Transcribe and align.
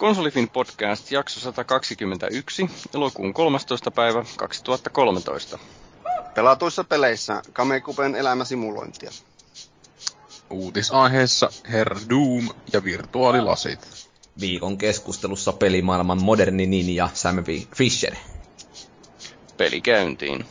Konsolifin 0.00 0.50
podcast 0.50 1.10
jakso 1.10 1.40
121, 1.40 2.70
elokuun 2.94 3.34
13. 3.34 3.90
päivä 3.90 4.24
2013. 4.36 5.58
Pelatuissa 6.34 6.84
peleissä 6.84 7.42
Kamekupen 7.52 8.14
elämäsimulointia. 8.14 9.10
Uutisaiheessa 10.50 11.50
Herr 11.72 11.96
Doom 12.10 12.48
ja 12.72 12.84
virtuaalilasit. 12.84 14.08
Viikon 14.40 14.78
keskustelussa 14.78 15.52
pelimaailman 15.52 16.22
moderni 16.22 16.66
ninja 16.66 17.08
Sam 17.14 17.36
Fisher. 17.76 18.14
Peli 19.56 19.80
käyntiin. 19.80 20.44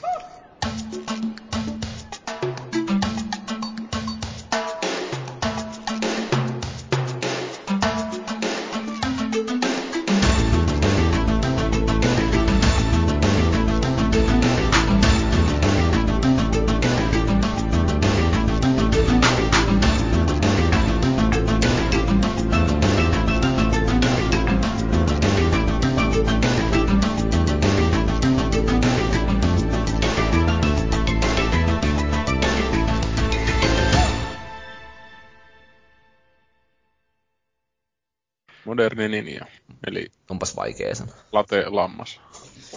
Vaikea 40.70 40.96
sana. 40.96 41.12
late 41.32 41.66
lammas. 41.70 42.20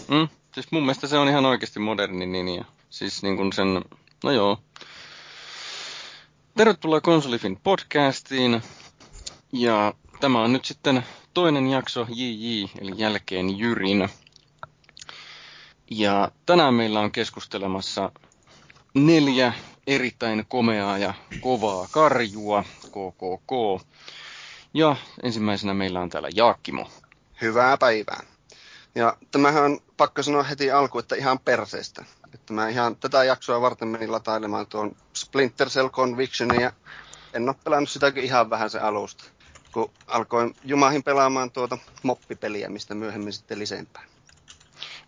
Mm, 0.09 0.29
siis 0.55 0.73
mun 0.73 0.83
mielestä 0.83 1.07
se 1.07 1.19
on 1.19 1.29
ihan 1.29 1.47
oikeasti 1.47 1.81
moderni 1.81 2.27
ninja. 2.27 2.65
Siis 2.91 3.23
niin 3.23 3.37
kuin 3.37 3.53
sen, 3.53 3.85
no 4.25 4.31
joo. 4.31 4.59
Tervetuloa 6.57 7.01
Konsolifin 7.01 7.61
podcastiin. 7.63 8.63
Ja 9.53 9.95
tämä 10.21 10.43
on 10.43 10.53
nyt 10.53 10.65
sitten 10.65 11.05
toinen 11.35 11.67
jakso 11.67 12.07
JJ, 12.09 12.67
eli 12.81 12.93
jälkeen 12.97 13.59
Jyrin. 13.59 14.09
Ja 15.91 16.31
tänään 16.47 16.75
meillä 16.75 17.01
on 17.01 17.13
keskustelemassa 17.13 18.13
neljä 18.95 19.53
erittäin 19.87 20.45
komeaa 20.49 20.99
ja 20.99 21.15
kovaa 21.41 21.89
karjua, 21.91 22.65
KKK. 22.87 23.83
Ja 24.75 24.97
ensimmäisenä 25.23 25.75
meillä 25.75 26.01
on 26.01 26.11
täällä 26.11 26.29
Jaakkimo. 26.35 26.89
Hyvää 27.43 27.77
päivää. 27.79 28.23
Ja 28.95 29.17
tämähän 29.31 29.63
on 29.65 29.81
pakko 29.97 30.23
sanoa 30.23 30.43
heti 30.43 30.71
alku, 30.71 30.99
että 30.99 31.15
ihan 31.17 31.39
perseestä. 31.39 32.05
Että 32.35 32.53
mä 32.53 32.69
ihan 32.69 32.97
tätä 32.97 33.25
jaksoa 33.25 33.61
varten 33.61 33.89
menin 33.89 34.13
latailemaan 34.13 34.67
tuon 34.67 34.97
Splinter 35.15 35.69
Cell 35.69 35.89
Convictionin 35.89 36.61
ja 36.61 36.73
en 37.35 37.49
ole 37.49 37.57
pelannut 37.65 37.91
sitäkin 37.91 38.25
ihan 38.25 38.51
vähän 38.51 38.71
se 38.71 38.79
alusta. 38.79 39.25
Kun 39.73 39.91
alkoin 40.07 40.57
jumahin 40.65 41.03
pelaamaan 41.03 41.51
tuota 41.51 41.79
moppipeliä, 42.03 42.69
mistä 42.69 42.95
myöhemmin 42.95 43.33
sitten 43.33 43.59
lisempää. 43.59 44.03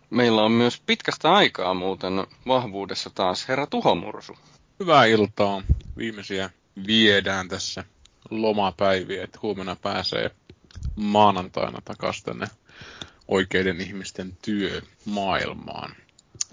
Meillä 0.09 0.41
on 0.43 0.51
myös 0.51 0.81
pitkästä 0.85 1.33
aikaa 1.33 1.73
muuten 1.73 2.13
vahvuudessa 2.47 3.09
taas 3.15 3.47
herra 3.47 3.67
Tuhomursu. 3.67 4.37
Hyvää 4.79 5.05
iltaa. 5.05 5.61
Viimeisiä 5.97 6.49
viedään 6.87 7.47
tässä 7.47 7.83
lomapäiviä, 8.29 9.23
että 9.23 9.39
huomenna 9.41 9.75
pääsee 9.75 10.31
maanantaina 10.95 11.79
takaisin 11.85 12.23
tänne 12.25 12.47
oikeiden 13.27 13.81
ihmisten 13.81 14.37
työmaailmaan. 14.41 15.95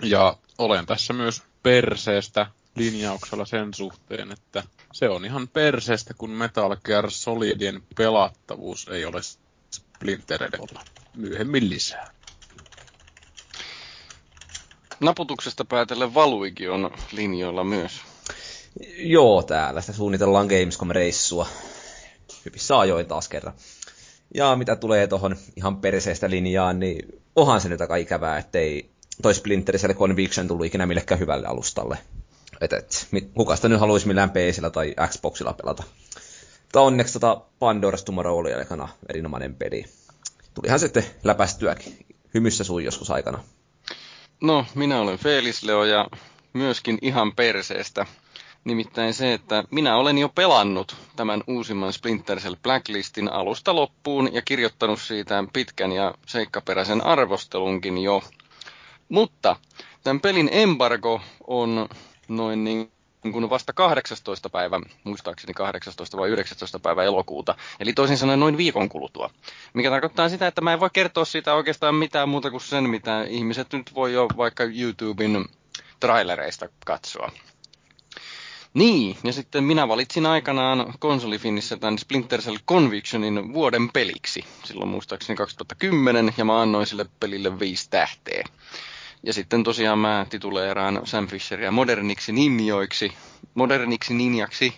Ja 0.03 0.37
olen 0.59 0.87
tässä 0.87 1.13
myös 1.13 1.43
perseestä 1.63 2.47
linjauksella 2.77 3.45
sen 3.45 3.75
suhteen, 3.75 4.33
että 4.33 4.63
se 4.93 5.09
on 5.09 5.25
ihan 5.25 5.49
perseestä, 5.49 6.15
kun 6.15 6.31
Metal 6.31 6.77
Gear 6.85 7.11
Solidien 7.11 7.83
pelattavuus 7.97 8.89
ei 8.89 9.05
ole 9.05 9.21
Splintereillä. 9.71 10.81
Myöhemmin 11.17 11.71
lisää. 11.71 12.11
Naputuksesta 15.01 15.65
päätellen 15.65 16.15
Valuikin 16.15 16.71
on 16.71 16.91
linjoilla 17.13 17.65
myös. 17.65 17.93
Joo, 18.97 19.43
täällä 19.43 19.81
sitä 19.81 19.93
suunnitellaan 19.93 20.47
Gamescom-reissua. 20.47 21.47
Hyvissä 22.45 22.79
ajoin 22.79 23.07
taas 23.07 23.29
kerran. 23.29 23.55
Ja 24.35 24.57
mitä 24.57 24.77
tulee 24.77 25.07
tuohon 25.07 25.37
ihan 25.57 25.77
perseestä 25.77 26.31
linjaan, 26.31 26.81
niin 26.81 27.23
onhan 27.37 27.61
se 27.61 27.69
nyt 27.69 27.81
aika 27.81 27.97
ikävää, 27.97 28.39
ettei 28.39 28.91
toi 29.23 29.35
Splinter 29.35 29.79
Cell 29.79 29.95
Conviction 29.95 30.49
tullut 30.49 30.67
ikinä 30.67 30.87
millekään 30.87 31.21
hyvälle 31.21 31.47
alustalle. 31.47 31.99
Et, 32.61 32.73
et, 32.73 33.09
kuka 33.35 33.57
sitä 33.57 33.69
nyt 33.69 33.81
haluaisi 33.81 34.07
millään 34.07 34.31
PCllä 34.31 34.71
tai 34.71 34.95
Xboxilla 35.09 35.53
pelata. 35.53 35.83
Mutta 36.63 36.81
onneksi 36.81 37.13
tota 37.13 37.35
Pandora's 37.37 38.05
Tomorrow 38.05 38.39
oli 38.39 38.53
aikana 38.53 38.89
erinomainen 39.09 39.55
peli. 39.55 39.85
Tulihan 40.55 40.79
sitten 40.79 41.05
läpästyäkin. 41.25 42.07
Hymyssä 42.35 42.65
sui 42.65 42.85
joskus 42.85 43.11
aikana. 43.11 43.45
No, 44.41 44.67
minä 44.75 45.01
olen 45.01 45.19
Felis 45.19 45.63
Leo 45.63 45.85
ja 45.85 46.09
myöskin 46.53 46.99
ihan 47.03 47.33
perseestä. 47.33 48.07
Nimittäin 48.65 49.15
se, 49.15 49.33
että 49.33 49.65
minä 49.71 49.97
olen 49.97 50.19
jo 50.19 50.29
pelannut 50.29 50.97
tämän 51.17 51.43
uusimman 51.47 51.93
Splinter 51.93 52.41
Cell 52.41 52.57
Blacklistin 52.63 53.33
alusta 53.33 53.75
loppuun 53.75 54.35
ja 54.35 54.43
kirjoittanut 54.43 55.01
siitä 55.01 55.45
pitkän 55.53 55.93
ja 55.93 56.15
seikkaperäisen 56.27 57.05
arvostelunkin 57.07 57.99
jo. 57.99 58.23
Mutta 59.09 59.57
tämän 60.05 60.21
pelin 60.21 60.49
embargo 60.53 61.21
on 61.47 61.89
noin 62.29 62.65
niin 62.65 62.93
kuin 63.33 63.51
vasta 63.51 63.73
18. 63.73 64.51
päivä, 64.51 64.81
muistaakseni 65.05 65.55
18 65.55 66.17
vai 66.17 66.29
19. 66.29 66.79
päivä 66.79 67.03
elokuuta, 67.03 67.55
eli 67.81 67.93
toisin 67.93 68.19
sanoen 68.19 68.41
noin 68.41 68.57
viikon 68.57 68.89
kuluttua. 68.89 69.31
Mikä 69.75 69.91
tarkoittaa 69.91 70.29
sitä, 70.29 70.47
että 70.47 70.61
mä 70.61 70.73
en 70.73 70.81
voi 70.81 70.91
kertoa 70.93 71.25
siitä 71.25 71.55
oikeastaan 71.55 71.95
mitään 71.95 72.29
muuta 72.29 72.51
kuin 72.51 72.61
sen, 72.61 72.91
mitä 72.91 73.23
ihmiset 73.23 73.73
nyt 73.73 73.95
voi 73.95 74.13
jo 74.13 74.29
vaikka 74.37 74.65
YouTuben 74.65 75.45
trailereista 76.01 76.69
katsoa. 76.87 77.33
Niin, 78.75 79.17
ja 79.25 79.33
sitten 79.33 79.65
minä 79.65 79.89
valitsin 79.89 80.27
aikanaan 80.27 80.95
konsolifinissä 80.99 81.77
tämän 81.77 81.99
Splinter 81.99 82.41
Cell 82.41 82.57
Convictionin 82.69 83.53
vuoden 83.53 83.93
peliksi, 83.93 84.45
silloin 84.65 84.91
muistaakseni 84.91 85.37
2010, 85.37 86.35
ja 86.37 86.45
mä 86.45 86.61
annoin 86.61 86.87
sille 86.87 87.07
pelille 87.21 87.59
viisi 87.59 87.91
tähteä. 87.91 88.45
Ja 89.23 89.33
sitten 89.33 89.65
tosiaan 89.65 89.99
mä 89.99 90.27
tituleeraan 90.31 91.01
Sam 91.05 91.27
Fisheria 91.27 91.71
moderniksi 91.71 92.33
ninjoiksi, 92.33 93.13
moderniksi 93.55 94.15
ninjaksi, 94.15 94.75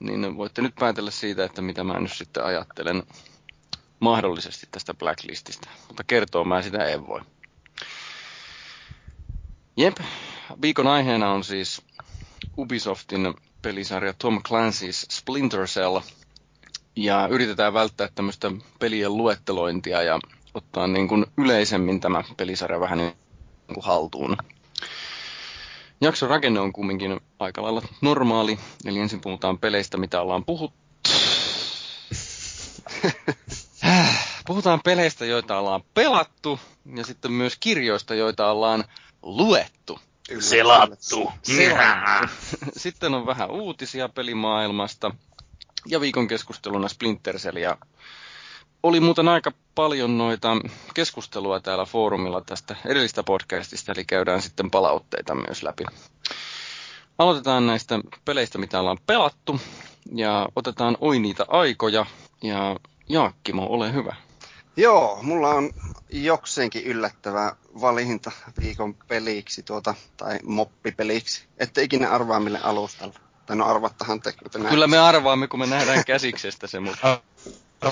niin 0.00 0.36
voitte 0.36 0.62
nyt 0.62 0.74
päätellä 0.74 1.10
siitä, 1.10 1.44
että 1.44 1.62
mitä 1.62 1.84
mä 1.84 2.00
nyt 2.00 2.12
sitten 2.12 2.44
ajattelen 2.44 3.02
mahdollisesti 4.00 4.68
tästä 4.70 4.94
Blacklististä, 4.94 5.70
mutta 5.88 6.04
kertoo 6.04 6.44
mä 6.44 6.62
sitä 6.62 6.84
en 6.84 7.06
voi. 7.06 7.20
Jep, 9.76 9.96
viikon 10.62 10.86
aiheena 10.86 11.32
on 11.32 11.44
siis 11.44 11.82
Ubisoftin 12.58 13.34
pelisarja 13.62 14.12
Tom 14.12 14.42
Clancy's 14.48 15.06
Splinter 15.10 15.66
Cell. 15.66 16.00
Ja 16.96 17.28
yritetään 17.30 17.74
välttää 17.74 18.08
tämmöistä 18.14 18.52
pelien 18.78 19.16
luettelointia 19.16 20.02
ja 20.02 20.18
ottaa 20.54 20.86
niin 20.86 21.08
kuin 21.08 21.26
yleisemmin 21.38 22.00
tämä 22.00 22.24
pelisarja 22.36 22.80
vähän 22.80 22.98
niin 22.98 23.12
kuin 23.74 23.84
haltuun. 23.84 24.36
Jakson 26.00 26.28
rakenne 26.30 26.60
on 26.60 26.72
kumminkin 26.72 27.20
aika 27.38 27.62
lailla 27.62 27.82
normaali, 28.00 28.58
eli 28.84 28.98
ensin 28.98 29.20
puhutaan 29.20 29.58
peleistä, 29.58 29.96
mitä 29.96 30.20
ollaan 30.20 30.44
puhuttu. 30.44 30.80
Puhutaan 34.46 34.80
peleistä, 34.84 35.24
joita 35.26 35.58
ollaan 35.58 35.82
pelattu, 35.94 36.60
ja 36.96 37.04
sitten 37.04 37.32
myös 37.32 37.56
kirjoista, 37.60 38.14
joita 38.14 38.50
ollaan 38.50 38.84
luettu. 39.22 39.98
Selattu. 40.38 41.32
Selattu. 41.42 42.34
Sitten 42.76 43.14
on 43.14 43.26
vähän 43.26 43.50
uutisia 43.50 44.08
pelimaailmasta 44.08 45.10
ja 45.86 46.00
viikon 46.00 46.28
keskusteluna 46.28 46.88
Splinter 46.88 47.36
Cell. 47.36 47.56
Ja 47.56 47.76
oli 48.82 49.00
muuten 49.00 49.28
aika 49.28 49.52
paljon 49.74 50.18
noita 50.18 50.56
keskustelua 50.94 51.60
täällä 51.60 51.84
foorumilla 51.84 52.40
tästä 52.40 52.76
edellistä 52.86 53.22
podcastista, 53.22 53.92
eli 53.92 54.04
käydään 54.04 54.42
sitten 54.42 54.70
palautteita 54.70 55.34
myös 55.34 55.62
läpi. 55.62 55.84
Aloitetaan 57.18 57.66
näistä 57.66 58.00
peleistä, 58.24 58.58
mitä 58.58 58.80
ollaan 58.80 58.98
pelattu, 59.06 59.60
ja 60.14 60.48
otetaan 60.56 60.96
Oi 61.00 61.18
niitä 61.18 61.46
aikoja, 61.48 62.06
ja 62.42 62.76
Jaakkimo, 63.08 63.66
ole 63.70 63.92
hyvä. 63.92 64.16
Joo, 64.76 65.18
mulla 65.22 65.48
on 65.48 65.70
jokseenkin 66.12 66.84
yllättävä 66.84 67.56
valinta 67.80 68.30
viikon 68.60 68.94
peliksi 68.94 69.62
tuota, 69.62 69.94
tai 70.16 70.38
moppipeliksi. 70.42 71.44
Ette 71.58 71.82
ikinä 71.82 72.10
arvaa 72.10 72.40
mille 72.40 72.60
alustalla. 72.62 73.14
Tai 73.46 73.56
no 73.56 73.66
arvattahan 73.66 74.20
te. 74.20 74.34
Kyllä 74.68 74.86
me 74.86 74.98
arvaamme, 74.98 75.48
kun 75.48 75.60
me 75.60 75.66
nähdään 75.66 76.04
käsiksestä 76.04 76.66
se, 76.66 76.80
mutta... 76.80 77.20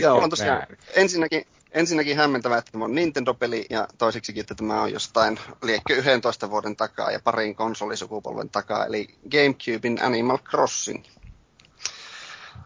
Joo, 0.00 0.18
on 0.18 0.30
tosiaan, 0.30 0.66
ensinnäkin, 0.94 1.46
ensinnäkin 1.70 2.16
hämmentävää, 2.16 2.58
että 2.58 2.72
tämä 2.72 2.84
on 2.84 2.94
Nintendo-peli 2.94 3.66
ja 3.70 3.88
toiseksikin, 3.98 4.40
että 4.40 4.54
tämä 4.54 4.82
on 4.82 4.92
jostain 4.92 5.40
liekkö 5.62 5.96
11 5.96 6.50
vuoden 6.50 6.76
takaa 6.76 7.10
ja 7.10 7.20
parin 7.24 7.54
konsolisukupolven 7.54 8.48
takaa, 8.48 8.86
eli 8.86 9.08
Gamecubein 9.30 10.02
Animal 10.02 10.38
Crossing. 10.38 11.04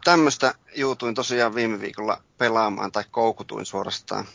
Tämmöistä 0.07 0.53
juutuin 0.75 1.15
tosiaan 1.15 1.55
viime 1.55 1.81
viikolla 1.81 2.21
pelaamaan 2.37 2.91
tai 2.91 3.03
koukutuin 3.11 3.65
suorastaan. 3.65 4.25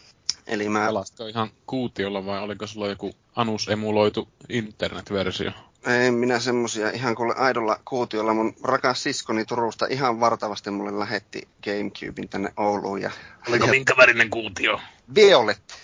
Eli 0.47 0.69
mä 0.69 0.87
Pelasitko 0.87 1.27
ihan 1.27 1.51
kuutiolla 1.67 2.27
vai 2.27 2.43
oliko 2.43 2.67
sulla 2.67 2.89
joku 2.89 3.15
anus-emuloitu 3.37 4.29
internetversio? 4.49 5.51
En 5.87 6.15
minä 6.15 6.39
semmosia 6.39 6.91
ihan 6.91 7.15
kuule 7.15 7.35
aidolla 7.35 7.81
kuutiolla. 7.85 8.35
Mun 8.35 8.55
rakas 8.63 9.03
siskoni 9.03 9.45
Turusta 9.45 9.87
ihan 9.91 10.21
vartavasti 10.21 10.71
mulle 10.71 10.99
lähetti 10.99 11.49
Gamecubein 11.65 12.29
tänne 12.29 12.53
Ouluun. 12.57 13.03
Ja, 13.03 13.11
Oliko 13.49 13.65
ja 13.65 13.71
minkä 13.71 13.97
värinen 13.97 14.31
kuutio? 14.31 14.81
Violetti. 15.15 15.75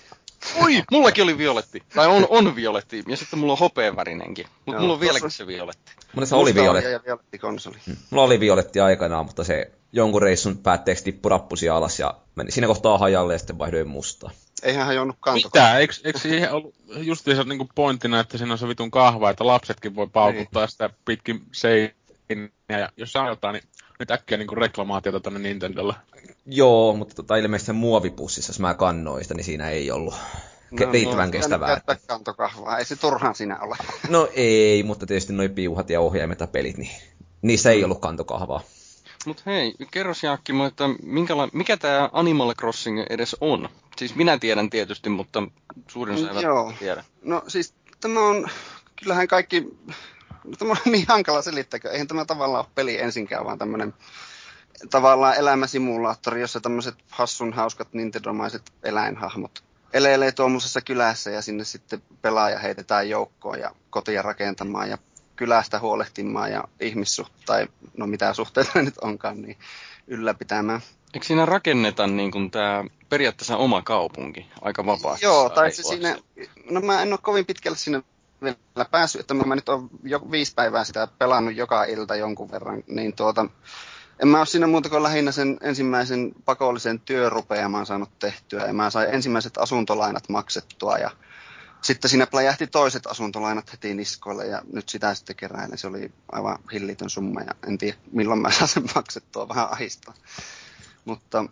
Oi, 0.62 0.82
mullakin 0.90 1.24
oli 1.24 1.38
violetti. 1.38 1.82
Tai 1.94 2.06
on, 2.06 2.26
on 2.30 2.56
violetti. 2.56 3.04
Ja 3.06 3.16
sitten 3.16 3.38
mulla 3.38 3.52
on 3.52 3.58
hopeavärinenkin. 3.58 4.46
Mutta 4.66 4.80
mulla 4.80 4.94
on 4.94 5.00
vieläkin 5.00 5.30
se 5.30 5.46
violetti. 5.46 5.92
Mulla 6.14 6.26
se 6.26 6.34
oli 6.34 6.54
violetti. 6.54 6.90
ja 6.90 7.00
violetti 7.06 7.38
konsoli. 7.38 7.76
Mulla 8.10 8.24
oli 8.24 8.40
violetti 8.40 8.80
aikanaan, 8.80 9.26
mutta 9.26 9.44
se 9.44 9.72
jonkun 9.92 10.22
reissun 10.22 10.58
päätteeksi 10.58 11.04
tippui 11.04 11.30
rappusi 11.30 11.68
alas 11.68 11.98
ja 11.98 12.14
meni 12.34 12.50
siinä 12.50 12.66
kohtaa 12.66 12.98
hajalle 12.98 13.32
ja 13.32 13.38
sitten 13.38 13.58
vaihdoin 13.58 13.88
mustaan. 13.88 14.34
Eihän 14.62 14.86
hajonnut 14.86 15.16
kanto. 15.20 15.48
Mitä? 15.48 15.78
Eikö, 15.78 15.94
eikö 16.04 16.18
siihen 16.18 16.52
ollut 16.52 16.74
justiinsa 16.96 17.44
niinku 17.44 17.68
pointtina, 17.74 18.20
että 18.20 18.38
siinä 18.38 18.52
on 18.52 18.58
se 18.58 18.68
vitun 18.68 18.90
kahva, 18.90 19.30
että 19.30 19.46
lapsetkin 19.46 19.94
voi 19.96 20.06
paukuttaa 20.12 20.62
Niin. 20.62 20.70
sitä 20.70 20.90
pitkin 21.04 21.42
seiniä, 21.52 21.92
ja 22.68 22.88
jos 22.96 23.12
saa 23.12 23.28
jotain, 23.28 23.52
niin 23.52 23.64
nyt 23.98 24.10
äkkiä 24.10 24.38
niinku 24.38 24.54
reklamaatiota 24.54 25.20
tonne 25.20 25.38
Nintendolle. 25.38 25.94
Joo, 26.46 26.92
mutta 26.96 27.14
tota, 27.14 27.36
ilmeisesti 27.36 27.66
se 27.66 27.72
muovipussissa, 27.72 28.50
jos 28.50 28.60
mä 28.60 28.74
kannoin 28.74 29.24
sitä, 29.24 29.34
niin 29.34 29.44
siinä 29.44 29.70
ei 29.70 29.90
ollut 29.90 30.14
ke- 30.76 30.86
No, 30.86 30.92
riittävän 30.92 31.28
no, 31.28 31.32
kestävää. 31.32 31.68
Käyttää 31.68 31.96
kantokahvaa. 32.06 32.78
Ei 32.78 32.84
se 32.84 32.96
turhaan 32.96 33.34
siinä 33.34 33.58
ole. 33.60 33.76
No 34.08 34.28
ei, 34.34 34.82
mutta 34.82 35.06
tietysti 35.06 35.32
noi 35.32 35.48
piuhat 35.48 35.90
ja 35.90 36.00
ohjaimet 36.00 36.40
ja 36.40 36.46
pelit, 36.46 36.76
niin 36.76 36.90
niissä 37.42 37.70
ei 37.70 37.84
ollut 37.84 38.00
kantokahvaa. 38.00 38.60
Mutta 39.26 39.42
hei, 39.46 39.74
kerros 39.90 40.22
Jaakki, 40.22 40.52
että 40.66 40.84
minkäla- 41.02 41.48
mikä 41.52 41.76
tämä 41.76 42.08
Animal 42.12 42.54
Crossing 42.54 43.02
edes 43.10 43.36
on? 43.40 43.68
Siis 43.96 44.14
minä 44.14 44.38
tiedän 44.38 44.70
tietysti, 44.70 45.08
mutta 45.10 45.42
suurin 45.88 46.14
osa 46.16 46.28
eivät 46.28 46.42
Joo. 46.42 46.72
tiedä. 46.78 47.04
No 47.22 47.42
siis 47.48 47.74
tämä 48.00 48.20
on, 48.20 48.46
kyllähän 49.02 49.28
kaikki, 49.28 49.60
no, 50.44 50.56
tämä 50.58 50.70
on 50.70 50.76
niin 50.92 51.04
hankala 51.08 51.42
selittäkö. 51.42 51.90
Eihän 51.90 52.06
tämä 52.08 52.24
tavallaan 52.24 52.64
ole 52.64 52.72
peli 52.74 53.00
ensinkään, 53.00 53.44
vaan 53.44 53.58
tämmöinen 53.58 53.94
tavallaan 54.90 55.36
elämäsimulaattori, 55.36 56.40
jossa 56.40 56.60
tämmöiset 56.60 56.94
hassun 57.10 57.52
hauskat 57.52 57.88
nintendomaiset 57.92 58.62
eläinhahmot 58.82 59.67
eleilee 59.92 60.32
tuommoisessa 60.32 60.80
kylässä 60.80 61.30
ja 61.30 61.42
sinne 61.42 61.64
sitten 61.64 62.02
pelaaja 62.22 62.58
heitetään 62.58 63.08
joukkoon 63.08 63.60
ja 63.60 63.74
kotia 63.90 64.22
rakentamaan 64.22 64.90
ja 64.90 64.98
kylästä 65.36 65.78
huolehtimaan 65.78 66.52
ja 66.52 66.64
ihmissuht 66.80 67.32
tai 67.46 67.66
no 67.96 68.06
mitä 68.06 68.34
suhteita 68.34 68.82
nyt 68.82 68.98
onkaan, 68.98 69.42
niin 69.42 69.56
ylläpitämään. 70.06 70.80
Eikö 71.14 71.26
siinä 71.26 71.46
rakenneta 71.46 72.06
niin 72.06 72.30
kuin 72.30 72.50
tämä 72.50 72.84
periaatteessa 73.08 73.56
oma 73.56 73.82
kaupunki 73.82 74.46
aika 74.60 74.86
vapaasti? 74.86 75.26
Joo, 75.26 75.48
tai 75.48 75.72
se 75.72 75.82
siinä, 75.82 76.16
no 76.70 76.80
mä 76.80 77.02
en 77.02 77.12
ole 77.12 77.18
kovin 77.22 77.46
pitkälle 77.46 77.76
sinne 77.76 78.02
vielä 78.42 78.88
päässyt, 78.90 79.20
että 79.20 79.34
mä 79.34 79.54
nyt 79.54 79.68
olen 79.68 79.88
jo 80.02 80.30
viisi 80.30 80.54
päivää 80.54 80.84
sitä 80.84 81.08
pelannut 81.18 81.56
joka 81.56 81.84
ilta 81.84 82.16
jonkun 82.16 82.50
verran, 82.50 82.82
niin 82.86 83.16
tuota, 83.16 83.46
en 84.22 84.28
mä 84.28 84.38
ole 84.38 84.46
siinä 84.46 84.66
muuta 84.66 84.88
kuin 84.88 85.02
lähinnä 85.02 85.32
sen 85.32 85.58
ensimmäisen 85.60 86.32
pakollisen 86.44 87.00
työrupeamaan 87.00 87.86
saanut 87.86 88.18
tehtyä, 88.18 88.66
ja 88.66 88.72
mä 88.72 88.90
sain 88.90 89.14
ensimmäiset 89.14 89.58
asuntolainat 89.58 90.28
maksettua, 90.28 90.98
ja 90.98 91.10
sitten 91.80 92.10
siinä 92.10 92.26
pläjähti 92.26 92.66
toiset 92.66 93.06
asuntolainat 93.06 93.72
heti 93.72 93.94
niskoille, 93.94 94.46
ja 94.46 94.62
nyt 94.72 94.88
sitä 94.88 95.14
sitten 95.14 95.36
keräilen. 95.36 95.78
Se 95.78 95.86
oli 95.86 96.12
aivan 96.32 96.58
hillitön 96.72 97.10
summa, 97.10 97.40
ja 97.40 97.54
en 97.68 97.78
tiedä 97.78 97.96
milloin 98.12 98.40
mä 98.40 98.50
saan 98.50 98.68
sen 98.68 98.84
maksettua, 98.94 99.48
vähän 99.48 99.72
ahistaa. 99.72 100.14
Mutta 101.04 101.44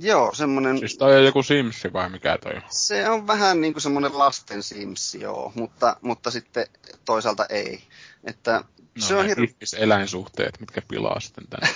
joo, 0.00 0.34
semmoinen... 0.34 0.78
Siis 0.78 0.98
toi 0.98 1.16
on 1.16 1.24
joku 1.24 1.42
Simsi 1.42 1.92
vai 1.92 2.10
mikä 2.10 2.38
toi 2.38 2.56
on? 2.56 2.62
Se 2.68 3.10
on 3.10 3.26
vähän 3.26 3.60
niin 3.60 3.72
kuin 3.72 3.82
semmoinen 3.82 4.18
lasten 4.18 4.62
Sims, 4.62 5.14
joo, 5.14 5.52
mutta, 5.54 5.96
mutta 6.02 6.30
sitten 6.30 6.66
toisaalta 7.04 7.46
ei. 7.48 7.82
Että 8.24 8.64
No, 8.96 9.06
se 9.06 9.14
on 9.14 9.22
ne 9.22 9.28
hirveän... 9.28 9.48
ihmiseläinsuhteet, 9.48 10.60
mitkä 10.60 10.82
pilaa 10.88 11.20
sitten 11.20 11.44
tän. 11.48 11.68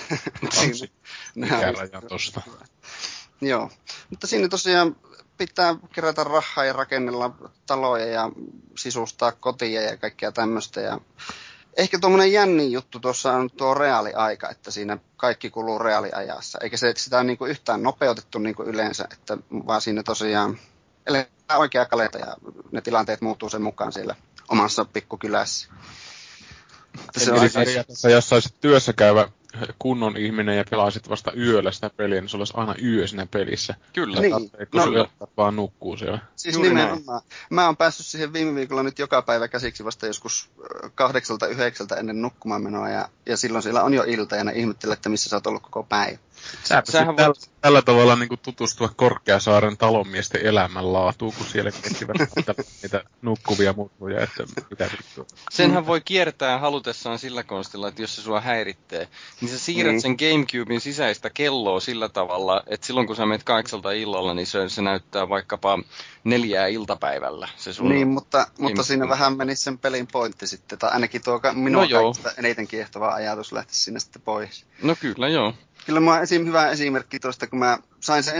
Mikä 1.35 1.71
raja 1.71 2.01
tosta? 2.09 2.41
Joo, 3.41 3.69
mutta 4.09 4.27
siinä 4.27 4.47
tosiaan 4.47 4.95
pitää 5.37 5.75
kerätä 5.93 6.23
rahaa 6.23 6.65
ja 6.65 6.73
rakennella 6.73 7.35
taloja 7.65 8.05
ja 8.05 8.29
sisustaa 8.77 9.31
kotia 9.31 9.81
ja 9.81 9.97
kaikkea 9.97 10.31
tämmöistä. 10.31 10.81
Ja 10.81 10.99
ehkä 11.77 11.99
tuommoinen 11.99 12.31
jännin 12.31 12.71
juttu 12.71 12.99
tuossa 12.99 13.33
on 13.33 13.49
tuo 13.49 13.73
reaaliaika, 13.73 14.49
että 14.49 14.71
siinä 14.71 14.97
kaikki 15.17 15.49
kuluu 15.49 15.79
reaaliajassa. 15.79 16.59
Eikä 16.61 16.77
se 16.77 16.93
sitä 16.97 17.23
niin 17.23 17.37
kuin 17.37 17.51
yhtään 17.51 17.83
nopeutettu 17.83 18.39
niin 18.39 18.55
kuin 18.55 18.69
yleensä, 18.69 19.07
että 19.13 19.37
vaan 19.51 19.81
siinä 19.81 20.03
tosiaan 20.03 20.59
elää 21.07 21.25
oikea 21.57 21.85
kalenta 21.85 22.17
ja 22.17 22.35
ne 22.71 22.81
tilanteet 22.81 23.21
muuttuu 23.21 23.49
sen 23.49 23.61
mukaan 23.61 23.93
siellä 23.93 24.15
omassa 24.49 24.85
pikkukylässä. 24.85 25.71
Että 26.99 27.19
se 27.19 27.31
on 27.31 27.37
Eli 27.37 27.43
aika... 27.43 27.59
periaatteessa, 27.59 28.09
jos 28.09 28.29
saisit 28.29 28.53
työssä 28.61 28.93
käyvä 28.93 29.29
kunnon 29.79 30.17
ihminen 30.17 30.57
ja 30.57 30.63
pelaisit 30.69 31.09
vasta 31.09 31.33
yöllä 31.33 31.71
sitä 31.71 31.89
peliä, 31.89 32.21
niin 32.21 32.29
se 32.29 32.37
olisi 32.37 32.53
aina 32.55 32.75
yö 32.83 33.07
siinä 33.07 33.25
pelissä. 33.25 33.75
Kyllä. 33.93 34.21
Niin. 34.21 34.31
Kun 34.31 34.49
No, 34.73 34.85
no, 34.85 35.07
vaan 35.37 35.55
nukkuu 35.55 35.97
siellä. 35.97 36.19
Siis 36.35 36.55
Juuri 36.55 36.69
nimenomaan. 36.69 37.21
Mä 37.49 37.65
oon 37.65 37.77
päässyt 37.77 38.05
siihen 38.05 38.33
viime 38.33 38.55
viikolla 38.55 38.83
nyt 38.83 38.99
joka 38.99 39.21
päivä 39.21 39.47
käsiksi 39.47 39.85
vasta 39.85 40.07
joskus 40.07 40.49
äh, 40.59 40.91
kahdeksalta 40.95 41.47
yhdeksältä 41.47 41.95
ennen 41.95 42.21
nukkumaan 42.21 42.63
menoa 42.63 42.89
ja, 42.89 43.09
ja 43.25 43.37
silloin 43.37 43.63
siellä 43.63 43.83
on 43.83 43.93
jo 43.93 44.03
ilta 44.07 44.35
ja 44.35 44.43
ne 44.43 44.51
ihmettelee, 44.55 44.93
että 44.93 45.09
missä 45.09 45.29
sä 45.29 45.35
oot 45.35 45.47
ollut 45.47 45.63
koko 45.63 45.83
päivä. 45.83 46.17
Sä 46.63 46.83
Sähän 46.91 47.15
tällä, 47.15 47.27
voit- 47.33 47.49
tällä 47.61 47.81
tavalla 47.81 48.15
niin 48.15 48.29
kuin 48.29 48.39
tutustua 48.43 48.89
Korkeasaaren 48.95 49.77
talonmiesten 49.77 50.41
elämänlaatuun, 50.45 51.33
kun 51.37 51.45
siellä 51.45 51.71
miettivät 51.83 52.17
niitä, 52.35 52.55
niitä 52.83 53.03
nukkuvia 53.21 53.73
muttuja, 53.73 54.21
että 54.21 54.43
mitä 54.69 54.89
vittua. 54.97 55.25
Senhän 55.51 55.87
voi 55.87 56.01
kiertää 56.01 56.59
halutessaan 56.59 57.19
sillä 57.19 57.43
konstilla, 57.43 57.87
että 57.87 58.01
jos 58.01 58.15
se 58.15 58.21
sua 58.21 58.41
häiritsee, 58.41 59.07
niin 59.41 59.49
sä 59.51 59.59
siirrät 59.59 59.91
Niin. 59.93 60.01
sen 60.01 60.15
Gamecubein 60.19 60.81
sisäistä 60.81 61.29
kelloa 61.29 61.79
sillä 61.79 62.09
tavalla, 62.09 62.63
että 62.67 62.87
silloin 62.87 63.07
kun 63.07 63.15
sä 63.15 63.25
menet 63.25 63.43
kahdeksalta 63.43 63.91
illalla, 63.91 64.33
niin 64.33 64.47
se, 64.47 64.69
se 64.69 64.81
näyttää 64.81 65.29
vaikkapa 65.29 65.79
neljää 66.23 66.67
iltapäivällä. 66.67 67.47
Se 67.57 67.73
sun... 67.73 67.89
Niin, 67.89 68.07
mutta, 68.07 68.47
mutta 68.57 68.83
siinä 68.83 69.09
vähän 69.09 69.37
meni 69.37 69.55
sen 69.55 69.77
pelin 69.77 70.07
pointti 70.11 70.47
sitten, 70.47 70.79
tai 70.79 70.91
ainakin 70.91 71.23
tuo 71.23 71.39
minun 71.53 71.81
No 71.81 71.83
joo. 71.83 72.15
eniten 72.37 72.67
kiehtova 72.67 73.13
ajatus 73.13 73.51
lähti 73.51 73.75
sinne 73.75 73.99
sitten 73.99 74.21
pois. 74.21 74.65
No 74.83 74.95
kyllä, 74.99 75.27
joo. 75.27 75.53
Kyllä 75.85 75.99
mä 75.99 76.19
esim. 76.19 76.45
hyvä 76.45 76.69
esimerkki 76.69 77.19
tuosta, 77.19 77.47
kun 77.47 77.59
mä 77.59 77.77
sain 77.99 78.23
sen 78.23 78.35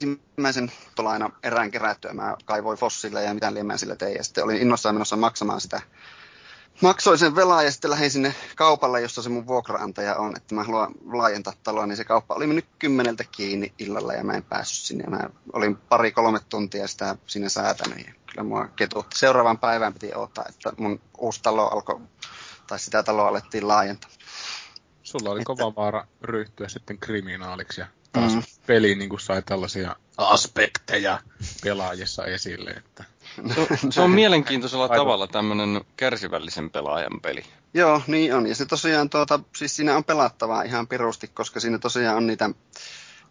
ensimmäisen 0.00 0.72
tolaina 0.94 1.30
erään 1.42 1.70
kerättyä. 1.70 2.12
Mä 2.12 2.36
kaivoin 2.44 2.78
fossille 2.78 3.24
ja 3.24 3.34
mitään 3.34 3.54
liemää 3.54 3.76
sillä 3.76 3.96
tein. 3.96 4.16
Ja 4.16 4.24
sitten 4.24 4.44
olin 4.44 4.62
innossaan 4.62 4.94
menossa 4.94 5.16
maksamaan 5.16 5.60
sitä. 5.60 5.80
Maksoin 6.80 7.18
sen 7.18 7.36
velan 7.36 7.64
ja 7.64 7.70
sitten 7.70 7.90
lähdin 7.90 8.10
sinne 8.10 8.34
kaupalle, 8.56 9.00
jossa 9.00 9.22
se 9.22 9.28
mun 9.28 9.46
vuokraantaja 9.46 10.16
on, 10.16 10.36
että 10.36 10.54
mä 10.54 10.64
haluan 10.64 10.94
laajentaa 11.12 11.52
taloa, 11.62 11.86
niin 11.86 11.96
se 11.96 12.04
kauppa 12.04 12.34
oli 12.34 12.46
mennyt 12.46 12.66
kymmeneltä 12.78 13.24
kiinni 13.32 13.72
illalla 13.78 14.12
ja 14.12 14.24
mä 14.24 14.32
en 14.32 14.42
päässyt 14.42 14.86
sinne. 14.86 15.04
Mä 15.04 15.30
olin 15.52 15.76
pari-kolme 15.76 16.40
tuntia 16.48 16.88
sitä 16.88 17.16
sinne 17.26 17.48
säätänyt 17.48 17.98
ja 17.98 18.12
kyllä 18.26 18.42
mua 18.42 18.68
ketutti. 18.76 19.18
Seuraavan 19.18 19.58
päivään 19.58 19.92
piti 19.92 20.14
odottaa, 20.14 20.44
että 20.48 20.72
mun 20.76 21.00
uusi 21.18 21.42
talo 21.42 21.68
alkoi, 21.68 22.00
tai 22.66 22.78
sitä 22.78 23.02
taloa 23.02 23.28
alettiin 23.28 23.68
laajentaa. 23.68 24.10
Sulla 25.10 25.30
oli 25.30 25.44
kova 25.44 25.74
vaara 25.76 26.06
ryhtyä 26.22 26.68
sitten 26.68 26.98
kriminaaliksi 26.98 27.80
ja 27.80 27.86
taas 28.12 28.34
Mm. 28.34 28.42
peli 28.66 28.94
niin 28.94 29.08
kuin 29.10 29.20
sai 29.20 29.42
tällaisia 29.42 29.96
aspekteja 30.16 31.20
pelaajissa 31.64 32.24
esille, 32.26 32.70
että 32.70 33.04
Se, 33.54 33.60
on- 33.60 33.92
se 33.92 34.00
on 34.00 34.10
mielenkiintoisella 34.10 34.88
tavalla 34.88 35.26
tämmöinen 35.26 35.80
kärsivällisen 35.96 36.70
pelaajan 36.70 37.20
peli. 37.22 37.42
Joo, 37.74 38.02
niin 38.06 38.34
on. 38.34 38.46
Ja 38.46 38.54
se 38.54 38.66
tosiaan, 38.66 39.10
tuota, 39.10 39.40
siis 39.56 39.76
siinä 39.76 39.96
on 39.96 40.04
pelattavaa 40.04 40.62
ihan 40.62 40.86
pirusti, 40.88 41.28
koska 41.28 41.60
siinä 41.60 41.78
tosiaan 41.78 42.16
on 42.16 42.26
niitä 42.26 42.50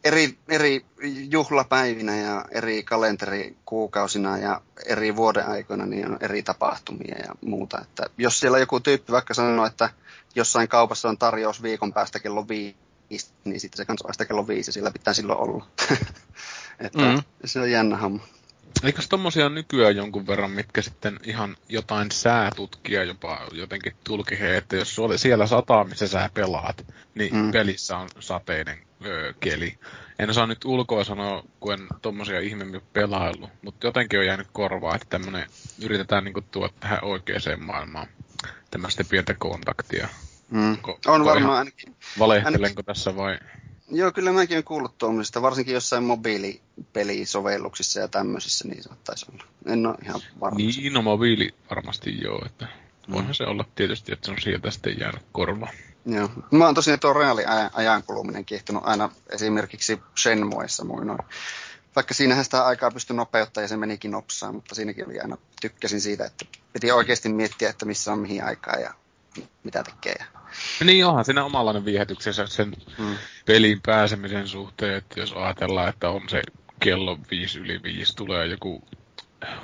eri, 0.03 0.37
eri 0.49 0.85
juhlapäivinä 1.29 2.15
ja 2.17 2.45
eri 2.51 2.83
kalenterikuukausina 2.83 4.37
ja 4.37 4.61
eri 4.85 5.15
vuodenaikoina 5.15 5.85
niin 5.85 6.07
on 6.11 6.17
eri 6.21 6.43
tapahtumia 6.43 7.15
ja 7.17 7.35
muuta. 7.41 7.81
Että 7.81 8.03
jos 8.17 8.39
siellä 8.39 8.59
joku 8.59 8.79
tyyppi 8.79 9.11
vaikka 9.11 9.33
sanoo, 9.33 9.65
että 9.65 9.89
jossain 10.35 10.67
kaupassa 10.67 11.09
on 11.09 11.17
tarjous 11.17 11.63
viikon 11.63 11.93
päästä 11.93 12.19
kello 12.19 12.47
viisi, 12.47 13.31
niin 13.43 13.59
sitten 13.59 13.77
se 13.77 13.85
kanssa 13.85 14.07
vasta 14.07 14.25
kello 14.25 14.47
viisi 14.47 14.69
ja 14.69 14.73
siellä 14.73 14.91
pitää 14.91 15.13
silloin 15.13 15.39
olla. 15.39 15.65
että 16.79 16.99
Mm. 17.13 17.23
se 17.45 17.59
on 17.59 17.71
jännä 17.71 17.97
homma. 17.97 18.23
Eikös 18.83 19.09
tommosia 19.09 19.49
nykyään 19.49 19.95
jonkun 19.95 20.27
verran, 20.27 20.51
mitkä 20.51 20.81
sitten 20.81 21.19
ihan 21.23 21.57
jotain 21.69 22.11
säätutkia 22.11 23.03
jopa 23.03 23.47
jotenkin 23.51 23.93
tulkihee, 24.03 24.57
että 24.57 24.75
jos 24.75 24.95
sulla 24.95 25.17
siellä 25.17 25.47
sataa, 25.47 25.83
missä 25.83 26.07
sä 26.07 26.29
pelaat, 26.33 26.85
niin 27.15 27.35
Mm. 27.35 27.51
pelissä 27.51 27.97
on 27.97 28.09
sateinen 28.19 28.77
öö, 29.05 29.33
keli. 29.39 29.77
En 30.19 30.33
saa 30.33 30.47
nyt 30.47 30.65
ulkoa 30.65 31.03
sanoa, 31.03 31.43
kun 31.59 31.73
en 31.73 31.87
tommosia 32.01 32.39
ihmeemmin 32.39 32.81
pelailu, 32.93 33.49
mutta 33.61 33.87
jotenkin 33.87 34.19
on 34.19 34.25
jäänyt 34.25 34.47
korvaa, 34.53 34.95
että 34.95 35.07
tämmönen 35.09 35.47
yritetään 35.83 36.23
niinku 36.23 36.41
tuoda 36.41 36.73
tähän 36.79 37.03
oikeaan 37.03 37.41
maailmaan 37.63 38.07
tämmöistä 38.71 39.03
pientä 39.03 39.33
kontaktia. 39.33 40.07
Mm. 40.49 40.77
on 41.05 41.25
varmaan 41.25 41.57
ainakin. 41.57 41.95
Valehtelenko 42.19 42.65
ainakin, 42.65 42.85
tässä 42.85 43.15
vai? 43.15 43.39
Joo, 43.91 44.11
kyllä 44.11 44.31
mäkin 44.31 44.55
olen 44.55 44.63
kuullut 44.63 44.97
tuommoisista, 44.97 45.41
varsinkin 45.41 45.73
jossain 45.73 46.03
mobiilipelisovelluksissa 46.03 47.99
ja 47.99 48.07
tämmöisissä, 48.07 48.67
niin 48.67 48.83
saattaisi 48.83 49.25
olla. 49.33 49.43
En 49.65 49.85
ole 49.87 49.95
ihan 50.05 50.21
varma. 50.39 50.57
Niin, 50.57 50.93
no 50.93 51.01
mobiili 51.01 51.53
varmasti 51.69 52.21
joo, 52.21 52.45
että 52.45 52.67
voihan 53.11 53.27
mm. 53.27 53.33
se 53.33 53.43
olla 53.43 53.65
tietysti, 53.75 54.13
että 54.13 54.25
se 54.25 54.31
on 54.31 54.41
sieltä 54.41 54.71
sitten 54.71 54.99
jäänyt 54.99 55.21
korva. 55.31 55.67
Joo. 56.05 56.29
Mä 56.51 56.65
oon 56.65 56.75
tosiaan 56.75 56.99
tuo 56.99 57.13
reaali 57.13 57.43
ajan 57.73 58.03
kuluminen 58.03 58.45
kiehtonut 58.45 58.83
aina 58.85 59.09
esimerkiksi 59.29 59.99
Shenmuessa 60.19 60.85
muinoin. 60.85 61.19
Vaikka 61.95 62.13
siinähän 62.13 62.43
sitä 62.43 62.65
aikaa 62.65 62.91
pystyi 62.91 63.15
nopeuttaa 63.15 63.61
ja 63.61 63.67
se 63.67 63.77
menikin 63.77 64.11
nopsaan, 64.11 64.55
mutta 64.55 64.75
siinäkin 64.75 65.05
oli 65.05 65.19
aina, 65.19 65.37
tykkäsin 65.61 66.01
siitä, 66.01 66.25
että 66.25 66.45
piti 66.73 66.91
oikeasti 66.91 67.29
miettiä, 67.29 67.69
että 67.69 67.85
missä 67.85 68.11
on 68.11 68.19
mihin 68.19 68.43
aikaa 68.43 68.75
ja 68.75 68.93
mitä 69.63 69.83
tekee. 69.83 70.25
Niin 70.83 71.05
onhan 71.05 71.25
siinä 71.25 71.43
omanlainen 71.43 71.85
viehätyksensä 71.85 72.47
sen 72.47 72.73
mm. 72.97 73.15
pelin 73.45 73.81
pääsemisen 73.85 74.47
suhteen, 74.47 74.93
että 74.93 75.19
jos 75.19 75.33
ajatellaan, 75.33 75.89
että 75.89 76.09
on 76.09 76.29
se 76.29 76.41
kello 76.79 77.19
viisi 77.31 77.59
yli 77.59 77.83
viisi, 77.83 78.15
tulee 78.15 78.47
joku 78.47 78.83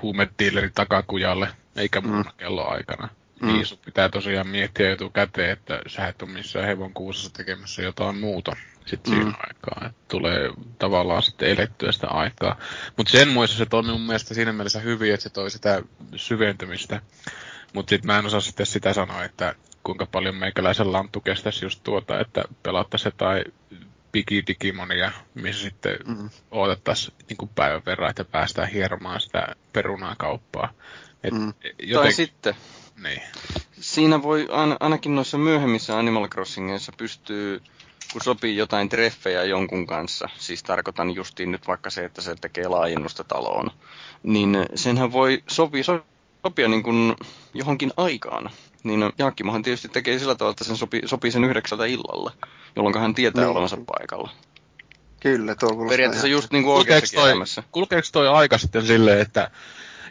huumetiileri 0.01 0.69
takakujalle, 0.75 1.47
eikä 1.75 2.01
mm. 2.01 2.07
muuna 2.07 2.62
aikana. 2.62 3.09
Mm. 3.41 3.47
Niin 3.47 3.65
sun 3.65 3.77
pitää 3.85 4.09
tosiaan 4.09 4.47
miettiä 4.47 4.93
etukäteen, 4.93 5.50
että 5.50 5.81
sä 5.88 6.07
et 6.07 6.21
ole 6.21 6.31
missään 6.31 6.67
hevon 6.67 6.93
kuusessa 6.93 7.33
tekemässä 7.33 7.81
jotain 7.81 8.17
muuta 8.17 8.55
sitten 8.86 9.13
mm. 9.13 9.20
siinä 9.20 9.38
aikaa. 9.48 9.89
Että 9.89 10.01
tulee 10.08 10.50
tavallaan 10.80 11.24
sitten 11.24 11.50
elettyä 11.50 11.92
sitä 11.92 12.08
aikaa. 12.08 12.58
Mutta 12.98 13.12
sen 13.12 13.30
muissa 13.30 13.58
se 13.58 13.65
toimii 13.65 13.92
mun 13.92 14.01
mielestä 14.01 14.34
siinä 14.34 14.54
mielessä 14.54 14.80
hyvin, 14.80 15.13
että 15.13 15.24
se 15.24 15.30
toi 15.30 15.51
sitä 15.51 15.82
syventymistä. 16.15 17.01
Mutta 17.74 17.89
sitten 17.89 18.08
mä 18.08 18.20
en 18.20 18.25
osaa 18.25 18.39
sitten 18.39 18.65
sitä 18.65 18.94
sanoa, 18.94 19.24
että 19.24 19.56
kuinka 19.84 20.06
paljon 20.06 20.36
meikäläisen 20.36 20.94
lanttu 20.94 21.22
kestäisi 21.22 21.65
just 21.65 21.80
tuota, 21.84 22.20
että 22.20 22.44
pelattaisiin 22.63 23.13
jotain 23.13 23.44
Digimonia, 24.48 25.12
missä 25.34 25.62
sitten 25.62 25.98
mm. 26.08 26.30
odotettaisiin 26.51 27.15
niin 27.30 27.50
päivän 27.56 27.82
verran, 27.86 28.10
että 28.10 28.25
päästään 28.25 28.70
hieromaan 28.70 29.22
sitä 29.22 29.48
perunaa 29.74 30.15
kauppaa. 30.18 30.74
Et 31.24 31.34
mm. 31.34 31.54
joten... 31.84 32.04
Tai 32.04 32.13
sitten, 32.13 32.56
niin. 33.04 33.22
siinä 33.72 34.22
voi 34.22 34.48
ain, 34.51 34.75
ainakin 34.80 35.15
noissa 35.15 35.38
myöhemmissä 35.38 35.98
Animal 35.98 36.27
Crossingeissa 36.27 36.92
pystyy 36.98 37.62
kun 38.15 38.22
sopii 38.22 38.57
jotain 38.57 38.89
treffejä 38.89 39.43
jonkun 39.43 39.88
kanssa, 39.88 40.29
siis 40.38 40.63
tarkoitan 40.63 41.15
justiin 41.15 41.51
nyt 41.51 41.67
vaikka 41.67 41.89
se, 41.89 42.05
että 42.05 42.22
se 42.22 42.36
tekee 42.41 42.67
laajennusta 42.67 43.24
taloon, 43.24 43.72
niin 44.24 44.65
senhän 44.75 45.12
voi 45.12 45.43
sopia, 45.48 45.84
sopia 46.43 46.67
niin 46.67 46.84
kuin 46.84 47.15
johonkin 47.53 47.91
aikaan. 47.98 48.50
Niin 48.84 49.00
Jaakkimahan 49.17 49.63
tietysti 49.63 49.89
tekee 49.89 50.19
sillä 50.19 50.36
tavalla, 50.36 50.51
että 50.51 50.63
sen 50.63 50.77
sopii, 50.77 51.01
sopii 51.05 51.31
sen 51.31 51.43
yhdeksältä 51.43 51.86
illalla, 51.86 52.31
jolloin 52.75 52.98
hän 52.98 53.15
tietää 53.15 53.43
no. 53.43 53.51
olevansa 53.51 53.77
paikalla. 53.86 54.29
Kyllä, 55.19 55.55
tuo 55.55 55.69
kuulostaa 55.69 55.89
Periaatteessa 55.89 56.27
just 56.27 56.51
niin 56.51 56.63
kuin 56.63 56.75
oikeassakin 56.75 57.29
elämässä. 57.29 57.63
Kulkeeko 57.72 58.07
toi 58.12 58.27
aika 58.27 58.57
sitten 58.57 58.86
silleen, 58.88 59.22
että 59.22 59.51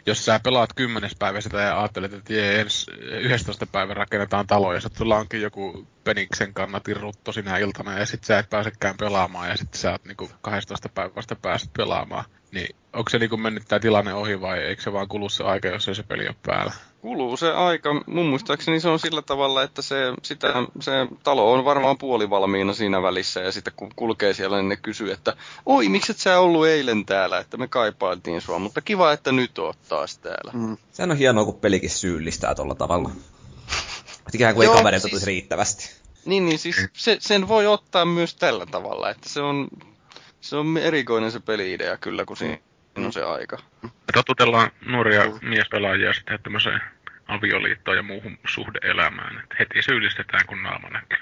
jos 0.05 0.25
sä 0.25 0.39
pelaat 0.43 0.69
kymmenes 0.75 1.15
päivä 1.19 1.41
sitä 1.41 1.61
ja 1.61 1.79
ajattelet, 1.79 2.13
että 2.13 2.33
jee, 2.33 2.61
ensi 2.61 2.91
11. 3.01 3.65
päivä 3.65 3.93
rakennetaan 3.93 4.47
talo 4.47 4.73
ja 4.73 4.81
sitten 4.81 4.97
sulla 4.97 5.17
onkin 5.17 5.41
joku 5.41 5.87
Peniksen 6.03 6.53
kannatin 6.53 6.97
rutto 6.97 7.31
sinä 7.31 7.57
iltana 7.57 7.99
ja 7.99 8.05
sitten 8.05 8.27
sä 8.27 8.39
et 8.39 8.49
pääsekään 8.49 8.97
pelaamaan 8.97 9.49
ja 9.49 9.57
sitten 9.57 9.81
sä 9.81 9.91
oot 9.91 10.05
niinku 10.05 10.29
12. 10.41 10.89
päivä 10.89 11.15
vasta 11.15 11.35
pääset 11.35 11.69
pelaamaan. 11.77 12.25
Niin 12.51 12.75
onko 12.93 13.09
se 13.09 13.19
niinku 13.19 13.37
mennyt 13.37 13.63
tämä 13.67 13.79
tilanne 13.79 14.13
ohi 14.13 14.41
vai 14.41 14.59
eikö 14.59 14.81
se 14.81 14.93
vaan 14.93 15.07
kulu 15.07 15.29
se 15.29 15.43
aika, 15.43 15.67
jos 15.67 15.87
ei 15.87 15.95
se 15.95 16.03
peli 16.03 16.27
ole 16.27 16.35
päällä? 16.45 16.73
Kuluu 17.05 17.37
se 17.37 17.51
aika. 17.51 18.01
Mun 18.07 18.25
muistaakseni 18.25 18.79
se 18.79 18.89
on 18.89 18.99
sillä 18.99 19.21
tavalla, 19.21 19.63
että 19.63 19.81
se, 19.81 19.95
sitä, 20.23 20.53
se 20.79 20.91
talo 21.23 21.53
on 21.53 21.65
varmaan 21.65 21.97
puolivalmiina 21.97 22.73
siinä 22.73 23.01
välissä 23.01 23.39
ja 23.39 23.51
sitten 23.51 23.73
kun 23.75 23.91
kulkee 23.95 24.33
siellä, 24.33 24.57
niin 24.57 24.69
ne 24.69 24.77
kysyy, 24.77 25.11
että 25.11 25.35
oi, 25.65 25.89
miksi 25.89 26.11
et 26.11 26.17
sä 26.17 26.39
ollut 26.39 26.67
eilen 26.67 27.05
täällä, 27.05 27.39
että 27.39 27.57
me 27.57 27.67
kaipailtiin 27.67 28.41
sua, 28.41 28.59
mutta 28.59 28.81
kiva, 28.81 29.11
että 29.11 29.31
nyt 29.31 29.59
oot 29.59 29.77
taas 29.89 30.17
täällä. 30.17 30.51
Mm. 30.53 30.77
Sehän 30.91 31.11
on 31.11 31.17
hienoa, 31.17 31.45
kun 31.45 31.59
pelikin 31.59 31.89
syyllistää 31.89 32.55
tuolla 32.55 32.75
tavalla. 32.75 33.09
Ikään 34.33 34.55
kuin 34.55 34.69
ei 34.69 34.75
kavereita 34.75 35.07
siis... 35.07 35.25
riittävästi. 35.25 35.95
Niin, 36.25 36.45
niin 36.45 36.59
siis 36.59 36.75
se, 36.93 37.17
sen 37.19 37.47
voi 37.47 37.67
ottaa 37.67 38.05
myös 38.05 38.35
tällä 38.35 38.65
tavalla, 38.65 39.09
että 39.09 39.29
se 39.29 39.41
on, 39.41 39.67
se 40.41 40.55
on 40.55 40.77
erikoinen 40.77 41.31
se 41.31 41.39
peli-idea 41.39 41.97
kyllä, 41.97 42.25
kun 42.25 42.37
siinä 42.37 42.57
on 42.97 43.13
se 43.13 43.23
aika. 43.23 43.57
Totutellaan 44.13 44.71
nuoria 44.85 45.23
miespelaajia 45.41 46.13
sitten 46.13 46.39
tämmöiseen 46.43 46.81
avioliittoon 47.27 47.97
ja 47.97 48.03
muuhun 48.03 48.37
suhdeelämään. 48.47 49.39
Että 49.43 49.55
heti 49.59 49.81
syyllistetään, 49.81 50.47
kun 50.47 50.63
naama 50.63 50.89
näkyy. 50.89 51.17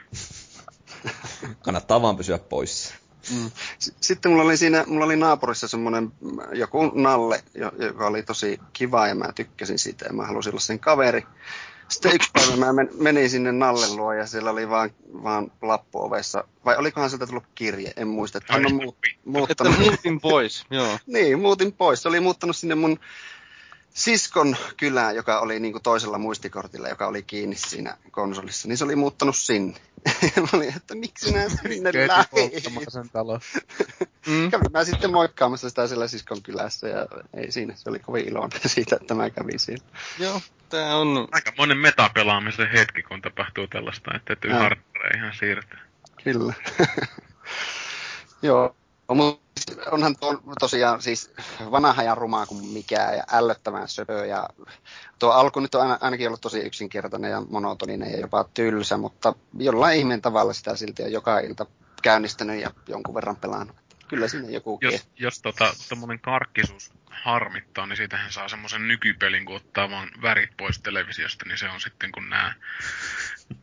Kannattaa 1.65 2.01
vaan 2.01 2.17
pysyä 2.17 2.37
poissa. 2.37 2.95
Mm. 3.31 3.51
Sitten 3.77 4.31
mulla 4.31 4.43
oli 4.43 4.57
siinä, 4.57 4.83
mulla 4.87 5.05
oli 5.05 5.15
naapurissa 5.15 5.67
semmoinen 5.67 6.11
joku 6.53 6.91
nalle, 6.95 7.43
joka 7.79 8.07
oli 8.07 8.23
tosi 8.23 8.59
kiva 8.73 9.07
ja 9.07 9.15
mä 9.15 9.33
tykkäsin 9.35 9.79
siitä 9.79 10.05
ja 10.05 10.13
mä 10.13 10.25
halusin 10.25 10.51
olla 10.51 10.59
sen 10.59 10.79
kaveri. 10.79 11.23
Sitten 11.87 12.15
yksi 12.15 12.29
päivä 12.33 12.55
mä 12.55 12.83
menin 12.99 13.29
sinne 13.29 13.51
Nallen 13.51 13.95
luo 13.95 14.13
ja 14.13 14.27
siellä 14.27 14.51
oli 14.51 14.69
vaan, 14.69 14.89
vaan 15.23 15.51
lappu 15.61 16.05
ovessa. 16.05 16.43
Vai 16.65 16.77
olikohan 16.77 17.09
sieltä 17.09 17.27
tullut 17.27 17.43
kirje, 17.55 17.93
en 17.95 18.07
muista. 18.07 18.37
Että 18.37 18.53
hän 18.53 18.65
on 18.65 18.75
muut, 18.75 18.97
muuttanut. 19.25 19.73
Että 19.73 19.85
muutin 19.85 20.21
pois, 20.21 20.65
joo. 20.71 20.99
niin, 21.07 21.39
muutin 21.39 21.73
pois. 21.73 22.01
Se 22.01 22.07
oli 22.07 22.19
muuttanut 22.19 22.55
sinne 22.55 22.75
mun 22.75 22.99
siskon 23.93 24.55
kylään, 24.77 25.15
joka 25.15 25.39
oli 25.39 25.59
niin 25.59 25.71
kuin 25.71 25.83
toisella 25.83 26.17
muistikortilla, 26.17 26.89
joka 26.89 27.07
oli 27.07 27.23
kiinni 27.23 27.55
siinä 27.55 27.97
konsolissa, 28.11 28.67
niin 28.67 28.77
se 28.77 28.83
oli 28.83 28.95
muuttanut 28.95 29.35
sinne. 29.35 29.77
mä 30.41 30.47
olin, 30.53 30.73
että 30.77 30.95
miksi 30.95 31.25
sinä 31.25 31.49
sinne 31.49 31.91
lähdin? 32.07 32.51
sen 32.89 33.09
talo. 33.09 33.39
mm. 34.27 34.51
Kävin 34.51 34.71
mä 34.71 34.83
sitten 34.83 35.11
moikkaamassa 35.11 35.69
sitä 35.69 35.87
siellä 35.87 36.07
siskon 36.07 36.41
kylässä 36.41 36.87
ja 36.87 37.07
ei 37.33 37.51
siinä, 37.51 37.75
se 37.75 37.89
oli 37.89 37.99
kovin 37.99 38.27
iloinen 38.27 38.59
siitä, 38.65 38.95
että 39.01 39.13
mä 39.13 39.29
kävin 39.29 39.59
siinä. 39.59 39.85
Joo, 40.19 40.41
tää 40.69 40.97
on... 40.97 41.27
Aika 41.31 41.53
monen 41.57 41.77
metapelaamisen 41.77 42.71
hetki, 42.71 43.03
kun 43.03 43.21
tapahtuu 43.21 43.67
tällaista, 43.67 44.11
että 44.15 44.35
täytyy 44.35 44.51
ihan 45.15 45.33
siirtää. 45.39 45.79
Kyllä. 46.23 46.53
Joo, 48.41 48.75
mutta 49.07 49.42
onhan 49.91 50.15
tuo 50.15 50.41
tosiaan 50.59 51.01
siis 51.01 51.31
vanha 51.71 52.03
ja 52.03 52.15
rumaa 52.15 52.45
kuin 52.45 52.65
mikään 52.65 53.17
ja 53.17 53.23
ällöttävän 53.31 53.87
söpö 53.87 54.25
ja 54.25 54.49
tuo 55.19 55.31
alku 55.31 55.59
nyt 55.59 55.75
on 55.75 55.97
ainakin 56.01 56.27
ollut 56.27 56.41
tosi 56.41 56.59
yksinkertainen 56.59 57.31
ja 57.31 57.41
monotoninen 57.49 58.11
ja 58.11 58.19
jopa 58.19 58.45
tylsä, 58.53 58.97
mutta 58.97 59.33
jollain 59.57 59.99
ihmeen 59.99 60.21
tavalla 60.21 60.53
sitä 60.53 60.75
silti 60.75 61.03
on 61.03 61.11
joka 61.11 61.39
ilta 61.39 61.65
käynnistänyt 62.01 62.61
ja 62.61 62.71
jonkun 62.87 63.15
verran 63.15 63.35
pelannut. 63.35 63.75
Kyllä 64.07 64.27
sinne 64.27 64.51
joku 64.51 64.79
Jos, 64.81 65.07
jos 65.19 65.41
tota, 65.41 65.73
tommonen 65.89 66.19
karkkisuus 66.19 66.91
harmittaa, 67.23 67.85
niin 67.85 67.97
siitähän 67.97 68.31
saa 68.31 68.47
semmoisen 68.47 68.87
nykypelin, 68.87 69.45
kun 69.45 69.55
ottaa 69.55 69.89
vaan 69.89 70.09
värit 70.21 70.57
pois 70.57 70.79
televisiosta, 70.79 71.45
niin 71.47 71.57
se 71.57 71.69
on 71.69 71.81
sitten 71.81 72.11
kun 72.11 72.29
nämä 72.29 72.53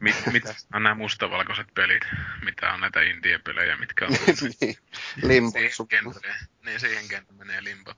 mit, 0.00 0.16
mitä 0.32 0.54
on 0.74 0.82
nämä 0.82 0.94
mustavalkoiset 0.94 1.66
pelit, 1.74 2.02
mitä 2.44 2.72
on 2.72 2.80
näitä 2.80 3.02
indie-pelejä, 3.02 3.76
mitkä 3.76 4.06
on... 4.06 4.12
niin, 4.60 4.76
limbo. 5.22 5.58
Siihen 5.58 5.88
kentälle, 5.88 6.34
niin 6.64 6.80
siihen 6.80 7.08
kentälle 7.08 7.44
menee 7.44 7.64
limbo. 7.64 7.94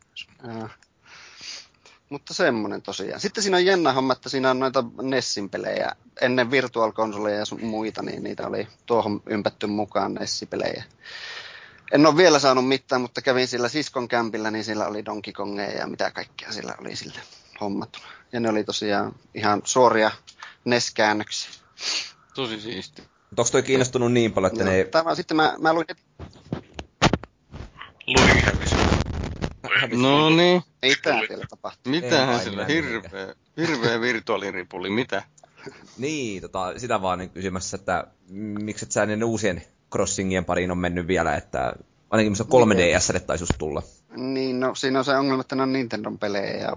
Mutta 2.09 2.35
semmonen 2.35 2.83
tosiaan. 2.83 3.21
Sitten 3.21 3.43
siinä 3.43 3.57
on 3.57 3.65
jännä 3.65 3.93
homma, 3.93 4.13
että 4.13 4.29
siinä 4.29 4.51
on 4.51 4.59
noita 4.59 4.85
Nessin 5.03 5.51
pelejä. 5.51 5.93
Ennen 6.21 6.51
virtual-konsoleja 6.51 7.39
ja 7.39 7.67
muita, 7.67 8.03
niin 8.03 8.23
niitä 8.23 8.47
oli 8.47 8.69
tuohon 8.87 9.23
ympätty 9.27 9.67
mukaan 9.67 10.15
Nessi-pelejä. 10.15 10.85
En 11.93 12.07
ole 12.07 12.17
vielä 12.17 12.39
saanut 12.39 12.69
mitään, 12.69 13.01
mutta 13.01 13.23
kävin 13.23 13.49
sillä 13.49 13.69
siskon 13.69 14.09
kämpillä, 14.09 14.51
niin 14.51 14.65
sillä 14.65 14.87
oli 14.87 15.05
Donkey 15.05 15.33
Kongeja 15.33 15.79
ja 15.79 15.87
mitä 15.87 16.11
kaikkea 16.11 16.53
sillä 16.53 16.75
oli 16.81 16.97
sille 16.97 17.21
hommattuna. 17.61 18.07
Ja 18.33 18.41
ne 18.41 18.49
oli 18.49 18.65
tosiaan 18.65 19.15
ihan 19.35 19.63
suoria 19.65 20.11
NES-käännöksiä. 20.65 21.62
Tosi 22.35 22.61
siisti. 22.61 23.03
Onko 23.39 23.51
toi 23.53 23.63
kiinnostunut 23.63 24.13
niin 24.13 24.33
paljon, 24.33 24.53
että 24.53 24.65
Joo, 24.65 24.73
ne... 24.73 24.85
Tämä, 24.85 25.15
sitten 25.15 25.37
mä, 25.37 25.57
mä 25.59 25.73
luin... 25.73 25.87
Luin 28.07 28.45
hävisi. 28.45 28.75
No 29.93 30.31
niin. 30.31 30.63
Ei 30.83 30.95
tää 31.03 31.21
vielä 31.29 31.45
tapahtu. 31.51 31.91
Mitähän 31.91 32.41
sillä 32.41 32.65
hirveä, 32.65 33.35
hirveä 33.57 34.01
virtuaaliripuli, 34.01 34.91
mitä? 34.91 35.23
niin, 35.99 36.43
tota, 36.43 36.79
sitä 36.79 37.03
vaan 37.03 37.19
niin 37.19 37.31
kysymässä, 37.31 37.77
että 37.77 38.07
miksi 38.29 38.85
et 38.85 38.93
sä 38.93 39.07
ne 39.07 39.25
uusien 39.25 39.63
crossingien 39.93 40.45
pariin 40.45 40.71
on 40.71 40.79
mennyt 40.79 41.07
vielä, 41.07 41.37
että 41.37 41.73
ainakin 42.11 42.33
missä 42.33 42.45
3DS 42.45 43.13
niin. 43.13 43.27
taisi 43.27 43.43
just 43.43 43.53
tulla. 43.59 43.83
Niin, 44.17 44.61
no 44.61 44.75
siinä 44.75 44.99
on 44.99 45.05
se 45.05 45.17
ongelma, 45.17 45.41
että 45.41 45.57
ne 45.57 45.63
on 45.63 45.73
Nintendon 45.73 46.19
pelejä 46.19 46.57
ja 46.57 46.77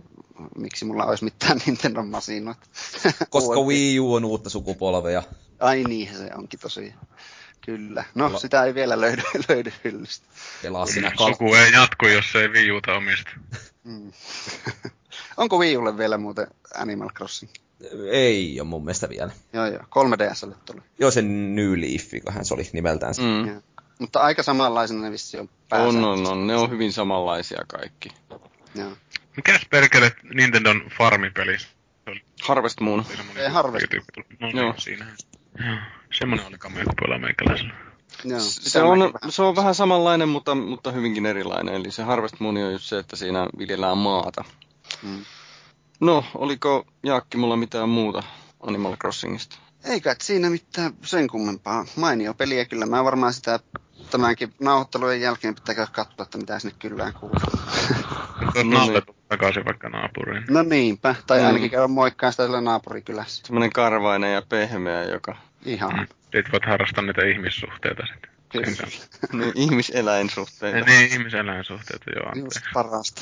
miksi 0.57 0.85
mulla 0.85 1.05
olisi 1.05 1.23
mitään 1.23 1.57
Nintendon 1.65 2.07
masinoita. 2.07 2.61
Koska 3.29 3.59
Wii 3.61 3.99
U 3.99 4.13
on 4.13 4.25
uutta 4.25 4.49
sukupolvea. 4.49 5.23
Ai 5.59 5.83
niin, 5.83 6.15
se 6.17 6.29
onkin 6.37 6.59
tosiaan. 6.59 6.99
Kyllä. 7.65 8.03
No, 8.15 8.29
Pela- 8.29 8.39
sitä 8.39 8.63
ei 8.63 8.75
vielä 8.75 9.01
löydy, 9.01 9.21
löydy 9.49 9.73
hyllystä. 9.83 10.25
Pelaa 10.61 10.85
siinä 10.85 11.09
kal- 11.09 11.31
Suku 11.33 11.53
ei 11.55 11.71
jatku, 11.71 12.05
jos 12.07 12.35
ei 12.35 12.51
viiuta 12.51 12.93
omista. 12.93 13.29
Mm. 13.83 14.11
Onko 15.37 15.57
Wii 15.57 15.77
Ulle 15.77 15.97
vielä 15.97 16.17
muuten 16.17 16.47
Animal 16.75 17.09
Crossing? 17.09 17.51
Ei 18.11 18.59
ole 18.59 18.67
mun 18.67 18.85
mielestä 18.85 19.09
vielä. 19.09 19.31
Joo, 19.53 19.65
joo. 19.65 19.79
3DSlle 19.83 20.55
tuli. 20.65 20.81
Joo, 20.99 21.11
se 21.11 21.21
New 21.21 21.71
Leaf, 21.81 22.03
se 22.43 22.53
oli 22.53 22.69
nimeltään. 22.73 23.13
Mm. 23.17 23.49
Mm. 23.51 23.61
Mutta 23.99 24.19
aika 24.19 24.43
samanlaisena 24.43 25.01
ne 25.01 25.11
vissi 25.11 25.39
on 25.39 25.49
On, 25.71 26.03
on, 26.03 26.27
on. 26.27 26.47
Ne 26.47 26.55
on 26.55 26.69
hyvin 26.69 26.93
samanlaisia 26.93 27.61
kaikki. 27.67 28.09
Joo. 28.75 28.91
Mikäs 29.35 29.61
perkele 29.69 30.11
Nintendon 30.33 30.81
Farmi-peli? 30.97 31.57
Harvest 32.43 32.79
Moon. 32.79 33.05
Ei 33.35 33.49
Harvest. 33.49 33.85
No 34.39 34.49
Joo. 34.49 34.73
siinä. 34.77 35.05
Semmonen 36.13 36.45
oli 36.45 36.57
kamea, 36.57 36.83
kun 36.83 36.93
pelaa 37.01 37.17
meikäläisellä. 37.19 37.73
Joo. 38.23 38.39
Se 38.39 38.81
on, 38.83 38.99
vähän- 38.99 39.13
se 39.31 39.41
on 39.41 39.55
vähän 39.55 39.75
samanlainen, 39.75 40.29
mutta, 40.29 40.55
mutta 40.55 40.91
hyvinkin 40.91 41.25
erilainen. 41.25 41.75
Eli 41.75 41.91
se 41.91 42.03
Harvest 42.03 42.39
Moon 42.39 42.57
on 42.57 42.71
just 42.71 42.85
se, 42.85 42.99
että 42.99 43.15
siinä 43.15 43.47
viljellään 43.57 43.97
maata. 43.97 44.43
Mm. 45.03 45.25
No, 45.99 46.23
oliko 46.35 46.87
Jaakki 47.03 47.37
mulla 47.37 47.55
mitään 47.57 47.89
muuta 47.89 48.23
Animal 48.59 48.97
Crossingista? 48.97 49.57
Eikä 49.83 50.11
et 50.11 50.21
siinä 50.21 50.49
mitään 50.49 50.93
sen 51.03 51.27
kummempaa. 51.27 51.85
Mainio 51.95 52.33
peliä 52.33 52.65
kyllä. 52.65 52.85
Mä 52.85 53.03
varmaan 53.03 53.33
sitä 53.33 53.59
tämänkin 54.11 54.53
nauhoittelujen 54.59 55.21
jälkeen 55.21 55.55
pitää 55.55 55.75
käydä 55.75 55.91
katsoa, 55.91 56.23
että 56.23 56.37
mitä 56.37 56.59
sinne 56.59 56.75
kyllään 56.79 57.13
kuuluu. 57.13 57.35
No 58.63 59.01
takaisin 59.29 59.65
vaikka 59.65 59.89
naapuriin. 59.89 60.43
No 60.49 60.63
niinpä. 60.63 61.15
Tai 61.27 61.39
Mm. 61.39 61.45
ainakin 61.45 61.71
käydä 61.71 61.87
moikkaan 61.87 62.33
sitä 62.33 62.43
siellä 62.43 62.61
naapurikylässä. 62.61 63.43
Semmoinen 63.47 63.73
karvainen 63.73 64.33
ja 64.33 64.41
pehmeä, 64.49 65.03
joka... 65.03 65.35
Ihan. 65.65 65.93
Mm. 65.99 66.07
Sitten 66.21 66.51
voit 66.51 66.65
harrastaa 66.65 67.03
niitä 67.03 67.25
ihmissuhteita 67.25 68.03
sitten. 68.05 68.31
Kanssa. 68.65 68.87
Niin, 69.37 69.51
ihmiseläinsuhteita. 69.55 70.77
Ja 70.77 70.85
niin, 70.85 71.11
ihmiseläinsuhteita, 71.11 72.11
joo. 72.15 72.25
Just 72.25 72.37
anteeksi. 72.57 72.69
parasta. 72.73 73.21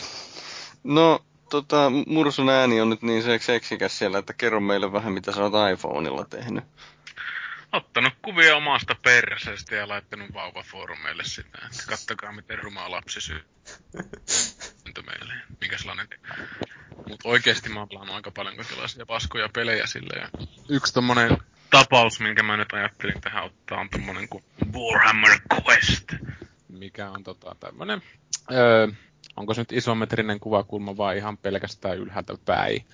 No, 0.84 1.20
tota, 1.50 1.92
Mursun 2.08 2.50
ääni 2.50 2.82
on 2.82 2.89
nyt 2.89 3.01
niin 3.01 3.24
se- 3.24 3.39
seksikäs 3.39 4.00
siellä, 4.00 4.18
että 4.18 4.34
kerro 4.34 4.60
meille 4.60 4.94
vähän, 4.94 5.13
mitä 5.13 5.32
sä 5.32 5.44
oot 5.44 5.53
iPhoneilla 5.74 6.25
tehnyt. 6.25 6.63
Ottanut 7.74 8.13
kuvia 8.22 8.56
omasta 8.56 8.96
perseestä 9.03 9.75
ja 9.75 9.88
laittanut 9.88 10.34
vauvafoorumeille 10.34 11.24
sitä, 11.24 11.58
että 11.65 11.84
kattokaa 11.88 12.32
miten 12.32 12.60
ruma 12.60 12.92
lapsi 12.92 13.22
syntyi 13.22 15.03
meille. 15.06 15.34
Mikä 15.62 15.77
sellainen. 15.77 16.08
Mut 17.08 17.20
oikeesti 17.24 17.70
mä 17.70 17.80
oon 17.80 18.10
aika 18.10 18.32
paljon 18.32 18.56
kaikenlaisia 18.56 19.06
paskoja 19.06 19.50
pelejä 19.50 19.88
sille 19.88 20.20
ja 20.20 20.30
yksi 20.70 20.94
tommonen 20.94 21.38
tapaus, 21.70 22.20
minkä 22.20 22.44
mä 22.44 22.58
nyt 22.58 22.74
ajattelin 22.74 23.22
tähän 23.22 23.44
ottaa, 23.44 23.80
on 23.80 23.89
tommonen 23.89 24.30
kuin 24.30 24.44
Warhammer 24.74 25.39
Quest. 25.53 26.13
Mikä 26.68 27.10
on 27.10 27.24
tota 27.24 27.56
tämmönen, 27.60 28.01
öö, 28.51 28.88
onko 29.36 29.53
se 29.53 29.62
nyt 29.62 29.72
isometrinen 29.72 30.39
kuvakulma 30.39 30.98
vai 30.98 31.18
ihan 31.18 31.38
pelkästään 31.38 31.98
ylhäältä 31.98 32.34
päin 32.46 32.86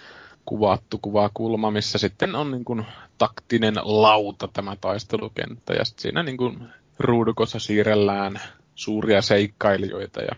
kuvattu 0.46 1.00
kuvakulma, 1.02 1.72
missä 1.72 1.98
sitten 1.98 2.36
on 2.36 2.52
niin 2.52 2.66
kuin 2.66 2.86
taktinen 3.18 3.76
lauta 3.84 4.48
tämä 4.54 4.76
taistelukenttä. 4.82 5.74
Ja 5.74 5.86
sitten 5.86 6.02
siinä 6.02 6.24
niin 6.24 6.38
kuin 6.38 6.68
ruudukossa 7.00 7.60
siirrellään 7.60 8.42
suuria 8.76 9.22
seikkailijoita 9.22 10.22
ja 10.22 10.36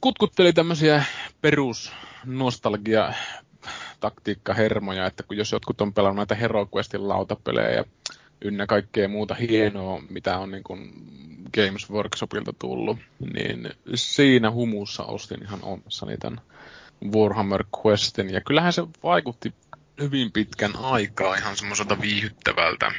kutkutteli 0.00 0.52
tämmöisiä 0.52 1.04
perus 1.40 1.92
nostalgia 2.24 3.12
taktiikkahermoja, 4.00 5.06
että 5.06 5.22
kun 5.22 5.36
jos 5.36 5.52
jotkut 5.52 5.80
on 5.80 5.92
pelannut 5.92 6.16
näitä 6.16 6.34
Hero 6.34 6.68
Questin 6.76 7.08
lautapelejä 7.08 7.70
ja 7.70 7.84
ynnä 8.44 8.66
kaikkea 8.66 9.08
muuta 9.08 9.34
hienoa, 9.34 10.02
mitä 10.10 10.38
on 10.38 10.50
niin 10.50 10.64
kuin 10.64 10.92
Games 11.54 11.90
Workshopilta 11.90 12.52
tullut, 12.58 12.98
niin 13.34 13.70
siinä 13.94 14.50
humussa 14.50 15.04
ostin 15.04 15.42
ihan 15.42 15.60
omissani 15.62 16.16
tämän 16.16 16.40
Warhammer 17.14 17.64
Questin. 17.86 18.30
Ja 18.30 18.40
kyllähän 18.40 18.72
se 18.72 18.82
vaikutti 19.02 19.54
hyvin 20.00 20.32
pitkän 20.32 20.76
aikaa 20.76 21.34
ihan 21.34 21.56
semmoiselta 21.56 22.00
viihyttävältä. 22.00 22.92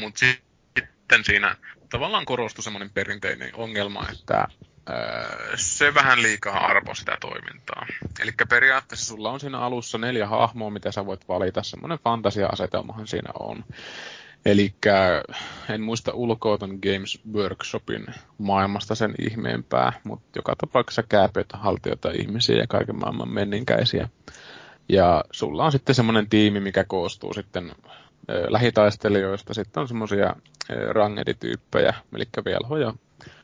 Mutta 0.00 0.20
sitten 0.20 1.24
siinä 1.24 1.56
tavallaan 1.90 2.24
korostui 2.24 2.64
semmoinen 2.64 2.90
perinteinen 2.90 3.54
ongelma, 3.54 4.06
että 4.12 4.46
öö, 4.90 5.56
se 5.56 5.94
vähän 5.94 6.22
liikaa 6.22 6.66
arvo 6.66 6.94
sitä 6.94 7.16
toimintaa. 7.20 7.86
Eli 8.20 8.32
periaatteessa 8.48 9.06
sulla 9.06 9.30
on 9.30 9.40
siinä 9.40 9.58
alussa 9.58 9.98
neljä 9.98 10.26
hahmoa, 10.26 10.70
mitä 10.70 10.92
sä 10.92 11.06
voit 11.06 11.28
valita. 11.28 11.62
Semmoinen 11.62 11.98
fantasia-asetelmahan 11.98 13.06
siinä 13.06 13.32
on. 13.40 13.64
Eli 14.46 14.74
en 15.68 15.80
muista 15.82 16.12
ulkoa 16.14 16.58
ton 16.58 16.78
Games 16.82 17.20
Workshopin 17.32 18.06
maailmasta 18.38 18.94
sen 18.94 19.14
ihmeempää, 19.18 19.92
mutta 20.04 20.38
joka 20.38 20.56
tapauksessa 20.56 21.02
kääpiöitä, 21.02 21.56
haltijoita, 21.56 22.10
ihmisiä 22.10 22.56
ja 22.56 22.66
kaiken 22.66 22.98
maailman 22.98 23.28
menninkäisiä. 23.28 24.08
Ja 24.88 25.24
sulla 25.32 25.64
on 25.64 25.72
sitten 25.72 25.94
semmoinen 25.94 26.28
tiimi, 26.28 26.60
mikä 26.60 26.84
koostuu 26.84 27.34
sitten 27.34 27.72
lähitaistelijoista. 28.48 29.54
Sitten 29.54 29.80
on 29.80 29.88
semmoisia 29.88 30.36
rangedityyppejä, 30.90 31.94
eli 32.14 32.24
velhoja, 32.44 32.94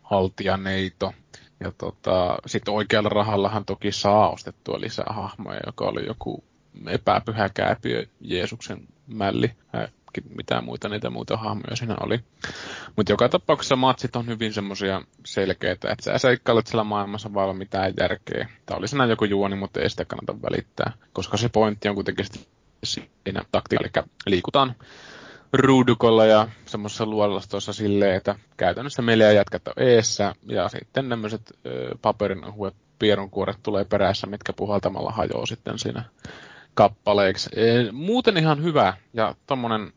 haltijaneito. 0.02 1.12
Ja 1.60 1.72
tota, 1.78 2.36
sitten 2.46 2.74
oikealla 2.74 3.08
rahallahan 3.08 3.64
toki 3.64 3.92
saa 3.92 4.30
ostettua 4.30 4.80
lisää 4.80 5.06
hahmoja, 5.08 5.60
joka 5.66 5.84
oli 5.84 6.06
joku 6.06 6.44
epäpyhä 6.86 7.48
kääpiö 7.48 8.06
Jeesuksen 8.20 8.88
mälli. 9.06 9.50
Äh, 10.18 10.36
mitä 10.36 10.60
muita 10.60 10.88
niitä 10.88 11.10
muita 11.10 11.36
hahmoja 11.36 11.76
siinä 11.76 11.96
oli. 12.00 12.20
Mutta 12.96 13.12
joka 13.12 13.28
tapauksessa 13.28 13.76
matsit 13.76 14.16
on 14.16 14.26
hyvin 14.26 14.52
semmoisia 14.52 15.02
selkeitä, 15.26 15.92
että 15.92 16.04
sä 16.04 16.18
seikkailet 16.18 16.66
siellä 16.66 16.84
maailmassa 16.84 17.34
vaan 17.34 17.56
mitään 17.56 17.92
järkeä. 18.00 18.48
Tämä 18.66 18.78
oli 18.78 18.88
siinä 18.88 19.06
joku 19.06 19.24
juoni, 19.24 19.56
mutta 19.56 19.80
ei 19.80 19.90
sitä 19.90 20.04
kannata 20.04 20.42
välittää, 20.42 20.92
koska 21.12 21.36
se 21.36 21.48
pointti 21.48 21.88
on 21.88 21.94
kuitenkin 21.94 22.26
siinä 22.84 23.42
taktiikalla, 23.52 23.90
eli 23.96 24.04
liikutaan 24.26 24.74
ruudukolla 25.52 26.26
ja 26.26 26.48
semmoisessa 26.66 27.06
luolastossa 27.06 27.72
silleen, 27.72 28.16
että 28.16 28.34
käytännössä 28.56 29.02
meillä 29.02 29.24
jätkät 29.24 29.68
on 29.68 29.74
eessä 29.76 30.34
ja 30.46 30.68
sitten 30.68 31.08
tämmöiset 31.08 31.58
paperin 32.02 32.44
ohuet 32.44 32.74
pierunkuoret 32.98 33.56
tulee 33.62 33.84
perässä, 33.84 34.26
mitkä 34.26 34.52
puhaltamalla 34.52 35.10
hajoaa 35.10 35.46
sitten 35.46 35.78
siinä 35.78 36.04
kappaleiksi. 36.74 37.50
Muuten 37.92 38.36
ihan 38.36 38.62
hyvä 38.62 38.94
ja 39.12 39.34
tommonen 39.46 39.92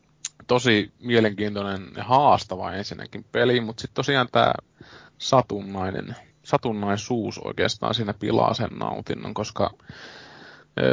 tosi 0.48 0.92
mielenkiintoinen 1.00 1.88
ja 1.96 2.04
haastava 2.04 2.72
ensinnäkin 2.72 3.24
peli, 3.32 3.60
mutta 3.60 3.80
sitten 3.80 3.94
tosiaan 3.94 4.28
tämä 4.32 4.52
satunnainen, 5.18 6.16
satunnaisuus 6.42 7.38
oikeastaan 7.38 7.94
siinä 7.94 8.14
pilaa 8.14 8.54
sen 8.54 8.70
nautinnon, 8.70 9.34
koska 9.34 9.70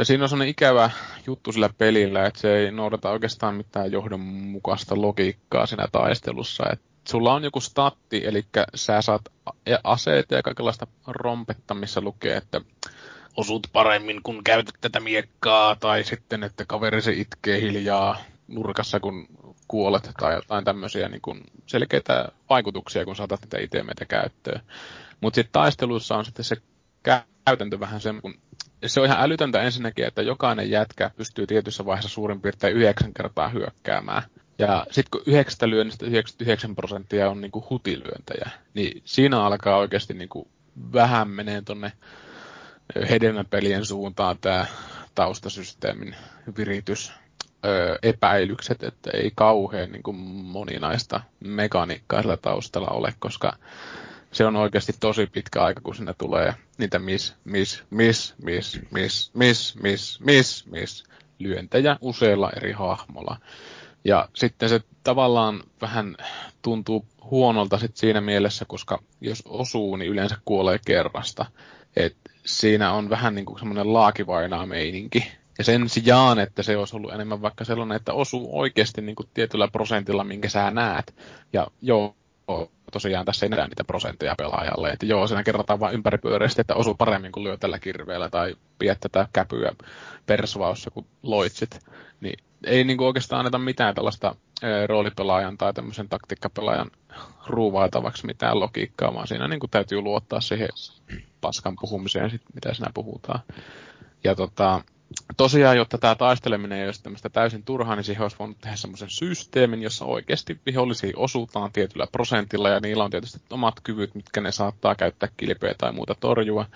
siinä 0.02 0.24
on 0.24 0.28
sellainen 0.28 0.50
ikävä 0.50 0.90
juttu 1.26 1.52
sillä 1.52 1.70
pelillä, 1.78 2.26
että 2.26 2.40
se 2.40 2.56
ei 2.56 2.70
noudata 2.70 3.10
oikeastaan 3.10 3.54
mitään 3.54 3.92
johdonmukaista 3.92 5.02
logiikkaa 5.02 5.66
siinä 5.66 5.86
taistelussa, 5.92 6.64
että 6.72 6.86
sulla 7.08 7.34
on 7.34 7.44
joku 7.44 7.60
statti, 7.60 8.22
eli 8.24 8.46
sä 8.74 9.02
saat 9.02 9.22
aseita 9.84 10.34
ja 10.34 10.42
kaikenlaista 10.42 10.86
rompetta, 11.06 11.74
missä 11.74 12.00
lukee, 12.00 12.36
että 12.36 12.60
osut 13.36 13.66
paremmin, 13.72 14.22
kun 14.22 14.44
käytät 14.44 14.74
tätä 14.80 15.00
miekkaa, 15.00 15.76
tai 15.76 16.04
sitten, 16.04 16.42
että 16.42 16.64
kaverisi 16.64 17.20
itkee 17.20 17.60
hiljaa 17.60 18.16
nurkassa, 18.48 19.00
kun 19.00 19.26
kuolet, 19.68 20.10
tai 20.20 20.34
jotain 20.34 20.64
tämmöisiä 20.64 21.08
niin 21.08 21.20
kuin 21.20 21.40
selkeitä 21.66 22.28
vaikutuksia, 22.50 23.04
kun 23.04 23.16
saatat 23.16 23.40
niitä 23.42 23.58
itemeitä 23.58 24.04
käyttöön. 24.04 24.60
Mutta 25.20 25.34
sitten 25.34 25.52
taistelussa 25.52 26.16
on 26.16 26.24
sitten 26.24 26.44
se 26.44 26.56
käytäntö 27.02 27.80
vähän 27.80 28.00
sen, 28.00 28.22
kun 28.22 28.34
se 28.86 29.00
on 29.00 29.06
ihan 29.06 29.20
älytöntä 29.20 29.62
ensinnäkin, 29.62 30.06
että 30.06 30.22
jokainen 30.22 30.70
jätkä 30.70 31.10
pystyy 31.16 31.46
tietyssä 31.46 31.84
vaiheessa 31.86 32.08
suurin 32.08 32.40
piirtein 32.40 32.76
yhdeksän 32.76 33.14
kertaa 33.14 33.48
hyökkäämään. 33.48 34.22
Ja 34.58 34.86
sitten 34.90 35.10
kun 35.10 35.22
yhdeksästä 35.26 35.70
lyönnistä 35.70 36.06
99 36.06 36.76
prosenttia 36.76 37.30
on 37.30 37.40
niinku 37.40 37.66
hutilyöntäjä, 37.70 38.50
niin 38.74 39.02
siinä 39.04 39.42
alkaa 39.42 39.76
oikeasti 39.76 40.14
niinku 40.14 40.48
vähän 40.92 41.28
menee 41.28 41.62
tonne 41.62 41.92
hedelmäpelien 43.10 43.84
suuntaan 43.84 44.36
tämä 44.40 44.66
taustasysteemin 45.14 46.16
viritys 46.58 47.12
öö, 47.66 47.98
epäilykset, 48.02 48.82
että 48.82 49.10
ei 49.14 49.32
kauhean 49.34 49.92
niin 49.92 50.02
kuin 50.02 50.16
moninaista 50.16 51.20
mekaniikkaa 51.40 52.22
sillä 52.22 52.36
taustalla 52.36 52.88
ole, 52.88 53.14
koska 53.18 53.52
se 54.32 54.46
on 54.46 54.56
oikeasti 54.56 54.92
tosi 55.00 55.26
pitkä 55.26 55.62
aika, 55.62 55.80
kun 55.80 55.94
sinne 55.94 56.14
tulee 56.18 56.54
niitä 56.78 56.98
miss, 56.98 57.34
miss, 57.44 57.82
miss, 57.90 58.34
miss, 58.44 58.80
miss, 58.90 59.30
miss, 59.34 59.74
miss, 59.80 60.20
miss, 60.20 60.66
miss 60.66 61.04
lyöntejä 61.38 61.96
useilla 62.00 62.50
eri 62.56 62.72
hahmolla. 62.72 63.36
Ja 64.04 64.28
sitten 64.34 64.68
se 64.68 64.80
tavallaan 65.04 65.62
vähän 65.80 66.16
tuntuu 66.62 67.06
huonolta 67.30 67.78
sit 67.78 67.96
siinä 67.96 68.20
mielessä, 68.20 68.64
koska 68.64 69.02
jos 69.20 69.42
osuu, 69.44 69.96
niin 69.96 70.10
yleensä 70.10 70.36
kuolee 70.44 70.78
kerrasta. 70.86 71.46
Et 71.96 72.16
siinä 72.44 72.92
on 72.92 73.10
vähän 73.10 73.34
niin 73.34 73.46
kuin 73.46 73.58
semmoinen 73.58 73.92
laakivainaa 73.92 74.66
meininki. 74.66 75.32
Ja 75.58 75.64
sen 75.64 75.88
sijaan, 75.88 76.38
että 76.38 76.62
se 76.62 76.76
olisi 76.76 76.96
ollut 76.96 77.12
enemmän 77.12 77.42
vaikka 77.42 77.64
sellainen, 77.64 77.96
että 77.96 78.12
osuu 78.12 78.58
oikeasti 78.60 79.00
niin 79.00 79.16
kuin 79.16 79.28
tietyllä 79.34 79.68
prosentilla, 79.68 80.24
minkä 80.24 80.48
sä 80.48 80.70
näet. 80.70 81.14
Ja 81.52 81.66
joo, 81.82 82.16
tosiaan 82.92 83.26
tässä 83.26 83.46
ei 83.46 83.50
näe 83.50 83.66
niitä 83.66 83.84
prosentteja 83.84 84.34
pelaajalle. 84.38 84.90
Että 84.90 85.06
joo, 85.06 85.26
siinä 85.26 85.42
kerrotaan 85.42 85.80
vain 85.80 85.94
ympäripyöreästi, 85.94 86.60
että 86.60 86.74
osuu 86.74 86.94
paremmin 86.94 87.32
kuin 87.32 87.44
lyö 87.44 87.56
tällä 87.56 87.78
kirveellä 87.78 88.28
tai 88.28 88.54
pidät 88.78 89.00
tätä 89.00 89.28
käpyä 89.32 89.72
persvaussa 90.26 90.90
kuin 90.90 91.06
loitsit. 91.22 91.80
Niin 92.20 92.38
ei 92.64 92.84
niin 92.84 92.96
kuin 92.96 93.06
oikeastaan 93.06 93.38
anneta 93.38 93.58
mitään 93.58 93.94
tällaista 93.94 94.34
roolipelaajan 94.86 95.58
tai 95.58 95.72
tämmöisen 95.72 96.08
taktiikkapelaajan 96.08 96.90
ruuvaitavaksi 97.46 98.26
mitään 98.26 98.60
logiikkaa, 98.60 99.14
vaan 99.14 99.26
siinä 99.26 99.48
niin 99.48 99.60
kuin 99.60 99.70
täytyy 99.70 100.00
luottaa 100.00 100.40
siihen 100.40 100.68
paskan 101.40 101.76
puhumiseen, 101.80 102.30
sit, 102.30 102.42
mitä 102.54 102.74
siinä 102.74 102.90
puhutaan. 102.94 103.40
Ja 104.24 104.34
tota, 104.34 104.82
tosiaan, 105.36 105.76
jotta 105.76 105.98
tämä 105.98 106.14
taisteleminen 106.14 106.78
ei 106.78 106.86
olisi 106.86 107.02
tämmöistä 107.02 107.28
täysin 107.28 107.62
turhaa, 107.62 107.96
niin 107.96 108.04
siihen 108.04 108.22
olisi 108.22 108.38
voinut 108.38 108.58
tehdä 108.60 108.76
semmoisen 108.76 109.10
systeemin, 109.10 109.82
jossa 109.82 110.04
oikeasti 110.04 110.60
vihollisia 110.66 111.12
osuutaan 111.16 111.72
tietyllä 111.72 112.06
prosentilla, 112.12 112.68
ja 112.68 112.80
niillä 112.80 113.04
on 113.04 113.10
tietysti 113.10 113.40
omat 113.50 113.74
kyvyt, 113.82 114.14
mitkä 114.14 114.40
ne 114.40 114.52
saattaa 114.52 114.94
käyttää 114.94 115.28
kilpeä 115.36 115.74
tai 115.78 115.92
muuta 115.92 116.14
torjua. 116.20 116.66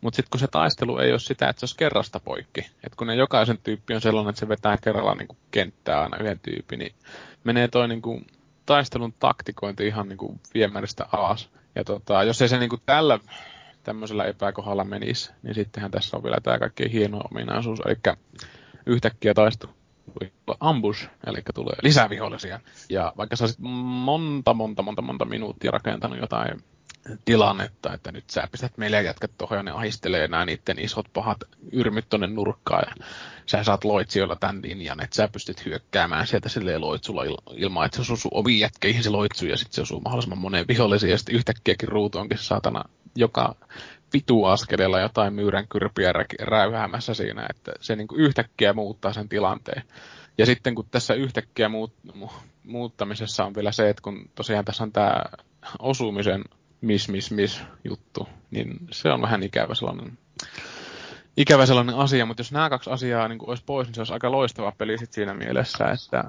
Mutta 0.00 0.16
sitten 0.16 0.30
kun 0.30 0.40
se 0.40 0.46
taistelu 0.46 0.98
ei 0.98 1.10
ole 1.10 1.18
sitä, 1.18 1.48
että 1.48 1.60
se 1.60 1.64
olisi 1.64 1.76
kerrasta 1.76 2.20
poikki, 2.20 2.60
että 2.60 2.96
kun 2.96 3.06
ne 3.06 3.14
jokaisen 3.14 3.58
tyyppi 3.58 3.94
on 3.94 4.00
sellainen, 4.00 4.30
että 4.30 4.40
se 4.40 4.48
vetää 4.48 4.76
kerralla 4.76 5.14
niin 5.14 5.28
kuin 5.28 5.38
kenttää 5.50 6.02
aina 6.02 6.16
yhden 6.16 6.40
tyypin, 6.40 6.78
niin 6.78 6.94
menee 7.44 7.68
toi 7.68 7.88
niin 7.88 8.02
kuin 8.02 8.26
taistelun 8.66 9.14
taktikointi 9.18 9.86
ihan 9.86 10.08
niin 10.08 10.18
kuin 10.18 10.40
viemäristä 10.54 11.06
alas. 11.12 11.48
Ja 11.74 11.84
tota, 11.84 12.24
jos 12.24 12.42
ei 12.42 12.48
se 12.48 12.58
niin 12.58 12.70
kuin 12.70 12.82
tällä 12.86 13.18
tämmöisellä 13.82 14.24
epäkohdalla 14.24 14.84
menisi, 14.84 15.30
niin 15.42 15.54
sittenhän 15.54 15.90
tässä 15.90 16.16
on 16.16 16.22
vielä 16.22 16.38
tämä 16.42 16.58
kaikkein 16.58 16.90
hieno 16.90 17.20
ominaisuus, 17.30 17.80
eli 17.86 18.16
yhtäkkiä 18.86 19.34
taistelu 19.34 19.72
ambush, 20.60 21.08
eli 21.26 21.42
tulee 21.54 21.76
lisää 21.82 22.10
vihollisia. 22.10 22.60
Ja 22.88 23.12
vaikka 23.16 23.36
sä 23.36 23.44
olisit 23.44 23.60
monta, 23.60 24.54
monta, 24.54 24.82
monta, 24.82 25.02
monta 25.02 25.24
minuuttia 25.24 25.70
rakentanut 25.70 26.18
jotain 26.18 26.64
tilannetta, 27.24 27.94
että 27.94 28.12
nyt 28.12 28.30
sä 28.30 28.48
pistät 28.52 28.78
meille 28.78 29.02
jätkät 29.02 29.30
tuohon 29.38 29.58
ja 29.58 29.62
ne 29.62 29.70
ahistelee 29.70 30.28
nämä 30.28 30.44
niiden 30.44 30.78
isot 30.78 31.06
pahat 31.12 31.38
yrmit 31.72 32.04
tonne 32.08 32.26
nurkkaan 32.26 32.82
ja 32.98 33.04
sä 33.46 33.64
saat 33.64 33.84
loitsijoilla 33.84 34.36
tämän 34.36 34.62
linjan, 34.62 35.04
että 35.04 35.16
sä 35.16 35.28
pystyt 35.28 35.64
hyökkäämään 35.64 36.26
sieltä 36.26 36.48
silleen 36.48 36.80
loitsulla 36.80 37.24
il- 37.24 37.54
ilman, 37.56 37.86
että 37.86 38.04
se 38.04 38.12
osuu 38.12 38.30
ovi 38.34 38.60
jätkeihin 38.60 39.02
se 39.02 39.10
loitsu 39.10 39.46
ja 39.46 39.56
sitten 39.56 39.74
se 39.74 39.82
osuu 39.82 40.00
mahdollisimman 40.00 40.38
moneen 40.38 40.68
vihollisiin 40.68 41.10
ja 41.10 41.18
sitten 41.18 41.34
yhtäkkiäkin 41.34 41.88
ruutu 41.88 42.18
onkin 42.18 42.38
saatana 42.38 42.84
joka 43.16 43.54
vitu 44.12 44.44
askeleella 44.44 45.00
jotain 45.00 45.34
myyrän 45.34 45.68
kyrpiä 45.68 46.12
räyhäämässä 46.40 47.14
siinä, 47.14 47.46
että 47.50 47.72
se 47.80 47.96
niin 47.96 48.08
kuin 48.08 48.20
yhtäkkiä 48.20 48.72
muuttaa 48.72 49.12
sen 49.12 49.28
tilanteen. 49.28 49.82
Ja 50.38 50.46
sitten 50.46 50.74
kun 50.74 50.86
tässä 50.90 51.14
yhtäkkiä 51.14 51.68
muut, 51.68 51.92
mu, 52.14 52.28
muuttamisessa 52.64 53.44
on 53.44 53.54
vielä 53.54 53.72
se, 53.72 53.88
että 53.88 54.02
kun 54.02 54.30
tosiaan 54.34 54.64
tässä 54.64 54.82
on 54.82 54.92
tämä 54.92 55.24
osumisen 55.78 56.44
miss, 56.80 57.08
miss, 57.08 57.30
miss 57.30 57.62
juttu, 57.84 58.28
niin 58.50 58.78
se 58.90 59.12
on 59.12 59.22
vähän 59.22 59.42
ikävä 59.42 59.74
sellainen, 59.74 60.18
ikävä 61.36 61.66
sellainen 61.66 61.94
asia, 61.94 62.26
mutta 62.26 62.40
jos 62.40 62.52
nämä 62.52 62.70
kaksi 62.70 62.90
asiaa 62.90 63.28
niin 63.28 63.38
olisi 63.46 63.62
pois, 63.66 63.88
niin 63.88 63.94
se 63.94 64.00
olisi 64.00 64.12
aika 64.12 64.30
loistava 64.30 64.72
peli 64.78 64.98
sit 64.98 65.12
siinä 65.12 65.34
mielessä, 65.34 65.84
että 65.84 66.24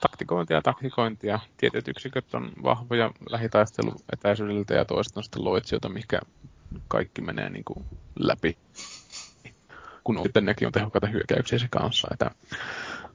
taktikointia, 0.00 0.62
taktikointia, 0.62 1.38
tietyt 1.56 1.88
yksiköt 1.88 2.34
on 2.34 2.52
vahvoja 2.62 3.10
lähitaistelu 3.30 3.92
etäisyydeltä 4.12 4.74
ja 4.74 4.84
toiset 4.84 5.16
on 5.16 5.22
sitten 5.22 5.44
loitsijoita, 5.44 5.88
mikä 5.88 6.20
kaikki 6.88 7.22
menee 7.22 7.50
niin 7.50 7.64
kuin 7.64 7.84
läpi, 8.18 8.58
kun 10.04 10.20
sitten 10.22 10.44
nekin 10.44 10.66
on 10.66 10.72
tehokkaita 10.72 11.06
hyökkäyksiä 11.06 11.58
se 11.58 11.68
kanssa. 11.70 12.08
Että 12.12 12.30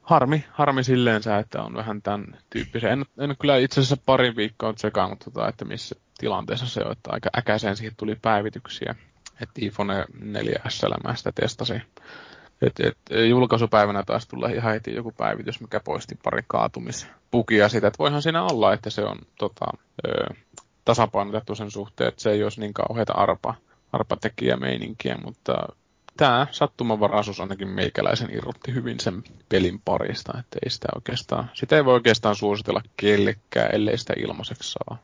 harmi, 0.02 0.46
harmi 0.52 0.84
silleensä, 0.84 1.38
että 1.38 1.64
on 1.64 1.74
vähän 1.74 2.02
tämän 2.02 2.38
tyyppisen. 2.50 2.92
En, 2.92 3.06
en 3.20 3.36
kyllä 3.42 3.58
itse 3.58 3.80
asiassa 3.80 3.98
pari 4.06 4.36
viikkoa 4.36 4.74
tsekannut, 4.74 5.20
tota, 5.20 5.48
että 5.48 5.66
missä 5.66 5.96
tilanteessa 6.18 6.66
se 6.66 6.82
että 6.82 7.10
aika 7.12 7.30
äkäiseen 7.38 7.76
siihen 7.76 7.96
tuli 7.98 8.16
päivityksiä. 8.22 8.96
Että 9.42 9.54
iPhone 9.62 10.06
4 10.20 10.62
SLM 10.70 11.16
sitä 11.16 11.32
testasi. 11.32 11.74
Et, 12.62 12.80
et, 12.80 12.98
julkaisupäivänä 13.30 14.04
taas 14.04 14.28
tulla 14.28 14.48
ihan 14.48 14.74
heti 14.74 14.96
joku 14.96 15.12
päivitys, 15.12 15.62
mikä 15.62 15.80
poisti 15.80 16.16
pari 16.24 16.44
kaatumispukia 16.48 17.70
sitä. 17.70 17.88
Että 17.88 18.00
voihan 18.00 18.22
siinä 18.22 18.44
olla, 18.44 18.74
että 18.74 18.90
se 18.90 19.02
on 19.02 19.18
tota, 19.38 19.66
ö, 20.08 20.34
tasapainotettu 20.86 21.56
sen 21.56 21.72
suhteen, 21.72 22.08
että 22.08 22.22
se 22.22 22.32
ei 22.32 22.44
olisi 22.44 22.60
niin 22.60 22.74
kauheita 22.74 23.14
arpa, 23.14 23.56
arpatekijämeininkiä, 23.94 25.18
mutta 25.26 25.54
tämä 26.18 26.48
sattumanvaraisuus 26.52 27.40
ainakin 27.40 27.68
meikäläisen 27.68 28.30
irrotti 28.34 28.74
hyvin 28.74 29.00
sen 29.00 29.24
pelin 29.50 29.82
parista, 29.86 30.34
että 30.40 30.60
ei 30.64 30.70
sitä 30.70 30.88
oikeastaan, 30.96 31.52
sitä 31.54 31.76
ei 31.76 31.86
voi 31.86 31.94
oikeastaan 31.94 32.36
suositella 32.36 32.82
kellekään, 32.98 33.76
ellei 33.76 33.98
sitä 33.98 34.14
ilmaiseksi 34.18 34.72
saa. 34.72 34.98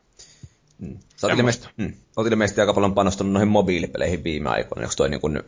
Mm. 0.79 0.97
Sä 1.15 1.27
oot 1.27 1.37
ilmeisesti, 1.37 1.67
mm, 1.77 1.93
ilmeisesti 2.29 2.61
aika 2.61 2.73
paljon 2.73 2.93
panostanut 2.93 3.33
noihin 3.33 3.47
mobiilipeleihin 3.49 4.23
viime 4.23 4.49
aikoina, 4.49 4.83
onko 4.83 4.93
toi 4.97 5.09
niin 5.09 5.21
kuin 5.21 5.43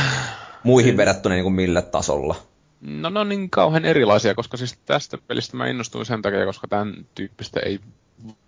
muihin 0.64 0.96
verrattuna 0.96 1.34
niin 1.34 1.42
kuin 1.44 1.54
millä 1.54 1.82
tasolla? 1.82 2.36
No, 2.80 3.10
no 3.10 3.24
niin 3.24 3.50
kauhean 3.50 3.84
erilaisia, 3.84 4.34
koska 4.34 4.56
siis 4.56 4.78
tästä 4.86 5.18
pelistä 5.18 5.56
mä 5.56 5.66
innostuin 5.66 6.06
sen 6.06 6.22
takia, 6.22 6.46
koska 6.46 6.68
tämän 6.68 7.06
tyyppistä 7.14 7.60
ei 7.60 7.80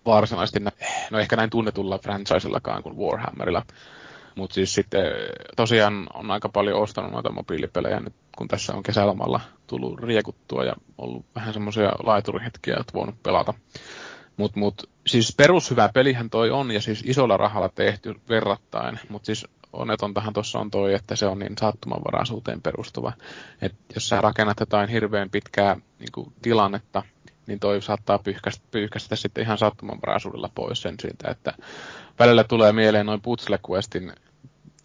varsinaisesti, 0.07 0.61
no 1.11 1.19
ehkä 1.19 1.37
näin 1.37 1.51
tunnetulla 1.51 1.99
franchisellakaan 1.99 2.83
kuin 2.83 2.97
Warhammerilla. 2.97 3.62
Mutta 4.35 4.55
siis 4.55 4.75
sitten 4.75 5.05
tosiaan 5.57 6.07
on 6.14 6.31
aika 6.31 6.49
paljon 6.49 6.83
ostanut 6.83 7.12
noita 7.12 7.33
mobiilipelejä 7.33 8.01
nyt, 8.01 8.14
kun 8.38 8.49
tässä 8.49 8.75
on 8.75 8.83
kesälomalla 8.83 9.41
tullut 9.67 10.01
riekuttua 10.01 10.64
ja 10.64 10.75
ollut 10.99 11.27
vähän 11.35 11.53
semmoisia 11.53 11.93
laiturihetkiä, 12.03 12.77
että 12.81 12.93
voinut 12.93 13.23
pelata. 13.23 13.55
Mutta 14.37 14.61
mut, 14.61 14.91
siis 15.09 15.35
perushyvä 15.37 15.90
pelihän 15.94 16.31
toi 16.31 16.51
on 16.51 16.71
ja 16.71 16.81
siis 16.81 17.03
isolla 17.07 17.37
rahalla 17.37 17.68
tehty 17.68 18.14
verrattain, 18.29 19.01
mutta 19.09 19.27
siis 19.27 19.47
onnetontahan 19.73 20.33
tuossa 20.33 20.59
on 20.59 20.71
toi, 20.71 20.94
että 20.94 21.16
se 21.16 21.27
on 21.27 21.38
niin 21.38 21.59
sattumanvaraisuuteen 21.61 22.62
perustuva. 22.62 23.12
Että 23.62 23.79
jos 23.94 24.09
sä 24.09 24.21
rakennat 24.21 24.61
jotain 24.61 24.88
hirveän 24.88 25.31
pitkää 25.31 25.77
niin 25.99 26.12
kuin, 26.12 26.33
tilannetta, 26.42 27.03
niin 27.47 27.61
toi 27.61 27.83
saattaa 27.83 28.18
pyyhkäistä, 28.18 28.64
pyyhkäistä 28.71 29.16
sitten 29.16 29.44
ihan 29.44 29.59
sattumanvaraisuudella 29.59 30.51
pois 30.55 30.83
sen 30.83 30.94
siitä, 31.01 31.31
että 31.31 31.53
välillä 32.18 32.44
tulee 32.44 32.73
mieleen 32.73 33.07
noin 33.07 33.21
Putsle 33.21 33.59
Questin 33.71 34.12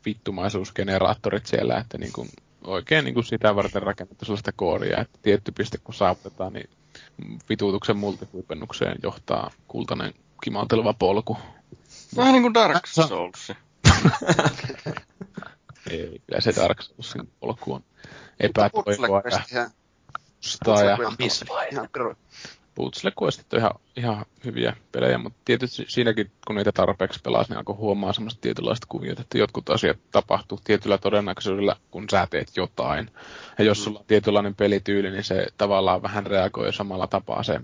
vittumaisuusgeneraattorit 0.06 1.46
siellä, 1.46 1.78
että 1.78 1.98
niin 1.98 2.14
kuin 2.14 2.30
oikein 2.64 3.06
niin 3.06 3.14
kuin 3.14 3.24
sitä 3.24 3.56
varten 3.56 3.84
rakennettu 3.84 4.26
sellaista 4.26 4.52
koodia, 4.56 5.02
että 5.02 5.20
tietty 5.22 5.52
piste 5.52 5.78
kun 5.78 5.94
saavutetaan, 5.94 6.54
niin 6.54 6.70
vituutuksen 7.50 7.98
multihuipennukseen 7.98 8.98
johtaa 9.04 9.52
kultainen 9.68 10.14
kimalteleva 10.44 10.94
polku. 10.94 11.38
Vähän 12.18 12.34
niin 12.34 12.42
kuin 12.42 12.54
Dark 12.54 12.88
Souls. 12.88 13.52
Ei, 15.90 16.22
kyllä 16.28 16.42
se 16.42 16.54
Dark 16.56 16.82
Soulsin 16.82 17.32
polku 17.40 17.74
on 17.74 17.84
epätoivoa 18.40 19.22
ja 19.52 19.70
ja 20.86 21.12
missä 21.20 21.46
Putsle 21.46 22.16
Questit 23.22 23.54
on 23.54 23.60
ihan, 23.60 23.72
ihan 23.96 24.26
hyviä 24.46 24.76
pelejä, 24.92 25.18
mutta 25.18 25.40
tietysti 25.46 25.86
siinäkin, 25.88 26.32
kun 26.48 26.56
niitä 26.56 26.72
tarpeeksi 26.72 27.20
pelaa, 27.24 27.46
niin 27.50 27.58
alkoi 27.58 27.76
huomaa 27.76 28.14
semmoista 28.14 28.42
tietynlaista 28.42 28.88
kuviota, 28.90 29.22
että 29.22 29.38
jotkut 29.38 29.70
asiat 29.70 29.98
tapahtuu 30.12 30.60
tietyllä 30.64 30.98
todennäköisyydellä, 30.98 31.76
kun 31.92 32.06
sä 32.12 32.28
teet 32.30 32.58
jotain. 32.58 33.12
Ja 33.58 33.66
jos 33.66 33.80
mm. 33.80 33.84
sulla 33.84 34.00
on 34.00 34.06
tietynlainen 34.06 34.56
pelityyli, 34.56 35.12
niin 35.12 35.24
se 35.24 35.48
tavallaan 35.58 36.02
vähän 36.02 36.26
reagoi 36.26 36.74
samalla 36.74 37.08
tapaa 37.08 37.44
se 37.44 37.62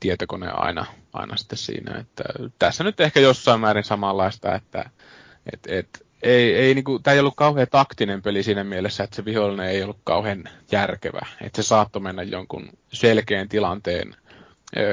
tietokone 0.00 0.50
aina, 0.50 0.86
aina 1.12 1.36
sitten 1.36 1.58
siinä. 1.58 1.98
Että 1.98 2.24
tässä 2.58 2.84
nyt 2.84 3.00
ehkä 3.00 3.20
jossain 3.20 3.60
määrin 3.60 3.84
samanlaista, 3.84 4.54
että 4.54 4.90
et, 5.52 5.60
et, 5.66 6.06
ei, 6.22 6.54
ei 6.54 6.74
niinku, 6.74 6.98
tämä 6.98 7.12
ei 7.12 7.20
ollut 7.20 7.36
kauhean 7.36 7.66
taktinen 7.70 8.22
peli 8.22 8.42
siinä 8.42 8.64
mielessä, 8.64 9.04
että 9.04 9.16
se 9.16 9.24
vihollinen 9.24 9.66
ei 9.66 9.82
ollut 9.82 10.00
kauhean 10.04 10.44
järkevä. 10.72 11.26
Että 11.40 11.62
se 11.62 11.66
saattoi 11.66 12.02
mennä 12.02 12.22
jonkun 12.22 12.68
selkeän 12.92 13.48
tilanteen 13.48 14.16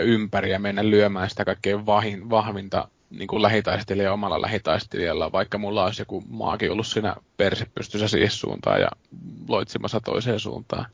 ympäri 0.03 0.51
ja 0.51 0.59
mennä 0.59 0.89
lyömään 0.89 1.29
sitä 1.29 1.45
kaikkein 1.45 1.85
vahin, 1.85 2.29
vahvinta 2.29 2.87
niin 3.09 3.27
kuin 3.27 3.41
lähitaistelijaa 3.41 4.13
omalla 4.13 4.41
lähitaistelijalla, 4.41 5.31
vaikka 5.31 5.57
mulla 5.57 5.85
olisi 5.85 6.01
joku 6.01 6.23
maakin 6.29 6.71
ollut 6.71 6.87
siinä 6.87 7.15
persepystyssä 7.37 8.07
siihen 8.07 8.31
suuntaan 8.31 8.81
ja 8.81 8.89
loitsimassa 9.47 10.01
toiseen 10.01 10.39
suuntaan. 10.39 10.85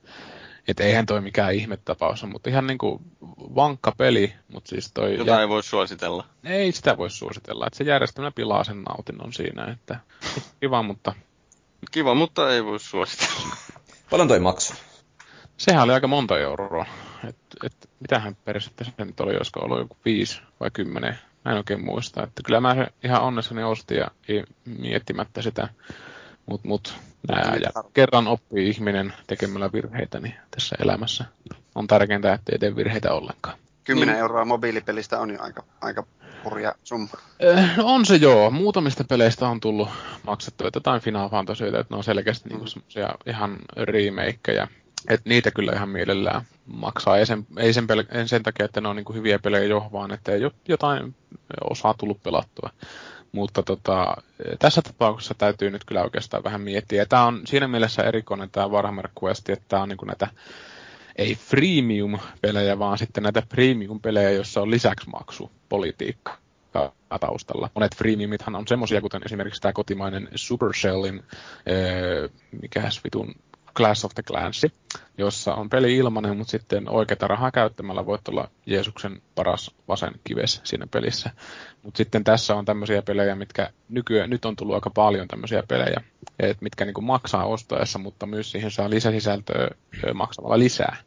Että 0.68 0.84
eihän 0.84 1.06
toi 1.06 1.22
mikään 1.22 1.54
ihmetapaus 1.54 2.24
on, 2.24 2.30
mutta 2.32 2.50
ihan 2.50 2.68
niinku 2.68 3.02
vankka 3.56 3.92
peli. 3.98 4.34
Mutta 4.54 4.70
siis 4.70 4.92
toi 4.94 5.18
Jota 5.18 5.32
jär... 5.32 5.40
ei 5.40 5.50
voi 5.50 5.64
suositella. 5.64 6.26
Ei 6.44 6.72
sitä 6.72 6.98
voi 6.98 7.10
suositella. 7.10 7.68
Että 7.68 7.78
se 7.78 7.84
järjestelmä 7.84 8.32
pilaa 8.32 8.64
sen 8.64 8.82
nautinnon 8.82 9.34
siinä. 9.34 9.66
Että 9.66 10.00
kiva, 10.60 10.84
mutta... 10.84 11.14
Kiva, 11.92 12.14
mutta 12.14 12.54
ei 12.54 12.66
voi 12.66 12.80
suositella. 12.80 13.56
Paljon 14.10 14.28
toi 14.28 14.40
maksoi? 14.40 14.78
Sehän 15.58 15.84
oli 15.84 15.94
aika 15.94 16.08
monta 16.08 16.40
euroa. 16.40 16.86
Et, 17.28 17.36
et, 17.64 17.90
mitähän 18.00 18.38
periaatteessa 18.46 18.94
se 18.98 19.06
nyt 19.06 19.20
oli, 19.20 19.36
olisiko 19.36 19.60
ollut 19.60 19.80
joku 19.80 19.98
viisi 20.06 20.42
vai 20.60 20.72
kymmenen. 20.72 21.20
Mä 21.46 21.52
en 21.52 21.58
oikein 21.58 21.86
muista. 21.86 22.24
Että 22.24 22.42
kyllä 22.46 22.62
mä 22.62 22.88
ihan 23.04 23.22
onnessani 23.22 23.64
ostin 23.64 23.98
ja 23.98 24.08
miettimättä 24.66 25.42
sitä 25.42 25.70
Mut, 26.46 26.64
mut 26.64 26.94
nää, 27.30 27.56
ja 27.56 27.84
kerran 27.94 28.28
oppii 28.28 28.70
ihminen 28.70 29.14
tekemällä 29.28 29.70
virheitä 29.74 30.20
niin 30.20 30.36
tässä 30.52 30.76
elämässä. 30.80 31.26
On 31.76 31.88
tärkeintä, 31.88 32.34
ettei 32.34 32.60
tee 32.60 32.76
virheitä 32.76 33.14
ollenkaan. 33.14 33.58
10 33.84 34.14
niin. 34.14 34.20
euroa 34.20 34.46
mobiilipelistä 34.46 35.20
on 35.20 35.34
jo 35.34 35.42
aika, 35.42 35.64
aika 35.82 36.04
hurja 36.44 36.76
summa. 36.84 37.10
Eh, 37.40 37.78
no 37.78 37.86
on 37.86 38.06
se 38.06 38.16
joo. 38.16 38.52
Muutamista 38.52 39.04
peleistä 39.04 39.48
on 39.48 39.60
tullut 39.60 39.90
maksettu, 40.24 40.68
että 40.68 40.78
jotain 40.78 41.02
Final 41.02 41.30
Fantasyitä, 41.30 41.80
että 41.80 41.94
ne 41.94 41.98
on 41.98 42.04
selkeästi 42.04 42.50
mm. 42.50 42.56
niinku 42.56 42.82
ihan 43.26 43.58
remakeja. 43.78 44.68
Et 45.10 45.22
niitä 45.26 45.52
kyllä 45.52 45.74
ihan 45.74 45.90
mielellään 45.90 46.42
maksaa. 46.66 47.18
Ei 47.18 47.26
sen, 47.26 47.48
ei 47.58 47.74
sen, 47.74 47.84
pel- 47.84 48.18
ei 48.18 48.28
sen 48.28 48.44
takia, 48.44 48.66
että 48.66 48.82
ne 48.82 48.88
on 48.88 48.96
niinku 48.96 49.14
hyviä 49.14 49.40
pelejä 49.40 49.64
jo, 49.64 49.90
vaan 49.92 50.12
että 50.12 50.32
ei 50.32 50.42
jotain 50.68 51.16
osaa 51.70 51.94
tullut 51.94 52.24
pelattua. 52.24 52.70
Mutta 53.32 53.64
tota, 53.64 54.16
tässä 54.60 54.82
tapauksessa 54.82 55.34
täytyy 55.38 55.72
nyt 55.72 55.86
kyllä 55.86 56.04
oikeastaan 56.04 56.44
vähän 56.44 56.62
miettiä. 56.62 57.06
Tämä 57.06 57.26
on 57.26 57.42
siinä 57.46 57.68
mielessä 57.68 58.04
erikoinen 58.04 58.50
tämä 58.50 58.70
Warhammer 58.70 59.10
Quest, 59.24 59.50
että 59.50 59.66
tämä 59.68 59.84
on 59.84 59.90
niinku 59.90 60.06
näitä 60.06 60.28
ei 61.16 61.36
freemium-pelejä, 61.36 62.80
vaan 62.80 62.98
sitten 62.98 63.24
näitä 63.24 63.44
premium-pelejä, 63.50 64.32
joissa 64.32 64.62
on 64.62 64.72
lisäksi 64.72 65.10
maksupolitiikka 65.10 66.38
taustalla. 67.20 67.70
Monet 67.76 67.96
freemiumithan 67.96 68.56
on 68.56 68.68
semmoisia, 68.68 69.02
kuten 69.02 69.22
esimerkiksi 69.26 69.62
tämä 69.62 69.74
kotimainen 69.74 70.30
Supercellin, 70.36 71.24
mikä 72.62 72.90
vitun 73.04 73.36
Class 73.78 74.06
of 74.06 74.12
the 74.16 74.24
Clans, 74.24 74.66
jossa 75.18 75.54
on 75.54 75.70
peli 75.70 75.96
ilmanen, 75.96 76.38
mutta 76.38 76.52
sitten 76.52 76.90
oikeita 76.90 77.28
rahaa 77.28 77.52
käyttämällä 77.52 78.06
voit 78.06 78.28
olla 78.28 78.50
Jeesuksen 78.66 79.22
paras 79.36 79.72
vasen 79.88 80.14
kives 80.24 80.62
siinä 80.64 80.88
pelissä. 80.88 81.30
Mutta 81.84 81.98
sitten 81.98 82.24
tässä 82.24 82.56
on 82.56 82.66
tämmöisiä 82.66 83.02
pelejä, 83.02 83.36
mitkä 83.36 83.70
nykyään, 83.90 84.30
nyt 84.30 84.46
on 84.46 84.56
tullut 84.56 84.76
aika 84.76 84.90
paljon 84.90 85.28
tämmöisiä 85.28 85.64
pelejä, 85.68 86.02
et 86.40 86.62
mitkä 86.62 86.86
niinku 86.86 87.02
maksaa 87.02 87.46
ostaessa, 87.46 88.00
mutta 88.00 88.26
myös 88.26 88.52
siihen 88.52 88.72
saa 88.72 88.90
lisäsisältöä 88.90 89.68
maksamalla 90.14 90.60
lisää, 90.60 90.98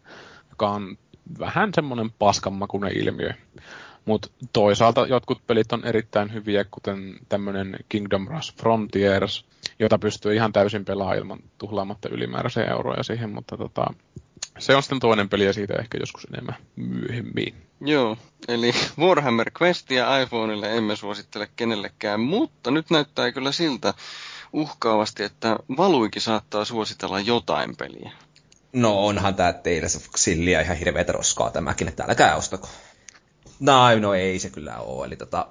joka 0.51 0.71
on 0.71 0.99
vähän 1.39 1.71
semmoinen 1.75 2.11
paskanmakuinen 2.19 2.97
ilmiö. 2.97 3.33
Mutta 4.05 4.29
toisaalta 4.53 5.07
jotkut 5.07 5.47
pelit 5.47 5.73
on 5.73 5.85
erittäin 5.85 6.33
hyviä, 6.33 6.65
kuten 6.71 7.17
tämmöinen 7.29 7.77
Kingdom 7.89 8.29
Rush 8.29 8.57
Frontiers, 8.57 9.45
jota 9.79 9.99
pystyy 9.99 10.35
ihan 10.35 10.53
täysin 10.53 10.85
pelaamaan 10.85 11.19
ilman 11.19 11.39
tuhlaamatta 11.59 12.09
ylimääräisiä 12.09 12.65
euroja 12.65 13.03
siihen, 13.03 13.31
mutta 13.31 13.57
tota, 13.57 13.87
se 14.59 14.77
on 14.77 14.83
sitten 14.83 15.01
toinen 15.01 15.29
peli 15.29 15.45
ja 15.45 15.53
siitä 15.53 15.75
ehkä 15.75 15.99
joskus 16.01 16.27
enemmän 16.33 16.57
myöhemmin. 16.77 17.55
Joo, 17.81 18.17
eli 18.49 18.73
Warhammer 18.99 19.51
Questia 19.63 20.19
iPhoneille 20.21 20.77
emme 20.77 20.97
suosittele 20.97 21.49
kenellekään, 21.57 22.21
mutta 22.21 22.71
nyt 22.71 22.91
näyttää 22.91 23.33
kyllä 23.33 23.53
siltä 23.53 23.95
uhkaavasti, 24.53 25.23
että 25.23 25.57
Valuikin 25.77 26.23
saattaa 26.23 26.65
suositella 26.65 27.21
jotain 27.21 27.77
peliä. 27.77 28.13
No 28.73 29.07
onhan 29.07 29.35
tää 29.35 29.53
teillä 29.53 29.89
se 29.89 30.01
silliä 30.17 30.61
ihan 30.61 30.77
hirveetä 30.77 31.13
roskaa 31.13 31.51
tämäkin, 31.51 31.89
että 31.89 32.05
älkää 32.09 32.37
ostako. 32.37 32.69
No, 33.61 33.99
no 34.01 34.15
ei 34.15 34.39
se 34.39 34.51
kyllä 34.51 34.77
ole. 34.77 35.07
Eli 35.07 35.17
tota, 35.17 35.47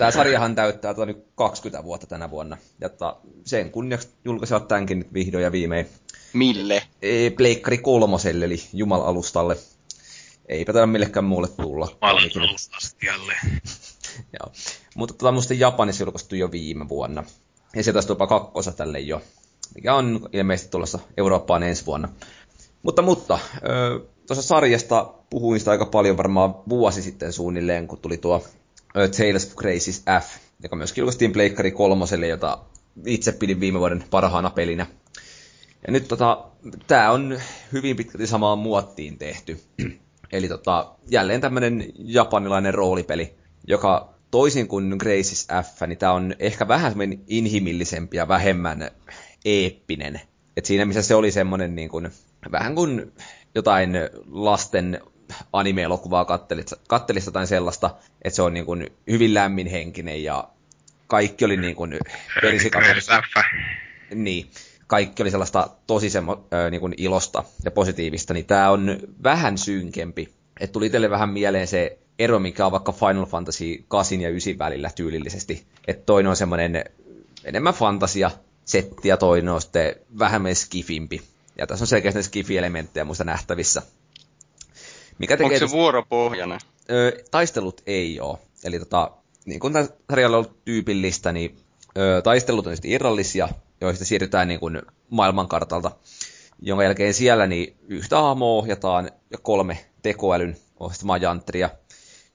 tämä 0.00 0.10
sarjahan 0.10 0.54
täyttää 0.54 0.94
tota 0.94 1.06
nyt 1.06 1.26
20 1.34 1.84
vuotta 1.84 2.06
tänä 2.06 2.30
vuonna. 2.30 2.56
Ja 2.80 2.88
tota, 2.88 3.16
sen 3.44 3.70
kunniaksi 3.70 4.08
julkaisivat 4.24 4.68
tämänkin 4.68 4.98
nyt 4.98 5.12
vihdoin 5.12 5.44
ja 5.44 5.52
viimein. 5.52 5.86
Mille? 6.32 6.82
Pleikkari 7.36 7.78
kolmoselle, 7.78 8.44
eli 8.44 8.62
Jumal-alustalle. 8.72 9.56
Eipä 10.48 10.72
tämä 10.72 10.86
millekään 10.86 11.24
muulle 11.24 11.48
tulla. 11.48 11.88
Jumal-alustastialle. 11.90 13.34
Joo. 14.40 14.52
Mutta 14.94 15.14
tota, 15.14 15.32
musta 15.32 15.54
Japanissa 15.54 16.02
julkaistu 16.02 16.36
jo 16.36 16.50
viime 16.50 16.88
vuonna. 16.88 17.24
Ja 17.76 17.84
sieltä 17.84 18.00
jopa 18.08 18.26
kakkosa 18.26 18.72
tälle 18.72 19.00
jo. 19.00 19.22
Mikä 19.74 19.94
on 19.94 20.28
ilmeisesti 20.32 20.70
tulossa 20.70 20.98
Eurooppaan 21.16 21.62
ensi 21.62 21.86
vuonna. 21.86 22.08
Mutta, 22.82 23.02
mutta 23.02 23.38
tuossa 24.26 24.42
sarjasta 24.42 25.14
puhuin 25.30 25.60
sitä 25.60 25.70
aika 25.70 25.86
paljon 25.86 26.16
varmaan 26.16 26.54
vuosi 26.68 27.02
sitten 27.02 27.32
suunnilleen, 27.32 27.88
kun 27.88 27.98
tuli 27.98 28.16
tuo 28.16 28.44
Tales 28.94 29.46
of 29.46 29.54
Graces 29.54 30.04
F, 30.20 30.36
joka 30.62 30.76
myöskin 30.76 31.02
julkaistiin 31.02 31.32
Pleikkari 31.32 31.70
kolmoselle, 31.70 32.26
jota 32.26 32.58
itse 33.06 33.32
pidin 33.32 33.60
viime 33.60 33.78
vuoden 33.78 34.04
parhaana 34.10 34.50
pelinä. 34.50 34.86
Ja 35.86 35.92
nyt 35.92 36.08
tota, 36.08 36.44
tämä 36.86 37.10
on 37.10 37.40
hyvin 37.72 37.96
pitkälti 37.96 38.26
samaan 38.26 38.58
muottiin 38.58 39.18
tehty. 39.18 39.60
Eli 40.32 40.48
tota, 40.48 40.94
jälleen 41.10 41.40
tämmöinen 41.40 41.92
japanilainen 41.96 42.74
roolipeli, 42.74 43.34
joka 43.66 44.14
toisin 44.30 44.68
kuin 44.68 44.96
Graces 44.98 45.48
F, 45.62 45.86
niin 45.86 45.98
tämä 45.98 46.12
on 46.12 46.34
ehkä 46.38 46.68
vähän 46.68 46.94
inhimillisempi 47.26 48.16
ja 48.16 48.28
vähemmän 48.28 48.90
eeppinen. 49.44 50.20
Et 50.56 50.64
siinä 50.64 50.84
missä 50.84 51.02
se 51.02 51.14
oli 51.14 51.32
semmoinen 51.32 51.74
niin 51.74 51.88
kuin, 51.88 52.08
vähän 52.52 52.74
kuin 52.74 53.12
jotain 53.54 53.92
lasten 54.30 55.00
anime-elokuvaa 55.52 56.24
kattelit 56.88 57.26
jotain 57.26 57.46
sellaista, 57.46 57.90
että 58.22 58.36
se 58.36 58.42
on 58.42 58.54
niin 58.54 58.66
kuin 58.66 58.86
hyvin 59.10 59.34
lämminhenkinen 59.34 60.24
ja 60.24 60.48
kaikki 61.06 61.44
oli 61.44 61.56
niin 61.56 61.76
kuin. 61.76 61.98
Niin, 64.14 64.50
kaikki 64.86 65.22
oli 65.22 65.30
sellaista 65.30 65.68
tosi 65.86 66.10
semmo, 66.10 66.44
äh, 66.54 66.70
niin 66.70 66.80
kuin 66.80 66.94
ilosta 66.96 67.44
ja 67.64 67.70
positiivista, 67.70 68.34
niin 68.34 68.46
tämä 68.46 68.70
on 68.70 68.98
vähän 69.22 69.58
synkempi. 69.58 70.34
Et 70.60 70.72
tuli 70.72 70.86
itselle 70.86 71.10
vähän 71.10 71.28
mieleen 71.28 71.66
se 71.66 71.98
ero, 72.18 72.38
mikä 72.38 72.66
on 72.66 72.72
vaikka 72.72 72.92
Final 72.92 73.26
Fantasy 73.26 73.84
8 73.88 74.20
ja 74.20 74.28
9 74.28 74.58
välillä 74.58 74.90
tyylillisesti. 74.94 75.66
Että 75.86 76.06
toinen 76.06 76.30
on 76.30 76.36
semmoinen 76.36 76.84
enemmän 77.44 77.74
fantasia 77.74 78.30
setti 78.64 79.08
ja 79.08 79.16
toinen 79.16 79.48
on 79.48 79.60
sitten 79.60 79.94
vähemmän 80.18 80.54
skifimpi. 80.54 81.22
Ja 81.58 81.66
tässä 81.66 81.82
on 81.82 81.86
selkeästi 81.86 82.22
skifi-elementtejä 82.22 83.04
muista 83.04 83.24
nähtävissä. 83.24 83.82
Mikä 85.20 85.36
tekee 85.36 85.56
Onko 85.56 85.68
se 85.68 85.70
vuoropohjainen? 85.70 86.58
Öö, 86.90 87.12
taistelut 87.30 87.82
ei 87.86 88.20
ole. 88.20 88.38
Eli 88.64 88.78
tota, 88.78 89.10
niin 89.44 89.60
kuin 89.60 89.74
sarjalla 90.10 90.36
on 90.36 90.44
ollut 90.44 90.64
tyypillistä, 90.64 91.32
niin 91.32 91.56
öö, 91.98 92.22
taistelut 92.22 92.66
on 92.66 92.76
irrallisia, 92.84 93.48
joista 93.80 94.04
siirrytään 94.04 94.48
niin 94.48 94.60
kuin 94.60 94.82
maailmankartalta, 95.10 95.90
jonka 96.62 96.84
jälkeen 96.84 97.14
siellä 97.14 97.46
niin 97.46 97.76
yhtä 97.88 98.20
hahmoa 98.20 98.58
ohjataan 98.58 99.10
ja 99.30 99.38
kolme 99.42 99.84
tekoälyn 100.02 100.56
ohjastamaa 100.80 101.16
jantria, 101.16 101.70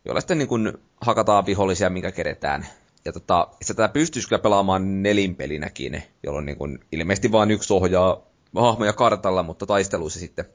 joilla 0.06 0.21
sitten 0.21 0.38
niin 0.38 0.48
kuin 0.48 0.74
hakataan 1.02 1.45
vihollisia, 1.45 1.89
mikä 1.89 2.12
keretään. 2.12 2.67
Ja 3.06 3.13
tota, 3.13 3.48
sitä 3.62 3.88
pystyisi 3.88 4.28
kyllä 4.28 4.41
pelaamaan 4.41 5.04
nelinpelinäkin, 5.04 6.04
jolloin 6.24 6.45
niin 6.45 6.58
kuin 6.58 6.80
ilmeisesti 6.91 7.32
vain 7.32 7.52
yksi 7.52 7.74
ohjaa 7.74 8.21
hahmoja 8.56 8.93
kartalla, 8.93 9.43
mutta 9.43 9.65
taisteluissa 9.65 10.19
sitten 10.19 10.45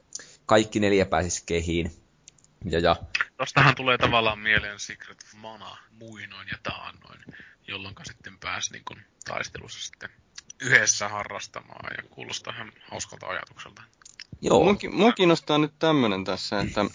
kaikki 0.45 0.79
neljä 0.79 1.05
pääsisi 1.05 1.43
kehiin. 1.45 1.91
Ja, 2.65 2.79
ja. 2.79 2.95
Tostahan 3.37 3.75
tulee 3.75 3.97
tavallaan 3.97 4.39
mieleen 4.39 4.79
Secret 4.79 5.23
of 5.23 5.33
Mana 5.41 5.77
muinoin 5.91 6.47
ja 6.51 6.57
taannoin, 6.63 7.19
jolloin 7.67 7.95
sitten 8.03 8.37
pääsi 8.39 8.71
niin 8.73 8.83
kuin, 8.85 8.99
taistelussa 9.25 9.79
sitten 9.85 10.09
yhdessä 10.61 11.09
harrastamaan 11.09 11.93
ja 11.97 12.03
kuulostaa 12.09 12.53
ihan 12.53 12.71
hauskalta 12.91 13.27
ajatukselta. 13.27 13.81
Joo. 14.41 14.63
Mua, 14.63 14.75
mua 14.91 15.11
kiinnostaa 15.11 15.57
nyt 15.57 15.73
tämmöinen 15.79 16.23
tässä, 16.23 16.59
että 16.59 16.85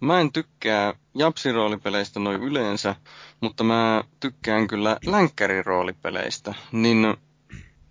mä 0.00 0.20
en 0.20 0.32
tykkää 0.32 0.94
japsiroolipeleistä 1.14 2.20
noin 2.20 2.42
yleensä, 2.42 2.94
mutta 3.40 3.64
mä 3.64 4.04
tykkään 4.20 4.68
kyllä 4.68 4.96
länkkäriroolipeleistä. 5.06 6.54
Niin 6.72 7.16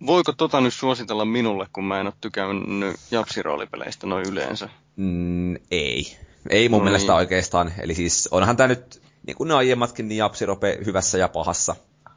voiko 0.06 0.32
tota 0.32 0.60
nyt 0.60 0.74
suositella 0.74 1.24
minulle, 1.24 1.66
kun 1.72 1.84
mä 1.84 2.00
en 2.00 2.06
ole 2.06 2.14
tykännyt 2.20 2.96
japsiroolipeleistä 3.10 4.06
noin 4.06 4.26
yleensä? 4.28 4.68
Mm, 4.96 5.54
ei. 5.70 6.25
Ei 6.50 6.68
mun 6.68 6.78
no 6.78 6.84
mielestä 6.84 7.12
niin. 7.12 7.18
oikeastaan. 7.18 7.72
Eli 7.78 7.94
siis 7.94 8.28
onhan 8.30 8.56
tämä 8.56 8.68
nyt, 8.68 9.02
niin 9.26 9.36
kuin 9.36 9.48
ne 9.48 9.54
aiemmatkin, 9.54 10.08
niin 10.08 10.18
japsirope 10.18 10.78
hyvässä 10.86 11.18
ja 11.18 11.28
pahassa. 11.28 11.76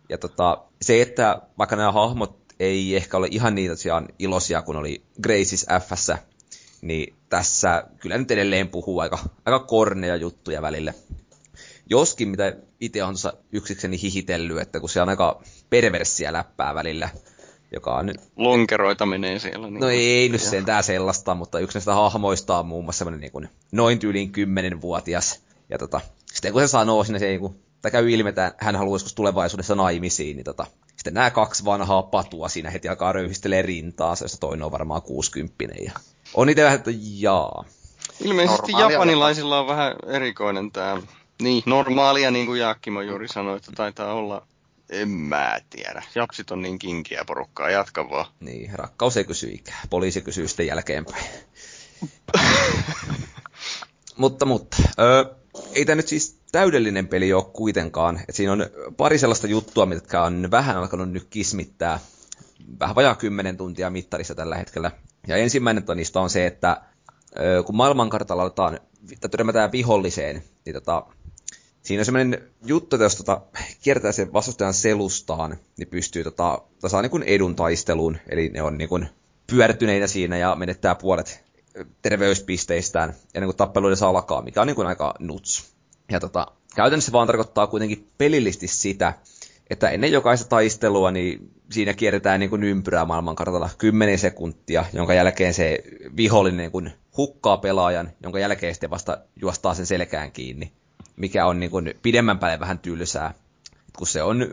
Ja 0.10 0.18
tota, 0.18 0.63
se, 0.82 1.02
että 1.02 1.42
vaikka 1.58 1.76
nämä 1.76 1.92
hahmot 1.92 2.39
ei 2.60 2.96
ehkä 2.96 3.18
ole 3.18 3.28
ihan 3.32 3.56
niitä 3.56 3.74
tosiaan 3.74 4.08
iloisia, 4.20 4.62
kun 4.62 4.76
oli 4.76 5.04
Graces 5.22 5.65
f 5.82 5.92
niin 6.82 7.15
tässä 7.30 7.84
kyllä 8.00 8.18
nyt 8.18 8.32
edelleen 8.32 8.68
puhuu 8.68 9.00
aika, 9.00 9.20
aika 9.46 9.60
korneja 9.60 10.15
juttuja 10.15 10.62
välillä. 10.62 10.94
Joskin, 11.89 12.30
mitä 12.30 12.56
itse 12.80 13.04
on 13.04 13.15
yksikseni 13.52 14.02
hihitellyt, 14.02 14.60
että 14.60 14.80
kun 14.80 14.89
se 14.89 15.02
on 15.02 15.10
aika 15.10 15.42
perversiä 15.70 16.34
läppää 16.34 16.76
välillä, 16.76 17.10
joka 17.71 17.95
on... 17.95 18.13
Lonkeroita 18.36 19.05
menee 19.05 19.39
siellä. 19.39 19.69
Niin 19.69 19.79
no 19.79 19.89
ei 19.89 20.29
nyt 20.29 20.41
sentään 20.41 20.84
sellaista, 20.84 21.36
mutta 21.36 21.60
yksi 21.60 21.77
näistä 21.77 21.93
hahmoista 21.93 22.60
on 22.60 22.65
muun 22.65 22.84
muassa 22.84 22.97
semmoinen 22.97 23.21
niin 23.21 23.32
kuin 23.32 23.49
noin 23.71 23.99
tyyliin 23.99 24.32
kymmenenvuotias. 24.32 25.39
Ja 25.69 25.77
tota, 25.77 26.01
sitten 26.34 26.53
kun 26.53 26.62
se 26.62 26.67
sanoo 26.67 27.03
sinne, 27.03 27.19
se 27.19 27.27
ei, 27.27 27.39
kun, 27.39 27.60
tai 27.82 27.91
käy 27.91 28.12
ilmi, 28.12 28.29
että 28.29 28.55
hän 28.58 28.75
haluaisi 28.75 29.15
tulevaisuudessa 29.15 29.75
naimisiin, 29.75 30.38
niin 30.38 30.45
tota, 30.45 30.65
sitten 30.95 31.13
nämä 31.13 31.32
kaksi 31.32 31.65
vanhaa 31.65 32.03
patua 32.03 32.49
siinä 32.49 32.69
heti 32.69 32.89
alkaa 32.89 33.13
röyhistelee 33.13 33.62
rintaa, 33.62 34.15
josta 34.21 34.38
toinen 34.39 34.65
on 34.65 34.71
varmaan 34.71 35.01
60 35.01 35.63
ja 35.84 35.91
on 36.34 36.49
itse 36.49 36.63
vähän, 36.63 36.77
että 36.77 36.91
jaa. 37.17 37.65
Ilmeisesti 38.23 38.71
Normaalia 38.71 38.95
japanilaisilla 38.95 39.60
on 39.60 39.67
vähän 39.67 39.95
erikoinen 40.08 40.71
tämä, 40.71 41.01
niin 41.41 41.63
normaalia 41.65 42.32
niin 42.32 42.45
kuin 42.45 42.60
Jaakkimo 42.60 43.01
juuri 43.01 43.27
sanoi, 43.27 43.58
että 43.58 43.71
taitaa 43.75 44.13
olla 44.13 44.47
En 44.89 45.10
mä 45.10 45.60
tiedä. 45.69 46.04
Japsit 46.15 46.52
on 46.52 46.62
niin 46.62 46.80
kinkiä 46.80 47.25
porukkaa, 47.28 47.69
jatka 47.69 48.10
vaan. 48.10 48.25
Niin, 48.39 48.71
rakkaus 48.73 49.17
ei 49.17 49.23
kysy 49.23 49.49
ikää. 49.49 49.82
Poliisi 49.89 50.21
kysyy 50.21 50.47
sitten 50.47 50.67
jälkeenpäin. 50.67 51.25
mutta, 54.17 54.45
mutta. 54.45 54.78
Ö, 54.99 55.36
ei 55.73 55.86
tämä 55.86 55.95
nyt 55.95 56.08
siis 56.08 56.39
täydellinen 56.52 57.08
peli 57.08 57.34
ole 57.34 57.45
kuitenkaan. 57.54 58.21
Et 58.30 58.36
siinä 58.36 58.52
on 58.52 58.65
pari 58.97 59.17
sellaista 59.17 59.47
juttua, 59.47 59.86
mitkä 59.86 60.23
on 60.23 60.52
vähän 60.52 60.78
alkanut 60.78 61.12
nyt 61.12 61.28
kismittää. 61.30 61.99
Vähän 62.80 62.95
vajaa 62.95 63.15
kymmenen 63.15 63.58
tuntia 63.58 63.89
mittarissa 63.89 64.36
tällä 64.36 64.56
hetkellä. 64.56 64.91
Ja 65.28 65.38
ensimmäinen 65.38 65.84
niistä 65.95 66.19
on 66.19 66.30
se, 66.30 66.45
että 66.45 66.82
ö, 67.39 67.63
kun 67.63 67.75
maailmankartalla 67.75 68.43
aletaan, 68.43 68.80
törmätään 69.32 69.71
viholliseen, 69.71 70.43
niin 70.65 70.73
tota, 70.73 71.06
siinä 71.89 72.02
on 72.02 72.06
semmoinen 72.06 72.41
juttu, 72.65 72.95
että 72.95 73.04
jos 73.04 73.15
tota, 73.15 73.41
kiertää 73.82 74.12
sen 74.12 74.34
vastustajan 74.34 74.73
selustaan, 74.73 75.58
niin 75.78 75.88
pystyy 75.88 76.23
tota, 76.23 76.62
saa 76.88 77.02
niin 77.02 77.23
edun 77.23 77.56
taisteluun. 77.56 78.17
Eli 78.30 78.49
ne 78.49 78.62
on 78.62 78.78
niin 78.78 78.89
kuin 78.89 79.08
pyörtyneinä 79.47 80.08
siinä 80.08 80.38
ja 80.38 80.56
menettää 80.56 80.95
puolet 80.95 81.43
terveyspisteistään 82.02 83.13
ennen 83.34 83.47
kuin 83.47 83.58
tappelu 83.58 83.88
edes 83.88 84.04
alkaa, 84.04 84.41
mikä 84.41 84.62
on 84.62 84.67
niin 84.67 84.88
aika 84.88 85.13
nuts. 85.19 85.73
Ja 86.12 86.19
tota, 86.19 86.47
käytännössä 86.75 87.12
vaan 87.12 87.28
tarkoittaa 87.28 87.67
kuitenkin 87.67 88.08
pelillisesti 88.17 88.67
sitä, 88.67 89.13
että 89.69 89.89
ennen 89.89 90.12
jokaista 90.12 90.49
taistelua 90.49 91.12
niin 91.12 91.52
siinä 91.71 91.93
kierretään 91.93 92.39
niin 92.39 92.49
kuin 92.49 92.63
ympyrää 92.63 93.06
maailmankartalla 93.06 93.69
10 93.78 94.19
sekuntia, 94.19 94.86
jonka 94.93 95.13
jälkeen 95.13 95.54
se 95.54 95.84
vihollinen 96.17 96.58
niin 96.58 96.71
kuin 96.71 96.91
hukkaa 97.17 97.58
pelaajan, 97.58 98.12
jonka 98.23 98.39
jälkeen 98.39 98.73
sitten 98.73 98.89
vasta 98.89 99.17
juostaa 99.41 99.73
sen 99.73 99.86
selkään 99.86 100.32
kiinni, 100.32 100.71
mikä 101.19 101.45
on 101.45 101.60
niin 101.60 101.71
kuin 101.71 101.93
pidemmän 102.01 102.39
päälle 102.39 102.60
vähän 102.60 102.79
tylsää, 102.79 103.34
kun 103.97 104.08
se 104.08 104.23
on 104.23 104.47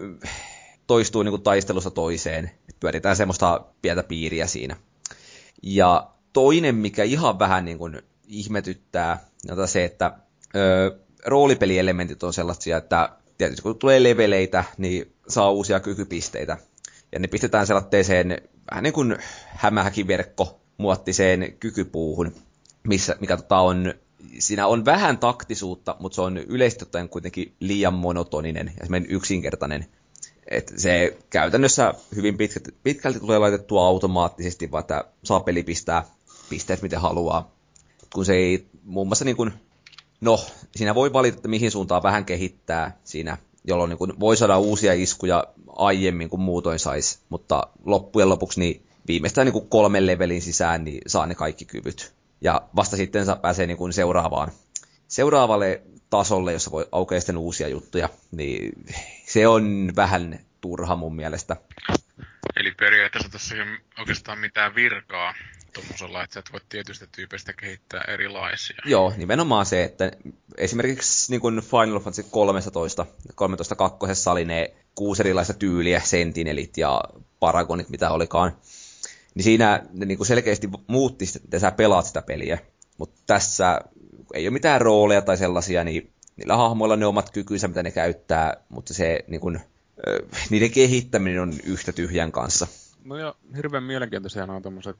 toistuu 0.87 1.23
niin 1.23 1.33
kuin 1.33 1.43
taistelusta 1.43 1.91
toiseen, 1.91 2.51
pyöritään 2.81 3.17
semmoista 3.17 3.65
pientä 3.83 4.03
piiriä 4.03 4.47
siinä. 4.47 4.77
Ja 5.63 6.11
toinen, 6.33 6.75
mikä 6.75 7.05
ihan 7.05 7.39
vähän 7.39 7.65
niin 7.65 7.79
kuin 7.79 8.03
ihmetyttää, 8.29 9.25
on 9.51 9.69
se, 9.69 9.85
että 9.85 10.13
ö, 10.57 10.99
roolipelielementit 11.27 12.23
on 12.23 12.33
sellaisia, 12.33 12.77
että 12.77 13.09
tietysti 13.39 13.63
kun 13.63 13.79
tulee 13.79 14.03
leveleitä, 14.03 14.65
niin 14.79 15.13
saa 15.29 15.51
uusia 15.51 15.81
kykypisteitä. 15.81 16.59
Ja 17.13 17.19
ne 17.19 17.29
pistetään 17.29 17.67
sellaiseen 17.67 18.39
vähän 18.71 18.83
niin 18.83 18.93
kuin 18.93 19.17
hämähäkiverkko 19.47 20.61
muottiseen 20.79 21.53
kykypuuhun, 21.61 22.35
missä, 22.83 23.17
mikä 23.21 23.37
tota 23.37 23.59
on, 23.59 23.95
siinä 24.39 24.67
on 24.67 24.85
vähän 24.85 25.19
taktisuutta, 25.19 25.97
mutta 25.99 26.15
se 26.17 26.21
on 26.21 26.39
yleisesti 26.39 26.85
ottaen 26.85 27.09
kuitenkin 27.09 27.55
liian 27.61 27.95
monotoninen 27.95 28.73
ja 28.81 29.01
yksinkertainen. 29.09 29.87
Et 30.51 30.73
se 30.77 31.17
käytännössä 31.31 31.95
hyvin 32.17 32.37
pitkälti, 32.37 32.75
pitkälti 32.83 33.21
tulee 33.21 33.39
laitettua 33.39 33.87
automaattisesti, 33.87 34.71
vaan 34.71 34.81
että 34.81 35.05
saa 35.25 35.41
peli 35.41 35.63
pistää 35.63 36.05
pisteet 36.49 36.83
miten 36.83 37.01
haluaa. 37.01 37.51
Kun 38.15 38.25
se 38.25 38.35
ei 38.35 38.67
muun 38.85 39.07
muassa 39.07 39.25
niin 39.25 39.37
kuin, 39.37 39.53
no, 40.21 40.41
siinä 40.77 40.95
voi 40.95 41.13
valita, 41.13 41.37
että 41.37 41.49
mihin 41.49 41.71
suuntaan 41.71 42.03
vähän 42.03 42.25
kehittää 42.25 42.99
siinä, 43.05 43.39
jolloin 43.65 43.91
niin 43.91 44.21
voi 44.21 44.37
saada 44.37 44.59
uusia 44.59 44.93
iskuja 44.93 45.45
aiemmin 45.69 46.31
kuin 46.31 46.41
muutoin 46.41 46.79
saisi, 46.79 47.19
mutta 47.29 47.67
loppujen 47.85 48.29
lopuksi 48.29 48.61
niin 48.61 48.83
viimeistään 49.07 49.47
niin 49.47 49.69
kolmen 49.69 50.07
levelin 50.07 50.43
sisään 50.43 50.85
niin 50.85 51.01
saa 51.07 51.27
ne 51.27 51.35
kaikki 51.35 51.65
kyvyt. 51.65 52.16
Ja 52.41 52.63
vasta 52.77 52.97
sitten 52.97 53.27
pääsee 53.43 53.67
niin 53.67 53.77
kuin 53.77 53.93
seuraavaan, 53.93 54.53
seuraavalle 55.09 55.83
tasolle, 56.11 56.53
jossa 56.53 56.71
voi 56.71 56.89
aukeaa 56.93 57.21
sitten 57.21 57.37
uusia 57.37 57.69
juttuja, 57.69 58.09
niin 58.31 58.73
se 59.27 59.49
on 59.49 59.93
vähän 59.97 60.39
turha 60.61 60.97
mun 60.97 61.17
mielestä. 61.17 61.57
Eli 62.57 62.73
periaatteessa 62.73 63.29
tässä 63.29 63.55
ei 63.55 63.61
ole 63.61 63.79
oikeastaan 63.99 64.39
mitään 64.39 64.75
virkaa 64.75 65.35
tuommoisella, 65.77 66.25
että 66.25 66.35
sä 66.35 66.41
et 66.41 66.53
voi 66.53 66.61
tietystä 66.69 67.07
tyypeistä 67.13 67.53
kehittää 67.53 68.05
erilaisia. 68.09 68.77
Joo, 68.85 69.13
nimenomaan 69.17 69.67
se, 69.67 69.85
että 69.85 70.13
esimerkiksi 70.57 71.33
niin 71.33 71.41
kuin 71.41 71.61
Final 71.61 72.01
Fantasy 72.01 72.23
13, 72.31 73.07
13 73.35 73.77
kakkosessa 73.77 74.33
oli 74.33 74.45
ne 74.45 74.75
kuusi 74.95 75.23
erilaista 75.23 75.55
tyyliä, 75.55 76.01
sentinelit 76.01 76.79
ja 76.79 77.01
paragonit, 77.41 77.89
mitä 77.89 78.11
olikaan. 78.11 78.57
Niin 79.37 79.45
siinä 79.45 79.83
ne 79.93 80.07
niin 80.07 80.19
kuin 80.19 80.27
selkeästi 80.27 80.69
muutti, 80.87 81.25
että 81.45 81.59
sä 81.59 81.71
pelaat 81.71 82.07
sitä 82.07 82.23
peliä. 82.23 82.59
Mutta 82.99 83.21
tässä 83.27 83.81
ei 84.35 84.49
ole 84.49 84.53
mitään 84.53 84.81
rooleja 84.81 85.23
tai 85.23 85.37
sellaisia, 85.37 85.85
niin 85.85 86.13
niillä 86.37 86.57
hahmoilla 86.57 86.97
ne 86.97 87.07
omat 87.07 87.31
kykynsä, 87.31 87.69
mitä 87.69 87.83
ne 87.83 87.91
käyttää, 87.91 88.57
mutta 88.69 88.95
se 88.95 89.25
niin 89.27 89.41
kuin, 89.41 89.61
niiden 90.51 90.71
kehittäminen 90.71 91.43
on 91.43 91.53
yhtä 91.65 91.93
tyhjän 91.93 92.33
kanssa. 92.33 92.67
No 93.05 93.17
ja 93.17 93.35
hirveän 93.57 93.83
mielenkiintoisia 93.83 94.45
on 94.45 94.63
tuommoiset 94.63 94.97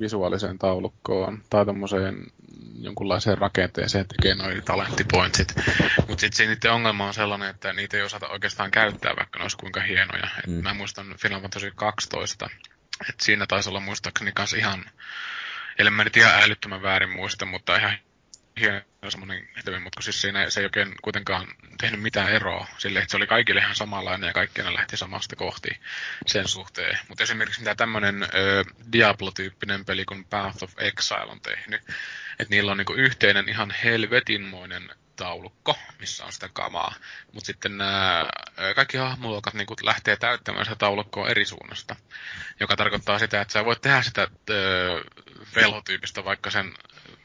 visuaaliseen 0.00 0.58
taulukkoon 0.58 1.42
tai 1.50 1.64
tuommoiseen 1.64 2.26
jonkunlaiseen 2.80 3.38
rakenteeseen 3.38 4.06
tekee 4.08 4.34
noin 4.34 4.62
talenttipointsit. 4.64 5.54
Mutta 6.08 6.20
sitten 6.20 6.48
niiden 6.48 6.72
ongelma 6.72 7.06
on 7.06 7.14
sellainen, 7.14 7.50
että 7.50 7.72
niitä 7.72 7.96
ei 7.96 8.02
osata 8.02 8.28
oikeastaan 8.28 8.70
käyttää, 8.70 9.16
vaikka 9.16 9.38
ne 9.38 9.42
olisi 9.42 9.56
kuinka 9.56 9.80
hienoja. 9.80 10.28
Mm. 10.46 10.52
mä 10.52 10.74
muistan 10.74 11.14
Final 11.22 11.40
Fantasy 11.40 11.72
12, 11.74 12.50
että 13.00 13.24
siinä 13.24 13.46
taisi 13.46 13.68
olla 13.68 13.80
muistaakseni 13.80 14.32
kanssa 14.32 14.56
ihan, 14.56 14.90
ellei 15.78 15.90
mä 15.90 16.04
nyt 16.04 16.16
ihan 16.16 16.42
älyttömän 16.42 16.82
väärin 16.82 17.10
muista, 17.10 17.46
mutta 17.46 17.76
ihan 17.76 17.98
hieno 18.60 18.82
semmoinen 19.08 19.48
tehtävä, 19.54 19.80
mutta 19.80 20.02
siis 20.02 20.20
siinä 20.20 20.50
se 20.50 20.60
ei 20.60 20.66
oikein 20.66 20.94
kuitenkaan 21.02 21.48
tehnyt 21.80 22.02
mitään 22.02 22.32
eroa 22.32 22.66
sille, 22.78 22.98
että 22.98 23.10
se 23.10 23.16
oli 23.16 23.26
kaikille 23.26 23.60
ihan 23.60 23.76
samanlainen 23.76 24.26
ja 24.26 24.32
kaikki 24.32 24.62
ne 24.62 24.74
lähti 24.74 24.96
samasta 24.96 25.36
kohti 25.36 25.80
sen 26.26 26.48
suhteen. 26.48 26.98
Mutta 27.08 27.22
esimerkiksi 27.22 27.60
mitä 27.60 27.74
tämmöinen 27.74 28.28
Diablo-tyyppinen 28.92 29.84
peli 29.84 30.04
kuin 30.04 30.24
Path 30.24 30.62
of 30.62 30.72
Exile 30.78 31.32
on 31.32 31.40
tehnyt, 31.40 31.82
että 32.38 32.50
niillä 32.50 32.70
on 32.70 32.76
niinku 32.76 32.92
yhteinen 32.92 33.48
ihan 33.48 33.74
helvetinmoinen 33.84 34.90
taulukko, 35.16 35.78
missä 35.98 36.24
on 36.24 36.32
sitä 36.32 36.48
kamaa. 36.52 36.94
Mutta 37.32 37.46
sitten 37.46 37.78
nämä 37.78 38.26
kaikki 38.74 38.96
hahmoluokat 38.96 39.54
niin 39.54 39.66
lähtee 39.82 40.16
täyttämään 40.16 40.64
sitä 40.64 40.76
taulukkoa 40.76 41.28
eri 41.28 41.44
suunnasta. 41.44 41.96
Joka 42.60 42.76
tarkoittaa 42.76 43.18
sitä, 43.18 43.40
että 43.40 43.52
sä 43.52 43.64
voit 43.64 43.80
tehdä 43.80 44.02
sitä 44.02 44.28
velhotyypistä 45.56 46.24
vaikka 46.24 46.50
sen 46.50 46.74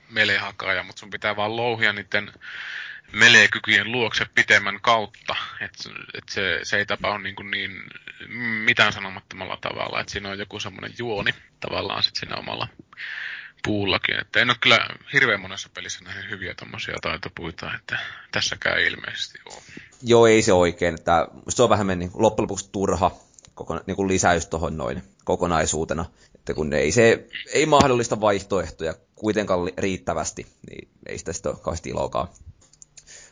melehakaaja, 0.10 0.84
mutta 0.84 1.00
sun 1.00 1.10
pitää 1.10 1.36
vaan 1.36 1.56
louhia 1.56 1.94
niiden 1.94 2.34
meleekykyjen 3.12 3.92
luokse 3.92 4.26
pitemmän 4.36 4.82
kautta. 4.82 5.36
Että 5.62 5.90
et 6.14 6.30
se, 6.30 6.60
se 6.64 6.78
ei 6.78 6.86
tapahdu 6.86 7.18
niin, 7.18 7.36
kuin 7.36 7.52
niin 7.52 7.72
mitään 8.66 8.94
sanomattomalla 8.94 9.58
tavalla. 9.62 10.00
Että 10.00 10.12
siinä 10.12 10.30
on 10.30 10.40
joku 10.40 10.60
semmoinen 10.60 10.94
juoni 10.98 11.32
tavallaan 11.60 12.04
sit 12.04 12.16
siinä 12.16 12.36
omalla 12.36 12.68
puullakin. 13.64 14.20
Että 14.20 14.40
en 14.40 14.50
ole 14.50 14.58
kyllä 14.62 14.90
hirveän 15.14 15.42
monessa 15.42 15.70
pelissä 15.74 16.04
nähnyt 16.04 16.30
hyviä 16.30 16.54
tommosia 16.54 16.96
taitopuita, 17.02 17.76
että 17.76 18.00
tässäkään 18.32 18.82
ilmeisesti 18.82 19.40
ole. 19.46 19.62
Joo, 20.04 20.28
ei 20.28 20.42
se 20.42 20.54
oikein. 20.54 20.96
Että 20.96 21.28
se 21.50 21.64
on 21.64 21.70
vähän 21.70 22.00
niin 22.00 22.12
loppujen 22.14 22.44
lopuksi 22.44 22.70
turha 22.72 23.12
koko, 23.56 23.80
niin 23.88 23.96
kuin 23.96 24.08
lisäys 24.08 24.46
tuohon 24.46 24.78
noin 24.78 25.04
kokonaisuutena. 25.24 26.06
Että 26.36 26.54
kun 26.54 26.74
ei 26.74 26.92
se 26.92 27.28
ei 27.54 27.66
mahdollista 27.66 28.22
vaihtoehtoja 28.22 28.94
kuitenkaan 29.16 29.60
riittävästi, 29.78 30.48
niin 30.70 30.90
ei 31.06 31.18
sitä 31.18 31.34
sitten 31.34 31.52
ole 31.52 31.60
kauheasti 31.60 31.90
ilokaa. 31.90 32.34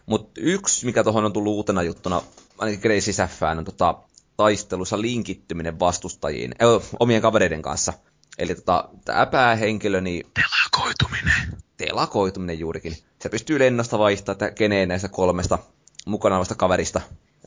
Mutta 0.05 0.41
yksi, 0.43 0.85
mikä 0.85 1.03
tuohon 1.03 1.25
on 1.25 1.33
tullut 1.33 1.53
uutena 1.53 1.83
juttuna, 1.83 2.21
ainakin 2.57 3.13
Saffään, 3.13 3.57
on 3.57 3.65
tota, 3.65 3.95
taistelussa 4.37 5.01
linkittyminen 5.01 5.79
vastustajiin, 5.79 6.55
äh, 6.61 6.89
omien 6.99 7.21
kavereiden 7.21 7.61
kanssa. 7.61 7.93
Eli 8.37 8.55
tota, 8.55 8.89
tämä 9.05 9.25
päähenkilö, 9.25 10.01
niin... 10.01 10.25
Telakoituminen. 10.33 11.63
Telakoituminen 11.77 12.59
juurikin. 12.59 12.97
Se 13.19 13.29
pystyy 13.29 13.59
lennosta 13.59 13.99
vaihtaa, 13.99 14.33
että 14.33 14.51
keneen 14.51 14.89
näistä 14.89 15.07
kolmesta 15.07 15.59
mukana 16.05 16.35
olevasta 16.35 16.55
kaverista, 16.55 17.01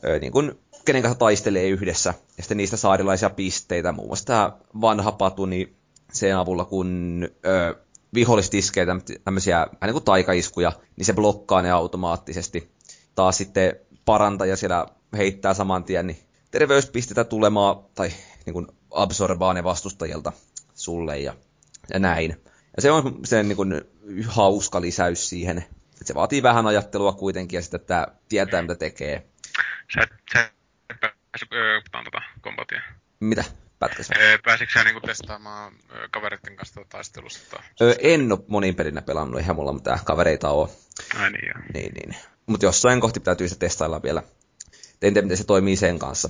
ö, 0.05 0.19
niin 0.19 0.31
kun, 0.31 0.59
kenen 0.85 1.01
kanssa 1.01 1.19
taistelee 1.19 1.67
yhdessä. 1.67 2.13
Ja 2.37 2.43
sitten 2.43 2.57
niistä 2.57 2.77
saa 2.77 2.93
erilaisia 2.93 3.29
pisteitä. 3.29 3.91
Muun 3.91 4.07
muassa 4.07 4.25
tämä 4.25 4.51
vanha 4.81 5.11
patu, 5.11 5.45
niin 5.45 5.75
sen 6.13 6.37
avulla 6.37 6.65
kun 6.65 7.21
ö, 7.45 7.75
viholliset 8.13 8.53
iskee 8.53 8.85
tämmöisiä 9.23 9.57
vähän 9.57 9.77
niin 9.81 9.93
kuin 9.93 10.03
taikaiskuja, 10.03 10.71
niin 10.95 11.05
se 11.05 11.13
blokkaa 11.13 11.61
ne 11.61 11.71
automaattisesti. 11.71 12.71
Taas 13.15 13.37
sitten 13.37 13.75
parantaja 14.05 14.57
siellä 14.57 14.85
heittää 15.17 15.53
saman 15.53 15.83
tien, 15.83 16.07
niin 16.07 16.19
terveyspisteitä 16.51 17.23
tulemaan 17.23 17.75
tai 17.95 18.11
niin 18.45 18.53
kuin 18.53 18.67
absorbaa 18.91 19.53
ne 19.53 19.63
vastustajilta 19.63 20.31
sulle 20.81 21.19
ja, 21.19 21.35
ja 21.93 21.99
näin. 21.99 22.43
Ja 22.75 22.81
se 22.81 22.91
on 22.91 23.19
sen 23.25 23.47
niin 23.47 23.55
kuin, 23.55 23.81
hauska 24.27 24.81
lisäys 24.81 25.29
siihen, 25.29 25.57
että 25.57 26.05
se 26.05 26.15
vaatii 26.15 26.43
vähän 26.43 26.67
ajattelua 26.67 27.13
kuitenkin 27.13 27.57
ja 27.57 27.61
sitten, 27.61 27.81
että 27.81 28.07
tietää 28.29 28.61
mitä 28.61 28.75
tekee. 28.75 29.25
Sä, 29.93 30.07
sä 30.33 30.51
päässyt 30.99 31.49
tota 32.03 32.21
kombatia. 32.41 32.81
Mitä? 33.19 33.43
Pätkässä. 33.79 34.13
Pääsitkö 34.43 34.73
sä 34.73 34.83
niinku 34.83 35.01
testaamaan 35.01 35.73
kavereiden 36.11 36.55
kanssa 36.55 36.81
taistelusta? 36.89 37.63
Öö, 37.81 37.95
en 37.99 38.31
ole 38.31 38.39
monin 38.47 38.75
pelinä 38.75 39.01
pelannut, 39.01 39.39
eihän 39.39 39.55
mulla 39.55 39.73
mitään 39.73 39.99
kavereita 40.05 40.49
ole. 40.49 40.69
Ai 41.19 41.31
niin 41.31 41.47
joo. 41.47 41.63
Niin, 41.73 41.93
niin. 41.93 42.15
Mutta 42.45 42.65
jossain 42.65 43.01
kohti 43.01 43.19
täytyy 43.19 43.49
se 43.49 43.57
testailla 43.57 44.03
vielä. 44.03 44.23
En 45.01 45.13
tiedä, 45.13 45.21
miten 45.21 45.37
se 45.37 45.43
toimii 45.43 45.75
sen 45.75 45.99
kanssa. 45.99 46.29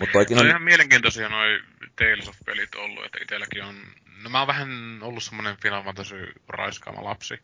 Mutta 0.00 0.12
toikin 0.12 0.38
on... 0.38 0.40
on 0.40 0.48
ihan 0.48 0.62
mielenkiintoisia 0.62 1.28
noi 1.28 1.60
Tales 1.96 2.28
of-pelit 2.28 2.74
ollut, 2.74 3.04
että 3.04 3.18
itselläkin 3.22 3.64
on... 3.64 3.76
No 4.22 4.30
mä 4.30 4.38
oon 4.38 4.46
vähän 4.46 4.98
ollut 5.02 5.22
semmonen 5.22 5.56
Final 5.62 5.82
Fantasy 5.82 6.32
raiskaama 6.48 7.04
lapsi. 7.04 7.34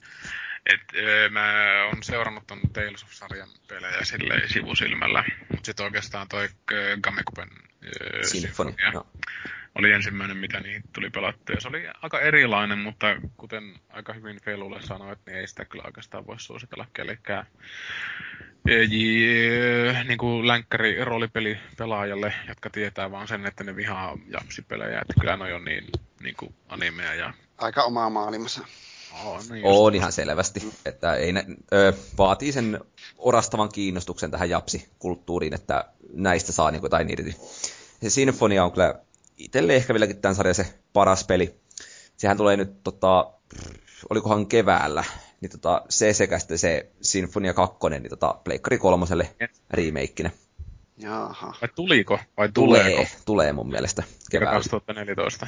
Et 0.66 0.80
öö, 0.96 1.28
mä 1.28 1.52
oon 1.86 2.02
seurannut 2.02 2.46
ton 2.46 2.60
Tales 2.72 3.02
of-sarjan 3.02 3.48
pelejä 3.68 4.04
silleen 4.04 4.48
sivusilmällä. 4.48 5.24
Mut 5.50 5.64
sit 5.64 5.80
oikeastaan 5.80 6.28
toi 6.28 6.48
Gamekupen 7.02 7.48
öö, 7.84 8.22
Symphony 8.22 8.74
oli 9.74 9.92
ensimmäinen, 9.92 10.36
mitä 10.36 10.60
niin 10.60 10.82
tuli 10.92 11.10
pelattua. 11.10 11.56
se 11.58 11.68
oli 11.68 11.88
aika 12.02 12.20
erilainen, 12.20 12.78
mutta 12.78 13.06
kuten 13.36 13.74
aika 13.88 14.12
hyvin 14.12 14.40
Felulle 14.40 14.82
sanoit, 14.82 15.18
niin 15.26 15.38
ei 15.38 15.46
sitä 15.46 15.64
kyllä 15.64 15.84
oikeastaan 15.86 16.26
voi 16.26 16.40
suositella 16.40 16.86
kellekään 16.92 17.46
niin 18.64 20.18
kuin 20.18 20.48
länkkäri 20.48 21.04
roolipeli 21.04 21.58
pelaajalle, 21.78 22.34
jotka 22.48 22.70
tietää 22.70 23.10
vaan 23.10 23.28
sen, 23.28 23.46
että 23.46 23.64
ne 23.64 23.76
vihaa 23.76 24.18
japsipelejä, 24.28 25.00
että 25.00 25.14
kyllä 25.20 25.36
ne 25.36 25.54
on 25.54 25.64
niin, 25.64 25.84
niin 26.22 26.36
kuin 26.36 26.54
animeja 26.68 27.14
ja... 27.14 27.32
Aika 27.58 27.82
omaa 27.82 28.10
maailmassa. 28.10 28.66
On, 29.24 29.42
niin 29.50 29.64
on 29.64 29.94
ihan 29.94 30.12
selvästi, 30.12 30.72
että 30.86 31.14
ei 31.14 31.32
ne, 31.32 31.44
ö, 31.72 31.92
vaatii 32.18 32.52
sen 32.52 32.80
orastavan 33.18 33.68
kiinnostuksen 33.72 34.30
tähän 34.30 34.50
japsikulttuuriin, 34.50 35.54
että 35.54 35.84
näistä 36.12 36.52
saa 36.52 36.70
niin 36.70 36.80
kuin 36.80 36.86
jotain 36.86 37.10
irti. 37.10 37.36
Se 38.02 38.10
Sinfonia 38.10 38.64
on 38.64 38.72
kyllä 38.72 38.94
itselle 39.36 39.76
ehkä 39.76 39.94
vieläkin 39.94 40.20
tämän 40.20 40.34
sarjan 40.34 40.54
se 40.54 40.74
paras 40.92 41.24
peli. 41.24 41.54
Sehän 42.16 42.36
tulee 42.36 42.56
nyt, 42.56 42.82
tota, 42.82 43.32
olikohan 44.10 44.46
keväällä, 44.46 45.04
niin 45.40 45.50
tota, 45.50 45.82
se 45.88 46.12
sekä 46.12 46.38
sitten 46.38 46.58
se 46.58 46.90
Sinfonia 47.00 47.54
2, 47.54 47.78
niin 47.90 48.10
tota, 48.10 48.34
Pleikkari 48.44 48.78
kolmoselle 48.78 49.34
remakeinä. 49.70 50.30
Jaha. 50.98 51.54
Vai 51.60 51.68
tuliko? 51.74 52.18
Vai 52.36 52.48
tulee, 52.48 52.82
tuleeko? 52.82 53.10
Tulee 53.24 53.52
mun 53.52 53.70
mielestä 53.70 54.02
keväällä. 54.30 54.54
2014. 54.54 55.46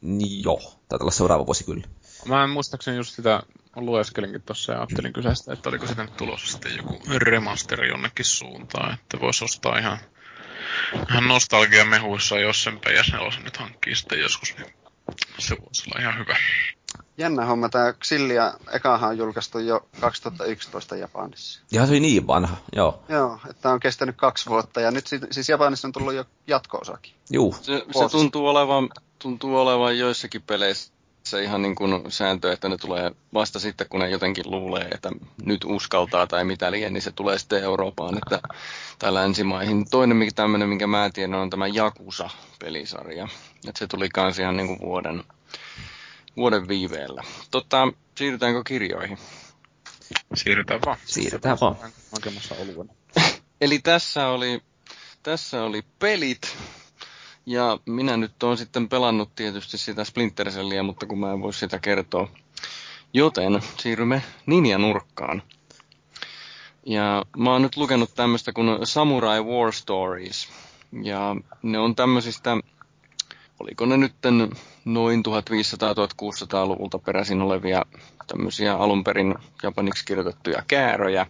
Niin 0.00 0.44
joo, 0.44 0.60
taitaa 0.88 1.04
olla 1.04 1.10
seuraava 1.10 1.46
vuosi 1.46 1.64
kyllä. 1.64 1.86
Mä 2.26 2.44
en 2.44 2.50
muistaakseni 2.50 2.96
just 2.96 3.14
sitä 3.14 3.42
lueskelinkin 3.76 4.42
tuossa 4.42 4.72
ja 4.72 4.78
ajattelin 4.78 5.12
kysästä, 5.12 5.52
että 5.52 5.68
oliko 5.68 5.86
sitä 5.86 6.04
nyt 6.04 6.16
tulossa 6.16 6.52
sitten 6.52 6.76
joku 6.76 6.98
remasteri 7.18 7.88
jonnekin 7.88 8.24
suuntaan, 8.24 8.94
että 8.94 9.20
voisi 9.20 9.44
ostaa 9.44 9.78
ihan 9.78 9.98
Vähän 11.08 11.28
nostalgia 11.28 11.84
mehuissa, 11.84 12.38
jos 12.38 12.62
sen 12.62 12.80
PS4 12.86 13.44
nyt 13.44 13.56
hankkii 13.56 13.94
sitten 13.94 14.20
joskus, 14.20 14.56
niin 14.56 14.74
se 15.38 15.56
voisi 15.64 15.84
olla 15.86 16.00
ihan 16.00 16.18
hyvä. 16.18 16.36
Jännä 17.18 17.44
homma, 17.44 17.68
tämä 17.68 17.92
Xillia 17.92 18.54
ekahan 18.72 19.10
on 19.10 19.18
julkaistu 19.18 19.58
jo 19.58 19.88
2011 20.00 20.96
Japanissa. 20.96 21.60
Ja 21.72 21.86
se 21.86 21.92
oli 21.92 22.00
niin 22.00 22.26
vanha, 22.26 22.56
joo. 22.76 23.02
Joo, 23.08 23.38
että 23.50 23.70
on 23.70 23.80
kestänyt 23.80 24.16
kaksi 24.16 24.50
vuotta 24.50 24.80
ja 24.80 24.90
nyt 24.90 25.06
siis 25.30 25.48
Japanissa 25.48 25.88
on 25.88 25.92
tullut 25.92 26.14
jo 26.14 26.24
jatko-osakin. 26.46 27.12
Juu. 27.30 27.56
Se, 27.60 27.84
se 27.92 28.08
tuntuu, 28.10 28.48
olevan, 28.48 28.88
tuntuu 29.18 29.56
olevan 29.56 29.98
joissakin 29.98 30.42
peleissä 30.42 30.94
se 31.26 31.42
ihan 31.42 31.62
niin 31.62 31.74
kuin 31.74 32.12
sääntö, 32.12 32.52
että 32.52 32.68
ne 32.68 32.76
tulee 32.76 33.12
vasta 33.34 33.60
sitten, 33.60 33.86
kun 33.88 34.00
ne 34.00 34.10
jotenkin 34.10 34.50
luulee, 34.50 34.88
että 34.90 35.10
nyt 35.44 35.64
uskaltaa 35.64 36.26
tai 36.26 36.44
mitä 36.44 36.70
liian, 36.70 36.92
niin 36.92 37.02
se 37.02 37.12
tulee 37.12 37.38
sitten 37.38 37.62
Eurooppaan 37.62 38.16
että, 38.16 38.48
tai 38.98 39.14
länsimaihin. 39.14 39.90
Toinen 39.90 40.16
mikä 40.16 40.32
tämmöinen, 40.34 40.68
minkä 40.68 40.86
mä 40.86 41.10
tiedän, 41.14 41.34
on 41.34 41.50
tämä 41.50 41.66
Jakusa-pelisarja. 41.66 43.28
Että 43.68 43.78
se 43.78 43.86
tuli 43.86 44.08
kans 44.08 44.38
ihan 44.38 44.56
niin 44.56 44.66
kuin 44.66 44.80
vuoden, 44.80 45.24
vuoden 46.36 46.68
viiveellä. 46.68 47.22
Tota, 47.50 47.88
siirrytäänkö 48.18 48.62
kirjoihin? 48.66 49.18
Siirrytään 50.34 50.80
vaan. 50.86 50.96
Siirrytään 51.04 51.58
vaan. 51.60 51.76
Eli 53.60 53.78
tässä 53.78 54.28
oli, 54.28 54.62
tässä 55.22 55.62
oli 55.62 55.82
pelit, 55.98 56.56
ja 57.46 57.78
minä 57.86 58.16
nyt 58.16 58.42
olen 58.42 58.56
sitten 58.56 58.88
pelannut 58.88 59.34
tietysti 59.34 59.78
sitä 59.78 60.04
Splinter 60.04 60.50
Cellia, 60.50 60.82
mutta 60.82 61.06
kun 61.06 61.18
mä 61.18 61.32
en 61.32 61.42
voi 61.42 61.52
sitä 61.52 61.78
kertoa. 61.78 62.28
Joten 63.12 63.60
siirrymme 63.78 64.22
Ninja-nurkkaan. 64.46 65.42
Ja 66.86 67.24
mä 67.36 67.52
oon 67.52 67.62
nyt 67.62 67.76
lukenut 67.76 68.14
tämmöistä 68.14 68.52
kuin 68.52 68.86
Samurai 68.86 69.42
War 69.42 69.72
Stories. 69.72 70.48
Ja 71.02 71.36
ne 71.62 71.78
on 71.78 71.96
tämmöisistä, 71.96 72.56
oliko 73.60 73.86
ne 73.86 73.96
nyt 73.96 74.14
noin 74.84 75.22
1500-1600-luvulta 75.28 76.98
peräisin 76.98 77.42
olevia 77.42 77.82
tämmöisiä 78.26 78.74
alun 78.74 79.04
perin 79.04 79.34
japaniksi 79.62 80.04
kirjoitettuja 80.04 80.62
kääröjä, 80.68 81.26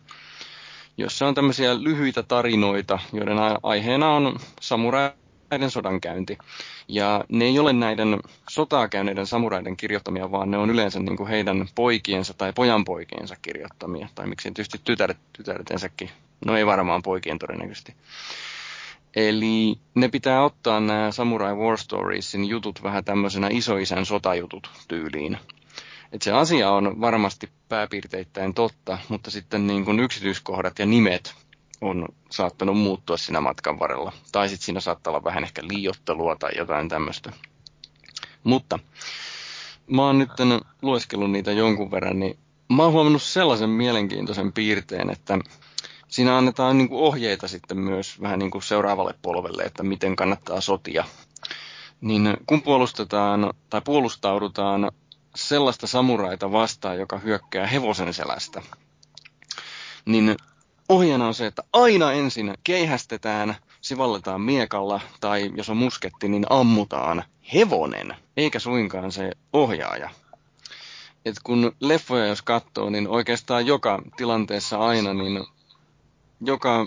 jossa 0.97 1.27
on 1.27 1.35
tämmöisiä 1.35 1.83
lyhyitä 1.83 2.23
tarinoita, 2.23 2.99
joiden 3.13 3.37
aiheena 3.63 4.11
on 4.11 4.39
samurai 4.61 5.11
näiden 5.51 5.71
sodankäynti. 5.71 6.39
Ja 6.89 7.25
ne 7.29 7.45
ei 7.45 7.59
ole 7.59 7.73
näiden 7.73 8.21
sotaa 8.51 8.89
käyneiden 8.89 9.27
samuraiden 9.27 9.77
kirjoittamia, 9.77 10.31
vaan 10.31 10.51
ne 10.51 10.59
on 10.59 10.71
yleensä 10.71 11.01
niin 11.01 11.17
kuin 11.17 11.29
heidän 11.29 11.69
poikiensa 11.75 12.35
tai 12.35 12.53
pojanpoikiensa 12.53 13.37
kirjoittamia. 13.43 14.09
Tai 14.15 14.27
miksi 14.27 14.51
tietysti 14.51 14.81
tytäret, 14.85 15.19
tytärtensäkin. 15.33 16.11
No 16.47 16.57
ei 16.57 16.67
varmaan 16.67 17.03
poikien 17.03 17.39
todennäköisesti. 17.39 17.95
Eli 19.17 19.79
ne 19.95 20.09
pitää 20.09 20.45
ottaa 20.45 20.81
nämä 20.81 21.13
Samurai 21.13 21.55
War 21.55 21.79
Storiesin 21.79 22.45
jutut 22.45 22.83
vähän 22.83 23.05
tämmöisenä 23.05 23.49
isoisän 23.51 24.07
sotajutut 24.07 24.71
tyyliin. 24.89 25.39
Et 26.13 26.23
se 26.23 26.33
asia 26.33 26.71
on 26.71 27.01
varmasti 27.01 27.49
pääpiirteittäin 27.69 28.55
totta, 28.55 28.99
mutta 29.09 29.31
sitten 29.31 29.67
niin 29.67 29.85
kuin 29.85 30.01
yksityiskohdat 30.01 30.79
ja 30.79 30.87
nimet 30.87 31.35
on 31.81 32.09
saattanut 32.31 32.79
muuttua 32.79 33.17
siinä 33.17 33.41
matkan 33.41 33.79
varrella. 33.79 34.13
Tai 34.33 34.49
sitten 34.49 34.65
siinä 34.65 34.81
saattaa 34.81 35.11
olla 35.11 35.25
vähän 35.25 35.45
ehkä 35.45 35.63
liiottelua 35.63 36.37
tai 36.37 36.51
jotain 36.57 36.89
tämmöistä. 36.89 37.33
Mutta 38.45 38.79
mä 39.87 40.03
oon 40.03 40.19
nyt 40.19 40.31
lueskellut 40.83 41.31
niitä 41.31 41.53
jonkun 41.53 41.91
verran, 41.91 42.19
niin 42.21 42.39
mä 42.73 42.83
oon 42.83 42.93
huomannut 42.93 43.23
sellaisen 43.23 43.71
mielenkiintoisen 43.71 44.53
piirteen, 44.53 45.11
että 45.11 45.39
siinä 46.09 46.39
annetaan 46.39 46.79
niin 46.79 46.89
kuin 46.89 47.03
ohjeita 47.03 47.49
sitten 47.49 47.79
myös 47.79 48.21
vähän 48.21 48.39
niin 48.39 48.51
kuin 48.51 48.63
seuraavalle 48.63 49.15
polvelle, 49.23 49.63
että 49.63 49.83
miten 49.83 50.17
kannattaa 50.17 50.61
sotia. 50.61 51.05
Niin 52.01 52.37
kun 52.47 52.63
puolustetaan 52.63 53.55
tai 53.71 53.81
puolustaudutaan 53.81 54.91
sellaista 55.35 55.87
samuraita 55.87 56.53
vastaan, 56.53 56.99
joka 56.99 57.19
hyökkää 57.19 57.67
hevosen 57.67 58.15
selästä, 58.15 58.63
niin 60.05 60.37
ohjeena 60.89 61.27
on 61.27 61.35
se, 61.35 61.47
että 61.47 61.63
aina 61.73 62.13
ensin 62.13 62.55
keihästetään, 62.65 63.57
sivalletaan 63.81 64.41
miekalla 64.41 65.01
tai 65.21 65.53
jos 65.55 65.71
on 65.71 65.77
musketti, 65.77 66.29
niin 66.29 66.47
ammutaan 66.51 67.25
hevonen, 67.55 68.17
eikä 68.37 68.59
suinkaan 68.59 69.13
se 69.13 69.33
ohjaaja. 69.53 70.11
Et 71.25 71.37
kun 71.45 71.73
leffoja 71.81 72.27
jos 72.27 72.43
katsoo, 72.43 72.91
niin 72.91 73.09
oikeastaan 73.09 73.67
joka 73.67 74.03
tilanteessa 74.17 74.79
aina, 74.79 75.15
niin 75.15 75.45
joka... 76.41 76.87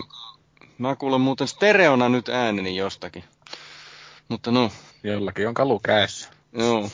Mä 0.78 0.96
kuulen 0.96 1.20
muuten 1.20 1.48
stereona 1.48 2.08
nyt 2.08 2.28
ääneni 2.28 2.76
jostakin. 2.76 3.24
Mutta 4.28 4.50
no. 4.50 4.70
Jollakin 5.02 5.48
on 5.48 5.54
kalu 5.54 5.78
käessä. 5.78 6.30
Joo. 6.52 6.90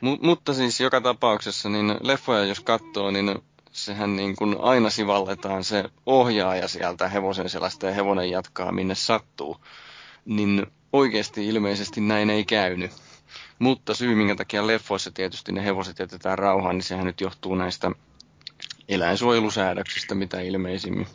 M- 0.00 0.26
mutta 0.26 0.54
siis 0.54 0.80
joka 0.80 1.00
tapauksessa, 1.00 1.68
niin 1.68 1.96
leffoja 2.00 2.44
jos 2.44 2.60
katsoo, 2.60 3.10
niin 3.10 3.42
sehän 3.72 4.16
niin 4.16 4.36
kuin 4.36 4.56
aina 4.60 4.90
sivalletaan 4.90 5.64
se 5.64 5.84
ohjaaja 6.06 6.68
sieltä 6.68 7.08
hevosen 7.08 7.48
selästä 7.48 7.86
ja 7.86 7.94
hevonen 7.94 8.30
jatkaa 8.30 8.72
minne 8.72 8.94
sattuu. 8.94 9.56
Niin 10.24 10.66
oikeasti 10.92 11.46
ilmeisesti 11.46 12.00
näin 12.00 12.30
ei 12.30 12.44
käynyt. 12.44 12.90
Mutta 13.58 13.94
syy, 13.94 14.14
minkä 14.14 14.34
takia 14.34 14.66
leffoissa 14.66 15.10
tietysti 15.10 15.52
ne 15.52 15.64
hevoset 15.64 15.98
jätetään 15.98 16.38
rauhaan, 16.38 16.76
niin 16.76 16.84
sehän 16.84 17.06
nyt 17.06 17.20
johtuu 17.20 17.54
näistä 17.54 17.90
eläinsuojelusäädöksistä 18.88 20.14
mitä 20.14 20.40
ilmeisimmin. 20.40 21.06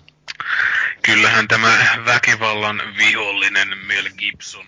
Kyllähän 1.01 1.47
tämä 1.47 1.77
väkivallan 2.05 2.81
vihollinen 2.97 3.77
Mel 3.77 4.09
Gibson 4.17 4.65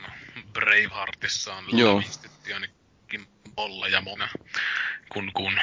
Braveheartissaan 0.54 1.64
lävistettiin 1.68 2.56
ainakin 2.56 3.28
Molla 3.58 3.88
ja 3.88 4.02
Mona, 4.02 4.30
kun, 5.10 5.32
kun 5.34 5.60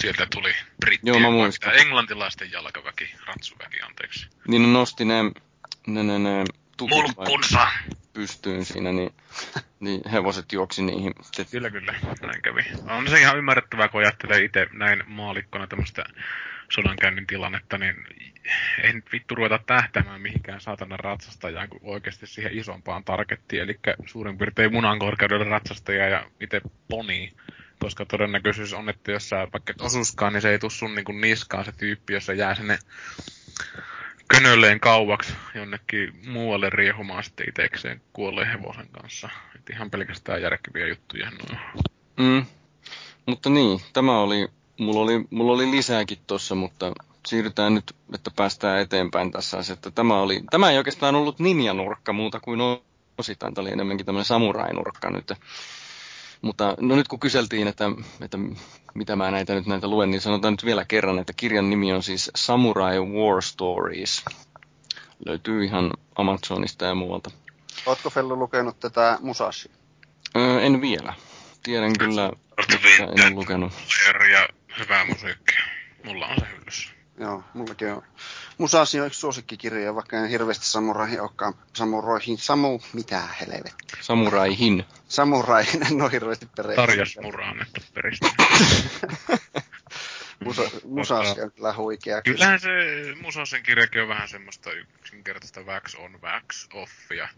sieltä 0.00 0.26
tuli 0.34 0.54
brittien, 0.80 1.12
Joo, 1.12 1.20
mä 1.20 1.30
muistan. 1.30 1.78
englantilaisten 1.78 2.52
jalkaväki, 2.52 3.14
ratsuväki, 3.26 3.80
anteeksi. 3.82 4.26
Niin 4.48 4.62
ne 4.62 4.68
nosti 4.68 5.04
ne, 5.04 5.22
ne, 5.86 6.02
ne, 6.02 6.18
ne 6.18 6.44
Mulkkunsa! 6.80 7.68
pystyyn 8.12 8.64
siinä, 8.64 8.92
niin, 8.92 9.14
niin 9.80 10.00
hevoset 10.12 10.52
juoksi 10.52 10.82
niihin. 10.82 11.14
Kyllä, 11.50 11.70
kyllä, 11.70 11.94
näin 12.22 12.42
kävi. 12.42 12.62
On 12.88 13.08
se 13.08 13.20
ihan 13.20 13.38
ymmärrettävää, 13.38 13.88
kun 13.88 14.00
ajattelee 14.00 14.44
itse 14.44 14.66
näin 14.72 15.02
maalikkona 15.06 15.66
tämmöistä 15.66 16.04
sodankäynnin 16.70 17.26
tilannetta, 17.26 17.78
niin 17.78 17.96
ei 18.82 18.92
nyt 18.92 19.12
vittu 19.12 19.34
ruveta 19.34 19.60
tähtämään 19.66 20.20
mihinkään 20.20 20.60
saatana 20.60 20.96
ratsastajaan 20.96 21.68
kuin 21.68 21.80
oikeasti 21.84 22.26
siihen 22.26 22.58
isompaan 22.58 23.04
targettiin, 23.04 23.62
eli 23.62 23.78
suurin 24.06 24.38
piirtein 24.38 24.72
munan 24.72 24.98
korkeudella 24.98 25.44
ratsastaja 25.44 26.08
ja 26.08 26.30
itse 26.40 26.60
poni 26.88 27.32
koska 27.80 28.06
todennäköisyys 28.06 28.72
on, 28.72 28.88
että 28.88 29.12
jos 29.12 29.28
sä 29.28 29.48
vaikka 29.52 29.70
et 29.70 29.80
osuskaan, 29.80 30.32
niin 30.32 30.42
se 30.42 30.50
ei 30.50 30.58
tuu 30.58 30.70
sun 30.70 30.94
niin 30.94 31.20
niskaan 31.20 31.64
se 31.64 31.72
tyyppi, 31.72 32.12
jos 32.12 32.26
se 32.26 32.34
jää 32.34 32.54
sinne 32.54 32.78
könölleen 34.28 34.80
kauaksi 34.80 35.32
jonnekin 35.54 36.12
muualle 36.26 36.70
riehumaan 36.70 37.24
sitten 37.24 37.48
itsekseen 37.48 38.00
kuolleen 38.12 38.48
hevosen 38.48 38.88
kanssa. 38.88 39.28
Et 39.54 39.70
ihan 39.70 39.90
pelkästään 39.90 40.42
järkeviä 40.42 40.88
juttuja 40.88 41.30
nuo. 41.30 41.60
Mm. 42.16 42.46
Mutta 43.26 43.50
niin, 43.50 43.80
tämä 43.92 44.20
oli, 44.20 44.48
mulla 44.80 45.00
oli, 45.00 45.24
mulla 45.30 45.52
oli 45.52 45.70
lisääkin 45.70 46.18
tuossa, 46.26 46.54
mutta 46.54 46.92
siirrytään 47.26 47.74
nyt, 47.74 47.96
että 48.14 48.30
päästään 48.36 48.80
eteenpäin 48.80 49.30
tässä 49.30 49.58
asiassa. 49.58 49.72
Että 49.72 49.90
tämä, 49.90 50.20
oli, 50.20 50.42
tämä 50.50 50.70
ei 50.70 50.78
oikeastaan 50.78 51.14
ollut 51.14 51.38
ninjanurkka 51.38 52.12
muuta 52.12 52.40
kuin 52.40 52.60
osittain, 53.18 53.54
tämä 53.54 53.62
oli 53.62 53.72
enemmänkin 53.72 54.06
tämmöinen 54.06 54.24
samurainurkka 54.24 55.10
nyt. 55.10 55.32
Mutta 56.42 56.76
no 56.80 56.96
nyt 56.96 57.08
kun 57.08 57.20
kyseltiin, 57.20 57.68
että, 57.68 57.84
että 58.20 58.38
mitä 58.94 59.16
mä 59.16 59.30
näitä 59.30 59.54
nyt 59.54 59.66
näitä 59.66 59.88
luen, 59.88 60.10
niin 60.10 60.20
sanotaan 60.20 60.52
nyt 60.52 60.64
vielä 60.64 60.84
kerran, 60.84 61.18
että 61.18 61.32
kirjan 61.32 61.70
nimi 61.70 61.92
on 61.92 62.02
siis 62.02 62.30
Samurai 62.36 62.98
War 63.00 63.42
Stories. 63.42 64.24
Löytyy 65.26 65.64
ihan 65.64 65.90
Amazonista 66.14 66.84
ja 66.84 66.94
muualta. 66.94 67.30
Ootko 67.86 68.10
Fellu 68.10 68.38
lukenut 68.38 68.80
tätä 68.80 69.18
Musashi? 69.20 69.70
Öö, 70.36 70.60
en 70.60 70.80
vielä. 70.80 71.14
Tiedän 71.62 71.98
kyllä, 71.98 72.30
mutta 72.70 72.76
en 72.98 73.24
ole 73.24 73.30
lukenut. 73.30 73.72
Ja 74.32 74.48
hyvää 74.78 75.04
musiikkia. 75.04 75.64
Mulla 76.04 76.26
on 76.26 76.36
se 76.40 76.46
hyllyssä. 76.56 76.90
Joo, 77.20 77.44
mullakin 77.54 77.92
on. 77.92 78.02
Musashi 78.58 79.00
on 79.00 79.06
yksi 79.06 79.20
suosikkikirja, 79.20 79.94
vaikka 79.94 80.16
en 80.16 80.28
hirveästi 80.28 80.66
samuraihin 80.66 81.20
olekaan. 81.20 81.54
Samuroihin, 81.72 82.38
samu, 82.38 82.80
mitä 82.92 83.22
helvettiä. 83.40 83.98
Samuraihin. 84.00 84.84
Samuraihin 85.08 85.86
en 85.92 86.02
ole 86.02 86.12
hirveästi 86.12 86.46
perehtynyt. 86.56 86.88
Tarjas 86.88 87.18
muraannettu 87.22 87.80
peristä. 87.94 88.26
Musa, 90.44 90.62
Musashi 90.84 91.40
on 91.40 91.52
kyllä 91.52 91.74
huikea. 91.74 92.22
Kyllähän 92.22 92.60
se 92.60 92.68
Musasin 93.22 93.62
kirjakin 93.62 94.02
on 94.02 94.08
vähän 94.08 94.28
semmoista 94.28 94.72
yksinkertaista 94.72 95.60
wax 95.60 95.94
on, 95.94 96.22
wax 96.22 96.68
offia. 96.74 97.28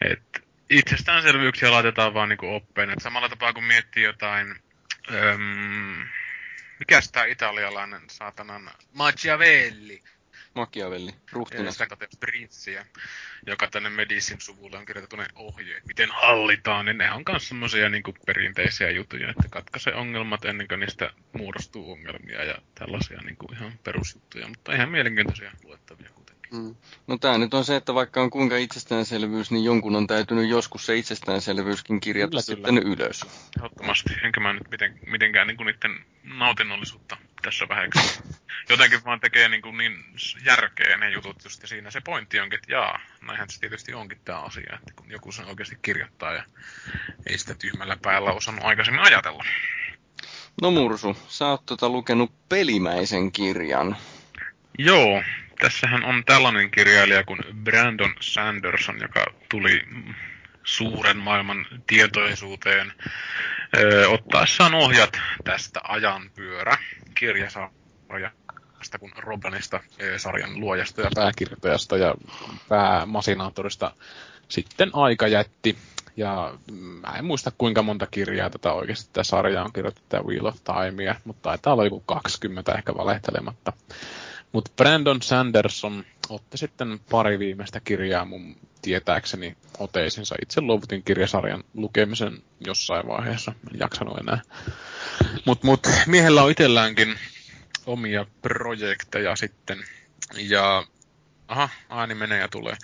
Et 0.00 0.42
itsestäänselvyyksiä 0.70 1.70
laitetaan 1.70 2.14
vaan 2.14 2.28
niinku 2.28 2.54
oppeen. 2.54 2.90
Et 2.90 3.00
samalla 3.02 3.28
tapaa 3.28 3.52
kun 3.52 3.64
miettii 3.64 4.02
jotain... 4.02 4.56
Öm, 5.14 6.06
mikäs 6.78 7.12
tää 7.12 7.24
italialainen 7.24 8.02
saatanan 8.10 8.70
Machiavelli. 8.92 10.02
Machiavelli, 10.54 11.14
ruhtinas. 11.32 11.74
Sitä 11.78 11.96
prinssiä, 12.20 12.86
joka 13.46 13.66
tänne 13.68 13.90
Medisin 13.90 14.40
suvulle 14.40 14.78
on 14.78 14.86
kirjoitettu 14.86 15.16
ne 15.16 15.26
ohjeet, 15.34 15.86
miten 15.86 16.08
hallitaan, 16.12 16.84
niin 16.84 16.98
ne 16.98 17.12
on 17.12 17.22
myös 17.28 17.48
semmoisia 17.48 17.88
niin 17.88 18.02
perinteisiä 18.26 18.90
juttuja, 18.90 19.30
että 19.30 19.48
katkaise 19.50 19.94
ongelmat 19.94 20.44
ennen 20.44 20.68
kuin 20.68 20.80
niistä 20.80 21.10
muodostuu 21.32 21.92
ongelmia 21.92 22.44
ja 22.44 22.58
tällaisia 22.74 23.20
niin 23.20 23.36
kuin 23.36 23.56
ihan 23.56 23.78
perusjuttuja, 23.84 24.48
mutta 24.48 24.74
ihan 24.74 24.90
mielenkiintoisia 24.90 25.52
luettavia. 25.64 26.10
Mm. 26.54 26.74
No 27.06 27.18
tämä 27.18 27.38
nyt 27.38 27.54
on 27.54 27.64
se, 27.64 27.76
että 27.76 27.94
vaikka 27.94 28.22
on 28.22 28.30
kuinka 28.30 28.56
itsestäänselvyys, 28.56 29.50
niin 29.50 29.64
jonkun 29.64 29.96
on 29.96 30.06
täytynyt 30.06 30.48
joskus 30.48 30.86
se 30.86 30.96
itsestäänselvyyskin 30.96 32.00
kirjata 32.00 32.30
kyllä, 32.30 32.42
sitten 32.42 32.74
kyllä. 32.74 32.94
ylös. 32.94 33.26
Ehdottomasti, 33.56 34.14
enkä 34.24 34.40
mä 34.40 34.52
nyt 34.52 34.70
miten, 34.70 34.98
mitenkään 35.06 35.46
niin 35.46 35.56
kuin 35.56 35.66
niiden 35.66 36.04
nautinnollisuutta 36.22 37.16
tässä 37.42 37.68
väheksi. 37.68 38.22
Jotenkin 38.70 39.04
vaan 39.04 39.20
tekee 39.20 39.48
niin, 39.48 39.62
kuin 39.62 39.76
niin 39.76 40.04
järkeä 40.44 40.96
ne 40.96 41.10
jutut 41.10 41.44
just, 41.44 41.62
ja 41.62 41.68
siinä 41.68 41.90
se 41.90 42.00
pointti 42.00 42.40
onkin, 42.40 42.58
että 42.58 42.72
jaa, 42.72 43.00
näinhän 43.26 43.50
se 43.50 43.60
tietysti 43.60 43.94
onkin 43.94 44.20
tämä 44.24 44.40
asia, 44.40 44.74
että 44.74 44.92
kun 44.96 45.10
joku 45.10 45.32
sen 45.32 45.46
oikeasti 45.46 45.78
kirjoittaa 45.82 46.32
ja 46.32 46.44
ei 47.26 47.38
sitä 47.38 47.54
tyhmällä 47.54 47.96
päällä 48.02 48.32
osannut 48.32 48.64
aikaisemmin 48.64 49.02
ajatella. 49.02 49.44
No 50.62 50.70
Mursu, 50.70 51.16
sä 51.28 51.46
oot 51.46 51.66
tota 51.66 51.88
lukenut 51.88 52.48
pelimäisen 52.48 53.32
kirjan. 53.32 53.96
Joo, 54.78 55.22
tässähän 55.60 56.04
on 56.04 56.24
tällainen 56.24 56.70
kirjailija 56.70 57.24
kuin 57.24 57.40
Brandon 57.64 58.14
Sanderson, 58.20 59.00
joka 59.00 59.24
tuli 59.48 59.82
suuren 60.64 61.16
maailman 61.16 61.66
tietoisuuteen 61.86 62.92
ottaessaan 64.08 64.74
ohjat 64.74 65.20
tästä 65.44 65.80
ajanpyörä 65.84 66.78
kirjasarja 67.14 68.30
tästä 68.78 68.98
kuin 68.98 69.12
Robinista, 69.16 69.80
sarjan 70.16 70.60
luojasta 70.60 71.00
ja 71.00 71.10
pääkirjoittajasta 71.14 71.96
ja 71.96 72.14
päämasinaatorista 72.68 73.92
sitten 74.48 74.90
aika 74.92 75.28
jätti. 75.28 75.78
Ja 76.16 76.58
mä 77.02 77.14
en 77.18 77.24
muista 77.24 77.52
kuinka 77.58 77.82
monta 77.82 78.06
kirjaa 78.10 78.50
tätä 78.50 78.72
oikeasti 78.72 79.10
tätä 79.12 79.24
sarjaa 79.24 79.64
on 79.64 79.72
kirjoitettu, 79.72 80.08
tämä 80.08 80.22
Wheel 80.22 80.46
of 80.46 80.56
Timea, 80.64 81.14
mutta 81.24 81.42
taitaa 81.42 81.72
olla 81.72 81.84
joku 81.84 82.00
20 82.00 82.72
ehkä 82.72 82.94
valehtelematta. 82.94 83.72
Mutta 84.54 84.70
Brandon 84.76 85.22
Sanderson 85.22 86.04
otti 86.28 86.58
sitten 86.58 87.00
pari 87.10 87.38
viimeistä 87.38 87.80
kirjaa 87.80 88.24
mun 88.24 88.56
tietääkseni 88.82 89.56
oteisinsa. 89.78 90.34
Itse 90.42 90.60
luovutin 90.60 91.02
kirjasarjan 91.02 91.64
lukemisen 91.74 92.42
jossain 92.66 93.06
vaiheessa, 93.06 93.52
en 93.72 93.80
jaksanut 93.80 94.18
enää. 94.18 94.42
Mutta 95.44 95.66
mut, 95.66 95.86
miehellä 96.06 96.42
on 96.42 96.50
itselläänkin 96.50 97.18
omia 97.86 98.26
projekteja 98.42 99.36
sitten. 99.36 99.84
Ja 100.36 100.86
aha, 101.48 101.68
ääni 101.88 102.14
menee 102.14 102.40
ja 102.40 102.48
tulee. 102.48 102.76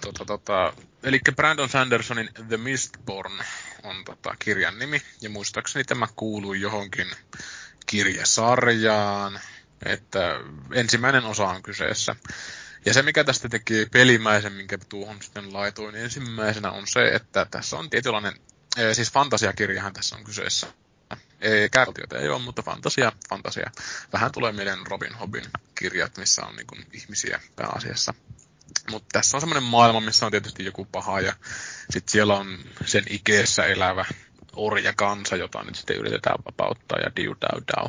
Tota, 0.00 0.24
tota, 0.24 0.72
eli 1.02 1.20
Brandon 1.36 1.68
Sandersonin 1.68 2.28
The 2.48 2.56
Mistborn 2.56 3.38
on 3.82 4.04
tota, 4.04 4.36
kirjan 4.38 4.78
nimi, 4.78 5.02
ja 5.20 5.30
muistaakseni 5.30 5.84
tämä 5.84 6.06
kuuluu 6.16 6.54
johonkin 6.54 7.06
kirjasarjaan, 7.86 9.40
että 9.84 10.40
ensimmäinen 10.72 11.24
osa 11.24 11.44
on 11.48 11.62
kyseessä. 11.62 12.16
Ja 12.84 12.94
se, 12.94 13.02
mikä 13.02 13.24
tästä 13.24 13.48
teki 13.48 13.86
pelimäisen, 13.92 14.52
minkä 14.52 14.78
tuohon 14.78 15.22
sitten 15.22 15.52
laitoin 15.52 15.94
ensimmäisenä, 15.94 16.70
on 16.70 16.86
se, 16.86 17.08
että 17.08 17.46
tässä 17.50 17.76
on 17.76 17.90
tietynlainen, 17.90 18.34
siis 18.92 19.12
fantasiakirjahan 19.12 19.92
tässä 19.92 20.16
on 20.16 20.24
kyseessä. 20.24 20.66
Ei, 21.40 21.70
kärtiöitä 21.70 22.18
ei 22.18 22.28
ole, 22.28 22.42
mutta 22.42 22.62
fantasia, 22.62 23.12
fantasia. 23.28 23.70
Vähän 24.12 24.32
tulee 24.32 24.52
mieleen 24.52 24.86
Robin 24.86 25.14
Hobbin 25.14 25.44
kirjat, 25.74 26.18
missä 26.18 26.46
on 26.46 26.56
niin 26.56 26.66
kuin, 26.66 26.86
ihmisiä 26.92 27.40
pääasiassa. 27.56 28.14
Mutta 28.90 29.08
tässä 29.12 29.36
on 29.36 29.40
semmoinen 29.40 29.62
maailma, 29.62 30.00
missä 30.00 30.26
on 30.26 30.32
tietysti 30.32 30.64
joku 30.64 30.84
paha 30.84 31.20
ja 31.20 31.32
sitten 31.90 32.12
siellä 32.12 32.34
on 32.36 32.58
sen 32.84 33.04
ikeessä 33.10 33.66
elävä 33.66 34.04
orja 34.56 34.92
kansa, 34.96 35.36
jota 35.36 35.64
nyt 35.64 35.74
sitten 35.74 35.96
yritetään 35.96 36.38
vapauttaa 36.46 36.98
ja 36.98 37.10
diu 37.16 37.36
dau 37.40 37.60
dau. 37.76 37.88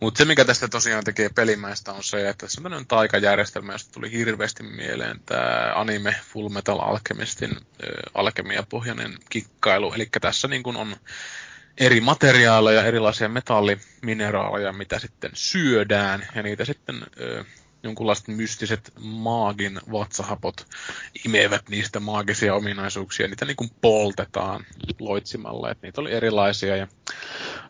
Mutta 0.00 0.18
se, 0.18 0.24
mikä 0.24 0.44
tästä 0.44 0.68
tosiaan 0.68 1.04
tekee 1.04 1.28
pelimäistä, 1.34 1.92
on 1.92 2.04
se, 2.04 2.28
että 2.28 2.48
se 2.48 2.60
on 2.60 2.62
tämmöinen 2.62 2.86
taikajärjestelmä, 2.86 3.72
josta 3.72 3.92
tuli 3.92 4.12
hirveästi 4.12 4.62
mieleen 4.62 5.20
tämä 5.26 5.72
anime 5.74 6.16
Full 6.32 6.48
Metal 6.48 6.78
Alchemistin 6.80 7.50
äh, 7.50 7.58
alkemiapohjainen 8.14 9.18
kikkailu. 9.30 9.92
Eli 9.92 10.08
tässä 10.20 10.48
niin 10.48 10.62
kun 10.62 10.76
on 10.76 10.96
eri 11.78 12.00
materiaaleja, 12.00 12.84
erilaisia 12.84 13.28
metallimineraaleja, 13.28 14.72
mitä 14.72 14.98
sitten 14.98 15.30
syödään, 15.34 16.26
ja 16.34 16.42
niitä 16.42 16.64
sitten 16.64 17.06
ö, 17.20 17.44
jonkunlaiset 17.82 18.28
mystiset 18.28 18.92
maagin 19.00 19.80
vatsahapot 19.92 20.66
imevät 21.26 21.68
niistä 21.68 22.00
maagisia 22.00 22.54
ominaisuuksia, 22.54 23.28
niitä 23.28 23.44
niin 23.44 23.56
kuin 23.56 23.70
poltetaan 23.80 24.64
loitsimalla, 25.00 25.70
että 25.70 25.86
niitä 25.86 26.00
oli 26.00 26.12
erilaisia, 26.12 26.76
ja 26.76 26.88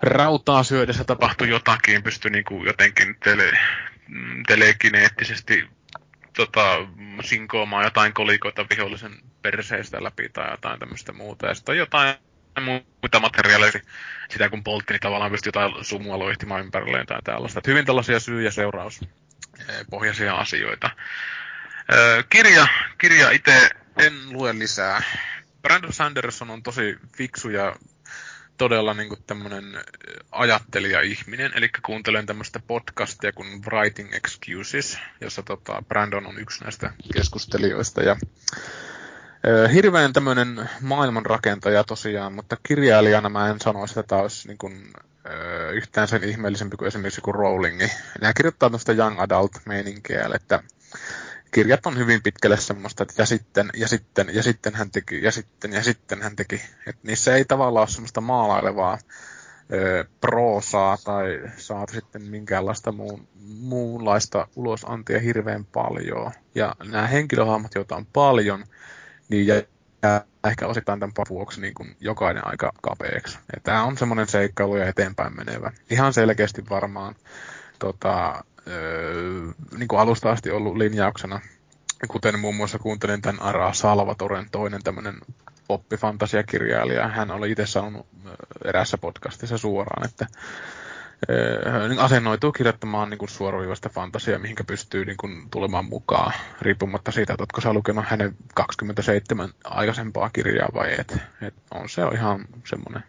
rautaa 0.02 0.62
syödessä 0.62 1.04
tapahtui 1.04 1.48
jotakin, 1.48 2.02
pystyi 2.02 2.30
niin 2.30 2.44
kuin 2.44 2.66
jotenkin 2.66 3.16
tele, 3.24 3.52
telekineettisesti 4.46 5.64
tota, 6.36 6.76
sinkoamaan 7.24 7.84
jotain 7.84 8.14
kolikoita 8.14 8.66
vihollisen 8.70 9.12
perseestä 9.42 10.04
läpi 10.04 10.28
tai 10.28 10.50
jotain 10.50 10.80
tämmöistä 10.80 11.12
muuta, 11.12 11.46
ja 11.46 11.54
sitten 11.54 11.76
jotain 11.76 12.14
muita 12.64 13.20
materiaaleja, 13.20 13.72
sitä 14.30 14.48
kun 14.48 14.64
poltti, 14.64 14.92
niin 14.92 15.00
tavallaan 15.00 15.30
pystyi 15.30 15.48
jotain 15.48 15.84
sumua 15.84 16.18
loihtimaan 16.18 16.60
ympärilleen 16.60 17.06
tai 17.06 17.22
tällaista. 17.24 17.58
Että 17.58 17.70
hyvin 17.70 17.86
tällaisia 17.86 18.20
syy- 18.20 18.42
ja 18.42 18.50
seuraus 18.50 19.00
pohjaisia 19.90 20.34
asioita. 20.34 20.90
Kirja, 22.28 22.66
kirja 22.98 23.30
itse 23.30 23.70
en 23.96 24.12
lue 24.32 24.58
lisää. 24.58 25.02
Brandon 25.62 25.92
Sanderson 25.92 26.50
on 26.50 26.62
tosi 26.62 26.98
fiksu 27.16 27.48
ja 27.48 27.76
todella 28.56 28.94
niin 28.94 29.16
tämmöinen 29.26 29.64
ajattelija-ihminen, 30.32 31.52
eli 31.54 31.70
kuuntelen 31.86 32.26
tämmöistä 32.26 32.60
podcastia 32.66 33.32
kuin 33.32 33.62
Writing 33.64 34.14
Excuses, 34.14 34.98
jossa 35.20 35.42
tota, 35.42 35.82
Brandon 35.88 36.26
on 36.26 36.38
yksi 36.38 36.64
näistä 36.64 36.92
keskustelijoista, 37.14 38.02
ja 38.02 38.16
hirveän 39.72 40.12
tämmöinen 40.12 40.68
maailmanrakentaja 40.80 41.84
tosiaan, 41.84 42.32
mutta 42.32 42.56
kirjailijana 42.62 43.28
mä 43.28 43.48
en 43.48 43.60
sanoisi, 43.60 44.00
että 44.00 44.08
tämä 44.08 44.22
olisi 44.22 44.48
niin 44.48 44.58
kuin, 44.58 44.92
yhtään 45.72 46.08
sen 46.08 46.24
ihmeellisempi 46.24 46.76
kuin 46.76 46.88
esimerkiksi 46.88 47.18
joku 47.18 47.32
Rowlingi. 47.32 47.90
Nämä 48.20 48.32
kirjoittaa 48.32 48.68
tämmöistä 48.68 48.92
young 48.92 49.20
adult 49.20 49.52
meininkiä, 49.66 50.30
että 50.34 50.62
kirjat 51.50 51.86
on 51.86 51.98
hyvin 51.98 52.22
pitkälle 52.22 52.56
semmoista, 52.56 53.02
että 53.02 53.22
ja 53.22 53.26
sitten, 53.26 53.70
ja 53.76 53.88
sitten, 53.88 54.28
ja 54.32 54.42
sitten 54.42 54.74
hän 54.74 54.90
teki, 54.90 55.22
ja 55.22 55.32
sitten, 55.32 55.72
ja 55.72 55.82
sitten 55.82 56.22
hän 56.22 56.36
teki. 56.36 56.62
Että 56.86 57.00
niissä 57.02 57.34
ei 57.34 57.44
tavallaan 57.44 57.82
ole 57.82 57.88
semmoista 57.88 58.20
maalailevaa 58.20 58.98
proosaa 60.20 60.96
tai 61.04 61.40
saat 61.56 61.88
sitten 61.88 62.22
minkäänlaista 62.22 62.92
muun, 62.92 63.28
muunlaista 63.60 64.48
ulosantia 64.56 65.20
hirveän 65.20 65.64
paljon. 65.64 66.32
Ja 66.54 66.76
nämä 66.84 67.06
henkilöhahmot, 67.06 67.74
joita 67.74 67.96
on 67.96 68.06
paljon, 68.06 68.64
niin 69.28 69.46
jää 70.02 70.24
ehkä 70.48 70.66
osittain 70.66 71.00
tämän 71.00 71.12
vuoksi 71.28 71.60
niin 71.60 71.74
kuin 71.74 71.96
jokainen 72.00 72.46
aika 72.46 72.72
kapeaksi. 72.82 73.38
Tämä 73.62 73.84
on 73.84 73.98
semmoinen 73.98 74.26
seikkailu 74.28 74.76
ja 74.76 74.86
eteenpäin 74.86 75.36
menevä. 75.36 75.72
Ihan 75.90 76.12
selkeästi 76.12 76.64
varmaan 76.70 77.14
tota, 77.78 78.44
öö, 78.68 79.22
niin 79.78 79.88
kuin 79.88 80.00
alusta 80.00 80.30
asti 80.30 80.50
ollut 80.50 80.76
linjauksena, 80.76 81.40
kuten 82.08 82.38
muun 82.38 82.56
muassa 82.56 82.78
kuuntelin 82.78 83.22
tämän 83.22 83.42
Ara 83.42 83.72
Salvatoren 83.72 84.46
toinen 84.50 84.82
tämmöinen 84.82 85.14
poppifantasiakirjailija. 85.68 87.08
Hän 87.08 87.30
oli 87.30 87.50
itse 87.50 87.66
sanonut 87.66 88.06
erässä 88.64 88.98
podcastissa 88.98 89.58
suoraan, 89.58 90.04
että 90.04 90.26
asennoituu 91.98 92.52
kirjoittamaan 92.52 93.10
niin 93.10 93.18
kuin 93.18 93.28
suoraviivasta 93.28 93.88
fantasiaa, 93.88 94.38
mihinkä 94.38 94.64
pystyy 94.64 95.04
niin 95.04 95.16
kuin, 95.16 95.50
tulemaan 95.50 95.84
mukaan, 95.84 96.32
riippumatta 96.60 97.12
siitä, 97.12 97.32
että 97.32 97.42
oletko 97.42 97.60
sä 97.60 97.72
lukenut 97.72 98.04
hänen 98.08 98.36
27 98.54 99.50
aikaisempaa 99.64 100.30
kirjaa 100.30 100.68
vai 100.74 100.94
et. 100.98 101.18
et 101.42 101.54
on 101.74 101.88
se 101.88 102.04
on 102.04 102.14
ihan 102.14 102.44
semmoinen 102.68 103.02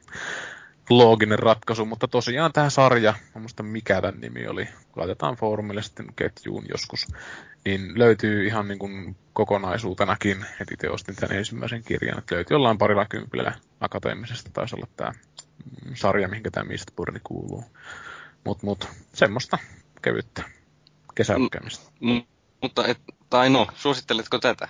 looginen 0.90 1.40
ratkaisu, 1.40 1.86
mutta 1.86 2.08
tosiaan 2.08 2.54
tämä 2.54 2.70
sarja, 2.70 3.14
en 3.36 3.42
muista 3.42 3.64
mikä 3.64 4.02
tämän 4.02 4.22
nimi 4.22 4.48
oli, 4.48 4.68
laitetaan 4.96 5.36
foorumille 5.36 5.82
sitten 5.82 6.08
ketjuun 6.16 6.66
joskus, 6.70 7.08
niin 7.66 8.00
löytyy 8.00 8.46
ihan 8.46 8.68
niin 8.68 8.80
kuin 8.80 9.16
kokonaisuutenakin, 9.34 10.46
heti 10.60 10.74
itse 10.74 10.90
ostin 10.90 11.16
tämän 11.16 11.38
ensimmäisen 11.38 11.84
kirjan, 11.84 12.18
että 12.18 12.36
löytyy 12.36 12.56
jollain 12.56 12.78
parilla 12.78 13.06
kympillä. 13.06 13.54
Akateemisesta, 13.80 14.50
taisi 14.54 14.76
olla 14.76 14.88
tämä 14.98 15.12
sarja, 15.94 16.28
mihinkä 16.28 16.52
tämä 16.52 16.64
Mistborn 16.70 17.20
kuuluu. 17.24 17.64
Mutta 18.44 18.66
mut, 18.66 18.88
semmoista 19.14 19.58
kevyttä 20.02 20.44
kesälukemista. 21.16 21.92
M- 22.00 22.10
m- 22.12 22.24
mutta, 22.62 22.88
et, 22.88 22.98
tai 23.30 23.50
no, 23.50 23.68
suositteletko 23.76 24.40
tätä? 24.40 24.68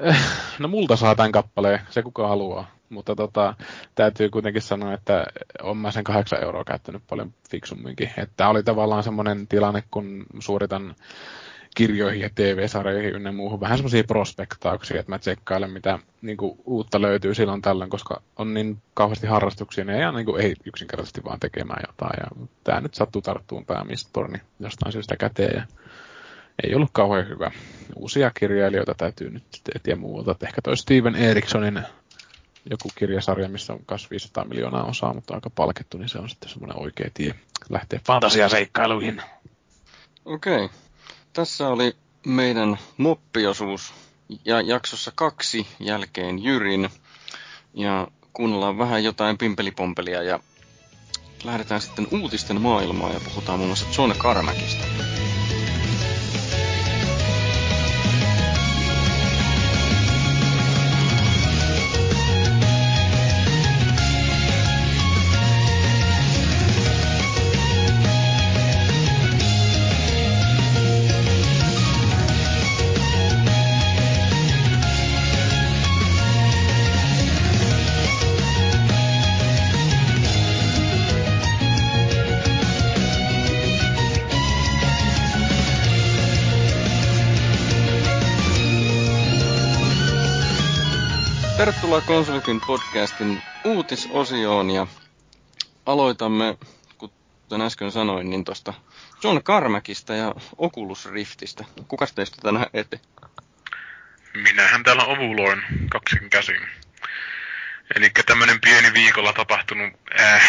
No 0.58 0.68
multa 0.68 0.96
saa 0.96 1.14
tämän 1.14 1.32
kappaleen, 1.32 1.80
se 1.90 2.02
kuka 2.02 2.28
haluaa. 2.28 2.70
Mutta 2.88 3.16
tota, 3.16 3.54
täytyy 3.94 4.30
kuitenkin 4.30 4.62
sanoa, 4.62 4.94
että 4.94 5.26
on 5.62 5.76
mä 5.76 5.90
sen 5.90 6.04
kahdeksan 6.04 6.42
euroa 6.42 6.64
käyttänyt 6.64 7.02
paljon 7.08 7.34
fiksumminkin. 7.50 8.10
Että 8.16 8.48
oli 8.48 8.62
tavallaan 8.62 9.02
semmoinen 9.02 9.48
tilanne, 9.48 9.84
kun 9.90 10.26
suoritan 10.38 10.94
kirjoihin 11.76 12.20
ja 12.20 12.30
TV-sarjoihin 12.34 13.14
ynnä 13.14 13.32
muuhun 13.32 13.60
vähän 13.60 13.78
semmoisia 13.78 14.04
prospektauksia, 14.04 15.00
että 15.00 15.12
mä 15.12 15.18
tsekkailen, 15.18 15.70
mitä 15.70 15.98
niin 16.22 16.36
kuin, 16.36 16.58
uutta 16.64 17.02
löytyy 17.02 17.34
silloin 17.34 17.62
tällöin, 17.62 17.90
koska 17.90 18.22
on 18.36 18.54
niin 18.54 18.82
kauheasti 18.94 19.26
harrastuksia, 19.26 19.84
niin 19.84 20.00
ei, 20.00 20.12
niin 20.12 20.26
kuin, 20.26 20.42
ei 20.42 20.54
yksinkertaisesti 20.64 21.24
vaan 21.24 21.40
tekemään 21.40 21.82
jotain. 21.86 22.20
Ja 22.20 22.46
tämä 22.64 22.80
nyt 22.80 22.94
sattuu 22.94 23.22
tarttuun 23.22 23.66
tämä 23.66 23.84
Mistborn 23.84 24.40
jostain 24.60 24.92
syystä 24.92 25.16
käteen 25.16 25.54
ja 25.56 25.62
ei 26.64 26.74
ollut 26.74 26.90
kauhean 26.92 27.28
hyvä. 27.28 27.50
Uusia 27.96 28.30
kirjailijoita 28.30 28.94
täytyy 28.94 29.30
nyt 29.30 29.44
etsiä 29.74 29.96
muualta. 29.96 30.30
Että 30.30 30.46
ehkä 30.46 30.62
toi 30.62 30.76
Steven 30.76 31.16
Erikssonin 31.16 31.82
joku 32.70 32.88
kirjasarja, 32.94 33.48
missä 33.48 33.72
on 33.72 33.80
myös 33.90 34.10
500 34.10 34.44
miljoonaa 34.44 34.84
osaa, 34.84 35.14
mutta 35.14 35.34
aika 35.34 35.50
palkettu, 35.50 35.98
niin 35.98 36.08
se 36.08 36.18
on 36.18 36.28
sitten 36.28 36.48
semmoinen 36.48 36.78
oikea 36.78 37.10
tie 37.14 37.34
lähteä 37.68 38.00
fantasiaseikkailuihin. 38.06 39.22
Okei. 40.24 40.64
Okay. 40.64 40.68
Tässä 41.40 41.68
oli 41.68 41.96
meidän 42.26 42.78
moppiosuus 42.96 43.92
ja 44.44 44.60
jaksossa 44.60 45.12
kaksi 45.14 45.66
jälkeen 45.78 46.44
Jyrin. 46.44 46.90
Ja 47.74 48.08
kuunnellaan 48.32 48.78
vähän 48.78 49.04
jotain 49.04 49.38
pimpelipompelia 49.38 50.22
ja 50.22 50.40
lähdetään 51.44 51.80
sitten 51.80 52.08
uutisten 52.10 52.60
maailmaan 52.60 53.14
ja 53.14 53.20
puhutaan 53.20 53.58
muun 53.58 53.68
muassa 53.68 53.86
John 53.98 54.12
Carmackista. 54.18 55.09
Konsolifin 92.20 92.60
podcastin 92.66 93.42
uutisosioon 93.64 94.70
ja 94.70 94.86
aloitamme, 95.86 96.58
kuten 96.98 97.60
äsken 97.60 97.92
sanoin, 97.92 98.30
niin 98.30 98.44
tuosta 98.44 98.74
John 99.24 99.42
Carmackista 99.42 100.14
ja 100.14 100.34
Oculus 100.56 101.06
Riftistä. 101.06 101.64
Kuka 101.88 102.06
teistä 102.14 102.36
tänään 102.42 102.66
eti? 102.74 103.00
Minähän 104.34 104.82
täällä 104.82 105.04
ovuloin 105.04 105.62
kaksin 105.90 106.30
käsin. 106.30 106.60
Eli 107.96 108.10
tämmönen 108.26 108.60
pieni 108.60 108.92
viikolla 108.92 109.32
tapahtunut 109.32 109.92
äh, 110.20 110.42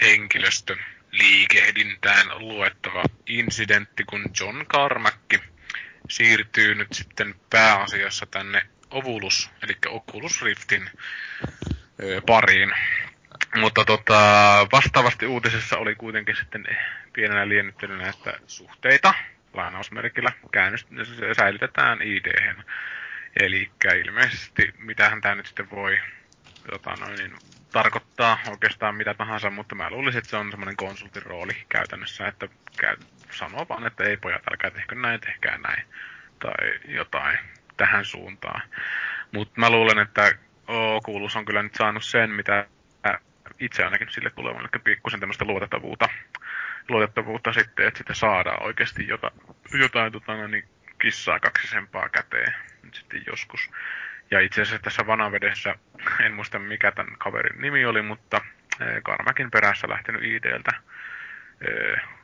henkilöstö 0.00 0.76
liikehdintään 1.10 2.26
luettava 2.38 3.02
incidentti, 3.26 4.04
kun 4.04 4.24
John 4.40 4.66
Carmack 4.66 5.34
siirtyy 6.10 6.74
nyt 6.74 6.92
sitten 6.92 7.34
pääasiassa 7.50 8.26
tänne 8.26 8.71
Ovulus, 8.92 9.50
eli 9.62 9.76
Oculus 9.88 10.42
Riftin 10.42 10.90
pariin. 12.26 12.72
Mutta 13.56 13.84
tota, 13.84 14.20
vastaavasti 14.72 15.26
uutisessa 15.26 15.78
oli 15.78 15.94
kuitenkin 15.94 16.36
sitten 16.36 16.64
pienenä 17.12 17.48
liennyttelynä, 17.48 18.08
että 18.08 18.38
suhteita 18.46 19.14
lainausmerkillä 19.54 20.32
käännös, 20.52 20.86
säilytetään 21.36 22.02
id. 22.02 22.26
Eli 23.40 23.70
ilmeisesti, 24.04 24.74
mitähän 24.78 25.20
tämä 25.20 25.34
nyt 25.34 25.46
sitten 25.46 25.70
voi 25.70 26.00
tota 26.70 26.94
noin, 27.00 27.14
niin, 27.14 27.36
tarkoittaa 27.72 28.38
oikeastaan 28.50 28.94
mitä 28.94 29.14
tahansa, 29.14 29.50
mutta 29.50 29.74
mä 29.74 29.90
luulisin, 29.90 30.18
että 30.18 30.30
se 30.30 30.36
on 30.36 30.50
semmoinen 30.50 30.76
konsultin 30.76 31.22
rooli 31.22 31.56
käytännössä, 31.68 32.28
että 32.28 32.48
käy, 32.76 32.96
sanoo 33.30 33.66
vaan, 33.68 33.86
että 33.86 34.04
ei 34.04 34.16
pojat, 34.16 34.42
älkää 34.50 34.70
tehkö 34.70 34.94
näin, 34.94 35.20
tehkää 35.20 35.58
näin, 35.58 35.84
tai 36.38 36.78
jotain 36.84 37.38
tähän 37.76 38.04
suuntaan. 38.04 38.62
Mutta 39.32 39.60
mä 39.60 39.70
luulen, 39.70 39.98
että 39.98 40.32
Oculus 40.68 41.36
on 41.36 41.44
kyllä 41.44 41.62
nyt 41.62 41.74
saanut 41.74 42.04
sen, 42.04 42.30
mitä 42.30 42.66
itse 43.58 43.84
ainakin 43.84 44.10
sille 44.10 44.30
tulevan, 44.30 44.60
eli 44.60 44.82
pikkusen 44.84 45.20
tämmöistä 45.20 45.44
luotettavuutta, 45.44 46.08
luotettavuutta 46.88 47.52
sitten, 47.52 47.86
että 47.86 47.98
sitä 47.98 48.14
saadaan 48.14 48.62
oikeasti 48.62 49.08
jota, 49.08 49.30
jotain 49.80 50.12
tota, 50.12 50.48
niin, 50.48 50.64
kissaa 50.98 51.40
kaksisempaa 51.40 52.08
käteen 52.08 52.54
nyt 52.82 52.94
sitten 52.94 53.22
joskus. 53.26 53.70
Ja 54.30 54.40
itse 54.40 54.62
asiassa 54.62 54.82
tässä 54.82 55.06
vanavedessä, 55.06 55.74
en 56.20 56.34
muista 56.34 56.58
mikä 56.58 56.92
tämän 56.92 57.16
kaverin 57.18 57.62
nimi 57.62 57.84
oli, 57.84 58.02
mutta 58.02 58.40
Karmakin 59.02 59.50
perässä 59.50 59.88
lähtenyt 59.88 60.24
IDltä 60.24 60.70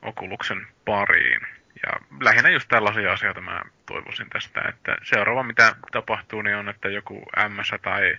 Okuluksen 0.03 0.67
pariin. 0.85 1.41
Ja 1.87 2.01
lähinnä 2.21 2.51
just 2.51 2.69
tällaisia 2.69 3.13
asioita 3.13 3.41
mä 3.41 3.63
toivoisin 3.87 4.31
tästä, 4.31 4.61
että 4.69 4.97
seuraava 5.03 5.43
mitä 5.43 5.77
tapahtuu, 5.93 6.43
niin 6.43 6.57
on, 6.57 6.69
että 6.69 6.89
joku 6.89 7.23
MS 7.49 7.71
tai 7.83 8.19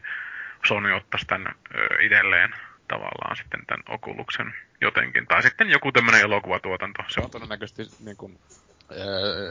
Sony 0.65 0.91
ottaisi 0.91 1.27
tämän 1.27 1.55
itselleen 1.99 2.53
tavallaan 2.87 3.35
sitten 3.35 3.65
tämän 3.65 3.83
Okuluksen 3.89 4.53
jotenkin. 4.81 5.27
Tai 5.27 5.43
sitten 5.43 5.69
joku 5.69 5.91
tämmöinen 5.91 6.21
elokuvatuotanto. 6.21 7.03
Se 7.07 7.21
on 7.21 7.31
todennäköisesti 7.31 7.83
niin 7.99 8.17
kuin, 8.17 8.39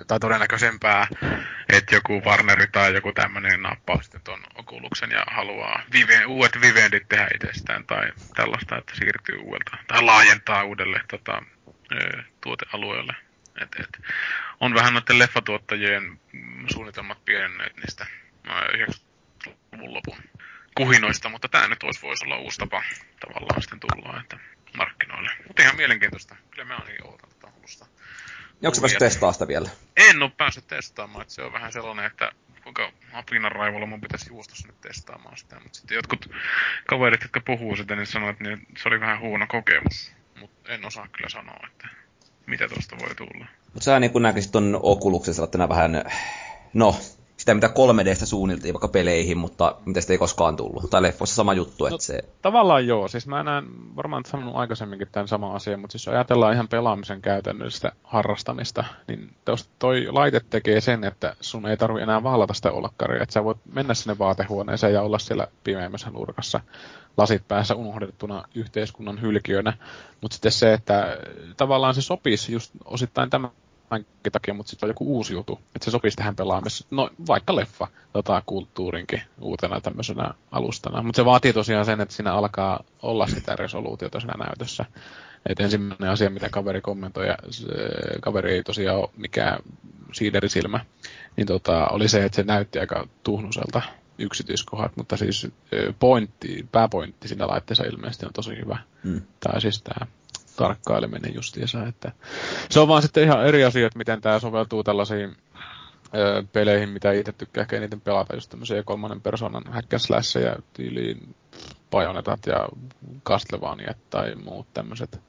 tai 0.06 0.20
todennäköisempää, 0.20 1.06
että 1.68 1.94
joku 1.94 2.22
Warneri 2.26 2.66
tai 2.66 2.94
joku 2.94 3.12
tämmöinen 3.12 3.62
nappaa 3.62 4.02
sitten 4.02 4.20
tuon 4.24 4.40
Okuluksen 4.54 5.10
ja 5.10 5.24
haluaa 5.26 5.82
vive, 5.92 6.24
uudet 6.26 6.60
vivendit 6.60 7.08
tehdä 7.08 7.28
itsestään 7.34 7.84
tai 7.84 8.12
tällaista, 8.36 8.78
että 8.78 8.96
siirtyy 8.96 9.38
uudelta 9.38 9.76
tai 9.86 10.02
laajentaa 10.02 10.64
uudelle 10.64 11.00
tota, 11.10 11.42
tuotealueelle. 12.40 13.14
Et, 13.62 13.76
et, 13.80 14.06
on 14.60 14.74
vähän 14.74 14.94
noiden 14.94 15.18
leffatuottajien 15.18 16.20
suunnitelmat 16.72 17.24
pienenneet 17.24 17.76
niistä 17.76 18.06
90-luvun 18.46 19.94
lopun 19.94 20.18
kuhinoista, 20.76 21.28
mutta 21.28 21.48
tämä 21.48 21.68
nyt 21.68 21.82
olisi, 21.82 22.02
voisi 22.02 22.24
olla 22.24 22.38
uusi 22.38 22.58
tapa 22.58 22.82
tavallaan 23.20 23.62
sitten 23.62 23.80
tulla 23.80 24.20
että 24.20 24.38
markkinoille. 24.76 25.30
Mutta 25.46 25.62
ihan 25.62 25.76
mielenkiintoista. 25.76 26.36
Kyllä 26.50 26.64
mä 26.64 26.78
niin 26.86 27.06
ootan 27.06 27.30
tätä 27.30 27.52
hulusta. 27.56 27.86
Onko 28.64 28.74
se 28.74 28.80
päässyt 28.80 28.98
testaa 28.98 29.32
sitä 29.32 29.48
vielä? 29.48 29.68
En 29.96 30.22
ole 30.22 30.30
päässyt 30.36 30.66
testaamaan, 30.66 31.22
että 31.22 31.34
se 31.34 31.42
on 31.42 31.52
vähän 31.52 31.72
sellainen, 31.72 32.04
että 32.04 32.32
kuinka 32.62 32.92
apinan 33.12 33.52
raivolla 33.52 33.86
mun 33.86 34.00
pitäisi 34.00 34.30
juosta 34.30 34.54
sinne 34.54 34.74
testaamaan 34.80 35.36
sitä. 35.36 35.60
Mutta 35.60 35.78
sitten 35.78 35.94
jotkut 35.94 36.30
kaverit, 36.86 37.22
jotka 37.22 37.40
puhuu 37.40 37.76
sitä, 37.76 37.96
niin 37.96 38.06
sanoivat, 38.06 38.32
että 38.32 38.44
niin 38.44 38.66
se 38.76 38.88
oli 38.88 39.00
vähän 39.00 39.20
huono 39.20 39.46
kokemus. 39.46 40.12
Mutta 40.40 40.72
en 40.72 40.84
osaa 40.84 41.08
kyllä 41.08 41.28
sanoa, 41.28 41.66
että 41.66 41.88
mitä 42.48 42.68
tuosta 42.68 42.96
voi 43.00 43.14
tulla. 43.14 43.46
Mutta 43.64 43.84
sä 43.84 44.00
niin 44.00 44.22
näkisit 44.22 44.52
ton 44.52 44.80
Oculuksen 44.82 45.34
sellaisena 45.34 45.68
vähän, 45.68 46.04
no, 46.74 46.96
sitä, 47.38 47.54
mitä 47.54 47.66
3Dstä 47.66 48.26
suunniltiin 48.26 48.74
vaikka 48.74 48.88
peleihin, 48.88 49.38
mutta 49.38 49.76
mitä 49.84 50.00
sitä 50.00 50.12
ei 50.12 50.18
koskaan 50.18 50.56
tullut. 50.56 50.90
Tai 50.90 51.02
leffoissa 51.02 51.36
sama 51.36 51.54
juttu, 51.54 51.84
no, 51.84 51.94
että 51.94 52.06
se... 52.06 52.24
Tavallaan 52.42 52.86
joo, 52.86 53.08
siis 53.08 53.26
mä 53.26 53.42
näen 53.42 53.64
varmaan 53.96 54.24
sanonut 54.24 54.56
aikaisemminkin 54.56 55.08
tämän 55.12 55.28
sama 55.28 55.54
asian, 55.54 55.80
mutta 55.80 55.92
siis 55.92 56.06
jos 56.06 56.14
ajatellaan 56.14 56.54
ihan 56.54 56.68
pelaamisen 56.68 57.22
käytännöllistä 57.22 57.92
harrastamista, 58.02 58.84
niin 59.08 59.30
toi 59.78 60.06
laite 60.10 60.40
tekee 60.50 60.80
sen, 60.80 61.04
että 61.04 61.36
sun 61.40 61.66
ei 61.66 61.76
tarvi 61.76 62.00
enää 62.00 62.22
vaalata 62.22 62.54
sitä 62.54 62.72
olkkaria, 62.72 63.22
että 63.22 63.32
sä 63.32 63.44
voit 63.44 63.58
mennä 63.72 63.94
sinne 63.94 64.18
vaatehuoneeseen 64.18 64.94
ja 64.94 65.02
olla 65.02 65.18
siellä 65.18 65.46
pimeämmässä 65.64 66.10
nurkassa 66.10 66.60
lasit 67.16 67.48
päässä 67.48 67.74
unohdettuna 67.74 68.44
yhteiskunnan 68.54 69.20
hylkiönä, 69.20 69.72
mutta 70.20 70.34
sitten 70.34 70.52
se, 70.52 70.72
että 70.72 71.18
tavallaan 71.56 71.94
se 71.94 72.02
sopisi 72.02 72.52
just 72.52 72.72
osittain 72.84 73.30
tämän 73.30 73.50
tämänkin 73.88 74.32
takia, 74.32 74.54
mutta 74.54 74.70
sitten 74.70 74.86
on 74.86 74.90
joku 74.90 75.16
uusi 75.16 75.32
juttu, 75.32 75.60
että 75.74 75.84
se 75.84 75.90
sopisi 75.90 76.16
tähän 76.16 76.36
pelaamiseen. 76.36 76.88
No 76.90 77.10
vaikka 77.26 77.56
leffa 77.56 77.86
tota, 78.12 78.42
kulttuurinkin 78.46 79.22
uutena 79.40 79.80
tämmöisenä 79.80 80.34
alustana. 80.50 81.02
Mutta 81.02 81.16
se 81.16 81.24
vaatii 81.24 81.52
tosiaan 81.52 81.84
sen, 81.84 82.00
että 82.00 82.14
siinä 82.14 82.34
alkaa 82.34 82.84
olla 83.02 83.26
sitä 83.26 83.56
resoluutiota 83.56 84.20
siinä 84.20 84.44
näytössä. 84.44 84.84
Et 85.46 85.60
ensimmäinen 85.60 86.10
asia, 86.10 86.30
mitä 86.30 86.48
kaveri 86.50 86.80
kommentoi, 86.80 87.26
ja 87.26 87.36
se, 87.50 87.66
kaveri 88.20 88.52
ei 88.52 88.62
tosiaan 88.62 88.98
ole 88.98 89.10
mikään 89.16 89.58
siiderisilmä, 90.12 90.80
niin 91.36 91.46
tota, 91.46 91.86
oli 91.86 92.08
se, 92.08 92.24
että 92.24 92.36
se 92.36 92.42
näytti 92.42 92.78
aika 92.78 93.08
tuhnuselta 93.22 93.82
yksityiskohdat, 94.18 94.96
mutta 94.96 95.16
siis 95.16 95.48
pointti, 95.98 96.68
pääpointti 96.72 97.28
siinä 97.28 97.46
laitteessa 97.46 97.84
ilmeisesti 97.84 98.26
on 98.26 98.32
tosi 98.32 98.56
hyvä. 98.56 98.78
Mm. 99.04 99.22
Tai 99.40 99.60
siis 99.60 99.82
tämä 99.82 100.06
tarkkaileminen 100.58 101.34
justiinsa. 101.34 101.86
Että 101.86 102.12
se 102.70 102.80
on 102.80 102.88
vaan 102.88 103.02
sitten 103.02 103.24
ihan 103.24 103.46
eri 103.46 103.64
asiat, 103.64 103.94
miten 103.94 104.20
tämä 104.20 104.38
soveltuu 104.38 104.84
tällaisiin 104.84 105.36
ö, 106.14 106.44
peleihin, 106.52 106.88
mitä 106.88 107.12
itse 107.12 107.32
tykkää 107.32 107.62
ehkä 107.62 107.76
eniten 107.76 108.00
pelata, 108.00 108.36
just 108.36 108.50
tämmöisiä 108.50 108.82
kolmannen 108.82 109.20
persoonan 109.20 109.64
ja 110.42 110.56
tyyliin 110.72 111.34
Bajonetat 111.90 112.46
ja 112.46 112.68
Castlevania 113.24 113.94
tai 114.10 114.34
muut 114.34 114.66
tämmöiset. 114.74 115.20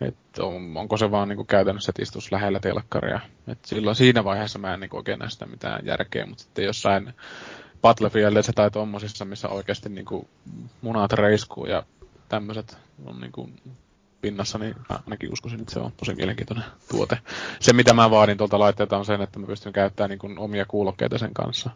Että 0.00 0.44
on, 0.44 0.76
onko 0.76 0.96
se 0.96 1.10
vaan 1.10 1.28
niin 1.28 1.46
käytännössä, 1.46 1.90
että 1.90 2.02
istus 2.02 2.32
lähellä 2.32 2.60
telkkaria. 2.60 3.20
Et 3.48 3.64
silloin 3.64 3.96
siinä 3.96 4.24
vaiheessa 4.24 4.58
mä 4.58 4.74
en 4.74 4.80
niin 4.80 4.96
oikein 4.96 5.18
näe 5.18 5.30
sitä 5.30 5.46
mitään 5.46 5.86
järkeä, 5.86 6.26
mutta 6.26 6.42
sitten 6.44 6.64
jossain 6.64 7.14
Battlefieldissä 7.82 8.52
tai 8.52 8.70
tommosissa, 8.70 9.24
missä 9.24 9.48
oikeasti 9.48 9.88
niin 9.88 10.28
munat 10.80 11.12
reiskuu 11.12 11.66
ja 11.66 11.82
tämmöiset 12.28 12.78
on 13.04 13.20
niin 13.20 13.32
kuin 13.32 13.60
pinnassa, 14.20 14.58
niin 14.58 14.74
mä 14.90 14.98
ainakin 15.04 15.32
uskoisin, 15.32 15.60
että 15.60 15.72
se 15.72 15.80
on 15.80 15.92
tosi 15.96 16.14
mielenkiintoinen 16.14 16.64
tuote. 16.90 17.18
Se, 17.60 17.72
mitä 17.72 17.92
mä 17.92 18.10
vaadin 18.10 18.38
tuolta 18.38 18.58
laitteelta, 18.58 18.98
on 18.98 19.04
sen, 19.04 19.20
että 19.20 19.38
mä 19.38 19.46
pystyn 19.46 19.72
käyttämään 19.72 20.10
niin 20.10 20.18
kuin 20.18 20.38
omia 20.38 20.64
kuulokkeita 20.68 21.18
sen 21.18 21.34
kanssa. 21.34 21.70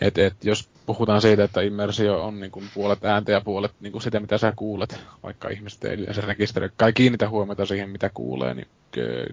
Et, 0.00 0.18
et, 0.18 0.44
jos 0.44 0.68
puhutaan 0.86 1.20
siitä, 1.20 1.44
että 1.44 1.60
immersio 1.60 2.24
on 2.24 2.40
niin 2.40 2.50
kuin 2.50 2.64
puolet 2.74 3.04
ääntä 3.04 3.32
ja 3.32 3.40
puolet 3.40 3.72
niin 3.80 3.92
kuin 3.92 4.02
sitä, 4.02 4.20
mitä 4.20 4.38
sä 4.38 4.52
kuulet, 4.56 5.00
vaikka 5.22 5.48
ihmiset 5.48 5.84
ei 5.84 5.94
yleensä 5.94 6.20
rekisteröi, 6.20 6.70
kai 6.76 6.92
kiinnitä 6.92 7.28
huomiota 7.28 7.66
siihen, 7.66 7.90
mitä 7.90 8.10
kuulee, 8.14 8.54
niin 8.54 8.68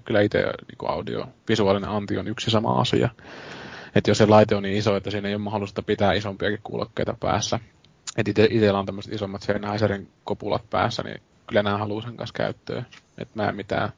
kyllä 0.05 0.21
itse 0.21 0.39
niin 0.39 0.89
audio, 0.89 1.27
visuaalinen 1.49 1.89
anti 1.89 2.17
on 2.17 2.27
yksi 2.27 2.51
sama 2.51 2.81
asia. 2.81 3.09
Että 3.95 4.11
jos 4.11 4.17
se 4.17 4.25
laite 4.25 4.55
on 4.55 4.63
niin 4.63 4.77
iso, 4.77 4.95
että 4.95 5.11
siinä 5.11 5.27
ei 5.27 5.35
ole 5.35 5.41
mahdollista 5.41 5.81
pitää 5.81 6.13
isompiakin 6.13 6.59
kuulokkeita 6.63 7.15
päässä, 7.19 7.59
että 8.17 8.31
itsellä 8.49 8.79
on 8.79 8.85
tämmöiset 8.85 9.13
isommat 9.13 9.41
Sennheiserin 9.41 10.07
kopulat 10.23 10.69
päässä, 10.69 11.03
niin 11.03 11.21
kyllä 11.49 11.63
nämä 11.63 11.77
haluaa 11.77 12.01
sen 12.01 12.17
kanssa 12.17 12.33
käyttöön. 12.33 12.85
Että 13.17 13.33
mä 13.35 13.49
en 13.49 13.55
mitään 13.55 13.89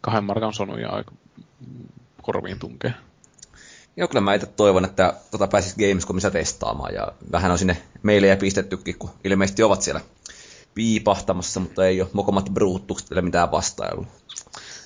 kahden 0.00 0.24
markan 0.24 0.54
sonuja 0.54 1.04
korviin 2.22 2.58
tunkea. 2.58 2.92
Joo, 3.96 4.08
kyllä 4.08 4.20
mä 4.20 4.34
itse 4.34 4.46
toivon, 4.46 4.84
että 4.84 5.14
tota 5.30 5.46
pääsis 5.46 5.76
Gamescomissa 5.76 6.30
testaamaan. 6.30 6.94
Ja 6.94 7.12
vähän 7.32 7.50
on 7.50 7.58
sinne 7.58 7.82
meille 8.02 8.36
pistettykin, 8.36 8.98
kun 8.98 9.10
ilmeisesti 9.24 9.62
ovat 9.62 9.82
siellä 9.82 10.00
piipahtamassa, 10.74 11.60
mutta 11.60 11.86
ei 11.86 12.00
ole 12.00 12.10
mokomat 12.12 12.50
bruuttukset 12.54 13.10
vielä 13.10 13.22
mitään 13.22 13.50
vastailu. 13.50 14.06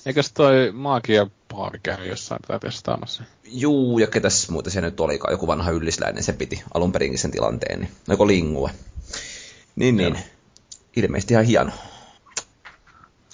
Eikös 0.07 0.33
toi 0.33 0.72
maagia 0.72 1.27
Paavi 1.49 1.79
käynyt 1.83 2.09
jossain 2.09 2.43
tätä 2.43 2.59
testaamassa? 2.59 3.25
Juu, 3.45 3.99
ja 3.99 4.07
ketäs 4.07 4.51
muuta 4.51 4.70
se 4.70 4.81
nyt 4.81 5.01
olikaan, 5.01 5.33
joku 5.33 5.47
vanha 5.47 5.70
yllisläinen, 5.70 6.22
se 6.22 6.33
piti 6.33 6.62
alun 6.75 6.93
perinkin 6.93 7.18
sen 7.18 7.31
tilanteen, 7.31 7.81
niin 7.81 7.91
joko 8.09 8.27
lingue. 8.27 8.70
Niin, 9.77 9.97
niin. 9.97 10.18
Ilmeisesti 10.97 11.35
ihan 11.35 11.45
hieno. 11.45 11.72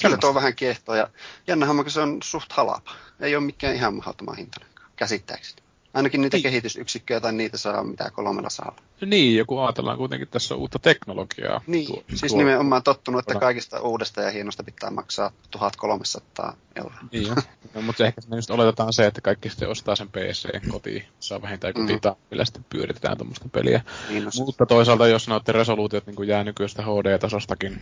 Kyllä 0.02 0.16
tuo 0.16 0.34
vähän 0.34 0.54
kiehtoo 0.54 0.94
ja 0.94 1.08
jännä 1.46 1.66
homma, 1.66 1.82
kun 1.82 1.92
se 1.92 2.00
on 2.00 2.18
suht 2.22 2.52
halapa. 2.52 2.92
Ei 3.20 3.36
ole 3.36 3.44
mikään 3.44 3.74
ihan 3.74 3.94
mahdottoman 3.94 4.36
hintainen, 4.36 4.70
käsittääkseni. 4.96 5.62
Ainakin 5.94 6.20
niitä 6.20 6.36
niin. 6.36 6.42
kehitysyksikköjä 6.42 7.20
tai 7.20 7.32
niitä 7.32 7.58
saa 7.58 7.84
mitä 7.84 8.10
kolmella 8.10 8.50
saa. 8.50 8.76
Niin, 9.06 9.36
joku 9.36 9.58
ajatellaan 9.58 9.98
kuitenkin 9.98 10.28
tässä 10.28 10.54
uutta 10.54 10.78
teknologiaa. 10.78 11.60
Niin, 11.66 11.86
tuo, 11.86 12.02
siis 12.14 12.32
tuo, 12.32 12.38
nimenomaan 12.38 12.82
tottunut, 12.82 13.18
että 13.18 13.40
kaikista 13.40 13.80
uudesta 13.80 14.20
ja 14.20 14.30
hienosta 14.30 14.64
pitää 14.64 14.90
maksaa 14.90 15.32
1300 15.50 16.56
euroa. 16.76 16.98
Niin 17.12 17.26
jo. 17.28 17.34
no, 17.74 17.82
mutta 17.82 18.06
ehkä 18.06 18.20
just 18.36 18.50
oletetaan 18.50 18.92
se, 18.92 19.06
että 19.06 19.20
kaikki 19.20 19.48
sitten 19.48 19.68
ostaa 19.68 19.96
sen 19.96 20.08
PC 20.08 20.70
kotiin, 20.70 21.04
saa 21.20 21.42
vähintään 21.42 21.70
joku 21.70 21.80
mm. 21.80 22.16
millä 22.30 22.44
sitten 22.44 22.64
pyöritetään 22.68 23.16
tuommoista 23.16 23.48
peliä. 23.48 23.80
Niin, 24.08 24.24
no, 24.24 24.30
mutta 24.46 24.66
toisaalta, 24.66 25.08
jos 25.08 25.24
sanotte 25.24 25.52
resoluutiot 25.52 26.06
niin 26.06 26.28
jää 26.28 26.44
nykyistä 26.44 26.82
HD-tasostakin 26.82 27.80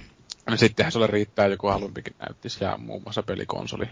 sittenhän 0.57 0.93
sulle 0.93 1.07
riittää 1.07 1.47
joku 1.47 1.67
halvempikin 1.67 2.15
näyttis 2.19 2.61
ja 2.61 2.79
muun 2.79 3.03
muassa 3.03 3.23
pelikonsoli. 3.23 3.89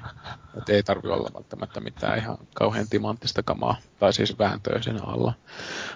Et 0.59 0.69
ei 0.69 0.83
tarvi 0.83 1.09
olla 1.09 1.31
välttämättä 1.35 1.81
mitään 1.81 2.19
ihan 2.19 2.39
kauhean 2.55 2.89
timanttista 2.91 3.43
kamaa, 3.43 3.77
tai 3.99 4.13
siis 4.13 4.39
vääntöä 4.39 4.83
siinä 4.83 5.01
alla 5.03 5.33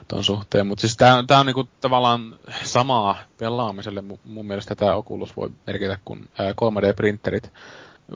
tuon 0.08 0.24
suhteen. 0.24 0.66
Mutta 0.66 0.80
siis 0.80 0.96
tää, 0.96 1.24
tää 1.26 1.40
on 1.40 1.46
niinku 1.46 1.68
tavallaan 1.80 2.38
samaa 2.64 3.18
pelaamiselle. 3.38 4.02
Mun 4.24 4.46
mielestä 4.46 4.74
tämä 4.74 4.94
Oculus 4.94 5.36
voi 5.36 5.50
merkitä, 5.66 5.98
kun 6.04 6.28
3D-printerit 6.38 7.50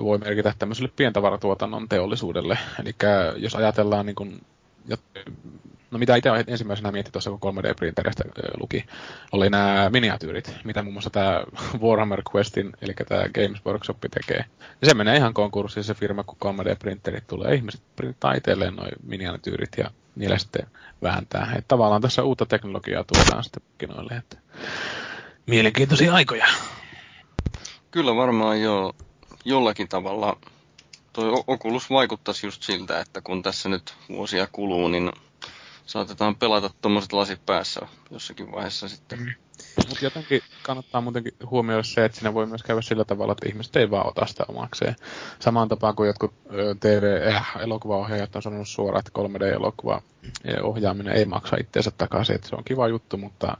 voi 0.02 0.18
merkitä 0.18 0.54
tämmöiselle 0.58 0.92
pientavaratuotannon 0.96 1.88
teollisuudelle. 1.88 2.58
Eli 2.80 2.94
jos 3.36 3.54
ajatellaan 3.54 4.06
niin 4.06 4.16
kun, 4.16 4.40
no 5.94 5.98
mitä 5.98 6.16
itse 6.16 6.30
ensimmäisenä 6.46 6.92
mietti 6.92 7.12
tuossa, 7.12 7.30
kun 7.30 7.54
3D-printeristä 7.56 8.24
luki, 8.60 8.84
oli 9.32 9.50
nämä 9.50 9.90
miniatyyrit, 9.92 10.54
mitä 10.64 10.82
muun 10.82 10.92
muassa 10.92 11.10
tämä 11.10 11.44
Warhammer 11.82 12.22
Questin, 12.34 12.72
eli 12.80 12.92
tämä 13.08 13.24
Games 13.34 13.66
Workshop 13.66 13.98
tekee. 14.00 14.44
Ja 14.80 14.88
se 14.88 14.94
menee 14.94 15.16
ihan 15.16 15.34
konkurssiin 15.34 15.84
se 15.84 15.94
firma, 15.94 16.24
kun 16.24 16.38
3D-printerit 16.44 17.26
tulee. 17.26 17.54
Ihmiset 17.54 17.82
printtaa 17.96 18.32
itselleen 18.32 18.76
noin 18.76 18.92
miniatyyrit 19.02 19.70
ja 19.78 19.90
niillä 20.16 20.38
sitten 20.38 20.66
vääntää. 21.02 21.52
Että 21.56 21.68
tavallaan 21.68 22.02
tässä 22.02 22.22
uutta 22.22 22.46
teknologiaa 22.46 23.04
tuodaan 23.04 23.44
sitten 23.44 23.62
markkinoille. 23.62 24.16
Että 24.16 24.36
mielenkiintoisia 25.46 26.14
aikoja. 26.14 26.46
Kyllä 27.90 28.16
varmaan 28.16 28.60
jo 28.60 28.94
jollakin 29.44 29.88
tavalla 29.88 30.36
Tuo 31.14 31.44
Oculus 31.46 31.90
vaikuttaisi 31.90 32.46
just 32.46 32.62
siltä, 32.62 33.00
että 33.00 33.20
kun 33.20 33.42
tässä 33.42 33.68
nyt 33.68 33.94
vuosia 34.08 34.48
kuluu, 34.52 34.88
niin 34.88 35.12
saatetaan 35.86 36.36
pelata 36.36 36.70
tuommoiset 36.82 37.12
lasit 37.12 37.46
päässä 37.46 37.80
jossakin 38.10 38.52
vaiheessa 38.52 38.88
sitten. 38.88 39.18
Mm. 39.18 39.26
Mutta 39.88 40.04
jotenkin 40.04 40.40
kannattaa 40.62 41.00
muutenkin 41.00 41.32
huomioida 41.50 41.82
se, 41.82 42.04
että 42.04 42.18
siinä 42.18 42.34
voi 42.34 42.46
myös 42.46 42.62
käydä 42.62 42.82
sillä 42.82 43.04
tavalla, 43.04 43.32
että 43.32 43.48
ihmiset 43.48 43.76
ei 43.76 43.90
vaan 43.90 44.06
ota 44.08 44.26
sitä 44.26 44.44
omakseen. 44.48 44.96
Samaan 45.40 45.68
tapaan 45.68 45.96
kuin 45.96 46.06
jotkut 46.06 46.34
TV-elokuvaohjaajat 46.80 48.30
äh, 48.30 48.36
on 48.36 48.42
sanonut 48.42 48.68
suoraan, 48.68 49.04
että 49.06 49.20
3D-elokuva 49.22 50.02
ohjaaminen 50.62 51.16
ei 51.16 51.24
maksa 51.24 51.56
itseensä 51.60 51.90
takaisin, 51.90 52.34
että 52.34 52.48
se 52.48 52.56
on 52.56 52.64
kiva 52.64 52.88
juttu, 52.88 53.16
mutta 53.16 53.58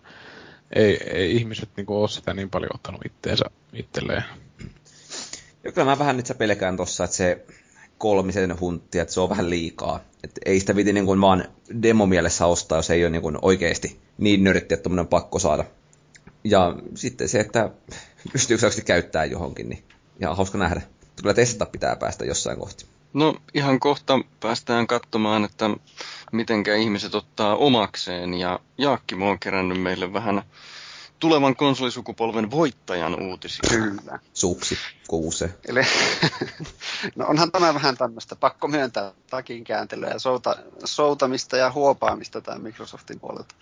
ei, 0.72 0.96
ei 1.10 1.36
ihmiset 1.36 1.68
niinku 1.76 2.00
ole 2.00 2.08
sitä 2.08 2.34
niin 2.34 2.50
paljon 2.50 2.70
ottanut 2.74 3.06
itteensä 3.06 3.44
itselleen. 3.72 4.24
Ja 5.64 5.72
kyllä 5.72 5.84
mä 5.84 5.98
vähän 5.98 6.16
nyt 6.16 6.32
pelkään 6.38 6.76
tossa, 6.76 7.04
että 7.04 7.16
se 7.16 7.46
kolmisen 7.98 8.60
hunttia, 8.60 9.02
että 9.02 9.14
se 9.14 9.20
on 9.20 9.30
vähän 9.30 9.50
liikaa. 9.50 10.00
Että 10.24 10.40
ei 10.46 10.60
sitä 10.60 10.76
viti 10.76 10.92
niin 10.92 11.06
kuin 11.06 11.20
vaan 11.20 11.44
demomielessä 11.82 12.46
ostaa, 12.46 12.78
jos 12.78 12.90
ei 12.90 13.04
ole 13.04 13.10
niin 13.10 13.22
kuin 13.22 13.38
oikeasti 13.42 14.00
niin 14.18 14.44
nörtti, 14.44 14.74
että 14.74 14.90
on 14.90 15.06
pakko 15.06 15.38
saada. 15.38 15.64
Ja 16.44 16.76
sitten 16.94 17.28
se, 17.28 17.40
että 17.40 17.70
pystyykö 18.32 18.70
se 18.70 18.82
käyttää 18.82 19.24
johonkin, 19.24 19.68
niin 19.68 19.84
ihan 20.20 20.36
hauska 20.36 20.58
nähdä. 20.58 20.82
Kyllä 21.20 21.34
testata 21.34 21.70
pitää 21.70 21.96
päästä 21.96 22.24
jossain 22.24 22.58
kohti. 22.58 22.86
No 23.12 23.34
ihan 23.54 23.80
kohta 23.80 24.20
päästään 24.40 24.86
katsomaan, 24.86 25.44
että 25.44 25.70
mitenkä 26.32 26.74
ihmiset 26.74 27.14
ottaa 27.14 27.56
omakseen. 27.56 28.34
Ja 28.34 28.60
Jaakki 28.78 29.14
on 29.14 29.38
kerännyt 29.38 29.82
meille 29.82 30.12
vähän 30.12 30.42
tulevan 31.18 31.56
konsolisukupolven 31.56 32.50
voittajan 32.50 33.22
uutisia. 33.22 33.70
Kyllä. 33.70 34.18
Suksi, 34.34 34.78
kuuse. 35.08 35.54
Eli, 35.68 35.80
no 37.16 37.26
onhan 37.26 37.52
tämä 37.52 37.74
vähän 37.74 37.96
tämmöistä, 37.96 38.36
pakko 38.36 38.68
myöntää 38.68 39.12
takin 39.30 39.64
kääntelyä 39.64 40.08
ja 40.08 40.18
souta, 40.18 40.56
soutamista 40.84 41.56
ja 41.56 41.72
huopaamista 41.72 42.40
tämä 42.40 42.58
Microsoftin 42.58 43.20
puolelta. 43.20 43.54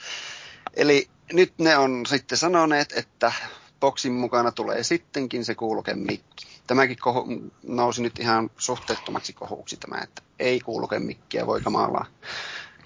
Eli 0.74 1.08
nyt 1.32 1.52
ne 1.58 1.76
on 1.76 2.06
sitten 2.06 2.38
sanoneet, 2.38 2.92
että 2.92 3.32
boksin 3.80 4.12
mukana 4.12 4.52
tulee 4.52 4.82
sittenkin 4.82 5.44
se 5.44 5.54
kuuluke 5.54 5.94
mikki. 5.94 6.46
Tämäkin 6.66 6.96
kohu, 7.00 7.26
nousi 7.62 8.02
nyt 8.02 8.18
ihan 8.18 8.50
suhteettomaksi 8.56 9.32
kohuksi 9.32 9.76
tämä, 9.76 10.02
että 10.02 10.22
ei 10.38 10.60
kuuluke 10.60 10.98
mikkiä, 10.98 11.46
voi 11.46 11.60
kamalaa. 11.60 12.06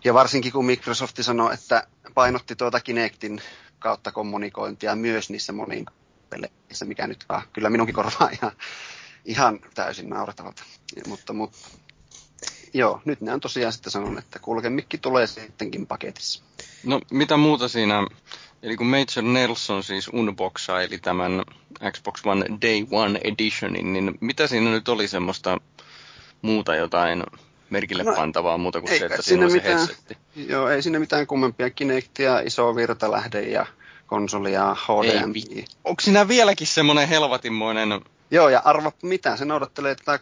Ja 0.04 0.14
varsinkin 0.14 0.52
kun 0.52 0.66
Microsoft 0.66 1.16
sanoi, 1.20 1.54
että 1.54 1.86
painotti 2.14 2.56
tuota 2.56 2.80
Kinectin 2.80 3.42
kautta 3.86 4.12
kommunikointia 4.12 4.96
myös 4.96 5.30
niissä 5.30 5.52
moniin 5.52 5.86
peleissä, 6.30 6.84
mikä 6.84 7.06
nyt 7.06 7.24
ah, 7.28 7.46
kyllä 7.52 7.70
minunkin 7.70 7.94
korvaa 7.94 8.30
ihan, 8.32 8.52
ihan 9.24 9.60
täysin 9.74 10.10
nauratavalta. 10.10 10.62
Mutta, 11.06 11.32
mutta 11.32 11.58
joo, 12.74 13.00
nyt 13.04 13.20
ne 13.20 13.32
on 13.32 13.40
tosiaan 13.40 13.72
sitten 13.72 13.92
sanonut, 13.92 14.18
että 14.18 14.38
kulkemikki 14.38 14.98
tulee 14.98 15.26
sittenkin 15.26 15.86
paketissa. 15.86 16.42
No 16.84 17.00
mitä 17.10 17.36
muuta 17.36 17.68
siinä, 17.68 18.06
eli 18.62 18.76
kun 18.76 18.86
Major 18.86 19.32
Nelson 19.32 19.82
siis 19.82 20.08
unboxaili 20.12 20.98
tämän 20.98 21.42
Xbox 21.92 22.20
One 22.24 22.46
Day 22.62 22.86
One 22.90 23.20
Editionin, 23.24 23.92
niin 23.92 24.18
mitä 24.20 24.46
siinä 24.46 24.70
nyt 24.70 24.88
oli 24.88 25.08
semmoista 25.08 25.58
muuta 26.42 26.74
jotain 26.74 27.22
merkille 27.70 28.02
no, 28.02 28.14
pantavaa 28.14 28.58
muuta 28.58 28.80
kuin 28.80 28.98
se, 28.98 29.06
että 29.06 29.22
siinä 29.22 29.44
on 29.44 29.50
se 29.50 29.56
mitään, 29.56 29.78
headsetti? 29.78 30.16
Joo, 30.36 30.68
ei 30.68 30.82
sinne 30.82 30.98
mitään 30.98 31.26
kummempia 31.26 31.70
Kinectia, 31.70 32.40
iso 32.40 32.76
virtalähde 32.76 33.42
ja 33.42 33.66
konsoli 34.06 34.52
ja 34.52 34.76
HDMI. 34.84 35.44
Ei, 35.50 35.64
onko 35.84 36.00
siinä 36.00 36.28
vieläkin 36.28 36.66
semmoinen 36.66 37.08
helvatinmoinen... 37.08 38.00
Joo, 38.30 38.48
ja 38.48 38.62
arvo 38.64 38.92
mitä, 39.02 39.36
se 39.36 39.44
noudattelee 39.44 39.94
tätä 39.94 40.16
16-9 40.16 40.18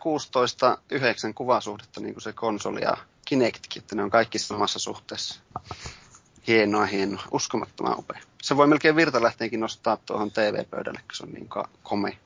kuvasuhdetta, 1.35 2.01
niin 2.01 2.14
kuin 2.14 2.22
se 2.22 2.32
konsoli 2.32 2.80
ja 2.80 2.97
Kinectkin, 3.24 3.82
että 3.82 3.95
ne 3.95 4.03
on 4.03 4.11
kaikki 4.11 4.39
samassa 4.39 4.78
suhteessa. 4.78 5.41
Hienoa, 6.47 6.87
hienoa. 6.87 7.22
Uskomattoman 7.30 7.99
upea. 7.99 8.20
Se 8.43 8.57
voi 8.57 8.66
melkein 8.66 8.97
virtalähteenkin 8.97 9.61
nostaa 9.61 9.97
tuohon 9.97 10.30
TV-pöydälle, 10.30 11.01
kun 11.01 11.14
se 11.14 11.22
on 11.22 11.32
niin 11.32 11.49
komea. 11.82 12.16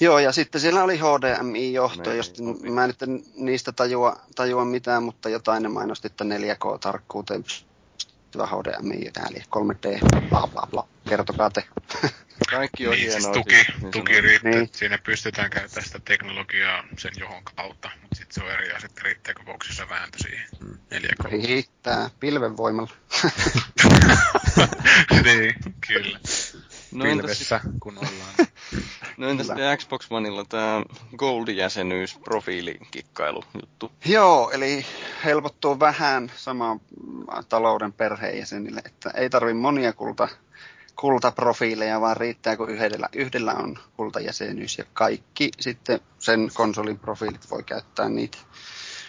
Joo, 0.00 0.18
ja 0.18 0.32
sitten 0.32 0.60
siellä 0.60 0.84
oli 0.84 0.98
HDMI-johto, 0.98 2.12
jos 2.12 2.32
mä 2.70 2.86
nyt 2.86 3.02
en 3.02 3.22
niistä 3.34 3.72
tajua, 3.72 4.20
tajua 4.34 4.64
mitään, 4.64 5.02
mutta 5.02 5.28
jotain 5.28 5.62
ne 5.62 5.68
mainosti, 5.68 6.06
että 6.06 6.24
4K-tarkkuuteen 6.24 7.44
pystyvä 8.34 8.46
HDMI-ääli, 8.46 9.42
3D, 9.56 10.08
bla 10.28 10.46
bla 10.46 10.66
bla. 10.70 10.86
Kertokaa 11.08 11.50
te. 11.50 11.64
Kaikki 12.50 12.86
on 12.86 12.92
niin, 12.92 13.02
hienoa. 13.02 13.20
Siis 13.20 13.32
tuki, 13.32 13.54
niin 13.80 13.92
tuki 13.92 14.20
riittää, 14.20 14.52
niin. 14.52 14.68
siinä 14.72 14.98
pystytään 14.98 15.50
käyttämään 15.50 15.86
sitä 15.86 15.98
teknologiaa 16.04 16.84
sen 16.98 17.12
johon 17.18 17.44
kautta, 17.44 17.90
mutta 18.00 18.16
sitten 18.16 18.34
se 18.34 18.42
on 18.42 18.50
eri 18.50 18.72
asia, 18.72 18.86
että 18.86 19.00
riittääkö 19.04 19.42
boksissa 19.44 19.88
vääntö 19.88 20.18
siihen 20.18 20.46
4K. 20.94 21.30
Riittää, 21.30 22.10
pilven 22.20 22.56
voimalla. 22.56 22.90
niin, 25.24 25.54
kyllä. 25.88 26.18
No 26.94 27.04
Pilvessä, 27.04 27.56
entäs... 27.56 27.72
kun 27.80 27.98
ollaan. 27.98 28.34
No 29.16 29.28
entäs 29.28 29.46
sitten 29.46 29.78
Xbox 29.78 30.06
Oneilla 30.10 30.44
tämä 30.44 30.82
Gold-jäsenyys, 31.16 32.18
profiilikikkailu 32.24 33.44
juttu? 33.54 33.92
Joo, 34.04 34.50
eli 34.50 34.86
helpottuu 35.24 35.80
vähän 35.80 36.32
samaan 36.36 36.80
talouden 37.48 37.92
perheenjäsenille, 37.92 38.82
että 38.84 39.10
ei 39.10 39.30
tarvi 39.30 39.54
monia 39.54 39.92
kulta, 39.92 40.28
kultaprofiileja, 40.96 42.00
vaan 42.00 42.16
riittää, 42.16 42.56
kun 42.56 42.70
yhdellä, 42.70 43.08
yhdellä 43.12 43.52
on 43.52 43.78
kultajäsenyys 43.96 44.78
ja 44.78 44.84
kaikki 44.92 45.50
sitten 45.60 46.00
sen 46.18 46.50
konsolin 46.54 46.98
profiilit 46.98 47.50
voi 47.50 47.62
käyttää 47.62 48.08
niitä 48.08 48.38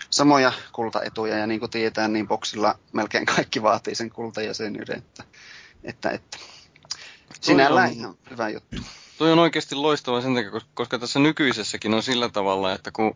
samoja 0.09 0.51
kultaetuja 0.73 1.37
ja 1.37 1.47
niin 1.47 1.59
kuin 1.59 1.71
tietää, 1.71 2.07
niin 2.07 2.27
boksilla 2.27 2.79
melkein 2.93 3.25
kaikki 3.25 3.61
vaatii 3.61 3.95
sen 3.95 4.09
kultajäsenyyden, 4.09 4.97
että, 4.97 5.23
että, 5.83 6.09
että 6.09 6.37
sinällään 7.41 7.93
ihan 7.93 8.15
hyvä 8.29 8.49
juttu. 8.49 8.75
Toi 9.17 9.31
on 9.31 9.39
oikeasti 9.39 9.75
loistava 9.75 10.21
sen 10.21 10.35
takia, 10.35 10.51
koska 10.73 10.99
tässä 10.99 11.19
nykyisessäkin 11.19 11.93
on 11.93 12.03
sillä 12.03 12.29
tavalla, 12.29 12.73
että 12.73 12.91
kun, 12.91 13.15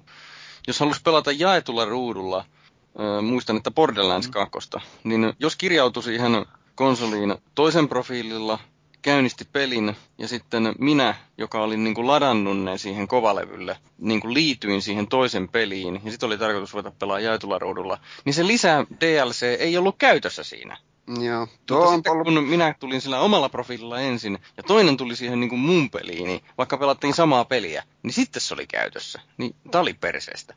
jos 0.67 0.80
haluaisi 0.80 1.01
pelata 1.03 1.32
jaetulla 1.32 1.86
ruudulla, 1.86 2.38
äh, 2.38 3.24
muistan, 3.24 3.57
että 3.57 3.72
Borderlands 3.72 4.28
2, 4.28 4.59
mm. 4.74 5.09
niin 5.09 5.34
jos 5.39 5.55
kirjautui 5.55 6.03
siihen 6.03 6.45
konsoliin 6.76 7.36
toisen 7.55 7.89
profiililla, 7.89 8.59
käynnisti 9.01 9.47
pelin 9.53 9.95
ja 10.17 10.28
sitten 10.28 10.76
minä, 10.80 11.15
joka 11.38 11.61
olin 11.61 11.84
niin 11.84 11.95
kuin 11.95 12.07
ladannut 12.07 12.57
ne 12.57 12.78
siihen 12.78 13.07
kovalevylle, 13.07 13.78
niin 13.97 14.22
kuin 14.22 14.34
liityin 14.34 14.82
siihen 14.82 15.07
toisen 15.07 15.49
peliin 15.49 16.01
ja 16.03 16.11
sitten 16.11 16.28
oli 16.28 16.38
tarkoitus 16.38 16.74
ruveta 16.74 16.91
pelaa 16.99 17.20
jaetulla 17.20 17.59
ruudulla, 17.59 17.97
niin 18.26 18.34
se 18.34 18.47
lisää 18.47 18.86
DLC 19.01 19.43
ei 19.43 19.78
ollut 19.78 19.95
käytössä 19.97 20.43
siinä. 20.43 20.78
Joo. 21.22 21.47
Tuo 21.66 21.88
on 21.88 21.95
sitten, 21.95 22.12
ollut... 22.12 22.26
kun 22.26 22.43
minä 22.43 22.76
tulin 22.80 23.01
sillä 23.01 23.20
omalla 23.20 23.49
profiililla 23.49 23.99
ensin, 23.99 24.39
ja 24.57 24.64
toinen 24.64 24.97
tuli 24.97 25.16
siihen 25.16 25.39
niin 25.39 25.49
kuin 25.49 25.60
mun 25.60 25.89
peliin, 25.89 26.28
niin 26.28 26.43
vaikka 26.57 26.78
pelattiin 26.78 27.14
samaa 27.14 27.45
peliä, 27.45 27.84
niin 28.03 28.14
sitten 28.14 28.41
se 28.41 28.53
oli 28.53 28.68
käytössä. 28.68 29.22
Niin 29.38 29.55
tää 29.72 29.82
oli 29.82 29.93
perseestä. 29.93 30.55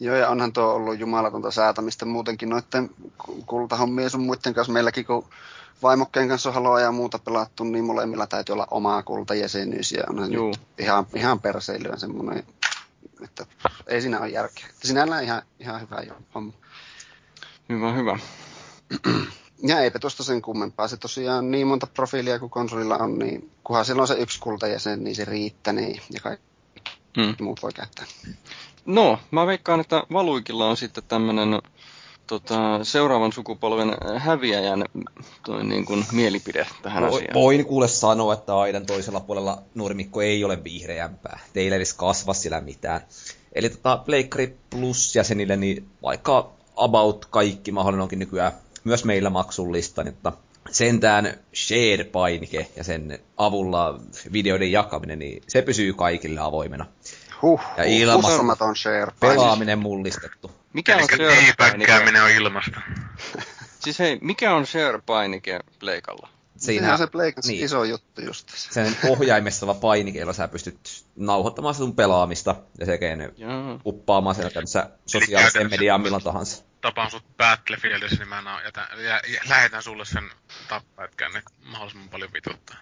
Joo, 0.00 0.16
ja 0.16 0.28
onhan 0.28 0.52
tuo 0.52 0.64
ollut 0.64 0.98
jumalatonta 0.98 1.50
säätämistä 1.50 2.04
muutenkin 2.04 2.48
noiden 2.48 2.90
kultahommien 3.46 4.10
sun 4.10 4.22
muiden 4.22 4.54
kanssa. 4.54 4.72
Meilläkin, 4.72 5.04
kun 5.04 5.28
vaimokkeen 5.82 6.28
kanssa 6.28 6.52
haloa 6.52 6.80
ja 6.80 6.92
muuta 6.92 7.18
pelattu, 7.18 7.64
niin 7.64 7.84
molemmilla 7.84 8.26
täytyy 8.26 8.52
olla 8.52 8.66
omaa 8.70 9.02
kultajäsenyys, 9.02 9.92
ja 9.92 10.04
onhan 10.10 10.32
Juu. 10.32 10.48
nyt 10.48 10.60
ihan, 10.78 11.06
ihan 11.14 11.40
perseilyä 11.40 11.96
semmoinen, 11.96 12.44
että 13.24 13.46
ei 13.86 14.02
siinä 14.02 14.20
ole 14.20 14.28
järkeä. 14.28 14.66
Sinällään 14.84 15.24
ihan, 15.24 15.42
ihan 15.60 15.80
hyvä 15.80 16.00
jo 16.00 16.14
homma. 16.34 16.52
Hyvä, 17.68 17.92
hyvä. 17.92 18.18
Ja 19.66 19.80
eipä 19.80 19.98
tuosta 19.98 20.24
sen 20.24 20.42
kummempaa. 20.42 20.88
Se 20.88 20.96
tosiaan 20.96 21.50
niin 21.50 21.66
monta 21.66 21.86
profiilia 21.86 22.38
kuin 22.38 22.50
konsolilla 22.50 22.96
on, 22.96 23.18
niin 23.18 23.50
kunhan 23.64 23.84
siellä 23.84 24.02
on 24.02 24.08
se 24.08 24.14
yksi 24.14 24.40
kultajäsen, 24.40 25.04
niin 25.04 25.16
se 25.16 25.24
riittää 25.24 25.72
niin, 25.72 26.00
ja 26.10 26.20
kaikki 26.20 26.46
hmm. 27.16 27.34
muut 27.40 27.62
voi 27.62 27.72
käyttää. 27.72 28.04
No, 28.86 29.18
mä 29.30 29.46
veikkaan, 29.46 29.80
että 29.80 30.02
Valuikilla 30.12 30.68
on 30.68 30.76
sitten 30.76 31.04
tämmöinen 31.08 31.58
tota, 32.26 32.84
seuraavan 32.84 33.32
sukupolven 33.32 33.96
häviäjän 34.16 34.84
toi, 35.46 35.64
niin 35.64 35.84
kuin, 35.84 36.04
mielipide 36.12 36.66
tähän 36.82 37.02
Vo, 37.02 37.16
asiaan. 37.16 37.34
Voin 37.34 37.66
kuule 37.66 37.88
sanoa, 37.88 38.34
että 38.34 38.58
aidan 38.58 38.86
toisella 38.86 39.20
puolella 39.20 39.62
nurmikko 39.74 40.22
ei 40.22 40.44
ole 40.44 40.64
vihreämpää. 40.64 41.38
Teillä 41.52 41.74
ei 41.74 41.76
edes 41.76 41.94
kasva 41.94 42.34
sillä 42.34 42.60
mitään. 42.60 43.00
Eli 43.52 43.70
tota, 43.70 43.96
Pleikkari 43.96 44.56
Plus-jäsenille, 44.70 45.56
niin 45.56 45.88
vaikka 46.02 46.50
about 46.76 47.24
kaikki 47.24 47.72
mahdollinen 47.72 48.02
onkin 48.02 48.18
nykyään 48.18 48.52
myös 48.84 49.04
meillä 49.04 49.30
maksullista, 49.30 50.04
mutta 50.04 50.32
sentään 50.70 51.34
share-painike 51.54 52.66
ja 52.76 52.84
sen 52.84 53.18
avulla 53.36 54.00
videoiden 54.32 54.72
jakaminen, 54.72 55.18
niin 55.18 55.42
se 55.48 55.62
pysyy 55.62 55.92
kaikille 55.92 56.40
avoimena. 56.40 56.86
Huh, 57.42 57.60
ja 57.76 57.84
ilmasta 57.84 58.74
share 58.74 59.12
pelaaminen 59.20 59.78
mullistettu. 59.78 60.50
Mikä 60.72 60.96
on 60.96 61.02
share-painike? 61.02 62.22
on 62.22 62.30
ilmasta. 62.30 62.80
siis 63.84 63.98
hei, 63.98 64.18
mikä 64.20 64.54
on 64.54 64.64
share-painike 64.64 65.60
Pleikalla? 65.78 66.28
Siinä 66.56 66.92
on 66.92 66.98
se 66.98 67.06
Pleikas 67.06 67.46
niin, 67.46 67.64
iso 67.64 67.84
juttu 67.84 68.20
just. 68.20 68.48
Sen 68.54 68.96
ohjaimessa 69.08 69.66
oleva 69.66 69.80
painike, 69.80 70.18
jolla 70.18 70.32
sä 70.32 70.48
pystyt 70.48 71.04
nauhoittamaan 71.16 71.74
sun 71.74 71.96
pelaamista 71.96 72.54
ja 72.78 72.86
sekin 72.86 73.32
uppaamaan 73.86 74.34
sen 74.34 74.50
sosiaaliseen 75.06 75.70
mediaan 75.70 76.00
milloin 76.00 76.22
tahansa 76.22 76.64
tapaan 76.82 77.10
sut 77.10 77.36
Battlefieldissä, 77.36 78.16
niin 78.16 78.28
mä 78.28 78.60
jätän, 78.64 78.88
jä, 78.96 79.20
jä, 79.28 79.40
lähetän 79.48 79.82
sulle 79.82 80.04
sen 80.04 80.30
tappajatkään, 80.68 81.32
niin 81.32 81.42
mahdollisimman 81.64 82.08
paljon 82.08 82.32
vituttaa. 82.32 82.76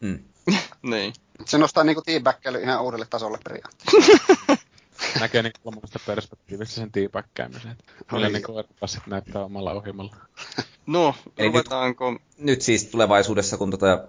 Mm. 0.00 0.24
niin. 0.90 1.12
Se 1.44 1.58
nostaa 1.58 1.84
niinku 1.84 2.02
teabagkäily 2.02 2.58
ihan 2.62 2.82
uudelle 2.82 3.06
tasolle 3.10 3.38
periaatteessa. 3.44 4.56
Näkee 5.20 5.42
niin 5.42 5.52
kolmannesta 5.62 5.98
perspektiivistä 6.06 6.74
sen 6.74 6.92
teabaggäämisen. 6.92 7.76
Millä 8.12 8.28
niin 8.28 8.42
koirapassit 8.42 9.06
näyttää 9.06 9.44
omalla 9.44 9.72
ohjelmalla. 9.72 10.16
No, 10.86 11.14
ruvetaanko... 11.38 12.10
Nyt, 12.10 12.22
nyt 12.38 12.62
siis 12.62 12.84
tulevaisuudessa, 12.84 13.56
kun 13.56 13.70
tota 13.70 14.04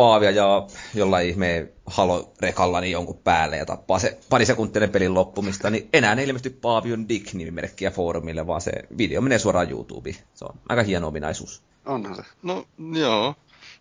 Paavia 0.00 0.30
ja 0.30 0.66
jollain 0.94 1.28
ihmeen 1.28 1.72
halorekalla 1.86 2.80
niin 2.80 2.92
jonkun 2.92 3.18
päälle 3.18 3.56
ja 3.56 3.66
tappaa 3.66 3.98
se 3.98 4.18
pari 4.30 4.46
sekuntinen 4.46 4.90
pelin 4.90 5.14
loppumista, 5.14 5.70
niin 5.70 5.88
enää 5.92 6.12
ei 6.12 6.28
ilmesty 6.28 6.50
Paavion 6.50 7.08
Dick-nimimerkkiä 7.08 7.90
foorumille, 7.90 8.46
vaan 8.46 8.60
se 8.60 8.72
video 8.98 9.20
menee 9.20 9.38
suoraan 9.38 9.70
YouTubeen. 9.70 10.16
Se 10.34 10.44
on 10.44 10.54
aika 10.68 10.82
hieno 10.82 11.08
ominaisuus. 11.08 11.62
Onhan 11.86 12.16
se. 12.16 12.22
No, 12.42 12.64
joo. 12.92 13.34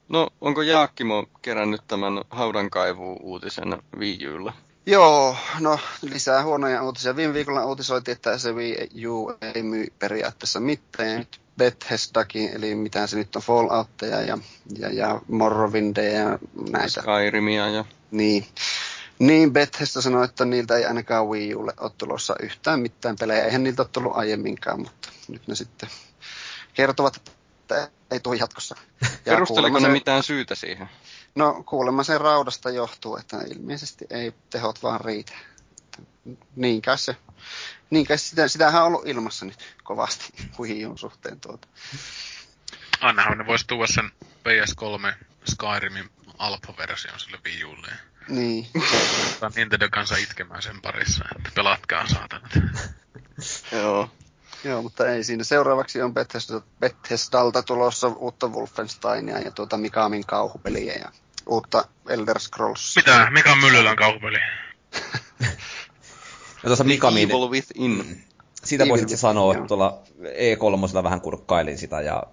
No, 0.09 0.28
onko 0.41 0.61
Jaakkimo 0.61 1.26
kerännyt 1.41 1.82
tämän 1.88 2.13
haudankaivu-uutisen 2.30 3.78
Wii 3.97 4.28
Ulla? 4.36 4.53
Joo, 4.86 5.36
no 5.59 5.80
lisää 6.01 6.43
huonoja 6.43 6.84
uutisia. 6.84 7.15
Viime 7.15 7.34
viikolla 7.34 7.65
uutisoitiin, 7.65 8.15
että 8.15 8.38
se 8.38 8.51
Wii 8.51 9.07
U 9.07 9.32
ei 9.55 9.63
myy 9.63 9.88
periaatteessa 9.99 10.59
mitään. 10.59 11.17
Nyt 11.20 11.41
Bethesdakin, 11.60 12.49
eli 12.53 12.76
mitä 12.76 13.07
se 13.07 13.18
nyt 13.18 13.36
on, 13.36 13.41
Falloutteja 13.41 14.22
ja, 14.22 14.38
ja, 14.78 14.93
ja 14.93 15.22
Morrowindia 15.28 16.12
ja 16.12 16.39
näitä. 16.72 17.01
Skyrimia 17.01 17.70
ja... 17.70 17.86
Niin. 18.12 18.45
Niin, 19.20 19.53
Bethesda 19.53 20.01
sanoi, 20.01 20.26
että 20.26 20.45
niiltä 20.45 20.78
ei 20.78 20.86
ainakaan 20.86 21.28
Wii 21.28 21.55
Ulle 21.55 21.74
ole 21.80 21.91
tulossa 21.97 22.36
yhtään 22.43 22.80
mitään 22.80 23.16
pelejä. 23.20 23.45
Eihän 23.45 23.64
niiltä 23.64 23.82
ole 23.82 23.89
tullut 23.91 24.16
aiemminkaan, 24.16 24.80
mutta 24.80 25.10
nyt 25.28 25.47
ne 25.47 25.55
sitten 25.55 25.89
kertovat, 26.74 27.16
että 27.16 27.89
ei 28.12 28.20
tule 28.20 28.36
jatkossa. 28.36 28.76
Ja 29.26 29.34
Perusteliko 29.34 29.80
ne 29.80 29.86
se, 29.86 29.91
mitään 29.91 30.24
syytä 30.24 30.55
siihen? 30.55 30.89
No 31.36 31.64
kuulemma 31.66 32.03
sen 32.03 32.22
raudasta 32.22 32.70
johtuu, 32.70 33.18
että 33.18 33.38
ilmeisesti 33.47 34.05
ei 34.10 34.34
tehot 34.49 34.84
vaan 34.84 35.01
riitä. 35.01 35.34
Niinkä 36.55 36.97
se. 36.97 37.16
Niinkä 37.90 38.18
sitä, 38.18 38.48
sitähän 38.48 38.82
on 38.82 38.88
ollut 38.88 39.08
ilmassa 39.08 39.46
nyt 39.46 39.76
kovasti 39.84 40.34
Wii 40.60 40.86
Uun 40.86 40.98
suhteen 40.98 41.40
tuota. 41.40 41.68
Annahan 43.02 43.38
ne 43.38 43.46
voisi 43.46 43.68
tuoda 43.68 43.88
sen 43.88 44.12
PS3 44.22 45.14
Skyrimin 45.46 46.10
alfa-version 46.38 47.20
sille 47.20 47.38
Wii 47.46 47.64
Ulle. 47.64 47.92
Niin. 48.28 48.68
Nintendo 49.56 49.90
kanssa 49.92 50.18
itkemään 50.18 50.62
sen 50.62 50.82
parissa, 50.82 51.26
että 51.38 51.52
pelatkaa 51.56 52.08
saatana. 52.08 52.50
Joo. 53.82 54.12
Joo, 54.64 54.82
mutta 54.82 55.08
ei 55.08 55.24
siinä. 55.24 55.44
Seuraavaksi 55.44 56.02
on 56.02 56.14
Bethesda, 56.14 56.62
Bethesdalta 56.80 57.64
tulossa 57.64 58.08
uutta 58.08 58.48
Wolfensteinia 58.48 59.40
ja 59.40 59.52
tuota 59.52 59.78
Mikamin 59.78 60.26
kauhupeliä 60.26 60.94
ja 60.94 61.12
uutta 61.46 61.88
Elder 62.10 62.40
Scrolls. 62.40 62.96
Mitä? 62.96 63.28
Mika 63.32 63.56
Myllylän 63.56 63.96
kauhupeli? 63.96 64.38
no 66.64 66.68
tuossa 66.68 66.84
Mikamin... 66.84 67.32
Evil 67.32 67.49
Within. 67.49 68.24
Sitä 68.64 68.88
voisit 68.88 69.20
sanoa, 69.20 69.53
että 69.53 69.68
tuolla 69.68 70.01
E3 70.22 71.03
vähän 71.03 71.22
kurkkailin 71.22 71.78
sitä 71.78 72.01
ja 72.01 72.24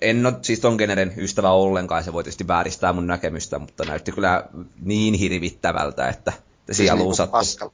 en 0.00 0.26
ole 0.26 0.34
siis 0.42 0.60
ton 0.60 0.76
generen 0.76 1.12
ystävä 1.16 1.50
ollenkaan, 1.50 2.04
se 2.04 2.12
voi 2.12 2.24
tietysti 2.24 2.48
vääristää 2.48 2.92
mun 2.92 3.06
näkemystä, 3.06 3.58
mutta 3.58 3.84
näytti 3.84 4.12
kyllä 4.12 4.44
niin 4.80 5.14
hirvittävältä, 5.14 6.08
että 6.08 6.32
sieluun 6.70 7.14
siis 7.14 7.60
niin. 7.60 7.70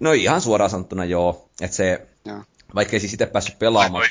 No 0.00 0.12
ihan 0.12 0.40
suoraan 0.40 0.70
sanottuna 0.70 1.04
joo, 1.04 1.48
että 1.60 1.76
se, 1.76 2.06
joo. 2.24 2.44
vaikka 2.74 2.96
ei 2.96 3.00
siis 3.00 3.12
itse 3.12 3.26
päässyt 3.26 3.58
pelaamaan, 3.58 4.04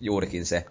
juurikin 0.00 0.46
se. 0.46 0.66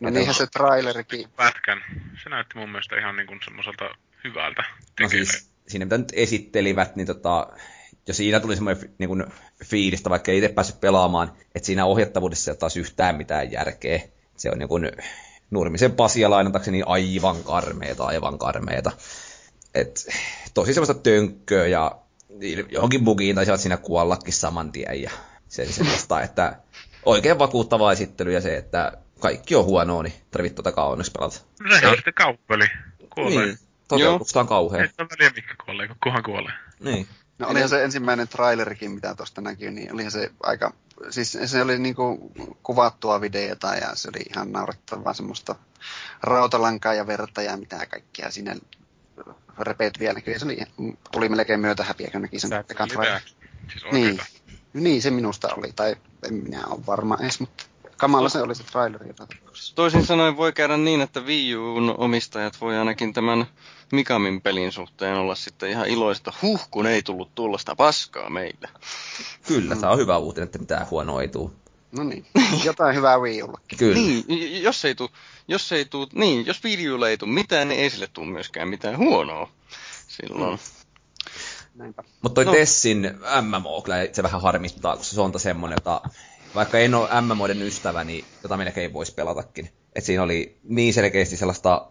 No 0.00 0.10
niinhän 0.10 0.34
se 0.34 0.46
trailerikin. 0.46 1.28
Pätkän. 1.36 1.80
Se 2.22 2.30
näytti 2.30 2.58
mun 2.58 2.68
mielestä 2.68 2.98
ihan 2.98 3.16
niin 3.16 3.26
kuin 3.26 3.40
semmoiselta 3.44 3.84
hyvältä. 4.24 4.64
No 5.00 5.08
siis, 5.08 5.50
siinä 5.68 5.84
mitä 5.84 5.98
nyt 5.98 6.12
esittelivät, 6.12 6.96
niin 6.96 7.06
tota, 7.06 7.46
jo 8.08 8.14
siinä 8.14 8.40
tuli 8.40 8.54
semmoinen 8.54 8.94
niin 8.98 9.08
kuin, 9.08 9.24
fiilistä, 9.64 10.10
vaikka 10.10 10.32
ei 10.32 10.38
itse 10.38 10.48
päässyt 10.48 10.80
pelaamaan, 10.80 11.32
että 11.54 11.66
siinä 11.66 11.84
ohjattavuudessa 11.84 12.50
ei 12.50 12.56
taas 12.56 12.76
yhtään 12.76 13.16
mitään 13.16 13.52
järkeä 13.52 14.00
se 14.36 14.50
on 14.50 14.58
niin 14.58 14.92
Nurmisen 15.50 15.92
Pasia 15.92 16.30
lainatakseni 16.30 16.82
aivan 16.86 17.44
karmeeta, 17.44 18.04
aivan 18.04 18.38
karmeeta. 18.38 18.92
Et, 19.74 20.08
tosi 20.54 20.74
semmoista 20.74 21.02
tönkköä 21.02 21.66
ja 21.66 21.98
johonkin 22.70 23.04
bugiin 23.04 23.36
taisivat 23.36 23.60
siinä 23.60 23.76
kuollakin 23.76 24.32
saman 24.32 24.72
tien 24.72 25.02
ja 25.02 25.10
sen 25.48 25.72
semmoista, 25.72 26.22
että 26.22 26.56
oikein 27.04 27.38
vakuuttava 27.38 27.92
esittely 27.92 28.32
ja 28.32 28.40
se, 28.40 28.56
että 28.56 28.92
kaikki 29.20 29.56
on 29.56 29.64
huonoa, 29.64 30.02
niin 30.02 30.14
tarvitse 30.30 30.54
tuota 30.54 30.72
kaunis 30.72 31.10
pelata. 31.10 31.40
No 31.60 31.78
se 31.80 31.88
on 31.88 31.94
sitten 31.94 32.14
kauppeli. 32.14 32.64
Kuolee. 33.14 33.46
Niin, 33.46 33.58
toteutuksesta 33.88 34.40
on 34.40 34.46
kauhea. 34.46 34.82
Ei 34.82 34.88
ole 34.98 35.08
väliä 35.10 35.30
mikä 35.34 35.54
kuolee, 35.64 35.88
kunhan 36.02 36.22
kuolee. 36.22 36.52
Niin. 36.80 37.06
No 37.38 37.48
olihan 37.48 37.68
se 37.68 37.84
ensimmäinen 37.84 38.28
trailerikin, 38.28 38.90
mitä 38.90 39.14
tuosta 39.14 39.40
näkyy, 39.40 39.70
niin 39.70 39.92
olihan 39.92 40.12
se 40.12 40.30
aika, 40.42 40.72
siis 41.10 41.38
se 41.46 41.62
oli 41.62 41.78
niinku 41.78 42.32
kuvattua 42.62 43.20
videota 43.20 43.74
ja 43.74 43.94
se 43.94 44.08
oli 44.08 44.22
ihan 44.30 44.52
naurettavaa 44.52 45.14
semmoista 45.14 45.54
rautalankaa 46.22 46.94
ja 46.94 47.06
verta 47.06 47.42
ja 47.42 47.56
mitä 47.56 47.86
kaikkea 47.86 48.30
siinä 48.30 48.56
repeet 49.58 49.98
vielä 49.98 50.14
näkyy. 50.14 50.38
Se 50.38 50.44
oli, 50.44 50.58
tuli 51.12 51.28
melkein 51.28 51.60
myötä 51.60 51.84
häpiä, 51.84 52.10
kun 52.12 52.22
näki 52.22 52.38
sen 52.38 52.52
ekan. 52.52 52.90
Siis 52.90 53.92
niin. 53.92 54.18
niin, 54.72 55.02
se 55.02 55.10
minusta 55.10 55.48
oli, 55.54 55.72
tai 55.72 55.96
en 56.28 56.34
minä 56.34 56.66
ole 56.66 56.86
varma 56.86 57.18
edes, 57.20 57.40
mutta 57.40 57.64
kamala 57.96 58.28
se 58.28 58.42
oli 58.42 58.54
se 58.54 58.64
traileri. 58.64 59.14
Toisin 59.74 60.06
sanoen 60.06 60.36
voi 60.36 60.52
käydä 60.52 60.76
niin, 60.76 61.00
että 61.00 61.20
Wii 61.20 61.54
omistajat 61.98 62.60
voi 62.60 62.76
ainakin 62.76 63.12
tämän 63.12 63.46
Mikamin 63.94 64.40
pelin 64.40 64.72
suhteen 64.72 65.16
olla 65.16 65.34
sitten 65.34 65.70
ihan 65.70 65.86
iloista, 65.86 66.32
huh, 66.42 66.68
kun 66.70 66.86
ei 66.86 67.02
tullut 67.02 67.34
tuollaista 67.34 67.76
paskaa 67.76 68.30
meille. 68.30 68.68
Kyllä, 69.46 69.76
tämä 69.76 69.92
on 69.92 69.98
hyvä 69.98 70.18
uutinen, 70.18 70.44
että 70.44 70.58
mitään 70.58 70.90
huonoa 70.90 71.22
ei 71.22 71.28
tule. 71.28 71.50
No 71.92 72.04
niin, 72.04 72.26
jotain 72.64 72.96
hyvää 72.96 73.18
Wii 73.18 73.42
Ullekin. 73.42 73.78
Kyllä. 73.78 73.94
Niin, 73.94 74.62
jos 74.62 74.84
ei 74.84 74.94
tuu, 74.94 75.10
jos 75.48 75.72
ei 75.72 75.84
tuu, 75.84 76.06
niin, 76.14 76.46
jos 76.46 76.64
Wii 76.64 76.78
ei 77.08 77.18
tule 77.18 77.30
mitään, 77.30 77.68
niin 77.68 77.80
ei 77.80 77.90
sille 77.90 78.06
tule 78.06 78.26
myöskään 78.26 78.68
mitään 78.68 78.98
huonoa 78.98 79.50
silloin. 80.08 80.58
Mm. 81.74 81.94
Mutta 82.22 82.34
toi 82.34 82.44
no. 82.44 82.52
Tessin 82.52 83.14
MMO, 83.42 83.82
kyllä 83.82 83.96
se 84.12 84.22
vähän 84.22 84.42
harmittaa, 84.42 84.96
koska 84.96 85.14
se 85.14 85.20
on 85.20 85.40
semmoinen, 85.40 85.76
jota 85.76 86.00
vaikka 86.54 86.78
en 86.78 86.94
ole 86.94 87.08
MMOiden 87.20 87.62
ystävä, 87.62 88.04
niin 88.04 88.24
jota 88.42 88.56
melkein 88.56 88.92
voisi 88.92 89.14
pelatakin. 89.14 89.70
Et 89.94 90.04
siinä 90.04 90.22
oli 90.22 90.58
niin 90.64 90.94
selkeästi 90.94 91.36
sellaista 91.36 91.86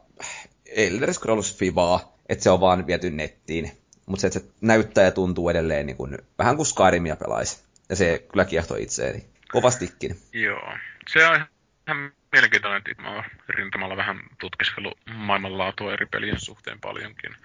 Elder 0.75 1.13
Scrolls 1.13 1.57
Fivaa, 1.57 2.17
että 2.29 2.43
se 2.43 2.49
on 2.49 2.59
vaan 2.59 2.87
viety 2.87 3.09
nettiin. 3.09 3.71
Mutta 4.05 4.21
se, 4.21 4.27
että 4.27 4.39
se 4.39 4.45
näyttää 4.61 5.03
ja 5.03 5.11
tuntuu 5.11 5.49
edelleen 5.49 5.85
niin 5.85 5.97
kuin, 5.97 6.17
vähän 6.37 6.55
kuin 6.55 6.65
Skyrimia 6.65 7.15
pelaisi. 7.15 7.63
Ja 7.89 7.95
se 7.95 8.25
kyllä 8.31 8.45
kiehtoi 8.45 8.83
itseäni. 8.83 9.25
Kovastikin. 9.51 10.15
Joo. 10.33 10.73
Se 11.07 11.27
on 11.27 11.35
ihan 11.35 12.11
mielenkiintoinen, 12.31 12.81
että 12.91 13.01
mä 13.01 13.15
oon 13.15 13.23
rintamalla 13.49 13.97
vähän 13.97 14.19
tutkiskellut 14.39 14.97
maailmanlaatua 15.15 15.93
eri 15.93 16.05
pelien 16.05 16.39
suhteen 16.39 16.79
paljonkin. 16.79 17.35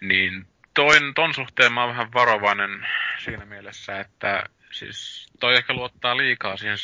Niin 0.00 0.46
toin, 0.74 1.14
ton 1.14 1.34
suhteen 1.34 1.72
mä 1.72 1.80
oon 1.80 1.90
vähän 1.90 2.12
varovainen 2.12 2.86
siinä 3.24 3.44
mielessä, 3.44 4.00
että 4.00 4.44
siis 4.72 5.28
toi 5.40 5.56
ehkä 5.56 5.74
luottaa 5.74 6.16
liikaa 6.16 6.56
siihen 6.56 6.78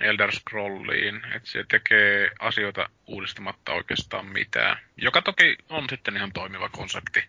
Elder 0.00 0.32
Scrolliin, 0.32 1.16
että 1.16 1.50
se 1.50 1.64
tekee 1.70 2.30
asioita 2.38 2.88
uudistamatta 3.06 3.72
oikeastaan 3.72 4.26
mitään. 4.26 4.78
Joka 4.96 5.22
toki 5.22 5.56
on 5.68 5.86
sitten 5.90 6.16
ihan 6.16 6.32
toimiva 6.32 6.68
konsepti, 6.68 7.24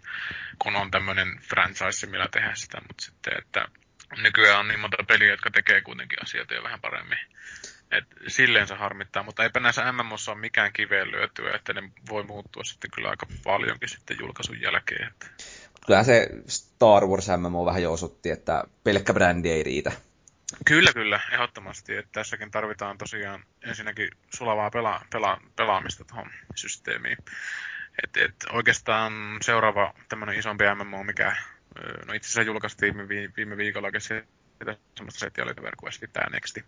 kun 0.60 0.76
on 0.76 0.92
tämmöinen 0.92 1.40
franchise, 1.50 2.08
millä 2.08 2.28
tehdään 2.32 2.58
sitä, 2.58 2.82
mutta 2.88 3.06
sitten, 3.06 3.34
että 3.38 3.66
nykyään 4.18 4.60
on 4.60 4.68
niin 4.68 4.80
monta 4.80 4.98
peliä, 5.08 5.30
jotka 5.30 5.52
tekee 5.52 5.82
kuitenkin 5.82 6.24
asioita 6.24 6.54
jo 6.54 6.64
vähän 6.64 6.82
paremmin. 6.82 7.20
Et 7.92 8.06
silleen 8.28 8.68
se 8.68 8.76
harmittaa, 8.76 9.24
mutta 9.24 9.44
eipä 9.44 9.60
näissä 9.60 9.92
MMOssa 9.92 10.32
ole 10.32 10.40
mikään 10.40 10.74
kiveen 10.74 11.12
lyötyä, 11.12 11.56
että 11.56 11.74
ne 11.74 11.90
voi 12.10 12.24
muuttua 12.24 12.64
sitten 12.64 12.92
kyllä 12.92 13.10
aika 13.10 13.26
paljonkin 13.44 13.90
sitten 13.90 14.18
julkaisun 14.20 14.62
jälkeen. 14.62 15.14
Kyllähän 15.86 16.06
se 16.06 16.28
Star 16.48 17.06
Wars 17.06 17.28
MMO 17.38 17.66
vähän 17.66 17.84
jo 17.84 17.94
osoitti, 17.94 18.30
että 18.30 18.64
pelkkä 18.84 19.14
brändi 19.14 19.50
ei 19.50 19.64
riitä. 19.64 19.92
Kyllä, 20.66 20.94
kyllä, 20.94 21.20
ehdottomasti. 21.32 21.98
Että 21.98 22.10
tässäkin 22.12 22.52
tarvitaan 22.52 22.98
tosiaan 22.98 23.44
ensinnäkin 23.62 24.10
sulavaa 24.34 24.72
pela, 24.72 25.02
pela, 25.12 25.42
pelaamista 25.56 26.06
tuohon 26.06 26.32
systeemiin. 26.56 27.18
Et, 28.04 28.18
et 28.18 28.36
oikeastaan 28.52 29.14
seuraava 29.42 29.94
tämmöinen 30.10 30.40
isompi 30.40 30.64
MMO, 30.76 31.04
mikä 31.04 31.36
no 32.06 32.14
itse 32.14 32.28
asiassa 32.28 32.42
julkaistiin 32.42 33.10
viime, 33.10 33.34
viime 33.38 33.58
viikolla 33.58 33.92
semmoista 34.96 35.20
settiä 35.20 35.44
oli 35.44 35.54
Verquesti, 35.62 36.08
tämä 36.08 36.30
Nexti, 36.30 36.64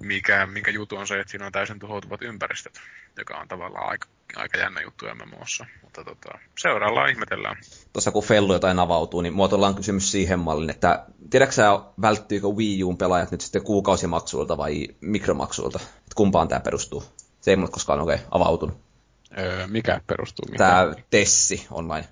mikä, 0.00 0.46
minkä 0.46 0.70
juttu 0.70 0.96
on 0.96 1.06
se, 1.06 1.20
että 1.20 1.30
siinä 1.30 1.46
on 1.46 1.52
täysin 1.52 1.78
tuhoutuvat 1.78 2.22
ympäristöt, 2.22 2.80
joka 3.18 3.38
on 3.38 3.48
tavallaan 3.48 3.90
aika, 3.90 4.08
aika 4.36 4.58
jännä 4.58 4.80
juttu 4.80 5.06
MMOssa. 5.14 5.66
Mutta 5.82 6.04
tota, 6.04 6.38
seuraavalla 6.58 7.06
ihmetellään. 7.06 7.56
Tuossa 7.92 8.10
kun 8.10 8.24
Fellu 8.24 8.52
jotain 8.52 8.78
avautuu, 8.78 9.20
niin 9.20 9.34
muotoillaan 9.34 9.74
kysymys 9.74 10.10
siihen 10.10 10.38
mallin, 10.38 10.70
että 10.70 11.04
tiedätkö 11.30 11.54
sä, 11.54 11.80
välttyykö 12.00 12.48
Wii 12.48 12.84
Uun 12.84 12.98
pelaajat 12.98 13.30
nyt 13.30 13.40
sitten 13.40 13.62
kuukausimaksuilta 13.62 14.56
vai 14.56 14.88
mikromaksuilta? 15.00 15.78
Että 15.82 16.14
kumpaan 16.14 16.48
tämä 16.48 16.60
perustuu? 16.60 17.04
Se 17.40 17.50
ei 17.50 17.56
mulle 17.56 17.70
koskaan 17.70 18.00
oikein 18.00 18.20
avautunut. 18.30 18.84
Öö, 19.38 19.66
mikä 19.66 20.00
perustuu? 20.06 20.44
Mikä? 20.46 20.58
Tämä 20.58 20.94
Tessi 21.10 21.66
online. 21.70 22.08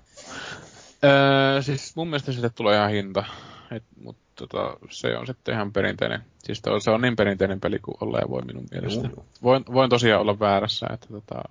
Öö, 1.03 1.61
siis 1.61 1.95
mun 1.95 2.07
mielestä 2.07 2.31
sille 2.31 2.49
tulee 2.49 2.77
ihan 2.77 2.91
hinta. 2.91 3.23
Et, 3.71 3.83
mut 3.95 4.17
tota, 4.35 4.77
se 4.89 5.17
on 5.17 5.27
sitten 5.27 5.53
ihan 5.53 5.73
perinteinen. 5.73 6.21
Siis 6.43 6.61
to, 6.61 6.79
se 6.79 6.91
on 6.91 7.01
niin 7.01 7.15
perinteinen 7.15 7.59
peli 7.59 7.79
kuin 7.79 7.97
olleen 8.01 8.29
voi 8.29 8.41
minun 8.41 8.65
mielestä. 8.71 9.07
Juu. 9.07 9.25
Voin, 9.43 9.63
voin 9.73 9.89
tosiaan 9.89 10.21
olla 10.21 10.39
väärässä, 10.39 10.87
että 10.93 11.07
tota, 11.07 11.41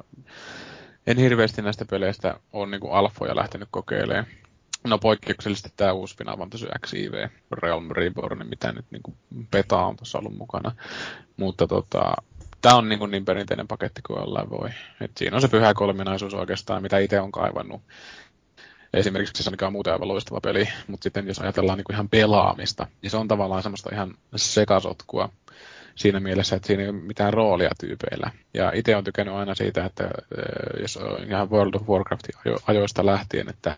en 1.06 1.16
hirveästi 1.16 1.62
näistä 1.62 1.84
peleistä 1.84 2.40
ole 2.52 2.70
niinku 2.70 2.90
alfoja 2.90 3.36
lähtenyt 3.36 3.68
kokeilemaan. 3.70 4.26
No 4.84 4.98
poikkeuksellisesti 4.98 5.72
tämä 5.76 5.92
uusi 5.92 6.16
Final 6.16 6.36
Fantasy 6.36 6.66
XIV 6.86 7.28
Realm 7.52 7.90
Reborn, 7.90 8.48
mitä 8.48 8.72
nyt 8.72 8.84
niinku 8.90 9.14
beta 9.50 9.76
on 9.76 9.96
tuossa 9.96 10.18
ollut 10.18 10.36
mukana. 10.36 10.72
Mutta 11.36 11.66
tota, 11.66 12.14
tämä 12.60 12.76
on 12.76 12.88
niinku 12.88 13.06
niin 13.06 13.24
perinteinen 13.24 13.68
paketti 13.68 14.02
kuin 14.06 14.18
ollaan 14.18 14.50
voi. 14.50 14.68
Et 15.00 15.10
siinä 15.16 15.36
on 15.36 15.40
se 15.40 15.48
pyhä 15.48 15.74
kolminaisuus 15.74 16.34
oikeastaan, 16.34 16.82
mitä 16.82 16.98
itse 16.98 17.20
on 17.20 17.32
kaivannut 17.32 17.82
esimerkiksi 18.95 19.43
se 19.43 19.51
on 19.62 19.72
muuten 19.72 19.93
aivan 19.93 20.09
loistava 20.09 20.40
peli, 20.40 20.68
mutta 20.86 21.05
sitten 21.05 21.26
jos 21.26 21.38
ajatellaan 21.38 21.78
niin 21.78 21.84
kuin 21.84 21.95
ihan 21.95 22.09
pelaamista, 22.09 22.86
niin 23.03 23.11
se 23.11 23.16
on 23.16 23.28
tavallaan 23.28 23.62
semmoista 23.62 23.90
ihan 23.93 24.14
sekasotkua, 24.36 25.28
siinä 25.95 26.20
mielessä, 26.20 26.57
että 26.57 26.66
siinä 26.66 26.82
ei 26.82 26.88
ole 26.88 26.99
mitään 26.99 27.32
roolia 27.32 27.70
tyypeillä. 27.80 28.30
Ja 28.55 28.72
itse 28.74 28.97
on 28.97 29.05
tykännyt 29.05 29.34
aina 29.34 29.55
siitä, 29.55 29.84
että 29.84 30.11
jos 30.80 30.97
on 30.97 31.24
ihan 31.28 31.51
World 31.51 31.74
of 31.74 31.88
Warcraftin 31.88 32.34
ajoista 32.66 33.07
lähtien, 33.07 33.49
että 33.49 33.76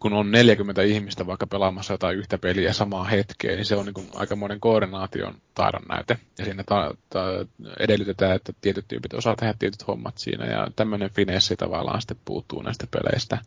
kun 0.00 0.12
on 0.12 0.30
40 0.30 0.82
ihmistä 0.82 1.26
vaikka 1.26 1.46
pelaamassa 1.46 1.94
jotain 1.94 2.18
yhtä 2.18 2.38
peliä 2.38 2.72
samaa 2.72 3.04
hetkeä, 3.04 3.54
niin 3.54 3.64
se 3.64 3.76
on 3.76 3.86
niin 3.86 4.08
aikamoinen 4.14 4.60
koordinaation 4.60 5.34
taidon 5.54 5.82
näyte. 5.88 6.18
Ja 6.38 6.44
siinä 6.44 6.64
ta- 6.64 6.94
ta- 7.10 7.46
edellytetään, 7.78 8.36
että 8.36 8.52
tietyt 8.60 8.88
tyypit 8.88 9.14
osaa 9.14 9.36
tehdä 9.36 9.54
tietyt 9.58 9.86
hommat 9.86 10.18
siinä, 10.18 10.46
ja 10.46 10.68
tämmöinen 10.76 11.10
finessi 11.10 11.56
tavallaan 11.56 12.00
sitten 12.00 12.16
puuttuu 12.24 12.62
näistä 12.62 12.86
peleistä. 12.90 13.38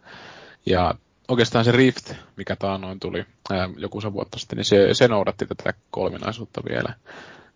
Ja 0.66 0.94
oikeastaan 1.28 1.66
se 1.66 1.72
Rift, 1.72 2.14
mikä 2.38 2.56
taanoin 2.56 3.00
tuli 3.00 3.26
ää, 3.50 3.70
joku 3.78 4.02
se 4.02 4.14
vuotta 4.14 4.40
sitten, 4.40 4.58
niin 4.58 4.66
se, 4.66 4.94
se 4.94 5.08
noudatti 5.08 5.46
tätä 5.46 5.74
kolminaisuutta 5.92 6.62
vielä. 6.70 6.94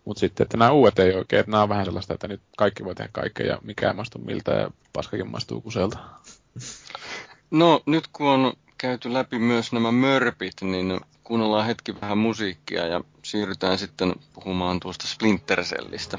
Mutta 0.04 0.20
sitten, 0.20 0.44
että 0.44 0.56
nämä 0.56 0.70
uudet 0.70 0.98
ei 0.98 1.14
oikein, 1.14 1.40
että 1.40 1.50
nämä 1.50 1.62
on 1.62 1.68
vähän 1.68 1.84
sellaista, 1.84 2.14
että 2.14 2.28
nyt 2.28 2.40
kaikki 2.56 2.84
voi 2.84 2.94
tehdä 2.94 3.10
kaikkea 3.12 3.46
ja 3.46 3.58
mikään 3.62 3.96
maistuu 3.96 4.24
miltä 4.24 4.52
ja 4.52 4.70
paskakin 4.92 5.30
maistuu 5.30 5.60
kuselta. 5.60 5.98
No, 7.50 7.82
nyt 7.86 8.04
kun 8.12 8.28
on 8.28 8.52
käyty 8.78 9.12
läpi 9.12 9.38
myös 9.38 9.72
nämä 9.72 9.92
mörpit, 9.92 10.54
niin 10.62 11.00
kuunnellaan 11.24 11.66
hetki 11.66 12.00
vähän 12.00 12.18
musiikkia 12.18 12.86
ja 12.86 13.00
siirrytään 13.22 13.78
sitten 13.78 14.14
puhumaan 14.34 14.80
tuosta 14.80 15.06
Splinter 15.06 15.64
Cellistä. 15.64 16.18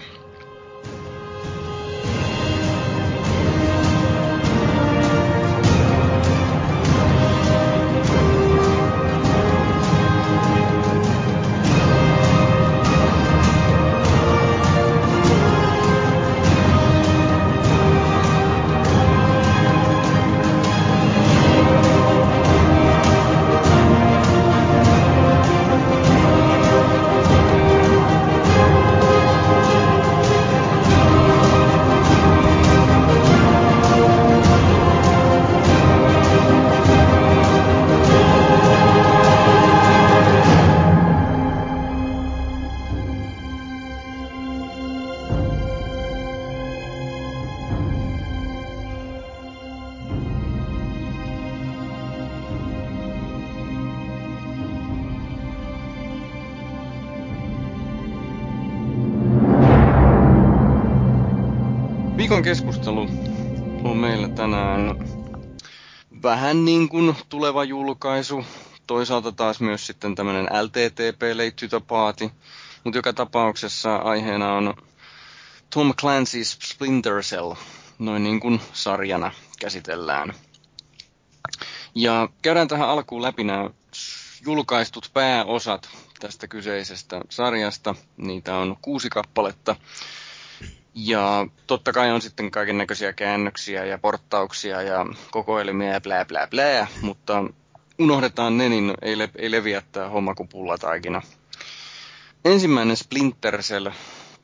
Vähän 66.54 66.66
niin 66.66 66.90
kuin 66.90 67.16
tuleva 67.30 67.64
julkaisu. 67.64 68.46
Toisaalta 68.88 69.32
taas 69.32 69.60
myös 69.60 69.88
sitten 69.88 70.16
tämmöinen 70.16 70.46
LTTP 70.46 71.22
Late 71.34 71.68
to. 71.68 71.82
Mutta 72.84 72.98
joka 72.98 73.14
tapauksessa 73.14 73.96
aiheena 73.96 74.54
on 74.54 74.74
Tom 75.74 75.94
Clancy's 76.02 76.68
Splinter 76.68 77.22
Cell, 77.22 77.54
noin 78.00 78.24
niin 78.24 78.40
kuin 78.40 78.62
sarjana 78.74 79.32
käsitellään. 79.60 80.34
Ja 81.96 82.30
käydään 82.42 82.68
tähän 82.68 82.90
alkuun 82.90 83.22
läpi 83.22 83.44
nämä 83.44 83.70
julkaistut 84.46 85.10
pääosat 85.14 85.90
tästä 86.20 86.48
kyseisestä 86.48 87.22
sarjasta. 87.30 87.96
Niitä 88.18 88.58
on 88.58 88.78
kuusi 88.82 89.10
kappaletta. 89.10 89.76
Ja 90.96 91.48
totta 91.68 91.94
kai 91.94 92.12
on 92.12 92.22
sitten 92.22 92.52
kaiken 92.52 92.78
näköisiä 92.78 93.14
käännöksiä 93.14 93.86
ja 93.86 93.98
porttauksia 93.98 94.82
ja 94.82 95.06
kokoelmia 95.32 95.94
ja 95.94 96.02
blää 96.02 96.26
blää 96.26 96.48
blää, 96.48 96.88
mutta 97.02 97.44
unohdetaan 98.00 98.58
ne, 98.58 98.70
niin 98.70 98.94
ei, 99.02 99.18
le- 99.18 99.30
ei 99.36 99.52
leviä 99.52 99.82
tämä 99.92 100.10
homma 100.10 100.36
kuin 100.36 100.50
pullataikina. 100.50 101.22
Ensimmäinen 102.46 102.98
Splinter 102.98 103.62
Cell, 103.62 103.90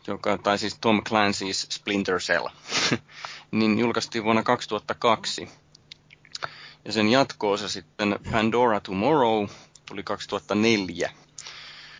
joka, 0.08 0.38
tai 0.38 0.58
siis 0.58 0.78
Tom 0.82 1.02
Clancy's 1.10 1.68
Splinter 1.70 2.20
Cell, 2.20 2.48
niin 3.52 3.80
julkaistiin 3.80 4.24
vuonna 4.24 4.44
2002. 4.44 5.50
Ja 6.86 6.92
sen 6.92 7.10
jatkoosa 7.10 7.70
sitten 7.70 8.20
Pandora 8.32 8.80
Tomorrow 8.80 9.48
tuli 9.86 10.04
2004. 10.04 11.12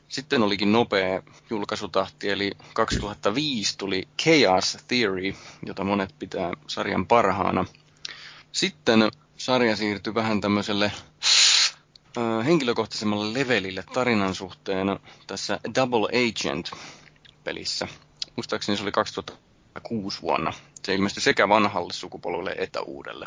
Sitten 0.10 0.44
olikin 0.44 0.72
nopea 0.72 1.22
julkaisutahti, 1.50 2.30
eli 2.30 2.52
2005 2.74 3.78
tuli 3.78 4.08
Chaos 4.22 4.78
Theory, 4.88 5.34
jota 5.66 5.84
monet 5.84 6.16
pitää 6.20 6.52
sarjan 6.68 7.08
parhaana. 7.08 7.66
Sitten 8.52 9.12
sarja 9.38 9.76
siirtyi 9.76 10.14
vähän 10.14 10.42
tämmöiselle 10.42 10.92
henkilökohtaisemmalle 12.46 13.40
levelille 13.40 13.84
tarinan 13.94 14.36
suhteen 14.36 14.88
tässä 15.28 15.60
Double 15.76 16.08
Agent-pelissä. 16.08 17.88
Muistaakseni 18.36 18.78
se 18.78 18.84
oli 18.84 18.92
2006 18.92 20.22
vuonna. 20.22 20.54
Se 20.84 20.96
ilmestyi 20.96 21.24
sekä 21.24 21.50
vanhalle 21.50 21.94
sukupolvelle 21.94 22.56
että 22.58 22.82
uudelle. 22.82 23.26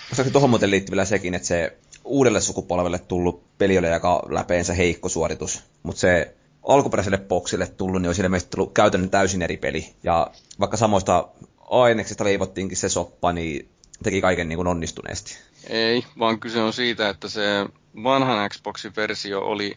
Muistaakseni 0.00 0.30
tuohon 0.30 0.50
muuten 0.50 0.70
liittyy 0.70 0.90
vielä 0.90 1.04
sekin, 1.04 1.34
että 1.34 1.48
se 1.48 1.78
uudelle 2.04 2.40
sukupolvelle 2.40 2.98
tullut 2.98 3.58
peli 3.58 3.78
oli 3.78 3.88
aika 3.88 4.22
läpeensä 4.28 4.74
heikko 4.74 5.08
suoritus, 5.08 5.64
mutta 5.82 6.00
se 6.00 6.34
alkuperäiselle 6.62 7.18
boksille 7.18 7.66
tullut, 7.66 8.02
niin 8.02 8.08
olisi 8.08 8.22
ilmeisesti 8.22 8.50
tullut 8.50 8.72
käytännön 8.72 9.10
täysin 9.10 9.42
eri 9.42 9.56
peli. 9.56 9.94
Ja 10.02 10.30
vaikka 10.60 10.76
samoista 10.76 11.28
aineksista 11.70 12.24
leivottiinkin 12.24 12.76
se 12.76 12.88
soppa, 12.88 13.32
niin 13.32 13.68
teki 14.02 14.20
kaiken 14.20 14.48
niin 14.48 14.56
kuin 14.56 14.68
onnistuneesti. 14.68 15.38
Ei, 15.68 16.04
vaan 16.18 16.40
kyse 16.40 16.60
on 16.60 16.72
siitä, 16.72 17.08
että 17.08 17.28
se 17.28 17.66
vanhan 18.02 18.50
Xboxin 18.50 18.92
versio 18.96 19.40
oli, 19.40 19.76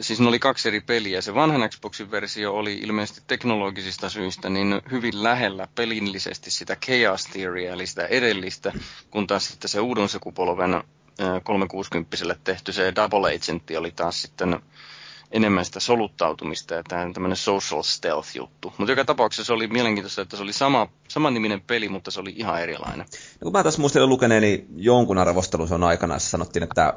siis 0.00 0.20
ne 0.20 0.28
oli 0.28 0.38
kaksi 0.38 0.68
eri 0.68 0.80
peliä. 0.80 1.20
Se 1.20 1.34
vanhan 1.34 1.70
Xboxin 1.70 2.10
versio 2.10 2.54
oli 2.54 2.74
ilmeisesti 2.74 3.22
teknologisista 3.26 4.08
syistä 4.08 4.50
niin 4.50 4.80
hyvin 4.90 5.22
lähellä 5.22 5.68
pelillisesti 5.74 6.50
sitä 6.50 6.76
Chaos 6.76 7.24
Theoria, 7.24 7.72
eli 7.72 7.86
sitä 7.86 8.06
edellistä, 8.06 8.72
kun 9.10 9.26
taas 9.26 9.48
sitten 9.48 9.68
se 9.68 9.80
uuden 9.80 10.08
sukupolven 10.08 10.82
360 11.42 12.16
tehty 12.44 12.72
se 12.72 12.92
Double 12.96 13.34
Agentti 13.34 13.76
oli 13.76 13.90
taas 13.90 14.22
sitten 14.22 14.60
enemmän 15.30 15.64
sitä 15.64 15.80
soluttautumista 15.80 16.74
ja 16.74 16.82
tämä 16.88 17.12
tämmöinen 17.12 17.36
social 17.36 17.82
stealth-juttu. 17.82 18.72
Mutta 18.78 18.92
joka 18.92 19.04
tapauksessa 19.04 19.44
se 19.44 19.52
oli 19.52 19.66
mielenkiintoista, 19.66 20.22
että 20.22 20.36
se 20.36 20.42
oli 20.42 20.52
sama, 20.52 20.88
saman 21.08 21.34
niminen 21.34 21.60
peli, 21.60 21.88
mutta 21.88 22.10
se 22.10 22.20
oli 22.20 22.34
ihan 22.36 22.62
erilainen. 22.62 23.06
Ja 23.12 23.44
kun 23.44 23.52
mä 23.52 23.62
tässä 23.62 23.80
muistelin 23.80 24.08
lukeneeni 24.08 24.66
jonkun 24.76 25.18
arvostelun 25.18 25.68
se 25.68 25.74
on 25.74 25.84
aikana, 25.84 26.14
jossa 26.14 26.30
sanottiin, 26.30 26.62
että 26.62 26.94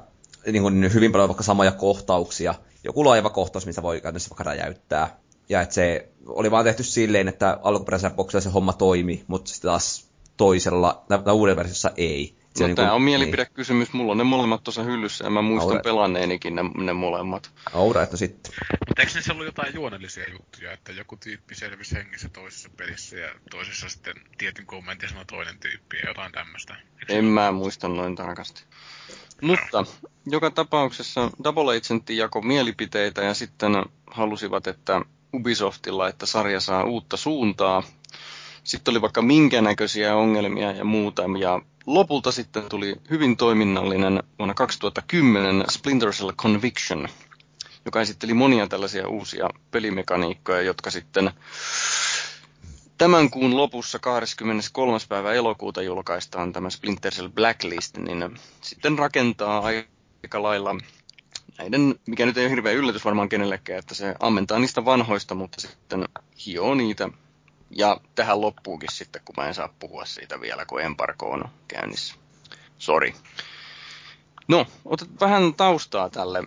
niin 0.52 0.62
kuin 0.62 0.94
hyvin 0.94 1.12
paljon 1.12 1.30
vaikka 1.30 1.44
samoja 1.44 1.72
kohtauksia, 1.72 2.56
joku 2.84 3.06
laiva 3.06 3.30
kohtaus, 3.30 3.66
missä 3.66 3.82
voi 3.84 4.02
käytännössä 4.02 4.30
vaikka 4.30 4.44
räjäyttää. 4.44 5.18
Ja 5.50 5.62
että 5.62 5.76
se 5.76 6.10
oli 6.28 6.52
vaan 6.52 6.66
tehty 6.66 6.84
silleen, 6.84 7.28
että 7.28 7.60
alkuperäisellä 7.64 8.16
boksilla 8.16 8.42
se 8.42 8.50
homma 8.50 8.74
toimi, 8.74 9.24
mutta 9.28 9.50
sitten 9.50 9.70
taas 9.70 10.08
toisella, 10.38 11.06
tai 11.08 11.34
uuden 11.34 11.56
versiossa 11.56 11.92
ei. 11.98 12.43
Se 12.56 12.64
no, 12.64 12.68
niin 12.68 12.76
tämä 12.76 12.94
on 12.94 13.02
mielipidekysymys. 13.02 13.94
Mulla 13.94 14.12
on 14.12 14.18
ne 14.18 14.24
molemmat 14.24 14.64
tuossa 14.64 14.84
hyllyssä 14.84 15.24
ja 15.24 15.30
mä 15.30 15.42
muistan 15.42 15.72
Aura. 15.72 15.82
pelanneenikin 15.84 16.56
ne, 16.56 16.62
ne 16.78 16.94
molemmat. 16.94 17.52
Aura, 17.74 18.04
että 18.04 18.18
sitten. 18.18 18.54
Mutta 18.88 19.02
eikö 19.02 19.14
niissä 19.14 19.34
ollut 19.34 19.46
jotain 19.46 19.74
juonellisia 19.74 20.32
juttuja, 20.32 20.72
että 20.72 20.92
joku 20.92 21.18
tyyppi 21.18 21.56
selvisi 21.56 21.96
hengissä 21.96 22.30
toisessa 22.30 22.70
pelissä 22.78 23.18
ja 23.18 23.30
toisessa 23.52 23.90
sitten 23.90 24.16
tietyn 24.38 24.66
kommentin 24.66 25.10
sanoi 25.10 25.26
toinen 25.26 25.60
tyyppi 25.60 25.98
ja 25.98 26.10
jotain 26.10 26.32
tämmöistä? 26.32 26.76
En 27.10 27.26
mä 27.26 27.52
muista 27.52 27.88
noin 27.88 28.16
tarkasti. 28.16 28.64
Mutta 29.42 29.86
joka 30.26 30.52
tapauksessa 30.52 31.32
Double 31.44 31.78
Agent 31.78 32.10
jako 32.10 32.42
mielipiteitä 32.42 33.22
ja 33.22 33.34
sitten 33.34 33.72
halusivat, 34.08 34.68
että 34.68 35.02
Ubisoftilla, 35.34 36.08
että 36.08 36.26
sarja 36.26 36.60
saa 36.60 36.84
uutta 36.84 37.18
suuntaa. 37.18 37.84
Sitten 38.64 38.92
oli 38.92 39.02
vaikka 39.02 39.22
minkä 39.22 39.62
näköisiä 39.62 40.16
ongelmia 40.16 40.72
ja 40.72 40.84
muuta, 40.84 41.24
ja 41.40 41.62
lopulta 41.86 42.32
sitten 42.32 42.64
tuli 42.70 42.96
hyvin 43.10 43.38
toiminnallinen 43.38 44.24
vuonna 44.40 44.54
2010 44.54 45.66
Splinter 45.70 46.12
Cell 46.12 46.32
Conviction, 46.32 47.08
joka 47.86 48.02
esitteli 48.02 48.34
monia 48.34 48.68
tällaisia 48.68 49.08
uusia 49.08 49.50
pelimekaniikkoja, 49.72 50.62
jotka 50.62 50.92
sitten 50.92 51.32
tämän 52.98 53.30
kuun 53.30 53.58
lopussa 53.58 54.00
23. 54.00 54.98
päivä 55.10 55.34
elokuuta 55.34 55.82
julkaistaan 55.82 56.54
tämä 56.54 56.70
Splinter 56.70 57.14
Cell 57.14 57.30
Blacklist, 57.30 57.98
niin 57.98 58.40
sitten 58.62 59.00
rakentaa 59.00 59.60
aika 59.60 60.44
lailla 60.44 60.76
näiden, 61.58 61.96
mikä 62.08 62.26
nyt 62.26 62.38
ei 62.38 62.44
ole 62.46 62.50
hirveä 62.52 62.74
yllätys 62.74 63.06
varmaan 63.06 63.30
kenellekään, 63.30 63.80
että 63.80 63.96
se 63.96 64.16
ammentaa 64.20 64.60
niistä 64.60 64.86
vanhoista, 64.86 65.36
mutta 65.36 65.62
sitten 65.62 66.06
hioo 66.46 66.76
niitä. 66.76 67.10
Ja 67.76 67.98
tähän 68.16 68.42
loppuukin 68.42 68.92
sitten, 68.92 69.22
kun 69.26 69.36
mä 69.38 69.48
en 69.48 69.54
saa 69.54 69.74
puhua 69.80 70.06
siitä 70.06 70.42
vielä, 70.42 70.66
kun 70.66 70.82
embargo 70.82 71.26
on 71.26 71.44
käynnissä. 71.68 72.16
Sori. 72.78 73.16
No, 74.48 74.66
otat 74.86 75.10
vähän 75.20 75.54
taustaa 75.54 76.10
tälle 76.10 76.44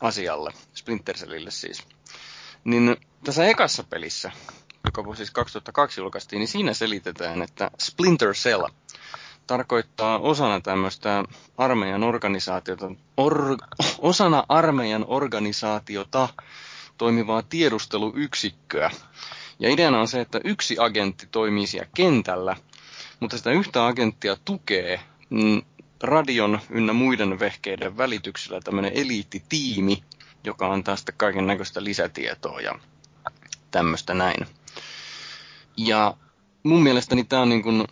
asialle, 0.00 0.52
Splinter 0.74 1.16
Cellille 1.16 1.50
siis. 1.50 1.82
Niin 2.64 2.96
tässä 3.24 3.46
ekassa 3.46 3.84
pelissä, 3.84 4.32
joka 4.84 5.14
siis 5.14 5.30
2002 5.30 6.00
julkaistiin, 6.00 6.40
niin 6.40 6.48
siinä 6.48 6.74
selitetään, 6.74 7.42
että 7.42 7.70
Splinter 7.80 8.34
Cell 8.34 8.66
tarkoittaa 9.46 10.18
osana 10.18 10.60
tämmöistä 10.60 11.24
armeijan 11.58 12.04
organisaatiota, 12.04 12.90
or, 13.16 13.56
osana 13.98 14.44
armeijan 14.48 15.04
organisaatiota 15.08 16.28
toimivaa 16.98 17.42
tiedusteluyksikköä. 17.42 18.90
Ja 19.58 19.70
ideana 19.70 20.00
on 20.00 20.08
se, 20.08 20.20
että 20.20 20.40
yksi 20.44 20.76
agentti 20.78 21.28
toimii 21.30 21.66
siellä 21.66 21.88
kentällä, 21.96 22.56
mutta 23.20 23.38
sitä 23.38 23.50
yhtä 23.50 23.86
agenttia 23.86 24.36
tukee 24.44 25.00
mm, 25.30 25.62
radion 26.02 26.60
ynnä 26.70 26.92
muiden 26.92 27.40
vehkeiden 27.40 27.96
välityksellä 27.96 28.60
tämmöinen 28.60 28.92
eliittitiimi, 28.94 30.02
joka 30.44 30.72
antaa 30.72 30.96
sitten 30.96 31.14
kaiken 31.16 31.46
näköistä 31.46 31.84
lisätietoa 31.84 32.60
ja 32.60 32.78
tämmöistä 33.70 34.14
näin. 34.14 34.46
Ja 35.76 36.14
mun 36.62 36.82
mielestäni 36.82 37.24
tämä 37.24 37.42
on 37.42 37.48
niin 37.48 37.62
kuin, 37.62 37.84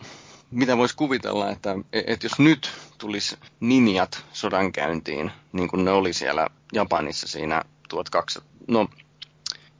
mitä 0.51 0.77
voisi 0.77 0.95
kuvitella, 0.95 1.49
että, 1.49 1.75
että 1.93 2.25
jos 2.25 2.39
nyt 2.39 2.71
tulisi 2.97 3.37
ninjat 3.59 4.25
sodankäyntiin, 4.33 5.31
niin 5.53 5.67
kuin 5.67 5.85
ne 5.85 5.91
oli 5.91 6.13
siellä 6.13 6.47
Japanissa 6.73 7.27
siinä 7.27 7.63
1200, 7.89 8.49
no 8.67 8.89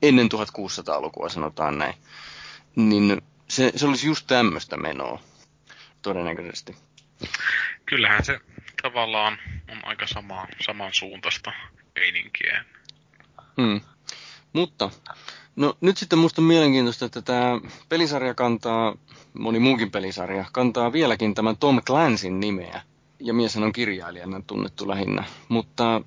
ennen 0.02 0.28
1600-lukua 0.34 1.28
sanotaan 1.28 1.78
näin, 1.78 1.94
niin 2.76 3.22
se, 3.48 3.72
se 3.76 3.86
olisi 3.86 4.06
just 4.06 4.26
tämmöistä 4.26 4.76
menoa 4.76 5.20
todennäköisesti. 6.02 6.76
Kyllähän 7.86 8.24
se 8.24 8.40
tavallaan 8.82 9.38
on 9.70 9.84
aika 9.84 10.06
sama, 10.06 10.46
samansuuntaista 10.66 11.52
meininkiä. 11.94 12.64
Hmm. 13.56 13.80
Mutta 14.52 14.90
No 15.58 15.76
nyt 15.80 15.96
sitten 15.96 16.18
musta 16.18 16.42
on 16.42 16.46
mielenkiintoista, 16.46 17.04
että 17.04 17.22
tämä 17.22 17.60
pelisarja 17.88 18.34
kantaa, 18.34 18.94
moni 19.38 19.58
muukin 19.58 19.90
pelisarja, 19.90 20.44
kantaa 20.52 20.92
vieläkin 20.92 21.34
tämän 21.34 21.56
Tom 21.56 21.82
Clansin 21.82 22.40
nimeä. 22.40 22.82
Ja 23.20 23.34
mies 23.34 23.56
on 23.56 23.72
kirjailijana 23.72 24.42
tunnettu 24.46 24.88
lähinnä. 24.88 25.24
Mutta 25.48 26.02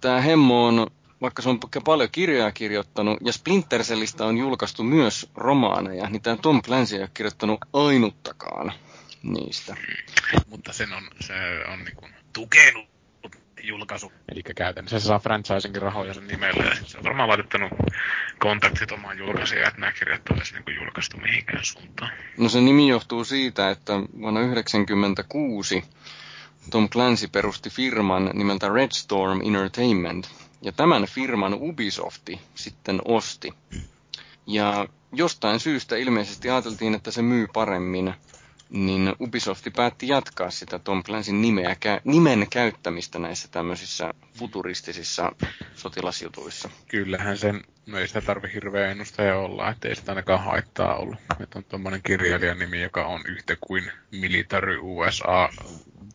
tämä 0.00 0.20
Hemmo 0.20 0.66
on, 0.66 0.86
vaikka 1.20 1.42
se 1.42 1.48
on 1.48 1.60
paljon 1.84 2.08
kirjoja 2.12 2.52
kirjoittanut, 2.52 3.18
ja 3.24 3.32
Splinter 3.32 3.82
Cellistä 3.82 4.24
on 4.24 4.38
julkaistu 4.38 4.82
myös 4.82 5.30
romaaneja, 5.34 6.10
niin 6.10 6.22
tämä 6.22 6.36
Tom 6.36 6.62
Clancy 6.62 6.96
ei 6.96 7.02
ole 7.02 7.10
kirjoittanut 7.14 7.60
ainuttakaan 7.72 8.72
niistä. 9.22 9.76
Mutta 10.46 10.72
sen 10.72 10.92
on, 10.92 11.02
se 11.20 11.34
on 11.72 11.84
niin 11.84 11.96
kuin 11.96 12.14
tukenut 12.32 12.90
julkaisu. 13.62 14.12
Eli 14.32 14.42
käytännössä 14.42 15.00
se 15.00 15.06
saa 15.06 15.18
franchisingin 15.18 15.82
rahoja 15.82 16.14
sen 16.14 16.26
nimelle. 16.26 16.76
Se 16.84 16.98
on 16.98 17.04
varmaan 17.04 17.28
laitettanut 17.28 17.72
kontaktit 18.38 18.92
omaan 18.92 19.18
julkaisijaan, 19.18 19.68
että 19.68 19.80
nämä 19.80 19.92
kirjat 19.92 20.30
olisi 20.30 20.54
niin 20.54 20.76
julkaistu 20.76 21.16
mihinkään 21.16 21.64
suuntaan. 21.64 22.10
No 22.38 22.48
se 22.48 22.60
nimi 22.60 22.88
johtuu 22.88 23.24
siitä, 23.24 23.70
että 23.70 23.92
vuonna 23.92 24.40
1996 24.40 25.84
Tom 26.70 26.88
Clancy 26.88 27.28
perusti 27.28 27.70
firman 27.70 28.30
nimeltä 28.34 28.68
Red 28.68 28.92
Storm 28.92 29.40
Entertainment, 29.44 30.30
ja 30.62 30.72
tämän 30.72 31.06
firman 31.06 31.54
Ubisofti 31.54 32.40
sitten 32.54 33.00
osti. 33.04 33.52
Ja 34.46 34.88
jostain 35.12 35.60
syystä 35.60 35.96
ilmeisesti 35.96 36.50
ajateltiin, 36.50 36.94
että 36.94 37.10
se 37.10 37.22
myy 37.22 37.46
paremmin 37.52 38.14
niin 38.70 39.14
Ubisofti 39.20 39.70
päätti 39.70 40.08
jatkaa 40.08 40.50
sitä 40.50 40.78
Tom 40.78 41.02
Clancyn 41.02 41.42
nimeä, 41.42 41.76
nimen 42.04 42.46
käyttämistä 42.50 43.18
näissä 43.18 43.48
tämmöisissä 43.48 44.14
futuristisissa 44.34 45.32
sotilasjutuissa. 45.74 46.70
Kyllähän 46.88 47.38
sen, 47.38 47.64
no 47.86 47.98
ei 47.98 48.08
sitä 48.08 48.20
tarvi 48.20 48.52
hirveä 48.54 48.90
ennustaja 48.90 49.38
olla, 49.38 49.70
ettei 49.70 49.96
sitä 49.96 50.12
ainakaan 50.12 50.44
haittaa 50.44 50.96
ollut. 50.96 51.18
Että 51.40 51.58
on 51.58 51.64
tuommoinen 51.64 52.02
kirjailijan 52.02 52.58
nimi, 52.58 52.82
joka 52.82 53.06
on 53.06 53.20
yhtä 53.28 53.56
kuin 53.60 53.92
Military 54.10 54.78
USA 54.82 55.48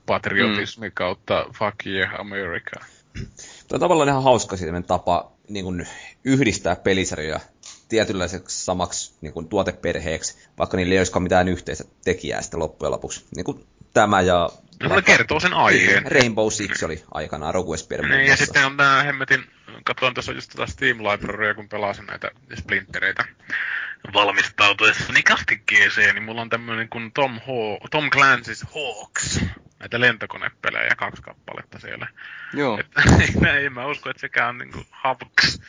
patriotismi 0.05 0.89
mm. 0.89 0.93
kautta 0.93 1.45
Fuck 1.53 1.85
yeah 1.85 2.19
America. 2.19 2.85
Tuo 3.67 3.75
on 3.75 3.79
tavallaan 3.79 4.09
ihan 4.09 4.23
hauska 4.23 4.55
tapa 4.87 5.31
niin 5.49 5.65
kuin 5.65 5.87
yhdistää 6.23 6.75
pelisarjoja 6.75 7.39
tietynlaiseksi 7.89 8.65
samaksi 8.65 9.13
niin 9.21 9.33
kuin 9.33 9.47
tuoteperheeksi, 9.47 10.37
vaikka 10.57 10.77
niillä 10.77 10.93
ei 10.93 10.99
olisikaan 10.99 11.23
mitään 11.23 11.47
yhteistä 11.47 11.83
tekijää 12.03 12.41
sitten 12.41 12.59
loppujen 12.59 12.91
lopuksi. 12.91 13.25
Niin 13.35 13.45
kuin 13.45 13.65
tämä 13.93 14.21
ja... 14.21 14.49
No, 14.83 15.01
kertoo 15.01 15.39
sen 15.39 15.53
aiheen. 15.53 16.11
Rainbow 16.11 16.49
Six 16.49 16.83
oli 16.83 17.03
aikanaan 17.11 17.53
Rogue 17.53 17.75
Esper 17.75 18.07
niin, 18.07 18.27
ja 18.27 18.37
sitten 18.37 18.65
on 18.65 18.77
tämä 18.77 19.03
hemmetin, 19.03 19.43
katsoin 19.85 20.13
tuossa 20.13 20.31
just 20.31 20.51
tätä 20.51 20.71
Steam 20.71 20.97
Librarya, 20.97 21.53
kun 21.53 21.69
pelasin 21.69 22.05
näitä 22.05 22.31
splintereitä 22.59 23.25
valmistautuessa 24.13 25.13
niin 25.13 25.23
kastikkeeseen, 25.23 26.15
niin 26.15 26.23
mulla 26.23 26.41
on 26.41 26.49
tämmöinen 26.49 26.89
kuin 26.89 27.11
Tom, 27.11 27.35
Haw- 27.35 27.87
Tom 27.91 28.09
Clancy's 28.15 28.67
Hawks, 28.73 29.39
näitä 29.79 29.99
lentokonepelejä, 29.99 30.95
kaksi 30.97 31.21
kappaletta 31.21 31.79
siellä. 31.79 32.07
Joo. 32.53 32.79
Että, 32.79 33.01
ei 33.59 33.69
mä 33.69 33.87
usko, 33.87 34.09
että 34.09 34.21
sekään 34.21 34.49
on 34.49 34.57
niinku 34.57 34.83
Hawks. 34.91 35.59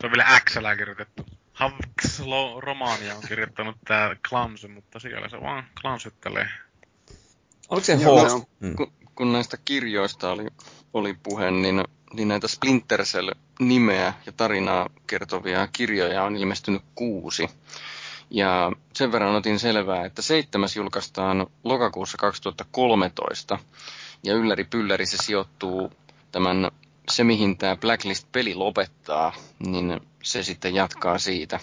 Se 0.00 0.06
on 0.06 0.10
vielä 0.10 0.40
x 0.40 0.54
kirjoitettu. 0.78 1.26
Havks-romaania 1.52 3.14
on 3.16 3.22
kirjoittanut 3.28 3.76
tää 3.84 4.16
Clamsy, 4.28 4.68
mutta 4.68 4.98
siellä 4.98 5.28
se 5.28 5.40
vaan 5.40 5.64
klamsyttelee. 5.80 6.48
Oliko 7.68 7.84
se 7.84 7.96
H? 7.96 8.00
Mm. 8.60 8.76
Kun, 8.76 8.92
kun 9.14 9.32
näistä 9.32 9.56
kirjoista 9.64 10.30
oli, 10.30 10.46
oli 10.94 11.14
puhe, 11.22 11.50
niin, 11.50 11.84
niin 12.12 12.28
näitä 12.28 12.48
Splinter 12.48 13.04
Cell-nimeä 13.04 14.12
ja 14.26 14.32
tarinaa 14.32 14.90
kertovia 15.06 15.68
kirjoja 15.72 16.24
on 16.24 16.36
ilmestynyt 16.36 16.82
kuusi. 16.94 17.48
Ja 18.30 18.72
sen 18.94 19.12
verran 19.12 19.34
otin 19.34 19.58
selvää, 19.58 20.04
että 20.04 20.22
seitsemäs 20.22 20.76
julkaistaan 20.76 21.46
lokakuussa 21.64 22.18
2013. 22.18 23.58
Ja 24.22 24.34
ylläri 24.34 24.64
pylläri 24.64 25.06
se 25.06 25.16
sijoittuu 25.16 25.92
tämän 26.32 26.70
se, 27.10 27.24
mihin 27.24 27.58
tämä 27.58 27.76
Blacklist-peli 27.76 28.54
lopettaa, 28.54 29.32
niin 29.66 30.00
se 30.22 30.42
sitten 30.42 30.74
jatkaa 30.74 31.18
siitä. 31.18 31.60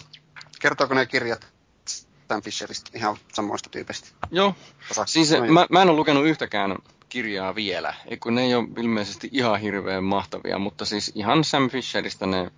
Kertooko 0.62 0.94
ne 0.94 1.06
kirjat 1.06 1.48
Sam 1.86 2.42
Fisheristä 2.42 2.92
ihan 2.96 3.18
samoista 3.34 3.70
tyypeistä? 3.70 4.08
Joo. 4.32 4.56
Osa. 4.92 5.06
Siis 5.06 5.32
no, 5.32 5.46
mä, 5.46 5.66
mä 5.70 5.82
en 5.82 5.90
ole 5.90 5.98
lukenut 5.98 6.26
yhtäkään 6.26 6.78
kirjaa 7.10 7.56
vielä, 7.56 7.94
kun 8.20 8.36
ne 8.36 8.42
ei 8.42 8.56
ole 8.56 8.68
ilmeisesti 8.78 9.30
ihan 9.32 9.60
hirveän 9.60 10.04
mahtavia, 10.04 10.60
mutta 10.60 10.86
siis 10.86 11.12
ihan 11.16 11.44
Sam 11.44 11.70
Fisheristä 11.70 12.26
ne 12.26 12.52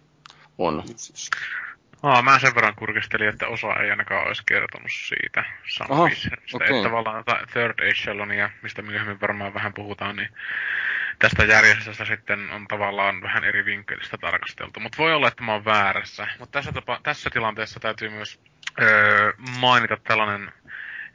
on. 0.57 0.83
Aa, 2.03 2.21
mä 2.21 2.39
sen 2.39 2.55
verran 2.55 2.75
kurkistelin, 2.75 3.29
että 3.29 3.47
osa 3.47 3.75
ei 3.75 3.91
ainakaan 3.91 4.27
olisi 4.27 4.43
kertonut 4.45 4.91
siitä 4.91 5.43
Fisheristä. 6.09 6.57
Okay. 6.57 6.67
Että 6.67 6.83
tavallaan 6.83 7.23
Third 7.53 7.79
Echelonia, 7.79 8.49
mistä 8.61 8.81
myöhemmin 8.81 9.21
varmaan 9.21 9.53
vähän 9.53 9.73
puhutaan, 9.73 10.15
niin 10.15 10.29
tästä 11.19 11.45
järjestöstä 11.45 12.05
sitten 12.05 12.51
on 12.51 12.67
tavallaan 12.67 13.21
vähän 13.21 13.43
eri 13.43 13.65
vinkkelistä 13.65 14.17
tarkasteltu. 14.17 14.79
Mutta 14.79 14.97
voi 14.97 15.13
olla, 15.13 15.27
että 15.27 15.43
mä 15.43 15.51
oon 15.51 15.65
väärässä. 15.65 16.27
Mutta 16.39 16.59
tässä, 16.59 16.71
tapa, 16.71 16.99
tässä 17.03 17.29
tilanteessa 17.29 17.79
täytyy 17.79 18.09
myös 18.09 18.39
öö, 18.81 19.33
mainita 19.59 19.97
tällainen 19.97 20.51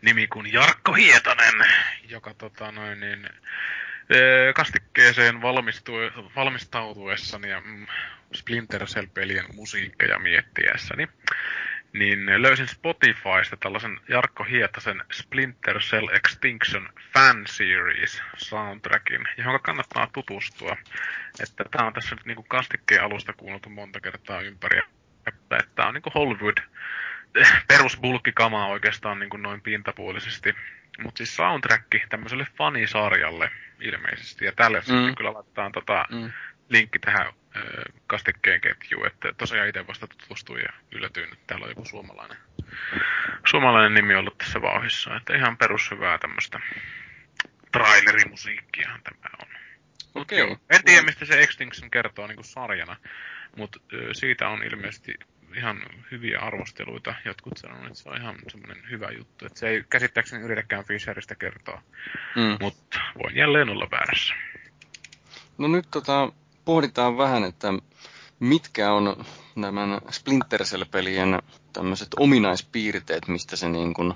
nimi 0.03 0.27
kuin 0.27 0.53
Jarkko 0.53 0.93
Hietanen, 0.93 1.55
joka 2.09 2.35
tota 2.35 2.73
noin 2.73 3.01
niin, 3.01 3.29
öö, 4.15 4.53
kastikkeeseen 4.53 5.43
valmistautuessani 6.37 7.51
ja 7.51 7.61
mm, 7.61 7.87
Splinter 8.35 8.87
Cell-pelien 8.87 9.47
musiikkeja 9.55 10.19
miettiessäni 10.19 11.09
niin 11.93 12.43
löysin 12.43 12.69
Spotifysta 12.69 13.57
tällaisen 13.61 14.01
Jarkko 14.09 14.45
Hietasen 14.45 15.03
Splinter 15.13 15.79
Cell 15.79 16.09
Extinction 16.09 16.89
Fan 17.15 17.47
Series 17.47 18.23
soundtrackin, 18.37 19.29
johon 19.37 19.61
kannattaa 19.63 20.09
tutustua. 20.13 20.77
Että 21.41 21.65
tää 21.71 21.87
on 21.87 21.93
tässä 21.93 22.15
nyt 22.15 22.27
niinku 22.27 22.43
kastikkeen 22.43 23.03
alusta 23.03 23.33
kuunneltu 23.33 23.71
monta 23.71 24.01
kertaa 24.01 24.41
ympäri. 24.41 24.81
Että 25.27 25.59
tää 25.75 25.87
on 25.87 25.95
niinku 25.95 26.11
Hollywood 26.15 26.59
perusbulkkikamaa 27.69 28.67
oikeastaan 28.67 29.19
niinku 29.19 29.37
noin 29.37 29.61
pintapuolisesti. 29.61 30.55
Mutta 31.03 31.19
siis 31.19 31.37
soundtrack 31.37 31.87
tämmöiselle 32.09 32.47
fanisarjalle 32.57 33.51
ilmeisesti. 33.81 34.45
Ja 34.45 34.53
tälle 34.53 34.79
mm. 34.79 35.15
kyllä 35.15 35.35
laitetaan 35.35 35.73
tota, 35.73 36.05
mm. 36.11 36.33
linkki 36.69 36.99
tähän 36.99 37.33
kastikkeen 38.07 38.61
ketju, 38.61 39.05
että 39.05 39.33
tosiaan 39.39 39.69
itse 39.69 39.87
vasta 39.87 40.07
tutustuin 40.07 40.63
ja 40.63 40.73
yllätyin, 40.93 41.33
että 41.33 41.45
täällä 41.47 41.65
on 41.65 41.71
joku 41.71 41.85
suomalainen, 41.85 42.39
suomalainen 43.47 43.95
nimi 43.95 44.15
ollut 44.15 44.39
tässä 44.39 44.63
vauhissa, 44.63 45.17
että 45.17 45.37
ihan 45.37 45.57
perushyvää 45.57 46.19
tämmöistä 46.19 46.61
trailerimusiikkia 47.73 48.99
tämä 49.05 49.31
on. 49.43 49.49
Okei. 50.15 50.43
Okay. 50.43 50.57
En 50.71 50.85
tiedä, 50.85 51.03
mistä 51.03 51.25
se 51.25 51.41
Extinction 51.41 51.91
kertoo 51.91 52.27
niin 52.27 52.37
kuin 52.37 52.45
sarjana, 52.45 52.97
mutta 53.57 53.81
siitä 54.13 54.49
on 54.49 54.63
ilmeisesti 54.63 55.15
ihan 55.57 55.83
hyviä 56.11 56.41
arvosteluita. 56.41 57.15
Jotkut 57.25 57.57
sanoo, 57.57 57.87
että 57.87 57.95
se 57.95 58.09
on 58.09 58.17
ihan 58.17 58.37
semmoinen 58.49 58.83
hyvä 58.91 59.11
juttu. 59.11 59.47
Että 59.47 59.59
se 59.59 59.69
ei 59.69 59.85
käsittääkseni 59.91 60.45
yritäkään 60.45 60.85
Fisheristä 60.85 61.35
kertoa, 61.35 61.83
mm. 62.37 62.57
mutta 62.61 62.99
voin 63.23 63.37
jälleen 63.37 63.69
olla 63.69 63.89
väärässä. 63.91 64.35
No 65.59 65.69
nyt 65.69 65.87
tota, 65.91 66.33
pohditaan 66.65 67.19
vähän, 67.19 67.45
että 67.45 67.69
mitkä 68.41 68.93
on 68.93 69.25
nämä 69.57 70.01
Splinter 70.11 70.65
Cell-pelien 70.65 71.39
tämmöiset 71.73 72.09
ominaispiirteet, 72.17 73.29
mistä 73.29 73.57
se 73.57 73.69
niin 73.69 73.95
kuin 73.95 74.15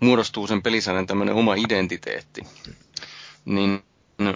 muodostuu 0.00 0.46
sen 0.46 0.62
pelisarjan 0.62 1.06
tämmöinen 1.06 1.34
oma 1.34 1.54
identiteetti. 1.54 2.42
Niin 3.44 3.82
no, 4.18 4.34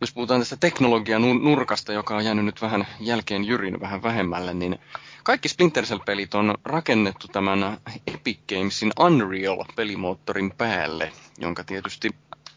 jos 0.00 0.12
puhutaan 0.14 0.40
tästä 0.40 0.56
teknologian 0.56 1.22
nurkasta, 1.22 1.92
joka 1.92 2.16
on 2.16 2.24
jäänyt 2.24 2.44
nyt 2.44 2.62
vähän 2.62 2.86
jälkeen 3.00 3.44
Jyrin 3.44 3.80
vähän 3.80 4.02
vähemmälle, 4.02 4.54
niin 4.54 4.78
kaikki 5.26 5.48
Splinter 5.48 5.84
Cell-pelit 5.84 6.34
on 6.34 6.54
rakennettu 6.64 7.28
tämän 7.28 7.78
Epic 8.06 8.38
Gamesin 8.48 8.92
Unreal-pelimoottorin 9.00 10.52
päälle, 10.58 11.12
jonka 11.38 11.64
tietysti 11.64 12.10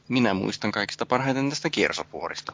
minä 0.08 0.34
muistan 0.34 0.72
kaikista 0.72 1.06
parhaiten 1.06 1.50
tästä 1.50 1.70
kiersopuorista. 1.70 2.54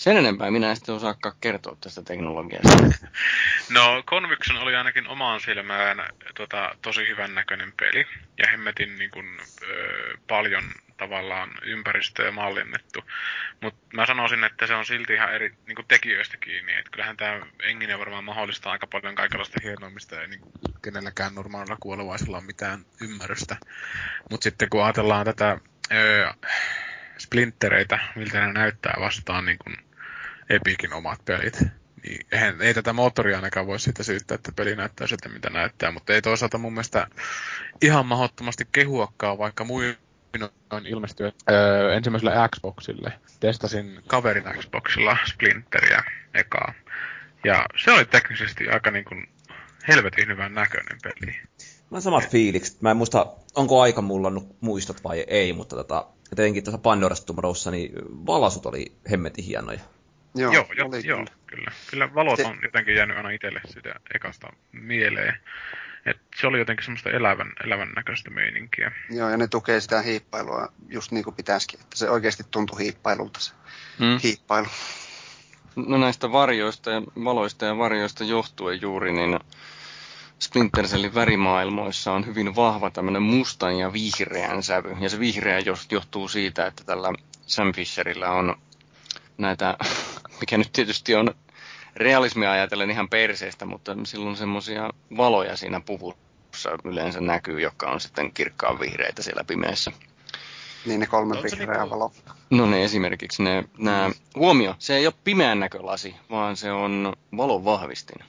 Sen 0.00 0.16
enempää 0.16 0.50
minä 0.50 0.70
en 0.70 0.76
sitten 0.76 0.94
osaakaan 0.94 1.34
kertoa 1.40 1.76
tästä 1.80 2.02
teknologiasta. 2.02 2.76
No, 3.70 4.02
Conviction 4.06 4.58
oli 4.58 4.76
ainakin 4.76 5.08
omaan 5.08 5.40
silmään 5.40 5.98
tota, 6.34 6.76
tosi 6.82 7.08
hyvän 7.08 7.34
näköinen 7.34 7.72
peli. 7.80 8.06
Ja 8.38 8.48
hemmetin 8.50 8.98
niin 8.98 9.10
kun, 9.10 9.24
ö, 9.62 10.16
paljon 10.28 10.64
tavallaan 10.96 11.50
ympäristöä 11.62 12.30
mallinnettu. 12.30 13.00
Mutta 13.60 13.80
mä 13.96 14.06
sanoisin, 14.06 14.44
että 14.44 14.66
se 14.66 14.74
on 14.74 14.86
silti 14.86 15.12
ihan 15.12 15.34
eri 15.34 15.54
niin 15.66 15.86
tekijöistä 15.88 16.36
kiinni. 16.36 16.72
Et 16.72 16.88
kyllähän 16.88 17.16
tämä 17.16 17.46
Engine 17.62 17.98
varmaan 17.98 18.24
mahdollistaa 18.24 18.72
aika 18.72 18.86
paljon 18.86 19.14
kaikenlaista 19.14 19.60
hienoa, 19.62 19.90
mistä 19.90 20.20
ei 20.20 20.28
niin 20.28 20.40
kenelläkään 20.82 21.34
normaalilla 21.34 21.76
kuolevaisella 21.80 22.36
ole 22.36 22.46
mitään 22.46 22.84
ymmärrystä. 23.00 23.56
Mutta 24.30 24.44
sitten 24.44 24.68
kun 24.68 24.84
ajatellaan 24.84 25.24
tätä 25.24 25.58
ö, 25.92 26.32
splintereitä, 27.18 27.98
miltä 28.16 28.40
ne 28.40 28.52
näyttää 28.52 28.94
vastaan 29.00 29.44
niin 29.44 29.58
kun 29.58 29.89
Epicin 30.50 30.92
omat 30.92 31.24
pelit, 31.24 31.62
niin 32.02 32.26
eihän, 32.32 32.62
ei 32.62 32.74
tätä 32.74 32.92
moottoria 32.92 33.36
ainakaan 33.36 33.66
voi 33.66 33.80
siitä 33.80 34.02
syyttää, 34.02 34.34
että 34.34 34.52
peli 34.56 34.76
näyttää 34.76 35.06
siltä, 35.06 35.28
mitä 35.28 35.50
näyttää, 35.50 35.90
mutta 35.90 36.12
ei 36.12 36.22
toisaalta 36.22 36.58
mun 36.58 36.72
mielestä 36.72 37.06
ihan 37.82 38.06
mahdottomasti 38.06 38.64
kehuakaan, 38.72 39.38
vaikka 39.38 39.64
muinoin 39.64 40.86
ilmestyi 40.86 41.32
öö, 41.50 41.94
ensimmäiselle 41.94 42.48
Xboxille. 42.56 43.12
Testasin 43.40 44.02
kaverin 44.06 44.44
Xboxilla 44.58 45.16
Splinteriä 45.26 46.04
ekaa. 46.34 46.74
Ja 47.44 47.64
se 47.84 47.92
oli 47.92 48.04
teknisesti 48.04 48.68
aika 48.68 48.90
niin 48.90 49.04
kuin 49.04 49.28
helvetin 49.88 50.28
hyvän 50.28 50.54
näköinen 50.54 50.98
peli. 51.02 51.40
Mä 51.90 51.96
on 51.96 52.02
samat 52.02 52.30
fiilikset. 52.30 52.82
Mä 52.82 52.90
en 52.90 52.96
muista, 52.96 53.26
onko 53.54 53.80
aika 53.80 54.02
mullannut 54.02 54.56
muistot 54.60 55.04
vai 55.04 55.24
ei, 55.26 55.52
mutta 55.52 55.76
tota, 55.76 56.06
etenkin 56.32 56.64
tuossa 56.64 56.80
Pandora's 56.80 57.24
Tomorrowssa, 57.24 57.70
niin 57.70 57.92
valasut 58.26 58.66
oli 58.66 58.96
hemmetin 59.10 59.44
hienoja. 59.44 59.80
Joo, 60.34 60.52
joo, 60.52 60.66
jo, 60.76 60.86
oli 60.86 61.06
joo 61.06 61.18
kyllä. 61.18 61.32
kyllä. 61.46 61.72
Kyllä 61.90 62.14
valot 62.14 62.36
se... 62.36 62.46
on 62.46 62.58
jotenkin 62.62 62.94
jäänyt 62.94 63.16
aina 63.16 63.30
itselle 63.30 63.60
sitä 63.64 63.94
ekasta 64.14 64.52
mieleen. 64.72 65.40
Et 66.06 66.20
se 66.36 66.46
oli 66.46 66.58
jotenkin 66.58 66.84
semmoista 66.84 67.10
elävän, 67.10 67.52
elävän 67.64 67.92
näköistä 67.96 68.30
meininkiä. 68.30 68.92
Joo, 69.10 69.30
ja 69.30 69.36
ne 69.36 69.48
tukee 69.48 69.80
sitä 69.80 70.02
hiippailua 70.02 70.72
just 70.88 71.12
niin 71.12 71.24
kuin 71.24 71.36
pitäisikin. 71.36 71.80
Että 71.80 71.98
se 71.98 72.10
oikeasti 72.10 72.42
tuntui 72.50 72.78
hiippailulta 72.78 73.40
se 73.40 73.52
hmm. 73.98 74.18
hiippailu. 74.22 74.66
No 75.76 75.98
näistä 75.98 76.32
varjoista 76.32 76.90
ja 76.90 77.02
valoista 77.24 77.64
ja 77.64 77.78
varjoista 77.78 78.24
johtuen 78.24 78.82
juuri, 78.82 79.12
niin 79.12 79.40
Splinter 80.38 80.86
Cellin 80.86 81.14
värimaailmoissa 81.14 82.12
on 82.12 82.26
hyvin 82.26 82.56
vahva 82.56 82.90
tämmöinen 82.90 83.22
mustan 83.22 83.78
ja 83.78 83.92
vihreän 83.92 84.62
sävy. 84.62 84.96
Ja 85.00 85.08
se 85.08 85.18
vihreä 85.18 85.58
johtuu 85.90 86.28
siitä, 86.28 86.66
että 86.66 86.84
tällä 86.84 87.08
Sam 87.46 87.72
Fisherillä 87.72 88.30
on 88.30 88.56
näitä 89.38 89.76
mikä 90.40 90.58
nyt 90.58 90.72
tietysti 90.72 91.14
on 91.14 91.34
realismia 91.96 92.52
ajatellen 92.52 92.90
ihan 92.90 93.08
perseestä, 93.08 93.64
mutta 93.64 93.96
silloin 94.04 94.36
semmoisia 94.36 94.90
valoja 95.16 95.56
siinä 95.56 95.80
puvussa 95.80 96.70
yleensä 96.84 97.20
näkyy, 97.20 97.60
jotka 97.60 97.90
on 97.90 98.00
sitten 98.00 98.32
kirkkaan 98.32 98.80
vihreitä 98.80 99.22
siellä 99.22 99.44
pimeässä. 99.44 99.92
Niin 100.86 101.00
ne 101.00 101.06
kolme 101.06 101.36
on 101.36 101.42
vihreää 101.42 101.78
niinku... 101.78 101.90
valoa. 101.90 102.12
No 102.50 102.66
ne 102.66 102.84
esimerkiksi 102.84 103.42
ne, 103.42 103.64
nämä, 103.78 104.10
huomio, 104.36 104.74
se 104.78 104.96
ei 104.96 105.06
ole 105.06 105.14
pimeän 105.24 105.60
näkölasi, 105.60 106.14
vaan 106.30 106.56
se 106.56 106.72
on 106.72 107.12
valon 107.36 107.64
vahvistin. 107.64 108.24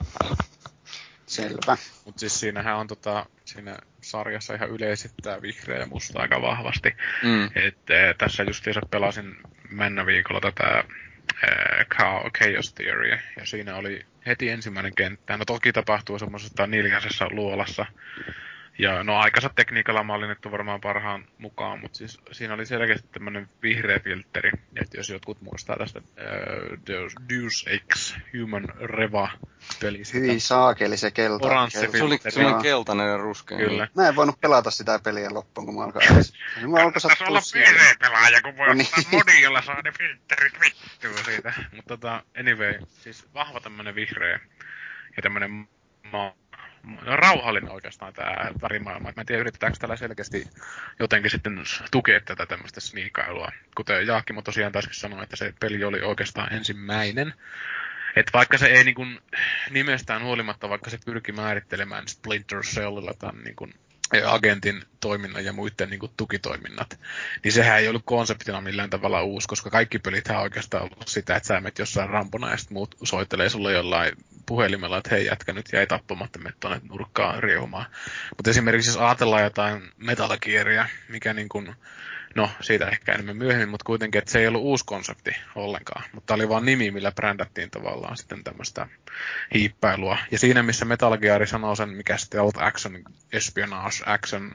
Selvä. 1.26 1.76
Mutta 2.04 2.20
siis 2.20 2.40
siinähän 2.40 2.76
on 2.76 2.86
tota, 2.86 3.26
siinä 3.44 3.76
sarjassa 4.00 4.54
ihan 4.54 4.70
yleisittää 4.70 5.42
vihreä 5.42 5.78
ja 5.78 5.86
musta 5.86 6.20
aika 6.20 6.42
vahvasti. 6.42 6.96
Mm. 7.22 7.44
Et, 7.44 7.90
e, 7.90 8.14
tässä 8.18 8.42
justiinsa 8.42 8.80
pelasin 8.90 9.36
mennä 9.70 10.06
viikolla 10.06 10.40
tätä 10.40 10.84
Chaos 11.96 12.74
Theory, 12.74 13.10
ja 13.10 13.46
siinä 13.46 13.76
oli 13.76 14.06
heti 14.26 14.48
ensimmäinen 14.48 14.94
kenttä. 14.94 15.36
No 15.36 15.44
toki 15.44 15.72
tapahtuu 15.72 16.18
semmoisessa 16.18 16.66
niljaisessa 16.66 17.26
luolassa, 17.30 17.86
ja 18.78 19.04
no 19.04 19.18
aikansa 19.18 19.50
tekniikalla 19.54 20.02
mallinnettu 20.02 20.50
varmaan 20.50 20.80
parhaan 20.80 21.24
mukaan, 21.38 21.78
mutta 21.80 21.98
siis 21.98 22.20
siinä 22.32 22.54
oli 22.54 22.66
selkeästi 22.66 23.08
tämmöinen 23.12 23.48
vihreä 23.62 23.98
filtteri, 23.98 24.50
että 24.82 24.96
jos 24.96 25.10
jotkut 25.10 25.40
muistaa 25.40 25.76
tästä 25.76 25.98
uh, 25.98 26.78
Deus 27.28 27.66
Ex 27.68 28.14
Human 28.38 28.68
Reva 28.80 29.30
pelistä. 29.80 30.18
Hyi 30.18 30.40
saakeli 30.40 30.96
se 30.96 31.10
kelta. 31.10 31.46
Oranssi 31.46 31.80
se, 31.80 31.88
se 31.92 32.02
oli 32.02 32.18
semmoinen 32.28 32.62
keltainen 32.62 33.08
ja 33.08 33.16
ruskea. 33.16 33.58
Kyllä. 33.58 33.88
Mä 33.96 34.08
en 34.08 34.16
voinut 34.16 34.40
pelata 34.40 34.70
sitä 34.70 35.00
peliä 35.04 35.34
loppuun, 35.34 35.66
kun 35.66 35.74
mä 35.74 35.84
alkoin 35.84 36.04
Mä 36.66 36.82
alkoi 36.82 37.00
sattua 37.00 37.26
olla 37.26 37.40
PC-pelaaja, 37.40 38.42
kun 38.42 38.56
voi 38.56 38.66
no 38.66 38.74
niin. 38.74 38.88
ottaa 38.98 39.12
modi, 39.12 39.42
jolla 39.42 39.62
saa 39.62 39.82
ne 39.82 39.92
filterit 39.98 40.60
vittua 40.60 41.24
siitä. 41.24 41.52
Mutta 41.72 41.88
tota, 41.96 42.22
anyway, 42.40 42.74
siis 42.88 43.34
vahva 43.34 43.60
tämmönen 43.60 43.94
vihreä 43.94 44.40
ja 45.16 45.22
tämmönen 45.22 45.68
maa 46.12 46.41
rauhallinen 47.06 47.72
oikeastaan 47.72 48.12
tämä 48.12 48.50
värimaailma. 48.62 49.12
Mä 49.16 49.20
en 49.20 49.26
tiedä, 49.26 49.40
yritetäänkö 49.40 49.78
tällä 49.78 49.96
selkeästi 49.96 50.44
jotenkin 50.98 51.30
sitten 51.30 51.62
tukea 51.90 52.20
tätä 52.20 52.46
tämmöistä 52.46 52.80
sniikailua. 52.80 53.52
Kuten 53.76 54.06
Jaakkimo 54.06 54.42
tosiaan 54.42 54.72
taisikin 54.72 54.98
sanoa, 54.98 55.22
että 55.22 55.36
se 55.36 55.54
peli 55.60 55.84
oli 55.84 56.00
oikeastaan 56.00 56.52
ensimmäinen. 56.52 57.34
Et 58.16 58.30
vaikka 58.32 58.58
se 58.58 58.66
ei 58.66 58.84
niin 58.84 58.94
kun, 58.94 59.22
nimestään 59.70 60.22
huolimatta, 60.22 60.68
vaikka 60.68 60.90
se 60.90 60.98
pyrki 61.06 61.32
määrittelemään 61.32 62.08
Splinter 62.08 62.60
Cellilla 62.60 63.14
tämän 63.18 63.44
niin 63.44 63.56
kun, 63.56 63.74
agentin 64.26 64.84
toiminnan 65.00 65.44
ja 65.44 65.52
muiden 65.52 65.90
niin 65.90 66.00
kuin, 66.00 66.12
tukitoiminnat, 66.16 67.00
niin 67.44 67.52
sehän 67.52 67.78
ei 67.78 67.88
ollut 67.88 68.02
konseptina 68.04 68.60
millään 68.60 68.90
tavalla 68.90 69.22
uusi, 69.22 69.48
koska 69.48 69.70
kaikki 69.70 69.98
pelit 69.98 70.28
on 70.28 70.36
oikeastaan 70.36 70.82
ollut 70.82 71.08
sitä, 71.08 71.36
että 71.36 71.46
sä 71.46 71.54
menet 71.54 71.78
jossain 71.78 72.10
rampona 72.10 72.50
ja 72.50 72.56
sitten 72.56 72.74
muut 72.74 72.96
soittelee 73.04 73.48
sulle 73.48 73.72
jollain 73.72 74.12
puhelimella, 74.46 74.98
että 74.98 75.10
hei 75.10 75.26
jätkä 75.26 75.52
nyt 75.52 75.66
jäi 75.72 75.86
tappamatta, 75.86 76.38
me 76.38 76.52
tuonne 76.60 76.80
nurkkaan 76.88 77.42
riehumaan. 77.42 77.86
Mutta 78.36 78.50
esimerkiksi 78.50 78.90
jos 78.90 78.96
ajatellaan 78.96 79.42
jotain 79.42 79.82
Metal 79.96 80.36
Gearia, 80.42 80.88
mikä 81.08 81.32
niin 81.34 81.48
kuin, 81.48 81.74
no 82.34 82.50
siitä 82.60 82.88
ehkä 82.88 83.12
enemmän 83.12 83.36
myöhemmin, 83.36 83.68
mutta 83.68 83.84
kuitenkin, 83.84 84.18
että 84.18 84.30
se 84.30 84.40
ei 84.40 84.46
ollut 84.46 84.62
uusi 84.62 84.84
konsepti 84.84 85.30
ollenkaan. 85.54 86.04
Mutta 86.12 86.34
oli 86.34 86.48
vaan 86.48 86.64
nimi, 86.64 86.90
millä 86.90 87.12
brändättiin 87.12 87.70
tavallaan 87.70 88.16
sitten 88.16 88.44
tämmöistä 88.44 88.88
hiippailua. 89.54 90.18
Ja 90.30 90.38
siinä, 90.38 90.62
missä 90.62 90.84
Metal 90.84 91.18
Gear 91.18 91.46
sanoo 91.46 91.74
sen, 91.74 91.88
mikä 91.88 92.16
Stealth 92.16 92.62
Action, 92.62 92.98
Espionage 93.32 94.02
Action, 94.06 94.54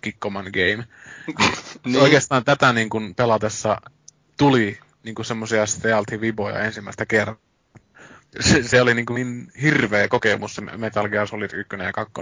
Kikkoman 0.00 0.44
Game, 0.44 0.86
niin 1.84 2.02
oikeastaan 2.04 2.44
tätä 2.44 2.72
niin 2.72 2.90
kuin 2.90 3.14
pelatessa 3.14 3.80
tuli 4.36 4.78
niin 5.02 5.14
kuin 5.14 5.26
semmoisia 5.26 5.64
stealth-viboja 5.66 6.58
ensimmäistä 6.58 7.06
kertaa 7.06 7.46
se, 8.40 8.62
se 8.62 8.82
oli 8.82 8.94
niin, 8.94 9.06
kuin 9.06 9.14
niin 9.14 9.52
hirveä 9.62 10.08
kokemus 10.08 10.54
se 10.54 10.62
Metal 10.62 11.08
Gear 11.08 11.26
Solid 11.26 11.50
1 11.52 11.76
ja 11.84 11.92
2. 11.92 12.12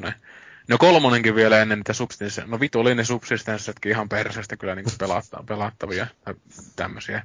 No 0.68 0.78
kolmonenkin 0.78 1.34
vielä 1.34 1.62
ennen 1.62 1.78
niitä 1.78 1.92
substansseja. 1.92 2.46
No 2.46 2.60
vitu 2.60 2.80
oli 2.80 2.94
ne 2.94 3.04
substanssetkin 3.04 3.92
ihan 3.92 4.08
perseestä 4.08 4.56
kyllä 4.56 4.74
niin 4.74 4.86
pelatta, 4.98 5.44
pelattavia 5.46 6.06
tämmöisiä. 6.76 7.22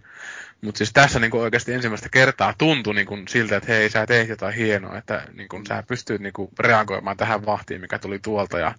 Mutta 0.62 0.78
siis 0.78 0.94
tässä 0.94 1.20
niin 1.20 1.36
oikeasti 1.36 1.74
ensimmäistä 1.74 2.10
kertaa 2.10 2.54
tuntui 2.58 2.96
niin 2.96 3.08
kuin 3.08 3.28
siltä, 3.28 3.58
että 3.58 3.72
hei, 3.72 3.90
sä 3.90 4.06
teet 4.06 4.30
jotain 4.30 4.56
hienoa, 4.56 4.98
että 4.98 5.28
niin 5.34 5.50
kuin, 5.50 5.66
sä 5.66 5.84
pystyt 5.88 6.22
niin 6.22 6.34
kuin 6.34 6.50
reagoimaan 6.60 7.18
tähän 7.18 7.46
vahtiin, 7.46 7.82
mikä 7.82 8.00
tuli 8.00 8.20
tuolta. 8.20 8.60
Ja 8.60 8.76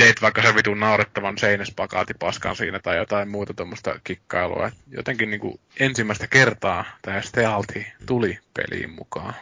teit 0.00 0.22
vaikka 0.22 0.42
se 0.42 0.54
vitun 0.54 0.80
naurettavan 0.80 1.38
seinäspakaatipaskan 1.38 2.56
siinä 2.56 2.78
tai 2.78 2.96
jotain 2.96 3.28
muuta 3.28 3.54
tuommoista 3.54 4.00
kikkailua. 4.04 4.66
Et 4.66 4.74
jotenkin 4.90 5.30
niin 5.30 5.40
kuin 5.40 5.60
ensimmäistä 5.80 6.26
kertaa 6.26 6.84
tämä 7.02 7.22
Stealthi 7.22 7.86
tuli 8.06 8.38
peliin 8.54 8.90
mukaan. 8.90 9.34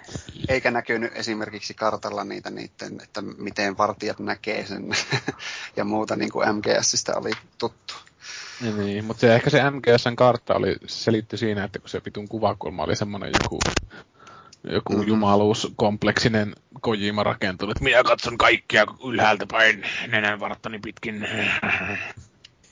Eikä 0.48 0.70
näkynyt 0.70 1.12
esimerkiksi 1.14 1.74
kartalla 1.74 2.24
niitä 2.24 2.50
niiden, 2.50 3.00
että 3.02 3.22
miten 3.22 3.78
vartijat 3.78 4.18
näkee 4.18 4.66
sen 4.66 4.90
ja 5.76 5.84
muuta 5.84 6.16
niin 6.16 6.32
kuin 6.32 6.48
MGSistä 6.56 7.16
oli 7.16 7.30
tuttu. 7.58 7.94
Niin, 8.76 9.04
mutta 9.04 9.20
se, 9.20 9.34
ehkä 9.34 9.50
se 9.50 9.70
MGSn 9.70 10.16
kartta 10.16 10.54
oli, 10.54 10.76
selitty 10.86 11.36
siinä, 11.36 11.64
että 11.64 11.78
kun 11.78 11.88
se 11.88 12.00
vitun 12.04 12.28
kuvakulma 12.28 12.82
oli 12.82 12.96
semmonen 12.96 13.30
joku, 13.42 13.58
joku 14.72 14.92
mm-hmm. 14.92 15.08
jumaluuskompleksinen 15.08 16.54
Kojima 16.80 17.22
rakentunut, 17.22 17.76
että 17.76 17.84
minä 17.84 18.02
katson 18.02 18.38
kaikkia 18.38 18.86
ylhäältä 19.08 19.46
päin 19.46 19.84
nenän 20.08 20.40
varttani 20.40 20.78
pitkin. 20.78 21.28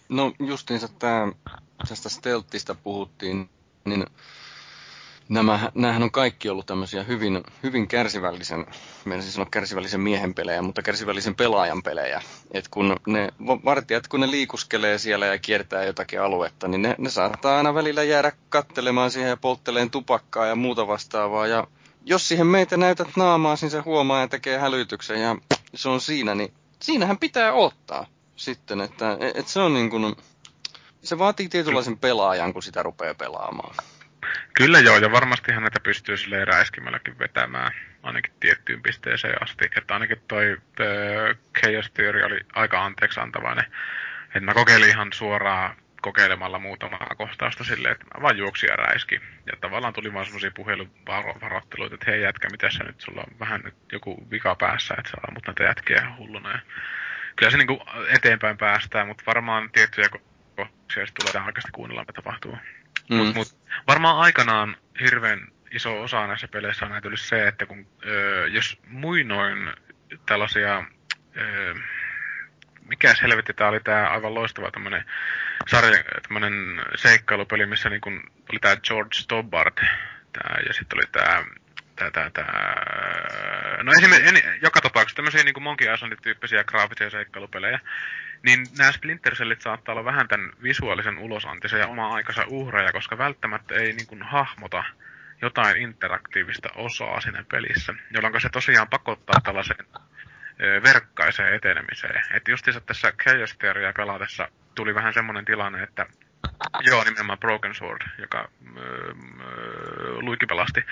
No 0.09 0.33
justiinsa 0.39 0.89
tää, 0.89 1.33
tästä 1.89 2.09
stelttistä 2.09 2.75
puhuttiin, 2.75 3.51
niin 3.85 4.07
nämä, 5.29 5.71
näähän 5.75 6.03
on 6.03 6.11
kaikki 6.11 6.49
ollut 6.49 6.67
tämmöisiä 6.67 7.03
hyvin, 7.03 7.43
hyvin 7.63 7.89
kärsivällisen, 7.89 8.67
meidän 9.05 9.23
siis 9.23 9.35
sanoa 9.35 9.49
kärsivällisen 9.51 10.01
miehen 10.01 10.35
pelejä, 10.35 10.63
mutta 10.63 10.83
kärsivällisen 10.83 11.35
pelaajan 11.35 11.83
pelejä. 11.83 12.23
Et 12.51 12.69
kun 12.69 12.97
ne 13.07 13.29
vartijat, 13.65 14.09
kun 14.09 14.21
ne 14.21 14.31
liikuskelee 14.31 14.99
siellä 14.99 15.27
ja 15.27 15.39
kiertää 15.39 15.85
jotakin 15.85 16.21
aluetta, 16.21 16.69
niin 16.69 16.83
ne, 16.83 16.95
ne 16.99 17.11
saattaa 17.11 17.57
aina 17.57 17.75
välillä 17.75 18.03
jäädä 18.03 18.33
kattelemaan 18.49 19.11
siihen 19.11 19.31
ja 19.31 19.37
poltteleen 19.37 19.91
tupakkaa 19.91 20.47
ja 20.47 20.55
muuta 20.55 20.87
vastaavaa. 20.87 21.47
Ja 21.47 21.67
jos 22.07 22.29
siihen 22.29 22.47
meitä 22.47 22.77
näytät 22.77 23.17
naamaa, 23.17 23.57
niin 23.61 23.71
se 23.71 23.81
huomaa 23.81 24.21
ja 24.21 24.29
tekee 24.29 24.59
hälytyksen 24.59 25.23
ja 25.23 25.37
se 25.75 25.89
on 25.89 26.01
siinä, 26.01 26.35
niin 26.35 26.53
siinähän 26.81 27.19
pitää 27.19 27.53
ottaa 27.53 28.07
sitten, 28.37 28.81
että 28.81 29.19
et 29.35 29.49
se 29.49 29.61
on 29.61 29.75
niin 29.75 29.91
kuin, 29.91 30.17
se 31.03 31.19
vaatii 31.19 31.49
tietynlaisen 31.49 31.99
pelaajan, 31.99 32.53
kun 32.53 32.63
sitä 32.63 32.83
rupeaa 32.83 33.15
pelaamaan. 33.15 33.75
Kyllä 34.55 34.81
joo, 34.81 34.99
ja 34.99 35.13
varmastihan 35.13 35.63
näitä 35.63 35.81
pystyy 35.81 36.17
sille 36.17 36.45
räiskimälläkin 36.45 37.19
vetämään 37.19 37.73
ainakin 38.03 38.33
tiettyyn 38.41 38.83
pisteeseen 38.83 39.43
asti. 39.43 39.65
Että 39.77 39.95
ainakin 39.95 40.21
toi 40.29 40.57
äh, 40.81 41.37
Chaos 41.61 41.91
Theory 41.91 42.23
oli 42.23 42.41
aika 42.53 42.85
anteeksi 42.85 43.21
antavainen. 43.21 43.65
Että 44.27 44.41
mä 44.41 44.55
kokeilin 44.55 44.89
ihan 44.89 45.13
suoraan 45.13 45.77
kokeilemalla 46.07 46.59
muutamaa 46.59 47.15
kohtausta 47.17 47.65
silleen, 47.65 47.93
että 47.93 48.05
mä 48.15 48.23
vaan 48.23 48.39
juoksin 48.39 48.69
ja 48.69 48.77
räiski. 48.77 49.21
Ja 49.47 49.53
tavallaan 49.61 49.95
tuli 49.95 50.13
vaan 50.13 50.25
semmosia 50.25 50.51
puheluvaroitteluita, 50.51 51.95
että 51.95 52.11
hei 52.11 52.23
jätkä, 52.23 52.49
mitä 52.51 52.71
sä 52.71 52.85
nyt, 52.85 53.01
sulla 53.01 53.21
on 53.21 53.39
vähän 53.41 53.61
nyt 53.65 53.75
joku 53.93 54.31
vika 54.31 54.55
päässä, 54.55 54.95
että 54.99 55.11
sä 55.11 55.17
ammut 55.29 55.47
näitä 55.47 55.63
jätkiä 55.63 56.13
hulluna. 56.19 56.51
Ja 56.51 56.59
kyllä 57.37 57.51
se 57.51 57.57
niinku 57.57 57.83
eteenpäin 58.09 58.57
päästään, 58.57 59.07
mutta 59.07 59.23
varmaan 59.27 59.71
tiettyjä 59.73 60.09
kokemuksia 60.09 61.05
tulee 61.15 61.47
oikeasti 61.47 61.73
kuunnella, 61.73 62.03
mitä 62.03 62.13
tapahtuu. 62.13 62.59
Mm. 63.11 63.17
Mut, 63.17 63.35
mut, 63.35 63.57
varmaan 63.87 64.19
aikanaan 64.19 64.77
hirveän 65.01 65.49
iso 65.71 66.03
osa 66.03 66.27
näissä 66.27 66.49
peleissä 66.49 66.85
on 66.85 66.91
näytellyt 66.91 67.21
se, 67.21 67.49
että 67.49 67.67
kun, 67.67 67.87
öö, 68.07 68.47
jos 68.47 68.79
muinoin 68.89 69.73
tällaisia, 70.27 70.85
öö, 71.37 71.75
mikä 72.89 73.15
helvetti 73.23 73.55
tämä 73.55 73.71
oli 73.71 73.81
tämä 73.81 74.09
aivan 74.09 74.35
loistava 74.35 74.71
tämmönen 74.71 75.05
sarja, 75.67 76.05
tämmönen 76.23 76.85
seikkailupeli, 76.95 77.67
missä 77.67 77.91
niin 77.91 78.01
kun 78.01 78.31
oli 78.53 78.59
tämä 78.61 78.77
George 78.77 79.15
Stobbart, 79.15 79.77
tää, 80.33 80.59
ja 80.67 80.73
sitten 80.73 80.99
oli 80.99 81.07
tämä 81.13 81.45
tää, 81.97 82.11
tää, 82.11 82.31
tää, 82.31 83.81
no 83.83 83.93
esimerkiksi 83.99 84.45
joka 84.63 84.81
tapauksessa 84.81 85.17
tämmöisiä 85.17 85.45
niin 85.45 85.63
Monkey 85.63 85.95
Island-tyyppisiä 85.95 86.65
graafisia 86.65 87.11
seikkailupelejä, 87.11 87.81
niin 88.43 88.67
nämä 88.79 88.93
Splinter 88.93 89.35
Cellit 89.35 89.61
saattaa 89.61 89.93
olla 89.93 90.05
vähän 90.05 90.29
tämän 90.29 90.53
visuaalisen 90.63 91.19
ulosantisen 91.19 91.81
ja 91.81 91.87
oma 91.87 92.09
aikansa 92.09 92.45
uhreja, 92.49 92.93
koska 92.93 93.19
välttämättä 93.19 93.75
ei 93.75 93.93
niin 93.93 94.07
kuin 94.07 94.23
hahmota 94.23 94.85
jotain 95.43 95.77
interaktiivista 95.77 96.69
osaa 96.75 97.21
siinä 97.21 97.45
pelissä, 97.51 97.95
jolloin 98.11 98.41
se 98.41 98.49
tosiaan 98.49 98.89
pakottaa 98.89 99.41
tällaiseen 99.45 99.87
verkkaiseen 100.83 101.55
etenemiseen. 101.55 102.23
Että 102.35 102.51
justiinsa 102.51 102.81
tässä 102.81 103.13
Chaos 103.13 103.57
Theoria 103.59 103.93
pelatessa 103.97 104.49
tuli 104.77 104.95
vähän 104.95 105.15
semmoinen 105.15 105.45
tilanne, 105.45 105.83
että 105.83 106.07
Joo, 106.81 107.05
nimenomaan 107.05 107.39
Broken 107.39 107.75
Sword, 107.75 108.03
joka 108.19 108.49
Luikki 110.21 110.47
pelasti. 110.47 110.85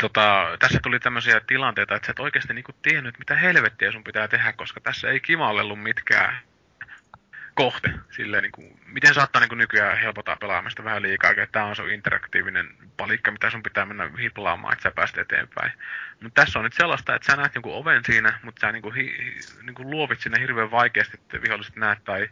Tota, 0.00 0.56
tässä 0.58 0.78
tuli 0.82 1.00
tämmöisiä 1.00 1.40
tilanteita, 1.46 1.94
että 1.94 2.06
sä 2.06 2.10
et 2.10 2.20
oikeasti 2.20 2.54
niinku 2.54 2.72
tiennyt, 2.82 3.18
mitä 3.18 3.36
helvettiä 3.36 3.92
sun 3.92 4.04
pitää 4.04 4.28
tehdä, 4.28 4.52
koska 4.52 4.80
tässä 4.80 5.08
ei 5.08 5.20
kimallellut 5.20 5.82
mitkään 5.82 6.38
kohte. 7.54 7.92
Silleen, 8.10 8.42
niin 8.42 8.52
kuin, 8.52 8.80
miten 8.86 9.14
saattaa 9.14 9.40
niin 9.40 9.48
kuin 9.48 9.58
nykyään 9.58 9.98
helpottaa 9.98 10.36
pelaamista 10.36 10.84
vähän 10.84 11.02
liikaa, 11.02 11.30
että 11.30 11.46
tämä 11.52 11.64
on 11.64 11.76
se 11.76 11.94
interaktiivinen 11.94 12.68
palikka, 12.96 13.30
mitä 13.30 13.50
sun 13.50 13.62
pitää 13.62 13.86
mennä 13.86 14.10
hiplaamaan, 14.20 14.72
että 14.72 14.82
sä 14.82 14.90
pääset 14.90 15.18
eteenpäin. 15.18 15.72
Mutta 16.22 16.42
tässä 16.42 16.58
on 16.58 16.64
nyt 16.64 16.72
sellaista, 16.72 17.14
että 17.14 17.32
sä 17.32 17.36
näet 17.36 17.54
jonkun 17.54 17.74
oven 17.74 18.04
siinä, 18.04 18.38
mutta 18.42 18.60
sä 18.60 18.72
niin 18.72 18.82
kuin, 18.82 18.94
hi, 18.94 19.36
niin 19.62 19.74
kuin 19.74 19.90
luovit 19.90 20.20
sinne 20.20 20.40
hirveän 20.40 20.70
vaikeasti, 20.70 21.16
että 21.20 21.42
viholliset 21.42 21.76
näet 21.76 22.04
tai 22.04 22.28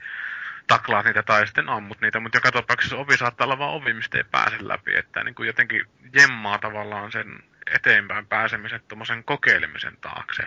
taklaat 0.68 1.06
niitä 1.06 1.22
tai 1.22 1.46
sitten 1.46 1.68
ammut 1.68 2.00
niitä, 2.00 2.20
mutta 2.20 2.36
joka 2.36 2.52
tapauksessa 2.52 2.96
ovi 2.96 3.16
saattaa 3.16 3.44
olla 3.44 3.58
vaan 3.58 3.74
ovi, 3.74 3.92
mistä 3.92 4.18
ei 4.18 4.24
pääse 4.24 4.56
läpi, 4.60 4.96
että 4.96 5.24
niin 5.24 5.34
kuin 5.34 5.46
jotenkin 5.46 5.84
jemmaa 6.14 6.58
tavallaan 6.58 7.12
sen 7.12 7.42
eteenpäin 7.74 8.26
pääsemisen, 8.26 8.80
tuommoisen 8.88 9.24
kokeilemisen 9.24 9.96
taakse. 10.00 10.42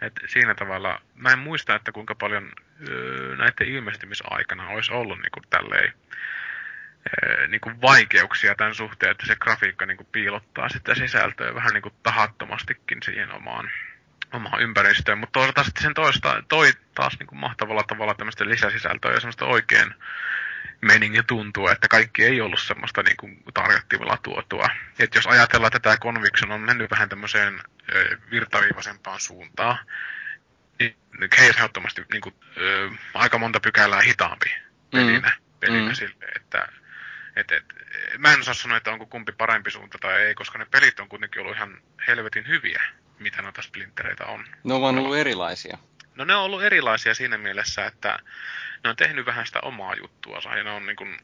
Et 0.00 0.20
siinä 0.26 0.54
tavalla, 0.54 1.00
mä 1.14 1.32
en 1.32 1.38
muista, 1.38 1.74
että 1.74 1.92
kuinka 1.92 2.14
paljon 2.14 2.52
öö, 2.88 3.36
näiden 3.36 3.68
ilmestymisaikana 3.68 4.68
olisi 4.68 4.92
ollut 4.92 5.18
niin 5.18 5.30
kuin 5.34 5.44
tälleen, 5.50 5.92
öö, 7.22 7.46
niin 7.46 7.60
kuin 7.60 7.80
vaikeuksia 7.82 8.54
tämän 8.54 8.74
suhteen, 8.74 9.12
että 9.12 9.26
se 9.26 9.36
grafiikka 9.36 9.86
niin 9.86 9.96
kuin 9.96 10.08
piilottaa 10.12 10.68
sitä 10.68 10.94
sisältöä 10.94 11.54
vähän 11.54 11.72
niin 11.72 11.82
kuin 11.82 11.94
tahattomastikin 12.02 13.02
siihen 13.02 13.32
omaan, 13.32 13.70
omaan 14.32 14.62
ympäristöön. 14.62 15.18
Mutta 15.18 15.32
toisaalta 15.32 15.64
sitten 15.64 15.82
sen 15.82 15.94
toista, 15.94 16.42
toi 16.48 16.72
taas 16.94 17.18
niin 17.18 17.26
kuin 17.26 17.38
mahtavalla 17.38 17.82
tavalla 17.82 18.14
tämmöistä 18.14 18.46
lisäsisältöä 18.48 19.12
ja 19.12 19.20
semmoista 19.20 19.44
oikein 19.44 19.94
meininki 20.80 21.22
tuntuu, 21.22 21.68
että 21.68 21.88
kaikki 21.88 22.24
ei 22.24 22.40
ollut 22.40 22.60
semmoista 22.60 23.02
niin 23.02 23.16
kuin 23.16 23.42
tarjottimella 23.54 24.18
tuotua. 24.22 24.68
Et 24.98 25.14
jos 25.14 25.26
ajatellaan, 25.26 25.68
että 25.68 25.80
tämä 25.80 25.96
Conviction 25.96 26.52
on 26.52 26.60
mennyt 26.60 26.90
vähän 26.90 27.08
tämmöiseen 27.08 27.62
virtaviivaisempaan 28.30 29.20
suuntaan, 29.20 29.78
niin 30.78 30.96
he 31.38 31.46
ehdottomasti 31.46 32.04
niin 32.12 32.20
kuin, 32.20 32.34
ö, 32.56 32.90
aika 33.14 33.38
monta 33.38 33.60
pykälää 33.60 34.00
hitaampi 34.00 34.54
pelinä, 34.90 35.28
mm. 35.28 35.44
pelinä 35.60 35.88
mm. 35.88 35.94
sille, 35.94 36.26
että 36.36 36.68
et, 37.36 37.52
et, 37.52 37.64
mä 38.18 38.32
en 38.32 38.40
osaa 38.40 38.54
sanoa, 38.54 38.76
että 38.76 38.92
onko 38.92 39.06
kumpi 39.06 39.32
parempi 39.32 39.70
suunta 39.70 39.98
tai 39.98 40.22
ei, 40.22 40.34
koska 40.34 40.58
ne 40.58 40.66
pelit 40.70 41.00
on 41.00 41.08
kuitenkin 41.08 41.42
ollut 41.42 41.56
ihan 41.56 41.82
helvetin 42.06 42.46
hyviä, 42.46 42.82
mitä 43.20 43.42
noita 43.42 43.62
splintereitä 43.62 44.26
on. 44.26 44.44
Ne 44.64 44.74
on 44.74 44.80
vaan 44.80 44.98
ollut 44.98 45.16
erilaisia. 45.16 45.78
No 46.14 46.24
ne 46.24 46.34
on 46.34 46.42
ollut 46.42 46.62
erilaisia 46.62 47.14
siinä 47.14 47.38
mielessä, 47.38 47.86
että 47.86 48.18
ne 48.84 48.90
on 48.90 48.96
tehnyt 48.96 49.26
vähän 49.26 49.46
sitä 49.46 49.60
omaa 49.62 49.94
juttua, 49.94 50.40
ja 50.56 50.64
ne 50.64 50.70
on 50.70 50.86
niin 50.86 50.96
kuin, 50.96 51.18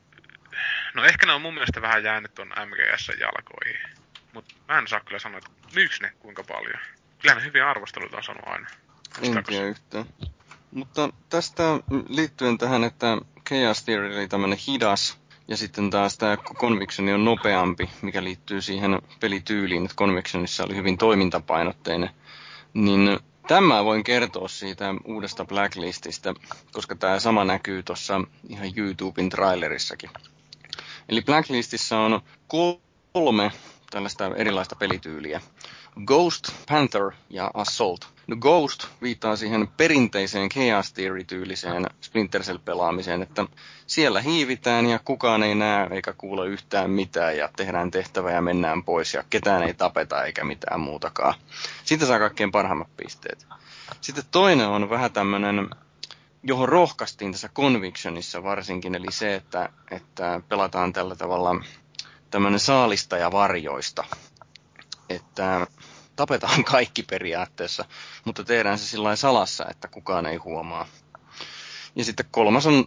no 0.94 1.04
ehkä 1.04 1.26
ne 1.26 1.32
on 1.32 1.42
mun 1.42 1.54
mielestä 1.54 1.82
vähän 1.82 2.04
jäänyt 2.04 2.34
tuon 2.34 2.48
MGS 2.48 3.10
jalkoihin. 3.20 3.80
Mutta 4.32 4.54
mä 4.68 4.78
en 4.78 4.88
saa 4.88 5.00
kyllä 5.00 5.18
sanoa, 5.18 5.38
että 5.38 5.50
myyks 5.74 6.00
ne 6.00 6.12
kuinka 6.18 6.44
paljon. 6.44 6.80
Kyllä 7.18 7.34
ne 7.34 7.44
hyviä 7.44 7.70
arvosteluita 7.70 8.16
on 8.16 8.24
saanut 8.24 8.48
aina. 8.48 8.68
En 9.22 9.44
tiedä 9.44 9.66
yhtään. 9.66 10.04
Mutta 10.70 11.08
tästä 11.30 11.62
liittyen 12.08 12.58
tähän, 12.58 12.84
että 12.84 13.06
Chaos 13.48 13.82
Theory 13.84 14.16
oli 14.16 14.28
tämmönen 14.28 14.58
hidas, 14.68 15.18
ja 15.48 15.56
sitten 15.56 15.90
taas 15.90 16.18
tämä 16.18 16.36
Conviction 16.36 17.08
on 17.08 17.24
nopeampi, 17.24 17.90
mikä 18.02 18.24
liittyy 18.24 18.60
siihen 18.62 19.02
pelityyliin, 19.20 19.84
että 19.84 19.96
Convictionissa 19.96 20.64
oli 20.64 20.76
hyvin 20.76 20.98
toimintapainotteinen, 20.98 22.10
niin 22.74 23.18
Tämä 23.46 23.84
voin 23.84 24.04
kertoa 24.04 24.48
siitä 24.48 24.94
uudesta 25.04 25.44
Blacklististä, 25.44 26.34
koska 26.72 26.94
tämä 26.94 27.20
sama 27.20 27.44
näkyy 27.44 27.82
tuossa 27.82 28.20
ihan 28.48 28.72
YouTuben 28.76 29.28
trailerissakin. 29.28 30.10
Eli 31.08 31.22
Blacklistissa 31.22 31.98
on 31.98 32.20
kolme 33.12 33.52
tällaista 33.90 34.30
erilaista 34.36 34.76
pelityyliä. 34.76 35.40
Ghost, 36.04 36.44
Panther 36.68 37.10
ja 37.30 37.50
Assault. 37.54 38.08
No 38.26 38.36
Ghost 38.36 38.86
viittaa 39.02 39.36
siihen 39.36 39.68
perinteiseen 39.76 40.48
Chaos 40.48 40.92
Theory-tyyliseen 40.92 41.86
Splinter 42.00 42.42
Cell-pelaamiseen, 42.42 43.22
että 43.22 43.44
siellä 43.86 44.20
hiivitään 44.20 44.86
ja 44.86 44.98
kukaan 44.98 45.42
ei 45.42 45.54
näe 45.54 45.88
eikä 45.90 46.12
kuule 46.12 46.46
yhtään 46.46 46.90
mitään 46.90 47.36
ja 47.36 47.48
tehdään 47.56 47.90
tehtävä 47.90 48.32
ja 48.32 48.40
mennään 48.40 48.84
pois 48.84 49.14
ja 49.14 49.24
ketään 49.30 49.62
ei 49.62 49.74
tapeta 49.74 50.24
eikä 50.24 50.44
mitään 50.44 50.80
muutakaan. 50.80 51.34
Siitä 51.84 52.06
saa 52.06 52.18
kaikkein 52.18 52.52
parhaimmat 52.52 52.96
pisteet. 52.96 53.46
Sitten 54.00 54.24
toinen 54.30 54.68
on 54.68 54.90
vähän 54.90 55.12
tämmöinen, 55.12 55.70
johon 56.42 56.68
rohkaistiin 56.68 57.32
tässä 57.32 57.48
Convictionissa 57.48 58.42
varsinkin, 58.42 58.94
eli 58.94 59.06
se, 59.10 59.34
että, 59.34 59.68
että 59.90 60.40
pelataan 60.48 60.92
tällä 60.92 61.16
tavalla 61.16 61.64
tämmöinen 62.30 62.60
saalistaja 62.60 63.32
varjoista. 63.32 64.04
Että 65.08 65.66
tapetaan 66.16 66.64
kaikki 66.74 67.02
periaatteessa, 67.02 67.84
mutta 68.24 68.44
tehdään 68.44 68.78
se 68.78 68.86
sillä 68.86 69.16
salassa, 69.16 69.66
että 69.70 69.88
kukaan 69.88 70.26
ei 70.26 70.36
huomaa. 70.36 70.88
Ja 71.96 72.04
sitten 72.04 72.26
kolmas 72.30 72.66
on 72.66 72.84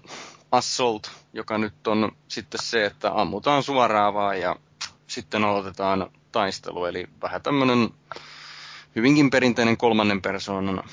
Assault, 0.52 1.12
joka 1.34 1.58
nyt 1.58 1.88
on 1.88 2.12
sitten 2.28 2.60
se, 2.64 2.86
että 2.86 3.12
ammutaan 3.14 3.64
suoraan 3.64 4.14
vaan 4.14 4.40
ja 4.40 4.56
sitten 5.08 5.44
aloitetaan 5.44 6.12
taistelu. 6.32 6.86
Eli 6.86 7.08
vähän 7.22 7.42
tämmöinen 7.42 7.90
hyvinkin 8.96 9.30
perinteinen 9.30 9.78
kolmannen 9.78 10.22
persoonan 10.22 10.84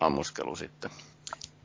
ammuskelu 0.00 0.56
sitten. 0.56 0.90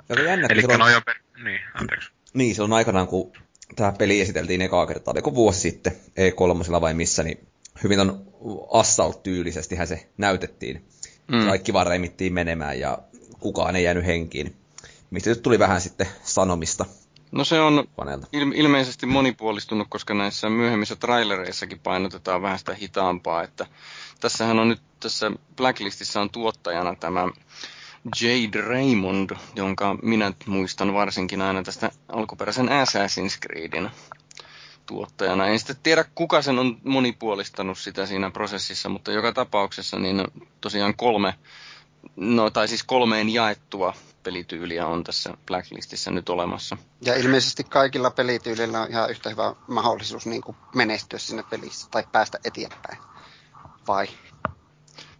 Ja 0.09 0.23
jännä, 0.23 0.47
Eli 0.49 0.61
on... 0.83 0.91
jo 0.91 1.01
per... 1.01 1.15
Niin, 1.43 1.61
anteeksi. 1.73 2.11
Niin, 2.33 2.55
se 2.55 2.63
on 2.63 2.73
aikanaan, 2.73 3.07
kun 3.07 3.31
tämä 3.75 3.91
peli 3.91 4.21
esiteltiin 4.21 4.61
ekaa 4.61 4.87
kertaa, 4.87 5.11
oliko 5.11 5.35
vuosi 5.35 5.59
sitten 5.59 5.93
E3 5.93 6.81
vai 6.81 6.93
missä, 6.93 7.23
niin 7.23 7.47
hyvin 7.83 7.99
on 7.99 8.25
Assault-tyylisestihän 8.73 9.87
se 9.87 10.09
näytettiin. 10.17 10.85
Mm. 11.27 11.45
Kaikki 11.47 11.73
vaan 11.73 11.87
remittiin 11.87 12.33
menemään 12.33 12.79
ja 12.79 12.97
kukaan 13.39 13.75
ei 13.75 13.83
jäänyt 13.83 14.05
henkiin. 14.05 14.55
Mistä 15.09 15.29
nyt 15.29 15.41
tuli 15.41 15.59
vähän 15.59 15.81
sitten 15.81 16.07
sanomista 16.23 16.85
No 17.31 17.43
se 17.43 17.59
on 17.59 17.87
il- 18.33 18.53
ilmeisesti 18.55 19.05
monipuolistunut, 19.05 19.87
koska 19.89 20.13
näissä 20.13 20.49
myöhemmissä 20.49 20.95
trailereissakin 20.95 21.79
painotetaan 21.79 22.41
vähän 22.41 22.59
sitä 22.59 22.73
hitaampaa, 22.75 23.43
että 23.43 23.65
tässähän 24.19 24.59
on 24.59 24.69
nyt 24.69 24.81
tässä 24.99 25.31
Blacklistissa 25.55 26.21
on 26.21 26.29
tuottajana 26.29 26.95
tämä 26.95 27.27
Jade 28.21 28.61
Raymond, 28.61 29.29
jonka 29.55 29.95
minä 30.01 30.33
muistan 30.45 30.93
varsinkin 30.93 31.41
aina 31.41 31.63
tästä 31.63 31.91
alkuperäisen 32.09 32.67
Assassin's 32.67 33.39
Creedin 33.47 33.89
tuottajana. 34.91 35.47
En 35.47 35.59
sitten 35.59 35.75
tiedä, 35.83 36.05
kuka 36.15 36.41
sen 36.41 36.59
on 36.59 36.77
monipuolistanut 36.83 37.77
sitä 37.77 38.05
siinä 38.05 38.31
prosessissa, 38.31 38.89
mutta 38.89 39.11
joka 39.11 39.33
tapauksessa 39.33 39.99
niin 39.99 40.27
tosiaan 40.61 40.95
kolme, 40.95 41.33
no 42.15 42.49
tai 42.49 42.67
siis 42.67 42.83
kolmeen 42.83 43.29
jaettua 43.29 43.93
pelityyliä 44.23 44.87
on 44.87 45.03
tässä 45.03 45.33
Blacklistissä 45.47 46.11
nyt 46.11 46.29
olemassa. 46.29 46.77
Ja 47.01 47.15
ilmeisesti 47.15 47.63
kaikilla 47.63 48.11
pelityylillä 48.11 48.81
on 48.81 48.89
ihan 48.89 49.09
yhtä 49.09 49.29
hyvä 49.29 49.55
mahdollisuus 49.67 50.25
niin 50.25 50.41
kuin 50.41 50.57
menestyä 50.75 51.19
siinä 51.19 51.43
pelissä 51.49 51.87
tai 51.91 52.03
päästä 52.11 52.39
eteenpäin. 52.43 52.97
Vai? 53.87 54.07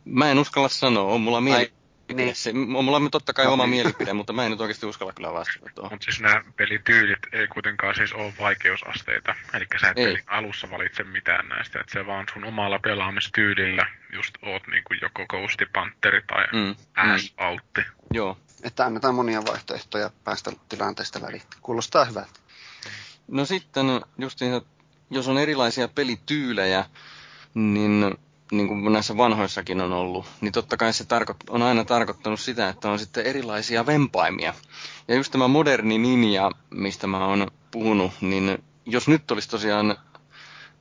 Mä 0.06 0.32
en 0.32 0.40
uskalla 0.40 0.70
sanoa, 0.70 1.14
on 1.14 1.22
mulla 1.22 1.42
mieli... 1.42 1.74
Niin. 2.14 2.36
Se, 2.36 2.50
on 2.50 2.86
mulla 2.86 3.10
totta 3.12 3.34
kai 3.34 3.46
no, 3.46 3.54
oma 3.54 3.64
niin. 3.64 3.70
mielipide, 3.70 4.14
mutta 4.14 4.34
mä 4.34 4.44
en 4.46 4.52
nyt 4.52 4.62
oikeasti 4.62 4.86
uskalla 4.86 5.14
kyllä 5.14 5.34
vastata 5.34 5.70
tuohon. 5.76 5.94
Mutta 5.94 6.04
siis 6.04 6.22
nämä 6.22 6.44
pelityylit 6.58 7.20
ei 7.32 7.48
kuitenkaan 7.48 7.96
siis 7.96 8.14
ole 8.14 8.34
vaikeusasteita. 8.40 9.36
Eli 9.54 9.66
sä 9.82 9.90
et 9.90 9.98
ei. 9.98 10.18
alussa 10.28 10.70
valitse 10.72 11.04
mitään 11.04 11.50
näistä. 11.50 11.80
Että 11.80 11.94
se 11.94 12.06
vaan 12.06 12.26
sun 12.34 12.44
omalla 12.44 12.80
pelaamistyylillä 12.80 13.88
just 14.14 14.36
oot 14.42 14.68
niin 14.68 14.84
kuin 14.84 15.00
joko 15.02 15.26
Ghosti 15.28 15.66
Pantheri 15.66 16.22
tai 16.22 16.46
mm. 16.54 16.76
Ash 16.96 17.34
mm. 17.40 17.46
Outti. 17.46 17.82
Joo. 18.14 18.38
Että 18.64 18.86
annetaan 18.86 19.16
monia 19.16 19.46
vaihtoehtoja 19.46 20.10
päästä 20.24 20.52
tilanteesta 20.70 21.22
väliin. 21.22 21.42
Kuulostaa 21.62 22.06
hyvältä. 22.06 22.40
No 23.28 23.46
sitten 23.46 23.86
justiin, 24.18 24.62
jos 25.10 25.28
on 25.28 25.38
erilaisia 25.38 25.88
pelityylejä, 25.88 26.86
niin 27.54 28.18
niin 28.52 28.68
kuin 28.68 28.94
näissä 28.94 29.18
vanhoissakin 29.18 29.82
on 29.82 29.94
ollut, 29.94 30.26
niin 30.42 30.52
totta 30.52 30.78
kai 30.78 30.94
se 30.94 31.04
tarko- 31.04 31.36
on 31.50 31.62
aina 31.62 31.86
tarkoittanut 31.86 32.40
sitä, 32.40 32.70
että 32.70 32.90
on 32.92 33.00
sitten 33.00 33.26
erilaisia 33.26 33.86
vempaimia. 33.86 34.54
Ja 35.08 35.16
just 35.16 35.32
tämä 35.32 35.48
moderni 35.48 35.98
ninja, 35.98 36.52
mistä 36.70 37.08
mä 37.08 37.26
oon 37.28 37.48
puhunut, 37.72 38.12
niin 38.22 38.64
jos 38.86 39.08
nyt 39.08 39.32
olisi 39.32 39.50
tosiaan 39.50 39.98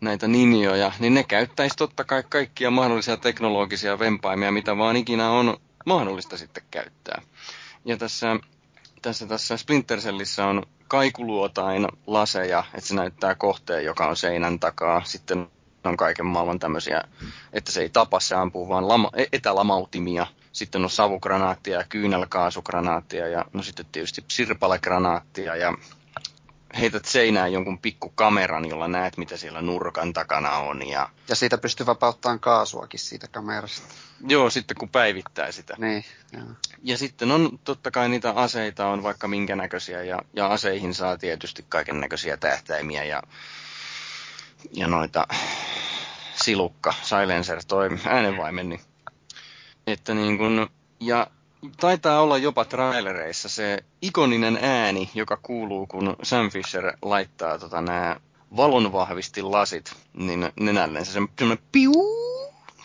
näitä 0.00 0.28
ninjoja, 0.28 0.92
niin 0.98 1.14
ne 1.14 1.24
käyttäisi 1.24 1.76
totta 1.76 2.04
kai 2.04 2.22
kaikkia 2.28 2.70
mahdollisia 2.70 3.16
teknologisia 3.16 3.98
vempaimia, 3.98 4.52
mitä 4.52 4.76
vaan 4.76 4.96
ikinä 4.96 5.30
on 5.30 5.56
mahdollista 5.86 6.36
sitten 6.38 6.62
käyttää. 6.70 7.22
Ja 7.84 7.96
tässä, 7.96 8.36
tässä, 9.02 9.26
tässä 9.26 9.56
Splinter 9.56 9.98
Cellissä 10.00 10.46
on 10.46 10.62
kaikuluotain 10.88 11.86
laseja, 12.06 12.64
että 12.74 12.88
se 12.88 12.94
näyttää 12.94 13.34
kohteen, 13.34 13.84
joka 13.84 14.06
on 14.06 14.16
seinän 14.16 14.58
takaa. 14.60 15.02
Sitten 15.04 15.46
on 15.84 15.96
kaiken 15.96 16.26
maailman 16.26 16.58
tämmöisiä, 16.58 17.02
että 17.52 17.72
se 17.72 17.80
ei 17.80 17.88
tapa, 17.88 18.20
se 18.20 18.34
ampuu 18.34 18.68
vaan 18.68 18.88
lama, 18.88 19.10
e- 19.16 19.26
etälamautimia. 19.32 20.26
Sitten 20.52 20.84
on 20.84 20.90
savukranaattia 20.90 21.78
ja 21.78 21.84
kyynelkaasukranaattia 21.88 23.28
ja 23.28 23.44
no 23.52 23.62
sitten 23.62 23.86
tietysti 23.92 24.24
sirpalegranaattia 24.28 25.56
ja 25.56 25.74
heität 26.80 27.04
seinään 27.04 27.52
jonkun 27.52 27.78
pikku 27.78 28.12
kameran, 28.14 28.68
jolla 28.68 28.88
näet, 28.88 29.16
mitä 29.16 29.36
siellä 29.36 29.62
nurkan 29.62 30.12
takana 30.12 30.50
on. 30.50 30.88
Ja, 30.88 31.08
ja 31.28 31.36
siitä 31.36 31.58
pystyy 31.58 31.86
vapauttamaan 31.86 32.40
kaasuakin 32.40 33.00
siitä 33.00 33.28
kamerasta. 33.28 33.94
Joo, 34.28 34.50
sitten 34.50 34.76
kun 34.76 34.88
päivittää 34.88 35.52
sitä. 35.52 35.74
Niin, 35.78 36.04
joo. 36.32 36.46
Ja 36.82 36.98
sitten 36.98 37.30
on 37.30 37.58
totta 37.64 37.90
kai 37.90 38.08
niitä 38.08 38.30
aseita 38.30 38.86
on 38.86 39.02
vaikka 39.02 39.28
minkä 39.28 39.56
näköisiä 39.56 40.02
ja, 40.02 40.18
ja 40.32 40.46
aseihin 40.46 40.94
saa 40.94 41.18
tietysti 41.18 41.64
kaiken 41.68 42.00
näköisiä 42.00 42.36
tähtäimiä 42.36 43.04
ja, 43.04 43.22
ja 44.72 44.88
noita 44.88 45.26
silukka, 46.34 46.94
silencer, 47.02 47.64
toi 47.68 47.88
äänenvaimen, 48.06 48.68
niin, 48.68 48.80
että 49.86 50.14
niin 50.14 50.38
kun, 50.38 50.70
ja 51.00 51.26
taitaa 51.80 52.20
olla 52.20 52.38
jopa 52.38 52.64
trailereissa 52.64 53.48
se 53.48 53.78
ikoninen 54.02 54.58
ääni, 54.62 55.10
joka 55.14 55.36
kuuluu, 55.36 55.86
kun 55.86 56.16
Sam 56.22 56.50
Fisher 56.50 56.92
laittaa 57.02 57.58
tota, 57.58 57.80
nämä 57.80 58.16
valonvahvistilasit 58.56 59.96
niin 60.12 60.52
nenälleen. 60.60 61.06
Se 61.06 61.12
semmoinen 61.12 61.58
piu, 61.72 61.92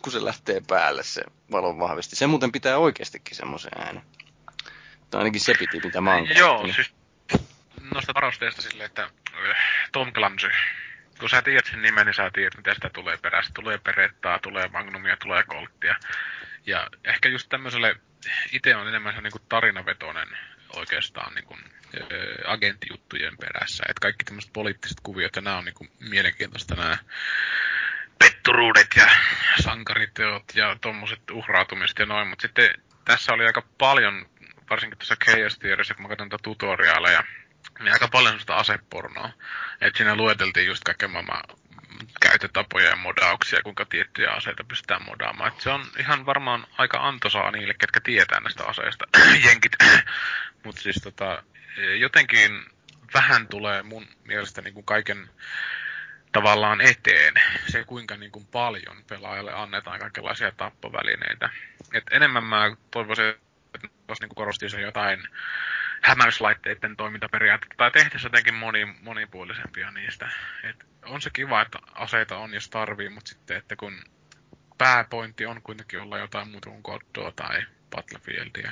kun 0.01 0.11
se 0.11 0.25
lähtee 0.25 0.61
päälle 0.67 1.03
se 1.03 1.21
valonvahvisti. 1.51 2.15
Se 2.15 2.27
muuten 2.27 2.51
pitää 2.51 2.77
oikeastikin 2.77 3.37
semmoisen 3.37 3.71
äänen. 3.77 4.03
Tai 5.09 5.19
ainakin 5.19 5.41
se 5.41 5.53
piti, 5.59 5.79
mitä 5.83 6.01
mä 6.01 6.15
oon 6.15 6.27
Joo, 6.35 6.67
siis 6.75 6.93
noista 7.93 8.13
varusteista 8.13 8.61
silleen, 8.61 8.85
että 8.85 9.09
Tom 9.91 10.13
Clancy, 10.13 10.49
kun 11.19 11.29
sä 11.29 11.41
tiedät 11.41 11.65
sen 11.65 11.81
nimen, 11.81 12.05
niin 12.05 12.13
sä 12.13 12.31
tiedät, 12.33 12.57
mitä 12.57 12.73
sitä 12.73 12.89
tulee 12.89 13.17
perässä. 13.17 13.51
Tulee 13.53 13.77
perettaa, 13.77 14.39
tulee 14.39 14.67
magnumia, 14.67 15.17
tulee 15.17 15.43
kolttia. 15.43 15.95
Ja 16.65 16.87
ehkä 17.03 17.29
just 17.29 17.49
tämmöiselle 17.49 17.95
itse 18.51 18.75
on 18.75 18.87
enemmän 18.87 19.15
se 19.15 19.21
niin 19.21 19.31
kuin 19.31 19.43
tarinavetoinen 19.49 20.27
oikeastaan 20.75 21.35
niin 21.35 21.45
kuin, 21.45 21.59
agenttijuttujen 22.45 23.37
perässä. 23.37 23.83
Että 23.89 24.01
kaikki 24.01 24.25
tämmöiset 24.25 24.53
poliittiset 24.53 24.97
kuviot 25.03 25.35
ja 25.35 25.41
nämä 25.41 25.57
on 25.57 25.65
niin 25.65 25.75
kuin, 25.75 25.91
mielenkiintoista 25.99 26.75
nämä 26.75 26.97
petturuudet 28.19 28.87
ja 28.95 29.07
sankariteot 29.63 30.43
ja 30.55 30.77
tuommoiset 30.81 31.31
uhrautumiset 31.31 31.99
ja 31.99 32.05
noin. 32.05 32.27
Mutta 32.27 32.41
sitten 32.41 32.69
tässä 33.05 33.33
oli 33.33 33.45
aika 33.45 33.63
paljon, 33.77 34.25
varsinkin 34.69 34.97
tuossa 34.97 35.15
Chaos 35.15 35.59
Theoryssä, 35.59 35.93
kun 35.93 36.03
mä 36.03 36.09
katson 36.09 36.29
tutoriaaleja, 36.43 37.23
niin 37.79 37.93
aika 37.93 38.07
paljon 38.07 38.31
sellaista 38.31 38.55
asepornoa. 38.55 39.29
Että 39.81 39.97
siinä 39.97 40.15
lueteltiin 40.15 40.67
just 40.67 40.83
kaiken 40.83 41.11
maailman 41.11 41.43
käytötapoja 42.21 42.89
ja 42.89 42.95
modauksia, 42.95 43.61
kuinka 43.63 43.85
tiettyjä 43.85 44.31
aseita 44.31 44.63
pystytään 44.63 45.05
modaamaan. 45.05 45.53
Et 45.53 45.61
se 45.61 45.69
on 45.69 45.85
ihan 45.99 46.25
varmaan 46.25 46.67
aika 46.77 47.07
antoisaa 47.07 47.51
niille, 47.51 47.73
ketkä 47.73 47.99
tietää 48.01 48.39
näistä 48.39 48.65
aseista, 48.65 49.05
jenkit. 49.47 49.75
Mutta 50.63 50.81
siis 50.81 51.01
tota, 51.03 51.43
jotenkin 51.97 52.65
vähän 53.13 53.47
tulee 53.47 53.83
mun 53.83 54.07
mielestä 54.23 54.61
niin 54.61 54.73
kuin 54.73 54.85
kaiken 54.85 55.29
tavallaan 56.31 56.81
eteen 56.81 57.33
se, 57.67 57.83
kuinka 57.83 58.17
niin 58.17 58.31
kuin 58.31 58.45
paljon 58.45 59.03
pelaajalle 59.09 59.53
annetaan 59.53 59.99
kaikenlaisia 59.99 60.51
tappovälineitä. 60.51 61.49
Et 61.93 62.03
enemmän 62.11 62.43
mä 62.43 62.75
toivoisin, 62.91 63.25
että 63.75 63.87
niin 64.21 64.35
korostii 64.35 64.69
se 64.69 64.81
jotain 64.81 65.27
hämäyslaitteiden 66.05 66.95
toimintaperiaatteita 66.95 67.75
tai 67.77 67.91
tehtäisiin 67.91 68.29
jotenkin 68.29 68.53
moni, 68.53 68.85
monipuolisempia 68.85 69.91
niistä. 69.91 70.29
Et 70.63 70.85
on 71.05 71.21
se 71.21 71.29
kiva, 71.33 71.61
että 71.61 71.79
aseita 71.93 72.37
on, 72.37 72.53
jos 72.53 72.69
tarvii, 72.69 73.09
mutta 73.09 73.29
sitten, 73.29 73.57
että 73.57 73.75
kun 73.75 74.03
pääpointti 74.77 75.45
on 75.45 75.61
kuitenkin 75.61 76.01
olla 76.01 76.17
jotain 76.17 76.47
muuta 76.47 76.69
kuin 76.69 76.81
Goddoa 76.83 77.31
tai 77.31 77.65
Battlefieldia, 77.91 78.71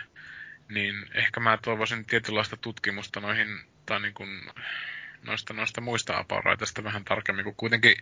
niin 0.70 1.06
ehkä 1.14 1.40
mä 1.40 1.58
toivoisin 1.58 2.06
tietynlaista 2.06 2.58
tutkimusta 2.58 3.20
noihin, 3.20 3.48
tai 3.86 4.00
niin 4.00 4.14
kuin 4.14 4.52
noista, 5.24 5.54
noista 5.54 5.82
muista 5.82 6.18
aparaiteista 6.18 6.84
vähän 6.84 7.06
tarkemmin, 7.06 7.46
kun 7.46 7.56
kuitenkin 7.56 7.96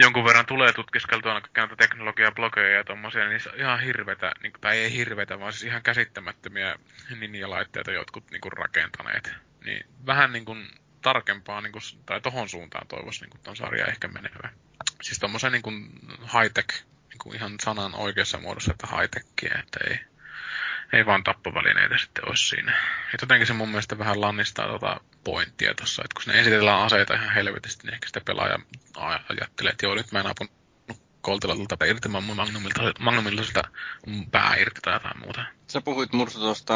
jonkun 0.00 0.24
verran 0.24 0.46
tulee 0.46 0.72
tutkiskeltua 0.72 1.32
näitä 1.32 1.76
teknologiaa, 1.76 2.32
blogeja 2.32 2.76
ja 2.76 2.84
tommosia, 2.84 3.28
niin 3.28 3.40
ihan 3.56 3.80
hirvetä, 3.80 4.32
niin, 4.42 4.52
tai 4.60 4.78
ei 4.78 4.92
hirvetä, 4.92 5.40
vaan 5.40 5.52
siis 5.52 5.64
ihan 5.64 5.82
käsittämättömiä 5.82 6.76
ninja-laitteita 7.10 7.92
jotkut 7.92 8.30
niin 8.30 8.40
kuin 8.40 8.52
rakentaneet. 8.52 9.34
Niin 9.64 9.86
vähän 10.06 10.32
niin 10.32 10.44
kuin 10.44 10.70
tarkempaa, 11.02 11.60
niin 11.60 11.72
kuin, 11.72 11.82
tai 12.06 12.20
tohon 12.20 12.48
suuntaan 12.48 12.86
toivoisi 12.86 13.24
niin 13.24 13.40
ton 13.42 13.56
sarja 13.56 13.86
ehkä 13.86 14.08
menevä. 14.08 14.48
Siis 15.02 15.18
tommosen 15.18 15.52
niin 15.52 15.62
kuin 15.62 15.90
high-tech, 16.22 16.84
niin 17.08 17.18
kuin 17.22 17.36
ihan 17.36 17.54
sanan 17.62 17.94
oikeassa 17.94 18.38
muodossa, 18.38 18.72
että 18.72 18.86
high-techia, 18.86 19.58
että 19.58 19.78
ei, 19.90 19.98
ei 20.92 21.06
vaan 21.06 21.24
tappovälineitä 21.24 21.98
sitten 21.98 22.28
olisi 22.28 22.48
siinä. 22.48 22.72
Ja 23.12 23.18
jotenkin 23.22 23.46
se 23.46 23.52
mun 23.52 23.68
mielestä 23.68 23.98
vähän 23.98 24.20
lannistaa 24.20 24.68
tota 24.68 25.00
pointtia 25.24 25.74
tossa, 25.74 26.02
että 26.04 26.14
kun 26.14 26.22
ne 26.32 26.40
esitellään 26.40 26.82
aseita 26.82 27.14
ihan 27.14 27.34
helvetisti, 27.34 27.86
niin 27.86 27.94
ehkä 27.94 28.06
sitä 28.06 28.20
pelaaja 28.20 28.58
ajattelee, 29.28 29.72
että 29.72 29.86
joo, 29.86 29.94
nyt 29.94 30.12
mä 30.12 30.20
en 30.20 30.26
apunut 30.26 30.52
koltilalta 31.20 31.84
irti 31.84 32.08
Magnumilta, 32.08 32.82
Magnumilta 33.00 33.44
sitä 33.44 33.62
pää 34.30 34.56
irti 34.56 34.80
tai 34.80 34.94
jotain 34.94 35.20
muuta. 35.20 35.44
Sä 35.66 35.80
puhuit 35.80 36.12
Mursu 36.12 36.38
tuosta 36.38 36.74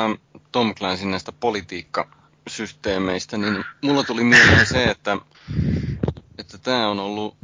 Tom 0.52 0.74
Clansin 0.74 1.10
näistä 1.10 1.32
politiikkasysteemeistä, 1.32 3.38
niin 3.38 3.64
mulla 3.82 4.04
tuli 4.04 4.24
mieleen 4.24 4.66
se, 4.66 4.84
että 4.84 5.16
että 6.38 6.58
tämä 6.58 6.88
on 6.88 7.00
ollut 7.00 7.36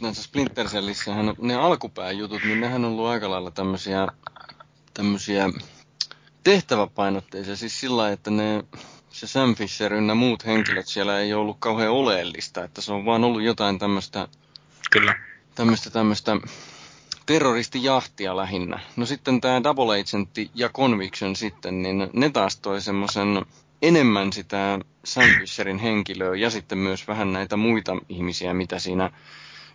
näissä 0.00 0.22
Splinter 0.22 0.66
Cellissähän 0.66 1.34
ne 1.38 1.54
alkupääjutut, 1.54 2.44
niin 2.44 2.60
nehän 2.60 2.84
on 2.84 2.90
ollut 2.90 3.06
aika 3.06 3.30
lailla 3.30 3.50
tämmöisiä, 3.50 4.06
tämmöisiä 4.94 5.44
tehtäväpainotteisia, 6.44 7.56
siis 7.56 7.80
sillä 7.80 8.12
että 8.12 8.30
ne 8.30 8.64
se 9.10 9.26
Sam 9.26 9.54
Fisher 9.54 9.92
ynnä 9.92 10.14
muut 10.14 10.46
henkilöt 10.46 10.86
siellä 10.86 11.20
ei 11.20 11.34
ollut 11.34 11.56
kauhean 11.60 11.92
oleellista, 11.92 12.64
että 12.64 12.80
se 12.80 12.92
on 12.92 13.04
vaan 13.04 13.24
ollut 13.24 13.42
jotain 13.42 13.78
tämmöistä 13.78 14.28
Kyllä. 14.90 15.14
tämmöistä 15.54 15.90
tämmöistä 15.90 16.36
terroristijahtia 17.26 18.36
lähinnä. 18.36 18.80
No 18.96 19.06
sitten 19.06 19.40
tämä 19.40 19.62
Double 19.62 20.00
Agentti 20.00 20.50
ja 20.54 20.68
Conviction 20.68 21.36
sitten, 21.36 21.82
niin 21.82 22.10
ne 22.12 22.30
taas 22.30 22.56
toi 22.56 22.80
semmoisen 22.80 23.46
enemmän 23.82 24.32
sitä 24.32 24.78
Sam 25.04 25.28
Fisherin 25.38 25.78
henkilöä 25.78 26.36
ja 26.36 26.50
sitten 26.50 26.78
myös 26.78 27.08
vähän 27.08 27.32
näitä 27.32 27.56
muita 27.56 27.96
ihmisiä, 28.08 28.54
mitä 28.54 28.78
siinä 28.78 29.10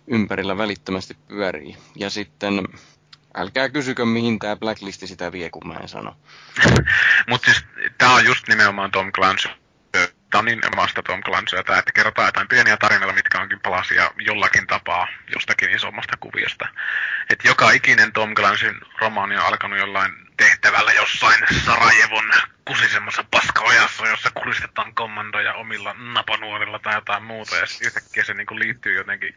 ympärillä 0.06 0.58
välittömästi 0.58 1.16
pyörii. 1.28 1.76
Ja 1.94 2.10
sitten 2.10 2.68
älkää 3.36 3.68
kysykö, 3.68 4.04
mihin 4.04 4.38
tämä 4.38 4.56
Blacklisti 4.56 5.06
sitä 5.06 5.32
vie, 5.32 5.50
kun 5.50 5.68
mä 5.68 5.74
en 5.74 5.88
sano. 5.88 6.16
Mutta 7.30 7.44
siis 7.44 7.64
tää 7.98 8.10
on 8.10 8.24
just 8.24 8.48
nimenomaan 8.48 8.90
Tom 8.90 9.12
Clancy. 9.12 9.48
Tää 10.30 10.38
on 10.38 10.44
niin 10.44 10.60
vasta 10.76 11.02
Tom 11.02 11.22
Clancy, 11.22 11.56
että 11.56 11.82
kerrotaan 11.94 12.28
jotain 12.28 12.48
pieniä 12.48 12.76
tarinoita, 12.76 13.14
mitkä 13.14 13.40
onkin 13.40 13.60
palasia 13.60 14.10
jollakin 14.20 14.66
tapaa 14.66 15.08
jostakin 15.34 15.70
isommasta 15.70 16.16
kuviosta. 16.20 16.68
Et 17.30 17.44
joka 17.44 17.70
ikinen 17.70 18.12
Tom 18.12 18.34
Clancyn 18.34 18.80
romaani 19.00 19.36
on 19.36 19.46
alkanut 19.46 19.78
jollain 19.78 20.25
tehtävällä 20.36 20.92
jossain 20.92 21.44
Sarajevon 21.64 22.32
kusisemmassa 22.64 23.24
paskaojassa, 23.30 24.08
jossa 24.08 24.30
kuristetaan 24.30 24.94
kommandoja 24.94 25.54
omilla 25.54 25.94
napanuorilla 25.94 26.78
tai 26.78 26.94
jotain 26.94 27.22
muuta, 27.22 27.56
ja 27.56 27.66
sitten 27.66 27.86
yhtäkkiä 27.86 28.24
se 28.24 28.34
niinku 28.34 28.58
liittyy 28.58 28.94
jotenkin 28.96 29.36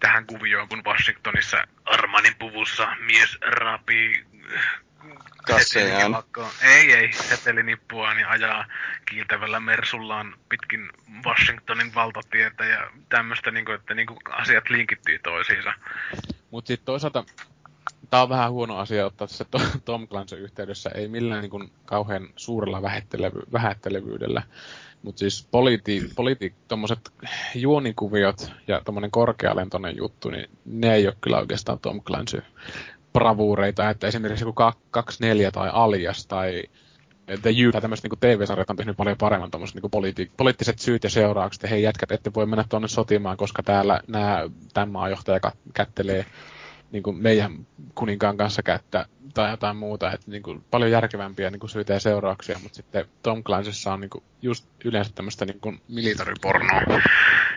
tähän 0.00 0.26
kuvioon, 0.26 0.68
kun 0.68 0.84
Washingtonissa 0.84 1.64
Armanin 1.84 2.34
puvussa 2.38 2.96
mies 3.06 3.38
rapii 3.40 4.26
Kassejaan. 5.46 5.90
setelinipakkoon. 5.90 6.50
Ei, 6.62 6.92
ei, 6.92 7.12
setelinippuaan 7.12 8.18
ja 8.18 8.30
ajaa 8.30 8.66
kiiltävällä 9.06 9.60
mersullaan 9.60 10.34
pitkin 10.48 10.90
Washingtonin 11.24 11.94
valtatietä 11.94 12.64
ja 12.64 12.90
tämmöistä, 13.08 13.50
niinku, 13.50 13.72
että 13.72 13.94
niinku 13.94 14.18
asiat 14.30 14.70
linkittyy 14.70 15.18
toisiinsa. 15.18 15.72
Mutta 16.50 16.68
sitten 16.68 16.86
toisaalta 16.86 17.24
tämä 18.12 18.22
on 18.22 18.28
vähän 18.28 18.52
huono 18.52 18.76
asia 18.76 19.06
ottaa 19.06 19.28
tässä 19.28 19.44
To- 19.50 19.58
Tom 19.84 20.08
Clancy 20.08 20.36
yhteydessä, 20.36 20.90
ei 20.94 21.08
millään 21.08 21.40
niin 21.40 21.50
kuin 21.50 21.70
kauhean 21.84 22.28
suurella 22.36 22.82
vähättelevy- 22.82 23.52
vähättelevyydellä. 23.52 24.42
Mutta 25.02 25.18
siis 25.18 25.48
politi, 25.50 26.10
politi 26.16 26.54
tommoset 26.68 27.12
juonikuviot 27.54 28.52
ja 28.68 28.80
tommonen 28.84 29.10
korkealentoinen 29.10 29.96
juttu, 29.96 30.30
niin 30.30 30.50
ne 30.64 30.94
ei 30.94 31.06
ole 31.06 31.16
kyllä 31.20 31.38
oikeastaan 31.38 31.78
Tom 31.78 32.02
Clancy 32.02 32.42
bravuureita, 33.12 33.90
että 33.90 34.06
esimerkiksi 34.06 34.44
joku 34.44 34.62
24 34.90 35.50
tai 35.50 35.70
Alias 35.72 36.26
tai 36.26 36.62
The 37.42 37.50
You 37.62 37.72
tai 37.72 37.80
tämmöiset 37.80 38.10
niin 38.10 38.20
TV-sarjat 38.20 38.70
on 38.70 38.76
tehnyt 38.76 38.96
paljon 38.96 39.16
paremman 39.18 39.50
tommoset 39.50 39.74
niin 39.76 39.90
politi- 39.90 40.30
poliittiset 40.36 40.78
syyt 40.78 41.04
ja 41.04 41.10
seuraukset, 41.10 41.62
ja 41.62 41.68
hei 41.68 41.82
jätkät, 41.82 42.12
ette 42.12 42.34
voi 42.34 42.46
mennä 42.46 42.64
tuonne 42.68 42.88
sotimaan, 42.88 43.36
koska 43.36 43.62
täällä 43.62 44.00
nämä, 44.08 44.42
tämän 44.74 44.90
maan 44.90 45.10
johtaja 45.10 45.40
kat- 45.46 45.72
kättelee 45.74 46.26
niin 46.92 47.02
kuin 47.02 47.16
meidän 47.16 47.66
kuninkaan 47.94 48.36
kanssa 48.36 48.62
kättä 48.62 49.06
tai 49.34 49.50
jotain 49.50 49.76
muuta, 49.76 50.12
että 50.12 50.30
niin 50.30 50.42
kuin 50.42 50.64
paljon 50.70 50.90
järkevämpiä 50.90 51.50
niin 51.50 51.60
kuin 51.60 51.70
syitä 51.70 51.92
ja 51.92 52.00
seurauksia, 52.00 52.58
mutta 52.62 52.76
sitten 52.76 53.04
Tom 53.22 53.44
Clancyssa 53.44 53.92
on 53.92 54.00
niin 54.00 54.10
kuin 54.10 54.24
just 54.42 54.66
yleensä 54.84 55.12
tämmöistä 55.14 55.44
niin 55.44 55.60
kuin 55.60 55.82
militaripornoa 55.88 56.80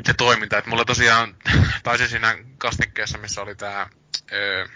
se 0.04 0.14
toiminta. 0.14 0.58
Että 0.58 0.70
mulla 0.70 0.86
tosiaan 0.86 1.36
taisi 1.84 2.08
siinä 2.08 2.38
kastikkeessa, 2.58 3.18
missä 3.18 3.42
oli 3.42 3.56
tää, 3.56 3.90
öö, 4.32 4.68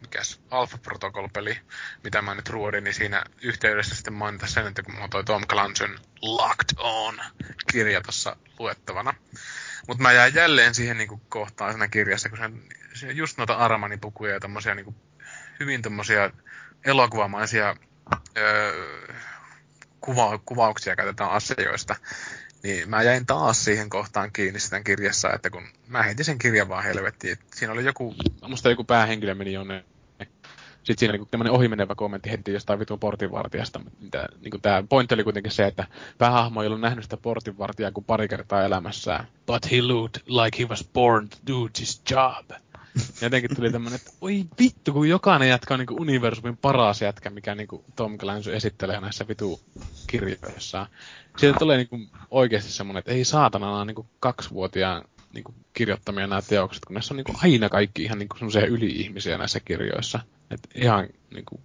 mikäs, 0.00 0.40
Alpha 0.50 0.78
Protocol-peli, 0.78 1.58
mitä 2.04 2.22
mä 2.22 2.34
nyt 2.34 2.48
ruodin, 2.48 2.84
niin 2.84 2.94
siinä 2.94 3.24
yhteydessä 3.42 3.94
sitten 3.94 4.14
mainita 4.14 4.46
sen, 4.46 4.66
että 4.66 4.82
kun 4.82 4.94
mulla 4.94 5.08
toi 5.08 5.24
Tom 5.24 5.42
Clancy'n 5.52 5.98
Locked 6.22 6.76
On 6.78 7.18
kirja 7.72 8.00
tuossa 8.00 8.36
luettavana. 8.58 9.14
Mutta 9.88 10.02
mä 10.02 10.12
jäin 10.12 10.34
jälleen 10.34 10.74
siihen 10.74 10.98
niinku 10.98 11.20
kohtaan 11.28 11.72
siinä 11.72 11.88
kirjassa, 11.88 12.28
kun 12.28 12.38
se, 12.38 12.50
se 12.98 13.12
just 13.12 13.38
noita 13.38 13.54
Armani-pukuja 13.54 14.32
ja 14.32 14.40
tommosia 14.40 14.74
niinku, 14.74 14.94
hyvin 15.60 15.82
tommosia 15.82 16.30
elokuvamaisia 16.84 17.76
öö, 18.36 19.12
kuva, 20.00 20.38
kuvauksia 20.38 20.96
käytetään 20.96 21.30
asioista, 21.30 21.96
niin 22.62 22.90
mä 22.90 23.02
jäin 23.02 23.26
taas 23.26 23.64
siihen 23.64 23.90
kohtaan 23.90 24.32
kiinni 24.32 24.60
sitä 24.60 24.80
kirjassa, 24.80 25.32
että 25.32 25.50
kun 25.50 25.62
mä 25.86 26.02
heitin 26.02 26.24
sen 26.24 26.38
kirjan 26.38 26.68
vaan 26.68 26.84
helvettiin, 26.84 27.32
että 27.32 27.46
siinä 27.54 27.72
oli 27.72 27.84
joku, 27.84 28.14
musta 28.48 28.70
joku 28.70 28.84
päähenkilö 28.84 29.34
meni 29.34 29.52
jonne. 29.52 29.84
Sitten 30.78 30.98
siinä 30.98 31.12
niinku 31.12 31.28
tämmönen 31.30 31.52
ohimenevä 31.52 31.94
kommentti 31.94 32.30
heti 32.30 32.52
jostain 32.52 32.78
vitun 32.78 32.98
portinvartijasta. 32.98 33.80
Mitä, 34.00 34.28
niinku 34.40 34.58
tää 34.58 34.82
pointti 34.88 35.14
oli 35.14 35.24
kuitenkin 35.24 35.52
se, 35.52 35.66
että 35.66 35.86
päähahmo 36.18 36.62
ei 36.62 36.66
ollut 36.66 36.80
nähnyt 36.80 37.04
sitä 37.04 37.16
portinvartijaa 37.16 37.92
kuin 37.92 38.04
pari 38.04 38.28
kertaa 38.28 38.64
elämässään. 38.64 39.26
But 39.46 39.70
he 39.70 39.82
looked 39.82 40.22
like 40.26 40.58
he 40.58 40.64
was 40.64 40.88
born 40.94 41.28
to 41.28 41.36
do 41.46 41.68
his 41.80 42.02
job. 42.10 42.50
Ja 42.96 43.26
jotenkin 43.26 43.56
tuli 43.56 43.72
tämmönen, 43.72 43.96
että 43.96 44.12
oi 44.20 44.44
vittu, 44.58 44.92
kun 44.92 45.08
jokainen 45.08 45.48
jätkä 45.48 45.74
on 45.74 45.80
niinku 45.80 45.96
universumin 46.00 46.56
paras 46.56 47.02
jätkä, 47.02 47.30
mikä 47.30 47.54
niinku 47.54 47.84
Tom 47.96 48.18
Clancy 48.18 48.56
esittelee 48.56 49.00
näissä 49.00 49.28
vitu 49.28 49.60
kirjoissaan. 50.06 50.86
Siitä 51.36 51.58
tulee 51.58 51.76
niinku 51.76 51.98
oikeasti 52.30 52.72
semmonen, 52.72 52.98
että 52.98 53.12
ei 53.12 53.24
saatana, 53.24 53.66
nämä 53.66 53.80
on 53.80 53.86
niinku 53.86 54.06
kaksivuotiaan 54.20 55.04
niinku 55.34 55.54
kirjoittamia 55.72 56.26
nämä 56.26 56.42
teokset, 56.42 56.84
kun 56.84 56.94
näissä 56.94 57.14
on 57.14 57.16
niinku 57.16 57.32
aina 57.42 57.68
kaikki 57.68 58.02
ihan 58.02 58.18
niinku 58.18 58.36
semmoisia 58.36 58.66
yli-ihmisiä 58.66 59.38
näissä 59.38 59.60
kirjoissa. 59.60 60.20
Et 60.50 60.60
ihan 60.74 61.08
niinku, 61.34 61.60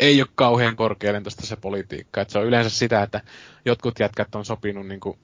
ei 0.00 0.22
ole 0.22 0.28
kauhean 0.34 0.76
korkealentoista 0.76 1.46
se 1.46 1.56
politiikka. 1.56 2.20
Et 2.20 2.30
se 2.30 2.38
on 2.38 2.46
yleensä 2.46 2.70
sitä, 2.70 3.02
että 3.02 3.20
jotkut 3.64 3.98
jätkät 3.98 4.34
on 4.34 4.44
sopinut 4.44 4.86
niinku 4.86 5.18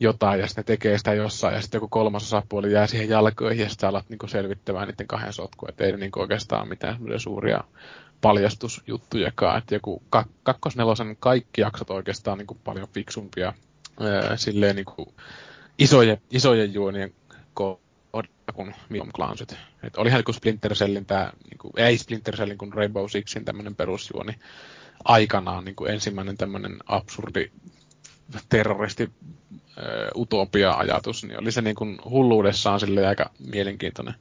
jotain 0.00 0.40
ja 0.40 0.46
sitten 0.46 0.62
ne 0.62 0.66
tekee 0.66 0.98
sitä 0.98 1.14
jossain 1.14 1.54
ja 1.54 1.60
sitten 1.60 1.78
joku 1.78 1.88
kolmas 1.88 2.22
osapuoli 2.22 2.72
jää 2.72 2.86
siihen 2.86 3.08
jalkoihin 3.08 3.62
ja 3.62 3.68
sitten 3.68 3.88
alat 3.88 4.08
niinku 4.08 4.26
selvittämään 4.26 4.88
niiden 4.88 5.06
kahden 5.06 5.32
sotkua. 5.32 5.68
Että 5.68 5.84
ei 5.84 5.96
niinku 5.96 6.20
oikeastaan 6.20 6.68
mitään 6.68 6.98
suuria 7.16 7.64
paljastusjuttujakaan. 8.20 9.58
Että 9.58 9.74
joku 9.74 10.02
kak- 10.16 10.30
kakkosnelosen 10.42 11.16
kaikki 11.20 11.60
jaksot 11.60 11.90
oikeastaan 11.90 12.38
niinku 12.38 12.56
paljon 12.64 12.88
fiksumpia 12.94 13.52
ää, 14.00 14.36
silleen 14.36 14.76
niinku 14.76 15.14
isojen, 15.78 16.18
isojen 16.30 16.74
juonien 16.74 17.14
kohdalla 18.16 18.52
kuin 18.54 18.98
Tom 18.98 19.12
Clancyt. 19.12 19.56
Et 19.82 19.96
olihan 19.96 20.24
kuin 20.24 20.34
Splinter 20.34 20.74
Cellin 20.74 21.06
tää, 21.06 21.32
niinku, 21.50 21.70
ei 21.76 21.98
Splinter 21.98 22.36
Cellin 22.36 22.58
kuin 22.58 22.72
Rainbow 22.72 23.06
Sixin 23.08 23.44
tämmönen 23.44 23.74
perusjuoni 23.74 24.34
aikanaan 25.04 25.64
niinku 25.64 25.84
ensimmäinen 25.84 26.36
tämmönen 26.36 26.76
absurdi 26.86 27.50
terroristi 28.48 29.10
utopia-ajatus, 30.16 31.24
niin 31.24 31.40
oli 31.40 31.52
se 31.52 31.62
niin 31.62 31.76
kuin 31.76 31.98
hulluudessaan 32.10 32.80
sille 32.80 33.06
aika 33.06 33.30
mielenkiintoinen. 33.38 34.14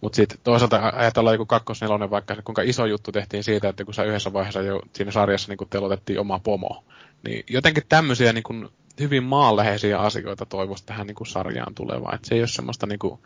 Mutta 0.00 0.16
sitten 0.16 0.38
toisaalta 0.44 0.92
ajatellaan 0.94 1.34
joku 1.34 1.46
kakkosnelonen 1.46 2.10
vaikka 2.10 2.36
kuinka 2.44 2.62
iso 2.62 2.86
juttu 2.86 3.12
tehtiin 3.12 3.44
siitä, 3.44 3.68
että 3.68 3.84
kun 3.84 3.94
sä 3.94 4.04
yhdessä 4.04 4.32
vaiheessa 4.32 4.62
jo 4.62 4.82
siinä 4.92 5.10
sarjassa 5.10 5.52
niin 5.52 5.68
telotettiin 5.70 6.20
oma 6.20 6.38
pomo. 6.38 6.84
Niin 7.24 7.44
jotenkin 7.48 7.82
tämmöisiä 7.88 8.32
niin 8.32 8.42
kuin 8.42 8.68
hyvin 9.00 9.24
maanläheisiä 9.24 9.98
asioita 9.98 10.46
toivoisi 10.46 10.86
tähän 10.86 11.06
niin 11.06 11.14
kuin 11.14 11.26
sarjaan 11.26 11.74
tulevaan. 11.74 12.14
Että 12.14 12.28
se 12.28 12.34
ei 12.34 12.40
ole 12.40 12.48
semmoista 12.48 12.86
niin 12.86 12.98
kuin 12.98 13.20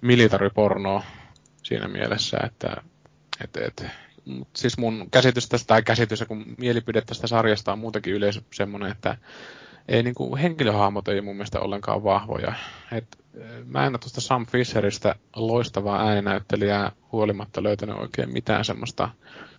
militaripornoa 0.00 1.02
siinä 1.62 1.88
mielessä, 1.88 2.38
että 2.44 2.76
et, 3.44 3.56
et, 3.56 3.86
mut 4.24 4.48
siis 4.56 4.78
mun 4.78 5.08
käsitys 5.10 5.48
tästä, 5.48 5.66
tai 5.66 5.82
käsitys 5.82 6.20
ja 6.20 6.26
kun 6.26 6.44
mielipide 6.58 7.02
tästä 7.02 7.26
sarjasta 7.26 7.72
on 7.72 7.78
muutenkin 7.78 8.14
yleensä 8.14 8.42
semmoinen, 8.52 8.90
että 8.90 9.16
ei 9.88 10.02
niinku, 10.02 10.36
henkilöhahmot 10.36 11.08
ei 11.08 11.20
mun 11.20 11.36
mielestä 11.36 11.60
ollenkaan 11.60 12.04
vahvoja. 12.04 12.52
Et, 12.92 13.18
mä 13.66 13.86
en 13.86 13.92
ole 13.92 13.98
tuosta 13.98 14.20
Sam 14.20 14.46
Fisheristä 14.46 15.14
loistavaa 15.36 16.08
ääninäyttelijää 16.08 16.92
huolimatta 17.12 17.62
löytänyt 17.62 17.96
oikein 17.96 18.32
mitään 18.32 18.64
semmoista 18.64 19.08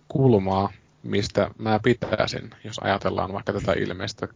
kulmaa, 0.08 0.72
mistä 1.02 1.50
mä 1.58 1.80
pitäisin, 1.82 2.50
jos 2.64 2.78
ajatellaan 2.78 3.32
vaikka 3.32 3.52
tätä 3.52 3.72
ilmeistä 3.72 4.28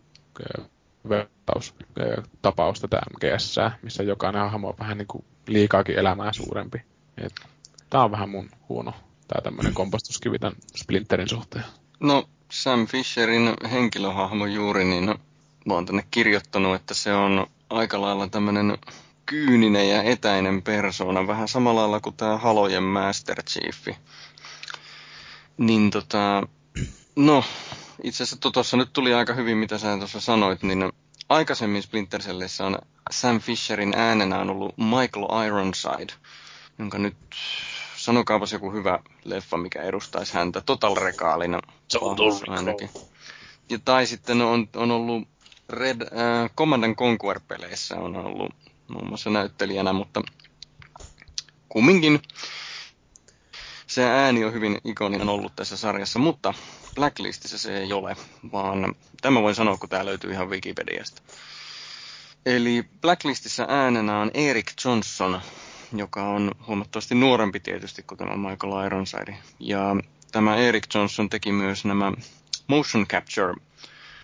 tapausta 2.42 2.88
tämä 2.88 3.02
MGS, 3.10 3.56
missä 3.82 4.02
jokainen 4.02 4.42
hahmo 4.42 4.68
on 4.68 4.78
vähän 4.78 4.98
niin 4.98 5.08
kuin 5.08 5.24
liikaakin 5.46 5.98
elämää 5.98 6.32
suurempi. 6.32 6.82
Et, 7.18 7.34
tää 7.90 8.04
on 8.04 8.10
vähän 8.10 8.28
mun 8.28 8.50
huono, 8.68 8.92
tää 9.28 9.40
tämmönen 9.42 9.74
kompastuskivi 9.74 10.38
tämän 10.38 10.56
Splinterin 10.76 11.28
suhteen. 11.28 11.64
No, 12.00 12.28
Sam 12.50 12.86
Fisherin 12.86 13.54
henkilöhahmo 13.70 14.46
juuri, 14.46 14.84
niin 14.84 15.14
mä 15.66 15.74
oon 15.74 15.86
tänne 15.86 16.04
kirjoittanut, 16.10 16.74
että 16.74 16.94
se 16.94 17.14
on 17.14 17.46
aika 17.70 18.00
lailla 18.00 18.28
tämmönen 18.28 18.78
kyyninen 19.26 19.88
ja 19.88 20.02
etäinen 20.02 20.62
persona, 20.62 21.26
vähän 21.26 21.48
samalla 21.48 21.80
lailla 21.80 22.00
kuin 22.00 22.16
tämä 22.16 22.38
Halojen 22.38 22.82
Master 22.82 23.42
Chiefi. 23.42 23.96
Niin 25.58 25.90
tota, 25.90 26.48
no, 27.16 27.44
itse 28.02 28.22
asiassa 28.22 28.50
tuossa 28.52 28.76
nyt 28.76 28.92
tuli 28.92 29.14
aika 29.14 29.34
hyvin, 29.34 29.56
mitä 29.56 29.78
sä 29.78 29.96
tuossa 29.98 30.20
sanoit, 30.20 30.62
niin 30.62 30.92
aikaisemmin 31.28 31.82
Splinter 31.82 32.22
Cellissä 32.22 32.66
on 32.66 32.78
Sam 33.10 33.40
Fisherin 33.40 33.92
äänenä 33.96 34.38
on 34.38 34.50
ollut 34.50 34.74
Michael 34.76 35.46
Ironside, 35.46 36.12
jonka 36.78 36.98
nyt 36.98 37.16
sanokaapas 37.96 38.52
joku 38.52 38.72
hyvä 38.72 38.98
leffa, 39.24 39.56
mikä 39.56 39.82
edustaisi 39.82 40.34
häntä. 40.34 40.60
Total 40.60 40.94
Recallin 40.94 41.58
Total. 41.92 42.30
Ja 43.70 43.78
tai 43.84 44.06
sitten 44.06 44.42
on, 44.42 44.68
on 44.76 44.90
ollut 44.90 45.28
Red 45.68 46.02
äh, 46.02 46.50
Command 46.56 46.84
and 46.84 46.94
Conquer-peleissä 46.94 47.96
on 47.96 48.16
ollut 48.16 48.52
muun 48.88 49.08
muassa 49.08 49.30
näyttelijänä, 49.30 49.92
mutta 49.92 50.22
kumminkin 51.68 52.22
se 53.86 54.04
ääni 54.04 54.44
on 54.44 54.52
hyvin 54.52 54.78
ikoninen 54.84 55.28
ollut 55.28 55.56
tässä 55.56 55.76
sarjassa, 55.76 56.18
mutta 56.18 56.54
Blacklistissa 56.96 57.58
se 57.58 57.78
ei 57.78 57.92
ole, 57.92 58.16
vaan 58.52 58.94
tämä 59.20 59.42
voin 59.42 59.54
sanoa, 59.54 59.76
kun 59.76 59.88
tämä 59.88 60.04
löytyy 60.04 60.30
ihan 60.32 60.50
Wikipediasta. 60.50 61.22
Eli 62.46 62.84
Blacklistissa 63.00 63.66
äänenä 63.68 64.18
on 64.18 64.30
Eric 64.34 64.84
Johnson, 64.84 65.40
joka 65.96 66.22
on 66.22 66.50
huomattavasti 66.66 67.14
nuorempi 67.14 67.60
tietysti 67.60 68.02
kuin 68.02 68.18
tämä 68.18 68.36
Michael 68.36 68.86
Ironside. 68.86 69.38
Ja 69.60 69.96
tämä 70.32 70.56
Eric 70.56 70.84
Johnson 70.94 71.28
teki 71.28 71.52
myös 71.52 71.84
nämä 71.84 72.12
motion 72.66 73.06
capture 73.06 73.54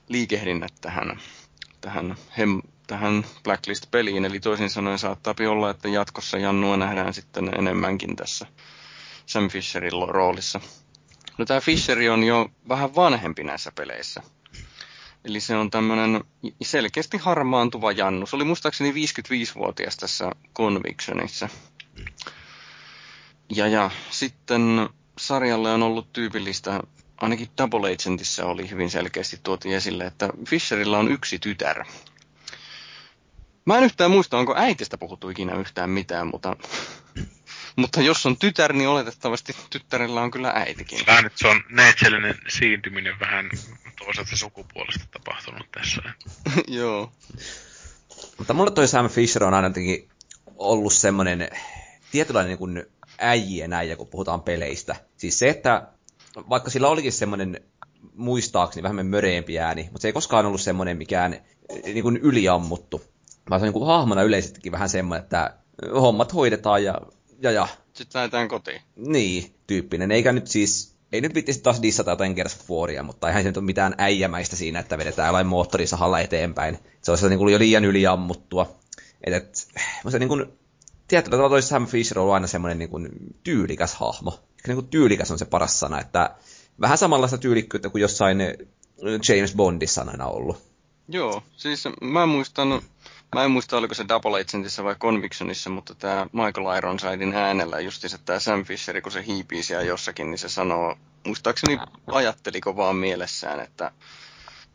liikehdinnät 0.08 0.72
tähän, 0.80 1.20
tähän, 1.80 2.16
hem, 2.38 2.60
tähän 2.86 3.24
Blacklist-peliin. 3.44 4.24
Eli 4.24 4.40
toisin 4.40 4.70
sanoen 4.70 4.98
saattaa 4.98 5.34
olla, 5.48 5.70
että 5.70 5.88
jatkossa 5.88 6.38
Jannua 6.38 6.76
nähdään 6.76 7.14
sitten 7.14 7.50
enemmänkin 7.58 8.16
tässä 8.16 8.46
Sam 9.26 9.48
Fisherin 9.48 9.92
roolissa. 10.08 10.60
No 11.38 11.44
tämä 11.44 11.60
Fisheri 11.60 12.08
on 12.08 12.24
jo 12.24 12.48
vähän 12.68 12.94
vanhempi 12.94 13.44
näissä 13.44 13.72
peleissä. 13.74 14.22
Eli 15.24 15.40
se 15.40 15.56
on 15.56 15.70
tämmöinen 15.70 16.24
selkeästi 16.62 17.18
harmaantuva 17.18 17.92
Jannu. 17.92 18.26
Se 18.26 18.36
oli 18.36 18.44
muistaakseni 18.44 18.92
55-vuotias 18.92 19.96
tässä 19.96 20.30
Convictionissa. 20.54 21.48
Ja, 23.56 23.68
ja 23.68 23.90
sitten 24.10 24.88
sarjalle 25.18 25.72
on 25.72 25.82
ollut 25.82 26.12
tyypillistä, 26.12 26.80
ainakin 27.16 27.48
Double 27.58 27.94
Agentissa 27.94 28.46
oli 28.46 28.70
hyvin 28.70 28.90
selkeästi 28.90 29.40
tuotiin 29.42 29.74
esille, 29.74 30.04
että 30.04 30.28
Fisherillä 30.48 30.98
on 30.98 31.12
yksi 31.12 31.38
tytär. 31.38 31.84
Mä 33.64 33.78
en 33.78 33.84
yhtään 33.84 34.10
muista, 34.10 34.38
onko 34.38 34.54
äitistä 34.56 34.98
puhuttu 34.98 35.30
ikinä 35.30 35.54
yhtään 35.54 35.90
mitään, 35.90 36.26
mutta 36.26 36.56
mutta 37.76 38.00
jos 38.00 38.26
on 38.26 38.36
tytär, 38.36 38.72
niin 38.72 38.88
oletettavasti 38.88 39.56
tyttärellä 39.70 40.20
on 40.20 40.30
kyllä 40.30 40.52
äitikin. 40.54 41.06
Vähän 41.06 41.24
nyt 41.24 41.32
se 41.36 41.48
on 41.48 41.62
neitsellinen 41.70 42.38
siintyminen 42.48 43.20
vähän 43.20 43.50
toisaalta 43.98 44.36
sukupuolesta 44.36 45.04
tapahtunut 45.12 45.66
tässä. 45.72 46.02
Joo. 46.68 47.12
Mutta 48.38 48.54
mulle 48.54 48.70
toi 48.70 48.88
Sam 48.88 49.08
Fisher 49.08 49.44
on 49.44 49.54
aina 49.54 49.68
jotenkin 49.68 50.08
ollut 50.56 50.92
semmoinen 50.92 51.48
tietynlainen 52.10 52.48
niin 52.48 52.58
kuin 52.58 52.84
äijien 53.18 53.72
äijä, 53.72 53.96
kun 53.96 54.06
puhutaan 54.06 54.42
peleistä. 54.42 54.96
Siis 55.16 55.38
se, 55.38 55.48
että 55.48 55.88
vaikka 56.48 56.70
sillä 56.70 56.88
olikin 56.88 57.12
semmoinen 57.12 57.60
muistaakseni 58.14 58.82
vähän 58.82 59.06
möreempi 59.06 59.58
ääni, 59.58 59.82
mutta 59.82 60.02
se 60.02 60.08
ei 60.08 60.12
koskaan 60.12 60.46
ollut 60.46 60.60
semmoinen 60.60 60.96
mikään 60.96 61.40
niin 61.84 62.02
kuin 62.02 62.16
yliammuttu. 62.16 63.02
Vaan 63.50 63.60
se 63.60 63.64
on 63.64 63.66
niin 63.66 63.72
kuin 63.72 63.86
hahmona 63.86 64.22
yleisestikin 64.22 64.72
vähän 64.72 64.88
semmoinen, 64.88 65.22
että 65.22 65.54
hommat 65.94 66.34
hoidetaan 66.34 66.84
ja 66.84 66.94
ja 67.42 67.50
ja. 67.50 67.68
Sitten 67.92 68.18
lähdetään 68.18 68.48
kotiin. 68.48 68.80
Niin, 68.96 69.54
tyyppinen. 69.66 70.10
Eikä 70.10 70.32
nyt 70.32 70.46
siis, 70.46 70.96
ei 71.12 71.20
nyt 71.20 71.34
vittisi 71.34 71.60
taas 71.60 71.82
dissata 71.82 72.10
jotain 72.10 72.32
Gears 72.32 72.70
Waria, 72.70 73.02
mutta 73.02 73.28
eihän 73.28 73.42
se 73.42 73.48
nyt 73.48 73.56
ole 73.56 73.64
mitään 73.64 73.94
äijämäistä 73.98 74.56
siinä, 74.56 74.80
että 74.80 74.98
vedetään 74.98 75.26
jollain 75.26 75.46
moottorisahalla 75.46 76.20
eteenpäin. 76.20 76.78
Se 77.02 77.12
olisi 77.12 77.28
niin 77.28 77.38
kuin 77.38 77.52
jo 77.52 77.58
liian 77.58 77.84
yliammuttua. 77.84 78.76
Et, 79.26 79.34
et, 79.34 79.68
se 80.08 80.18
niin 80.18 80.28
kuin, 80.28 80.46
tietyllä 81.08 81.36
tavalla 81.36 81.54
toi 81.54 81.62
Sam 81.62 81.86
Fisher 81.86 82.18
on 82.18 82.34
aina 82.34 82.46
semmoinen 82.46 82.78
niin 82.78 82.90
kuin 82.90 83.08
tyylikäs 83.44 83.94
hahmo. 83.94 84.40
Niin 84.66 84.76
kuin 84.76 84.88
tyylikäs 84.88 85.30
on 85.30 85.38
se 85.38 85.44
paras 85.44 85.80
sana, 85.80 86.00
että 86.00 86.30
vähän 86.80 86.98
samanlaista 86.98 87.38
tyylikkyyttä 87.38 87.88
kuin 87.88 88.02
jossain 88.02 88.38
James 89.28 89.54
Bondissa 89.54 90.02
on 90.02 90.08
aina 90.08 90.26
ollut. 90.26 90.72
Joo, 91.08 91.42
siis 91.56 91.84
mä 92.00 92.26
muistan 92.26 92.82
Mä 93.34 93.44
en 93.44 93.50
muista, 93.50 93.76
oliko 93.76 93.94
se 93.94 94.04
Double 94.08 94.40
Agentissa 94.40 94.84
vai 94.84 94.94
Convictionissa, 94.94 95.70
mutta 95.70 95.94
tämä 95.94 96.26
Michael 96.32 96.78
Ironsidein 96.78 97.34
äänellä 97.34 97.80
justiinsa 97.80 98.18
tämä 98.18 98.38
Sam 98.38 98.64
Fisher, 98.64 99.00
kun 99.00 99.12
se 99.12 99.26
hiipii 99.26 99.62
siellä 99.62 99.84
jossakin, 99.84 100.30
niin 100.30 100.38
se 100.38 100.48
sanoo, 100.48 100.96
muistaakseni 101.26 101.78
ajatteliko 102.06 102.76
vaan 102.76 102.96
mielessään, 102.96 103.60
että 103.60 103.92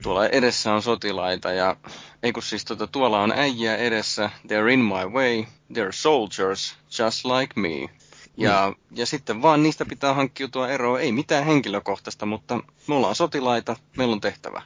tuolla 0.04 0.28
edessä 0.28 0.74
on 0.74 0.82
sotilaita 0.82 1.52
ja 1.52 1.76
ei 2.24 2.32
kun 2.32 2.44
siis 2.44 2.66
tuota, 2.66 2.88
tuolla 2.88 3.22
on 3.22 3.32
äijä 3.32 3.76
edessä, 3.76 4.30
they're 4.48 4.72
in 4.72 4.80
my 4.80 5.10
way, 5.14 5.44
they're 5.74 5.92
soldiers, 5.92 6.76
just 7.00 7.26
like 7.26 7.54
me. 7.56 7.90
Ja, 8.38 8.74
ja 8.92 9.06
sitten 9.06 9.42
vaan 9.42 9.64
niistä 9.64 9.86
pitää 9.86 10.14
hankkiutua 10.14 10.70
eroon, 10.70 11.02
ei 11.02 11.12
mitään 11.12 11.46
henkilökohtaista, 11.46 12.26
mutta 12.26 12.60
me 12.88 12.96
ollaan 12.96 13.16
sotilaita, 13.16 13.76
meillä 13.98 14.14
on 14.14 14.22
tehtävä. 14.22 14.62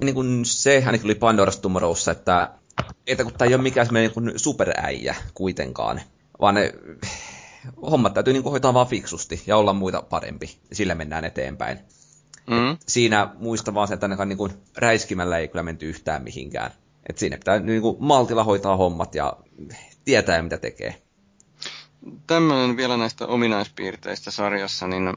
Niin 0.00 0.14
kuin 0.14 0.44
se 0.44 0.84
oli 1.04 1.14
Pandora's 1.14 1.60
Tomorrowssa, 1.60 2.10
että 2.10 2.50
että 3.06 3.24
kun 3.24 3.32
tämä 3.32 3.48
ei 3.48 3.54
ole 3.54 3.62
mikään 3.62 3.88
niin 3.92 4.32
superäijä 4.36 5.14
kuitenkaan, 5.34 6.00
vaan 6.40 6.54
ne 6.54 6.72
hommat 7.90 8.14
täytyy 8.14 8.32
niin 8.32 8.44
hoitaa 8.44 8.74
vaan 8.74 8.86
fiksusti 8.86 9.42
ja 9.46 9.56
olla 9.56 9.72
muita 9.72 10.02
parempi. 10.02 10.58
Sillä 10.72 10.94
mennään 10.94 11.24
eteenpäin. 11.24 11.78
Mm. 12.50 12.76
Siinä 12.86 13.28
muista 13.38 13.74
vaan 13.74 13.88
se, 13.88 13.94
että 13.94 14.06
ainakaan 14.06 14.28
niin 14.28 14.38
kuin 14.38 14.52
räiskimällä 14.76 15.38
ei 15.38 15.48
kyllä 15.48 15.62
menty 15.62 15.88
yhtään 15.88 16.22
mihinkään. 16.22 16.70
Et 17.08 17.18
siinä 17.18 17.38
pitää 17.38 17.58
niin 17.58 17.82
kuin 17.82 17.96
maltilla 18.00 18.44
hoitaa 18.44 18.76
hommat 18.76 19.14
ja 19.14 19.36
tietää, 20.04 20.42
mitä 20.42 20.58
tekee. 20.58 21.02
Tämmöinen 22.26 22.76
vielä 22.76 22.96
näistä 22.96 23.26
ominaispiirteistä 23.26 24.30
sarjassa, 24.30 24.88
niin 24.88 25.14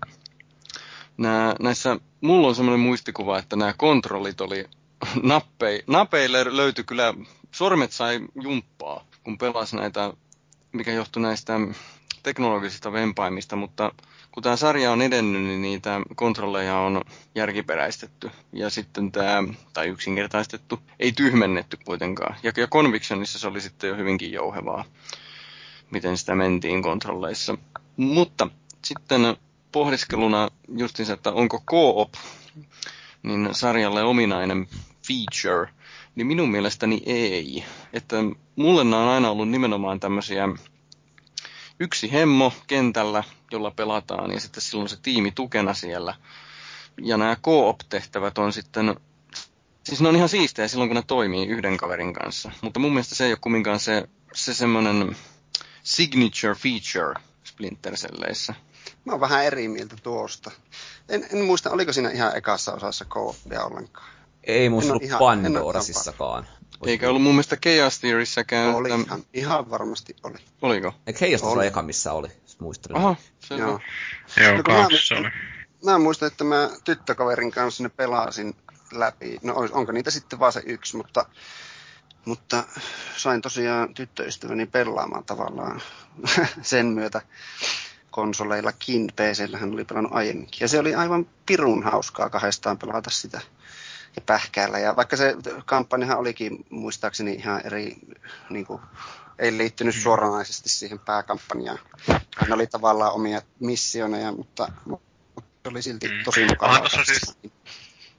nää, 1.18 1.56
näissä, 1.60 1.98
mulla 2.22 2.48
on 2.48 2.56
semmoinen 2.56 2.80
muistikuva, 2.80 3.40
että 3.40 3.56
nämä 3.56 3.74
kontrollit 3.78 4.42
oli 4.42 4.66
nappei, 5.24 5.84
napeille 5.88 6.58
löytyi 6.58 6.84
kyllä 6.84 7.14
sormet 7.56 7.92
sai 7.92 8.20
jumppaa, 8.42 9.06
kun 9.24 9.38
pelasi 9.38 9.76
näitä, 9.76 10.14
mikä 10.72 10.92
johtui 10.92 11.22
näistä 11.22 11.54
teknologisista 12.24 12.92
vempaimista, 12.92 13.56
mutta 13.56 13.92
kun 14.32 14.44
tämä 14.44 14.56
sarja 14.56 14.92
on 14.92 15.02
edennyt, 15.02 15.42
niin 15.42 15.62
niitä 15.62 16.02
kontrolleja 16.16 16.78
on 16.78 17.02
järkiperäistetty. 17.36 18.32
Ja 18.54 18.70
sitten 18.70 19.12
tämä, 19.12 19.44
tai 19.74 19.88
yksinkertaistettu, 19.88 20.80
ei 21.00 21.12
tyhmennetty 21.12 21.78
kuitenkaan. 21.86 22.36
Ja, 22.44 22.52
ja 22.58 22.68
Convictionissa 22.68 23.40
se 23.40 23.48
oli 23.48 23.62
sitten 23.62 23.88
jo 23.88 23.96
hyvinkin 23.96 24.32
jouhevaa, 24.32 24.86
miten 25.92 26.18
sitä 26.18 26.36
mentiin 26.36 26.82
kontrolleissa. 26.84 27.58
Mutta 27.98 28.48
sitten 28.86 29.22
pohdiskeluna 29.72 30.50
justiinsa, 30.78 31.14
että 31.14 31.32
onko 31.32 31.64
co-op 31.72 32.14
niin 33.24 33.50
sarjalle 33.52 34.04
ominainen 34.04 34.68
feature– 35.08 35.70
niin 36.16 36.28
minun 36.28 36.52
mielestäni 36.52 37.02
ei. 37.06 37.66
Että 37.94 38.16
mulle 38.56 38.84
nämä 38.84 39.04
on 39.04 39.10
aina 39.10 39.30
ollut 39.30 39.50
nimenomaan 39.50 40.00
tämmöisiä 40.00 40.50
yksi 41.80 42.12
hemmo 42.12 42.54
kentällä, 42.68 43.24
jolla 43.52 43.72
pelataan, 43.72 44.32
ja 44.32 44.40
sitten 44.40 44.62
silloin 44.62 44.90
se 44.90 44.98
tiimi 45.02 45.32
tukena 45.32 45.74
siellä. 45.74 46.16
Ja 47.02 47.18
nämä 47.18 47.36
co-op-tehtävät 47.36 48.38
on 48.38 48.54
sitten, 48.54 48.96
siis 49.84 50.02
ne 50.02 50.10
on 50.10 50.16
ihan 50.16 50.30
siistejä 50.30 50.68
silloin, 50.68 50.90
kun 50.90 50.96
ne 50.96 51.04
toimii 51.08 51.48
yhden 51.48 51.78
kaverin 51.78 52.14
kanssa. 52.14 52.52
Mutta 52.62 52.80
mun 52.80 52.94
mielestä 52.94 53.16
se 53.16 53.26
ei 53.26 53.32
ole 53.32 53.38
kumminkaan 53.42 53.80
se, 53.80 54.10
se 54.34 54.54
semmoinen 54.54 55.16
signature 55.84 56.56
feature 56.56 57.20
Splinter 57.44 57.94
Celleissä. 57.94 58.54
Mä 59.06 59.12
oon 59.12 59.22
vähän 59.22 59.46
eri 59.46 59.68
mieltä 59.68 59.96
tuosta. 60.04 60.52
En, 61.10 61.28
en 61.34 61.46
muista, 61.46 61.72
oliko 61.72 61.94
siinä 61.94 62.10
ihan 62.10 62.38
ekassa 62.38 62.74
osassa 62.74 63.06
co-opia 63.06 63.64
ollenkaan. 63.64 64.15
Ei 64.46 64.70
muista 64.70 64.92
ollut 64.92 65.04
ihan, 65.04 65.20
Pandorasissakaan. 65.20 66.48
Eikä 66.86 67.10
ollut 67.10 67.22
mun 67.22 67.34
mielestä 67.34 67.58
Chaos 67.58 68.00
Theoryssäkään. 68.00 68.76
Oli, 68.76 68.90
ihan, 68.90 69.24
ihan 69.34 69.70
varmasti 69.70 70.16
oli. 70.24 70.38
Oliko? 70.62 70.94
Eikö 71.08 71.20
Chaos 71.20 71.44
oli 71.44 71.68
eka, 71.68 71.82
missä 71.82 72.14
oli? 72.14 72.28
Muistelin. 72.60 72.98
Aha, 72.98 73.16
se 73.40 73.56
Joo. 73.56 73.80
Joo, 74.38 74.58
no, 74.58 74.64
kahdessa 74.64 75.16
oli. 75.16 75.30
Mä 75.84 75.98
muistan, 75.98 76.28
että 76.28 76.44
mä 76.44 76.70
tyttökaverin 76.84 77.52
kanssa 77.52 77.84
ne 77.84 77.90
pelasin 77.90 78.56
läpi. 78.92 79.40
No 79.44 79.56
onko 79.72 79.92
niitä 79.92 80.12
sitten 80.12 80.40
vaan 80.40 80.54
se 80.54 80.62
yksi, 80.66 80.98
mutta, 80.98 81.26
mutta 82.26 82.64
sain 83.18 83.42
tosiaan 83.42 83.94
tyttöystäväni 83.94 84.66
pelaamaan 84.66 85.24
tavallaan 85.24 85.82
sen 86.62 86.86
myötä 86.86 87.22
konsoleillakin. 88.12 89.08
pc 89.16 89.58
hän 89.60 89.74
oli 89.74 89.86
pelannut 89.86 90.14
aiemminkin. 90.16 90.62
Ja 90.62 90.68
se 90.68 90.80
oli 90.80 90.96
aivan 90.96 91.28
pirun 91.46 91.84
hauskaa 91.84 92.30
kahdestaan 92.30 92.78
pelata 92.78 93.10
sitä 93.10 93.42
pähkäällä. 94.26 94.80
Ja 94.80 94.96
vaikka 94.96 95.18
se 95.18 95.36
kampanjahan 95.66 96.18
olikin 96.18 96.66
muistaakseni 96.70 97.34
ihan 97.34 97.62
eri, 97.66 97.96
niin 98.50 98.66
kuin, 98.66 98.82
ei 99.40 99.58
liittynyt 99.58 99.96
suoranaisesti 99.96 100.70
siihen 100.70 101.00
pääkampanjaan. 101.00 101.80
Hän 102.38 102.54
oli 102.54 102.68
tavallaan 102.68 103.14
omia 103.14 103.42
missioneja, 103.60 104.32
mutta, 104.32 104.72
mutta 104.86 105.08
se 105.64 105.70
oli 105.70 105.82
silti 105.82 106.08
mm. 106.08 106.24
tosi 106.24 106.46
mukavaa. 106.46 106.90
Siis, 106.90 107.38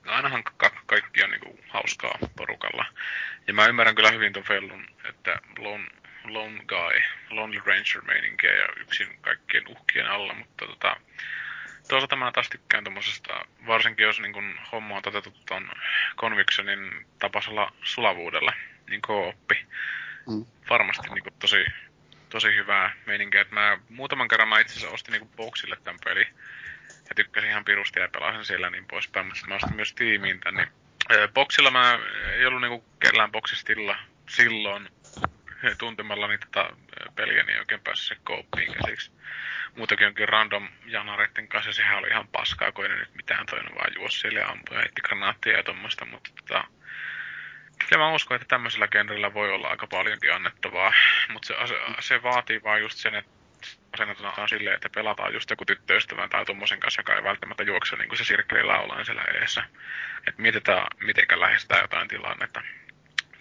ainahan 0.07 0.45
ka- 0.45 0.83
kaikki 0.87 1.23
on 1.25 1.31
niin 1.31 1.61
hauskaa 1.69 2.19
porukalla. 2.37 2.85
Ja 3.47 3.55
mä 3.55 3.67
ymmärrän 3.67 3.95
kyllä 3.95 4.11
hyvin 4.11 4.33
tuon 4.33 4.45
Fellun, 4.45 4.87
että 5.09 5.41
Lone, 5.59 5.87
lone 6.25 6.65
Guy, 6.65 7.03
Lonely 7.31 7.63
Ranger 7.67 8.03
meininkiä 8.07 8.55
ja 8.55 8.69
yksin 8.81 9.19
kaikkien 9.21 9.69
uhkien 9.69 10.07
alla, 10.07 10.35
mutta 10.35 10.67
tota, 10.67 10.97
toisaalta 11.89 12.17
mä 12.17 12.33
taas 12.33 12.49
tykkään 12.49 12.85
tommosesta, 12.85 13.45
varsinkin 13.67 14.03
jos 14.03 14.21
niin 14.21 14.33
kun 14.33 14.59
homma 14.73 14.97
on 14.97 15.03
toteutettu 15.03 15.41
ton 15.47 15.71
Convictionin 16.17 17.07
tapaisella 17.19 17.73
sulavuudella, 17.83 18.53
niin 18.91 19.03
kooppi. 19.03 19.67
Mm. 20.29 20.47
Varmasti 20.71 21.09
niin 21.09 21.35
tosi, 21.39 21.67
tosi 22.29 22.49
hyvää 22.49 22.93
meininkiä. 23.07 23.41
Et 23.41 23.51
mä 23.51 23.79
muutaman 23.89 24.29
kerran 24.29 24.49
mä 24.49 24.61
itse 24.61 24.73
asiassa 24.73 24.95
ostin 24.95 25.13
niin 25.13 25.31
boxille 25.37 25.77
tämän 25.85 26.01
peli. 26.05 26.27
Ja 27.09 27.15
tykkäsin 27.17 27.51
ihan 27.51 27.65
pirusti 27.65 28.01
ja 28.01 28.09
pelasin 28.09 28.45
siellä 28.45 28.71
niin 28.71 28.87
poispäin, 28.87 29.27
mutta 29.27 29.47
mä 29.47 29.55
ostin 29.55 29.77
myös 29.77 29.93
tiimiin 29.93 30.41
tän. 30.41 30.55
Niin, 30.55 30.69
boxilla 31.35 31.71
mä 31.71 31.99
ei 32.33 32.47
ollut 32.47 32.61
niinku 32.61 32.85
kellään 33.01 33.33
boxistilla 33.33 33.97
silloin 34.29 34.89
tuntemalla 35.79 36.29
niitä 36.29 36.47
tota 36.53 36.77
peliä, 37.15 37.43
niin 37.43 37.59
oikein 37.59 37.81
päässyt 37.81 38.09
se 38.09 38.23
kooppiin 38.25 38.73
käsiksi 38.73 39.13
muutakin 39.77 40.05
jonkin 40.05 40.29
random 40.29 40.69
janareiden 40.87 41.49
kanssa, 41.49 41.73
sehän 41.73 41.99
oli 41.99 42.09
ihan 42.09 42.29
paskaa, 42.29 42.73
kun 42.73 42.87
ei 42.87 42.97
nyt 42.97 43.15
mitään 43.15 43.47
toinen 43.47 43.75
vaan 43.75 43.95
juosi 43.95 44.21
siellä 44.21 44.41
ja 44.41 44.49
ampui 44.49 44.77
ja 44.77 44.81
heitti 44.81 45.03
granaattia 45.03 45.57
ja 45.57 45.63
tuommoista, 45.63 46.05
mutta 46.05 46.31
tota, 46.41 46.65
kyllä 47.89 48.05
mä 48.05 48.15
uskon, 48.15 48.35
että 48.35 48.49
tämmöisellä 48.49 48.89
genrellä 48.89 49.35
voi 49.35 49.53
olla 49.53 49.69
aika 49.69 49.87
paljonkin 49.87 50.33
annettavaa, 50.33 50.93
mutta 51.33 51.47
se, 51.47 51.75
se 52.01 52.23
vaatii 52.23 52.63
vaan 52.63 52.81
just 52.81 52.99
sen, 52.99 53.15
että 53.15 53.31
asennetaan 53.93 54.49
silleen, 54.49 54.77
että 54.77 54.91
pelataan 54.95 55.35
just 55.35 55.51
joku 55.51 55.65
tyttöystävän 55.65 56.31
tai 56.31 56.45
tuommoisen 56.45 56.81
kanssa, 56.81 57.01
joka 57.01 57.15
ei 57.15 57.25
välttämättä 57.25 57.63
juokse 57.63 57.97
niin 57.97 58.09
kuin 58.09 58.19
se 58.19 58.25
sirkkeli 58.25 58.63
laulaan 58.63 59.05
siellä 59.05 59.23
edessä. 59.23 59.65
Että 60.27 60.43
mietitään, 60.43 60.87
miten 61.01 61.41
lähestytään 61.41 61.81
jotain 61.81 62.09
tilannetta, 62.09 62.63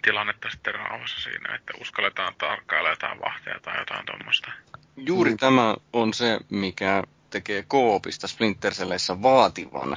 tilannetta 0.06 0.50
sitten 0.50 0.74
rauhassa 0.74 1.20
siinä, 1.20 1.54
että 1.54 1.72
uskalletaan 1.80 2.34
tarkkailla 2.38 2.90
jotain 2.90 3.20
vahteja 3.20 3.60
tai 3.60 3.78
jotain 3.78 4.06
tuommoista. 4.06 4.52
Juuri 4.96 5.30
mm. 5.30 5.36
tämä 5.36 5.74
on 5.92 6.14
se, 6.14 6.38
mikä 6.50 7.02
tekee 7.30 7.64
koopista 7.68 8.28
Splinter 8.28 8.72
Celleissä 8.72 9.22
vaativan. 9.22 9.96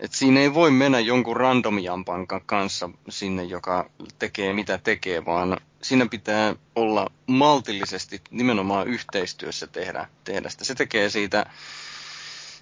Et 0.00 0.12
siinä 0.12 0.40
ei 0.40 0.54
voi 0.54 0.70
mennä 0.70 1.00
jonkun 1.00 1.36
randomjampan 1.36 2.26
kanssa 2.46 2.90
sinne, 3.08 3.44
joka 3.44 3.90
tekee 4.18 4.52
mitä 4.52 4.78
tekee, 4.78 5.24
vaan 5.24 5.56
siinä 5.82 6.06
pitää 6.06 6.54
olla 6.74 7.06
maltillisesti 7.26 8.20
nimenomaan 8.30 8.88
yhteistyössä 8.88 9.66
tehdä, 9.66 10.08
tehdä 10.24 10.48
sitä. 10.48 10.64
Se 10.64 10.74
tekee 10.74 11.10
siitä, 11.10 11.46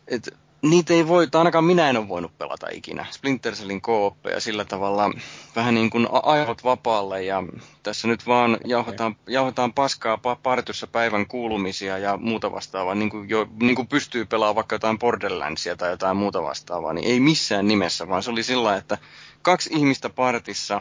että 0.08 0.30
niitä 0.62 0.94
ei 0.94 1.08
voi, 1.08 1.26
tai 1.26 1.38
ainakaan 1.38 1.64
minä 1.64 1.90
en 1.90 1.96
ole 1.96 2.08
voinut 2.08 2.38
pelata 2.38 2.66
ikinä. 2.72 3.06
Splinter 3.10 3.54
Cellin 3.54 3.80
kooppeja 3.80 4.40
sillä 4.40 4.64
tavalla 4.64 5.10
vähän 5.56 5.74
niin 5.74 5.90
kuin 5.90 6.08
aivot 6.22 6.64
vapaalle 6.64 7.24
ja 7.24 7.42
tässä 7.82 8.08
nyt 8.08 8.26
vaan 8.26 8.58
jauhataan, 8.64 9.16
jauhataan 9.26 9.72
paskaa 9.72 10.18
partyssa 10.42 10.86
päivän 10.86 11.26
kuulumisia 11.26 11.98
ja 11.98 12.16
muuta 12.16 12.52
vastaavaa, 12.52 12.94
niin 12.94 13.10
kuin, 13.10 13.28
jo, 13.28 13.48
niin 13.62 13.76
kuin 13.76 13.88
pystyy 13.88 14.24
pelaamaan 14.24 14.56
vaikka 14.56 14.74
jotain 14.74 14.98
Borderlandsia 14.98 15.76
tai 15.76 15.90
jotain 15.90 16.16
muuta 16.16 16.42
vastaavaa, 16.42 16.92
niin 16.92 17.06
ei 17.06 17.20
missään 17.20 17.68
nimessä, 17.68 18.08
vaan 18.08 18.22
se 18.22 18.30
oli 18.30 18.42
sillä 18.42 18.76
että 18.76 18.98
kaksi 19.42 19.70
ihmistä 19.72 20.08
partissa 20.08 20.80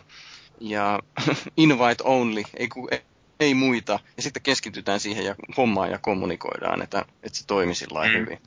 ja 0.60 1.00
invite 1.58 2.04
only, 2.04 2.44
ei, 2.58 2.70
ei, 2.92 3.02
ei 3.40 3.54
muita, 3.54 4.00
ja 4.18 4.24
sitten 4.24 4.44
keskitytään 4.44 5.00
siihen 5.00 5.26
ja 5.26 5.36
hommaan 5.58 5.92
ja 5.92 5.98
kommunikoidaan, 5.98 6.82
että, 6.82 7.06
että 7.24 7.40
se 7.40 7.48
toimi 7.48 7.76
sillä 7.76 8.08
mm. 8.08 8.14
hyvin. 8.14 8.40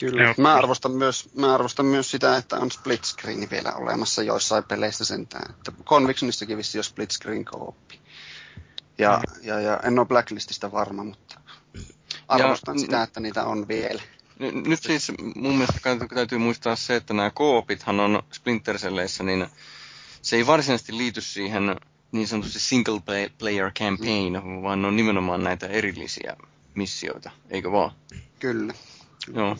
Kyllä. 0.00 0.34
Mä 0.38 0.54
arvostan, 0.54 0.92
myös, 0.92 1.28
mä 1.34 1.54
arvostan 1.54 1.86
myös 1.86 2.10
sitä, 2.10 2.36
että 2.36 2.56
on 2.56 2.70
split 2.70 3.04
screen 3.04 3.50
vielä 3.50 3.72
olemassa 3.72 4.22
joissain 4.22 4.64
peleissä 4.64 5.04
sentään. 5.04 5.50
Että 5.50 5.72
Convictionissakin 5.84 6.56
vissi 6.56 6.78
jo 6.78 6.82
split 6.82 7.10
screen 7.10 7.44
kooppi. 7.44 8.00
Ja, 8.98 9.20
mm. 9.28 9.48
ja, 9.48 9.60
ja, 9.60 9.80
en 9.84 9.98
ole 9.98 10.06
Blacklistista 10.06 10.72
varma, 10.72 11.04
mutta 11.04 11.40
arvostan 12.28 12.76
ja, 12.76 12.80
sitä, 12.80 13.02
että 13.02 13.20
niitä 13.20 13.44
on 13.44 13.68
vielä. 13.68 14.02
Nyt 14.38 14.82
siis 14.82 15.12
mun 15.34 15.52
mielestä 15.52 16.06
täytyy 16.14 16.38
muistaa 16.38 16.76
se, 16.76 16.96
että 16.96 17.14
nämä 17.14 17.30
koopithan 17.30 18.00
on 18.00 18.22
Splinter 18.32 18.78
Celleissä, 18.78 19.24
niin 19.24 19.46
se 20.22 20.36
ei 20.36 20.46
varsinaisesti 20.46 20.96
liity 20.96 21.20
siihen 21.20 21.76
niin 22.12 22.28
sanotusti 22.28 22.60
single 22.60 23.00
player 23.38 23.70
campaign, 23.78 24.42
mm. 24.44 24.62
vaan 24.62 24.82
ne 24.82 24.88
on 24.88 24.96
nimenomaan 24.96 25.44
näitä 25.44 25.66
erillisiä 25.66 26.36
missioita, 26.74 27.30
eikö 27.50 27.72
vaan? 27.72 27.92
Kyllä. 28.38 28.74
Joo. 29.34 29.56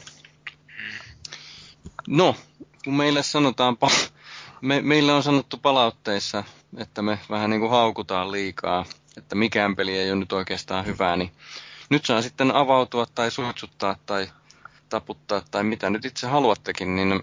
No, 2.10 2.36
kun 2.84 2.94
meille 2.94 3.22
sanotaan, 3.22 3.76
me, 4.60 4.80
meille 4.80 5.12
on 5.12 5.22
sanottu 5.22 5.56
palautteissa, 5.56 6.44
että 6.76 7.02
me 7.02 7.18
vähän 7.30 7.50
niin 7.50 7.60
kuin 7.60 7.70
haukutaan 7.70 8.32
liikaa, 8.32 8.84
että 9.16 9.34
mikään 9.34 9.76
peli 9.76 9.98
ei 9.98 10.10
ole 10.10 10.20
nyt 10.20 10.32
oikeastaan 10.32 10.86
hyvää, 10.86 11.16
niin 11.16 11.32
nyt 11.90 12.04
saa 12.04 12.22
sitten 12.22 12.54
avautua 12.54 13.06
tai 13.06 13.30
suitsuttaa 13.30 13.96
tai 14.06 14.28
taputtaa 14.88 15.42
tai 15.50 15.64
mitä 15.64 15.90
nyt 15.90 16.04
itse 16.04 16.26
haluattekin, 16.26 16.96
niin 16.96 17.22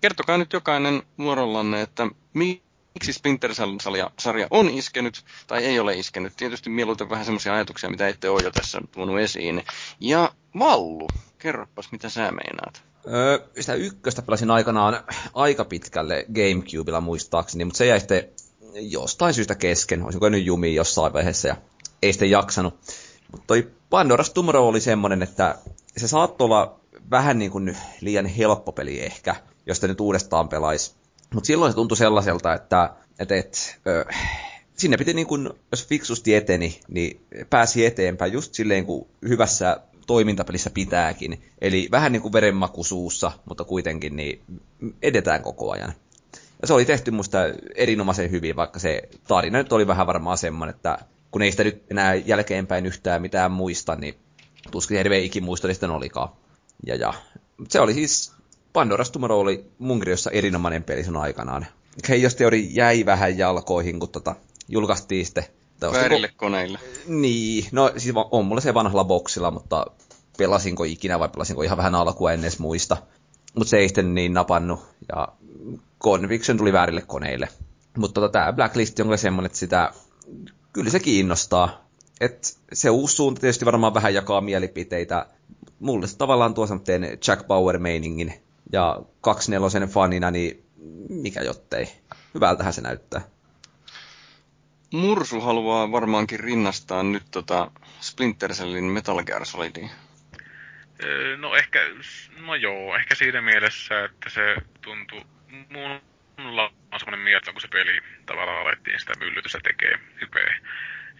kertokaa 0.00 0.38
nyt 0.38 0.52
jokainen 0.52 1.02
vuorollanne, 1.18 1.82
että 1.82 2.06
miksi 2.34 3.12
Splinter 3.12 3.54
sarja 4.18 4.46
on 4.50 4.70
iskenyt 4.70 5.24
tai 5.46 5.64
ei 5.64 5.78
ole 5.78 5.94
iskenyt. 5.94 6.36
Tietysti 6.36 6.70
mieluiten 6.70 7.10
vähän 7.10 7.24
semmoisia 7.24 7.54
ajatuksia, 7.54 7.90
mitä 7.90 8.08
ette 8.08 8.28
ole 8.28 8.42
jo 8.42 8.50
tässä 8.50 8.80
tuonut 8.92 9.18
esiin. 9.18 9.64
Ja 10.00 10.32
Vallu, 10.58 11.08
kerropas 11.38 11.92
mitä 11.92 12.08
sä 12.08 12.30
meinaat. 12.30 12.91
Sitä 13.60 13.74
ykköstä 13.74 14.22
pelasin 14.22 14.50
aikanaan 14.50 15.04
aika 15.34 15.64
pitkälle 15.64 16.26
Gamecubella 16.34 17.00
muistaakseni, 17.00 17.64
mutta 17.64 17.78
se 17.78 17.86
jäi 17.86 18.00
sitten 18.00 18.28
jostain 18.74 19.34
syystä 19.34 19.54
kesken. 19.54 20.02
Olisinko 20.02 20.28
nyt 20.28 20.44
jumiin 20.44 20.74
jossain 20.74 21.12
vaiheessa 21.12 21.48
ja 21.48 21.56
ei 22.02 22.12
sitten 22.12 22.30
jaksanut. 22.30 22.74
Mutta 23.32 23.46
toi 23.46 23.70
Pandora's 23.90 24.32
Tomorrow 24.34 24.64
oli 24.64 24.80
semmonen, 24.80 25.22
että 25.22 25.58
se 25.96 26.08
saattoi 26.08 26.44
olla 26.44 26.80
vähän 27.10 27.38
niin 27.38 27.50
kuin 27.50 27.76
liian 28.00 28.26
helppo 28.26 28.72
peli 28.72 29.00
ehkä, 29.00 29.36
jos 29.66 29.76
sitä 29.76 29.88
nyt 29.88 30.00
uudestaan 30.00 30.48
pelaisi. 30.48 30.94
Mutta 31.34 31.46
silloin 31.46 31.72
se 31.72 31.76
tuntui 31.76 31.96
sellaiselta, 31.96 32.54
että 32.54 32.90
et, 33.18 33.32
et, 33.32 33.78
ö, 33.86 34.04
sinne 34.76 34.96
piti 34.96 35.14
niin 35.14 35.26
kuin, 35.26 35.50
jos 35.70 35.86
fiksusti 35.86 36.34
eteni, 36.34 36.80
niin 36.88 37.26
pääsi 37.50 37.86
eteenpäin 37.86 38.32
just 38.32 38.54
silleen 38.54 38.86
kuin 38.86 39.06
hyvässä 39.28 39.80
toimintapelissä 40.06 40.70
pitääkin. 40.70 41.42
Eli 41.60 41.88
vähän 41.90 42.12
niin 42.12 42.22
kuin 42.22 42.32
verenmaku 42.32 42.84
suussa, 42.84 43.32
mutta 43.48 43.64
kuitenkin 43.64 44.16
niin 44.16 44.42
edetään 45.02 45.42
koko 45.42 45.70
ajan. 45.70 45.92
Ja 46.62 46.68
se 46.68 46.74
oli 46.74 46.84
tehty 46.84 47.10
musta 47.10 47.38
erinomaisen 47.74 48.30
hyvin, 48.30 48.56
vaikka 48.56 48.78
se 48.78 49.02
tarina 49.28 49.58
nyt 49.58 49.72
oli 49.72 49.86
vähän 49.86 50.06
varmaan 50.06 50.38
semmoinen, 50.38 50.74
että 50.74 50.98
kun 51.30 51.42
ei 51.42 51.50
sitä 51.50 51.64
nyt 51.64 51.82
enää 51.90 52.14
jälkeenpäin 52.14 52.86
yhtään 52.86 53.22
mitään 53.22 53.52
muista, 53.52 53.96
niin 53.96 54.14
tuskin 54.70 54.96
hirveän 54.96 55.22
ikimuista 55.22 55.68
niin 55.68 55.74
sitten 55.74 55.90
olikaan. 55.90 56.28
Ja, 56.86 56.96
ja. 56.96 57.14
Se 57.68 57.80
oli 57.80 57.94
siis, 57.94 58.32
Pandora's 58.78 59.10
Tomorrow 59.12 59.40
oli 59.40 59.66
mun 59.78 60.02
erinomainen 60.32 60.82
peli 60.82 61.04
sun 61.04 61.16
aikanaan. 61.16 61.66
Chaos 62.06 62.34
Theory 62.34 62.56
jäi 62.56 63.06
vähän 63.06 63.38
jalkoihin, 63.38 64.00
kun 64.00 64.08
tota, 64.08 64.36
julkaistiin 64.68 65.26
sitten 65.26 65.44
Väärille 65.92 66.26
ko- 66.26 66.36
koneille. 66.36 66.78
Niin, 67.06 67.66
no 67.72 67.92
siis 67.96 68.14
on 68.30 68.44
mulla 68.44 68.60
se 68.60 68.74
vanhalla 68.74 69.04
boksilla, 69.04 69.50
mutta 69.50 69.86
pelasinko 70.38 70.84
ikinä 70.84 71.18
vai 71.18 71.28
pelasinko 71.28 71.62
ihan 71.62 71.78
vähän 71.78 71.94
alkua 71.94 72.32
en 72.32 72.40
edes 72.40 72.58
muista. 72.58 72.96
Mutta 73.54 73.70
se 73.70 73.76
ei 73.78 73.88
sitten 73.88 74.14
niin 74.14 74.34
napannut, 74.34 74.80
ja 75.08 75.28
Conviction 76.02 76.58
tuli 76.58 76.72
väärille 76.72 77.02
koneille. 77.06 77.48
Mutta 77.96 78.20
tota, 78.20 78.32
tämä 78.32 78.52
Blacklist 78.52 79.00
on 79.00 79.06
kyllä 79.06 79.16
semmoinen, 79.16 79.46
että 79.46 79.58
sitä, 79.58 79.92
kyllä 80.72 80.90
se 80.90 81.00
kiinnostaa. 81.00 81.88
Et 82.20 82.58
se 82.72 82.90
uusi 82.90 83.16
suunta 83.16 83.40
tietysti 83.40 83.64
varmaan 83.64 83.94
vähän 83.94 84.14
jakaa 84.14 84.40
mielipiteitä. 84.40 85.26
Mulle 85.80 86.06
se 86.06 86.16
tavallaan 86.16 86.54
tuo 86.54 86.66
semmoinen 86.66 87.18
Jack 87.28 87.46
Bauer-meiningin. 87.46 88.32
Ja 88.72 89.02
24 89.20 89.86
fanina, 89.86 90.30
niin 90.30 90.64
mikä 91.08 91.42
jottei. 91.42 91.88
Hyvältähän 92.34 92.72
se 92.72 92.80
näyttää. 92.80 93.20
Mursu 94.92 95.40
haluaa 95.40 95.92
varmaankin 95.92 96.40
rinnastaa 96.40 97.02
nyt 97.02 97.22
tota 97.30 97.70
Splinter 98.00 98.50
Cellin 98.50 98.84
Metal 98.84 99.24
Gear 99.24 99.44
Solidiin. 99.44 99.90
No 101.36 101.54
ehkä, 101.54 101.80
no 102.38 102.54
joo, 102.54 102.96
ehkä 102.96 103.14
siinä 103.14 103.42
mielessä, 103.42 104.04
että 104.04 104.30
se 104.30 104.56
tuntuu, 104.80 105.22
mulla 106.38 106.72
on 106.92 107.00
semmoinen 107.00 107.24
mieltä, 107.24 107.52
kun 107.52 107.60
se 107.60 107.68
peli 107.68 108.00
tavallaan 108.26 108.66
alettiin 108.66 109.00
sitä 109.00 109.12
myllytystä 109.18 109.58
tekee 109.62 109.98
hypeä, 110.20 110.58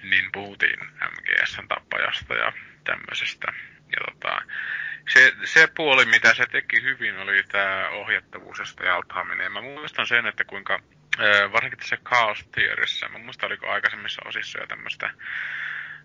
niin 0.02 0.32
puhuttiin 0.32 0.80
MGSn 1.10 1.68
tappajasta 1.68 2.34
ja 2.34 2.52
tämmöisestä. 2.84 3.52
Ja 3.96 4.12
tota, 4.12 4.42
se, 5.08 5.32
se 5.44 5.68
puoli, 5.76 6.04
mitä 6.04 6.34
se 6.34 6.46
teki 6.46 6.82
hyvin, 6.82 7.18
oli 7.18 7.42
tämä 7.42 7.88
ohjattavuus 7.88 8.58
ja 8.58 8.64
sitä 8.64 8.84
jaltaaminen. 8.84 9.52
Mä 9.52 9.60
muistan 9.60 10.06
sen, 10.06 10.26
että 10.26 10.44
kuinka 10.44 10.80
varsinkin 11.52 11.78
tässä 11.78 11.96
Chaos 11.96 12.44
Tierissä, 12.54 13.08
mä 13.08 13.18
muistan 13.18 13.46
oliko 13.46 13.70
aikaisemmissa 13.70 14.22
osissa 14.24 14.60
ja 14.60 14.66
tämmöistä, 14.66 15.10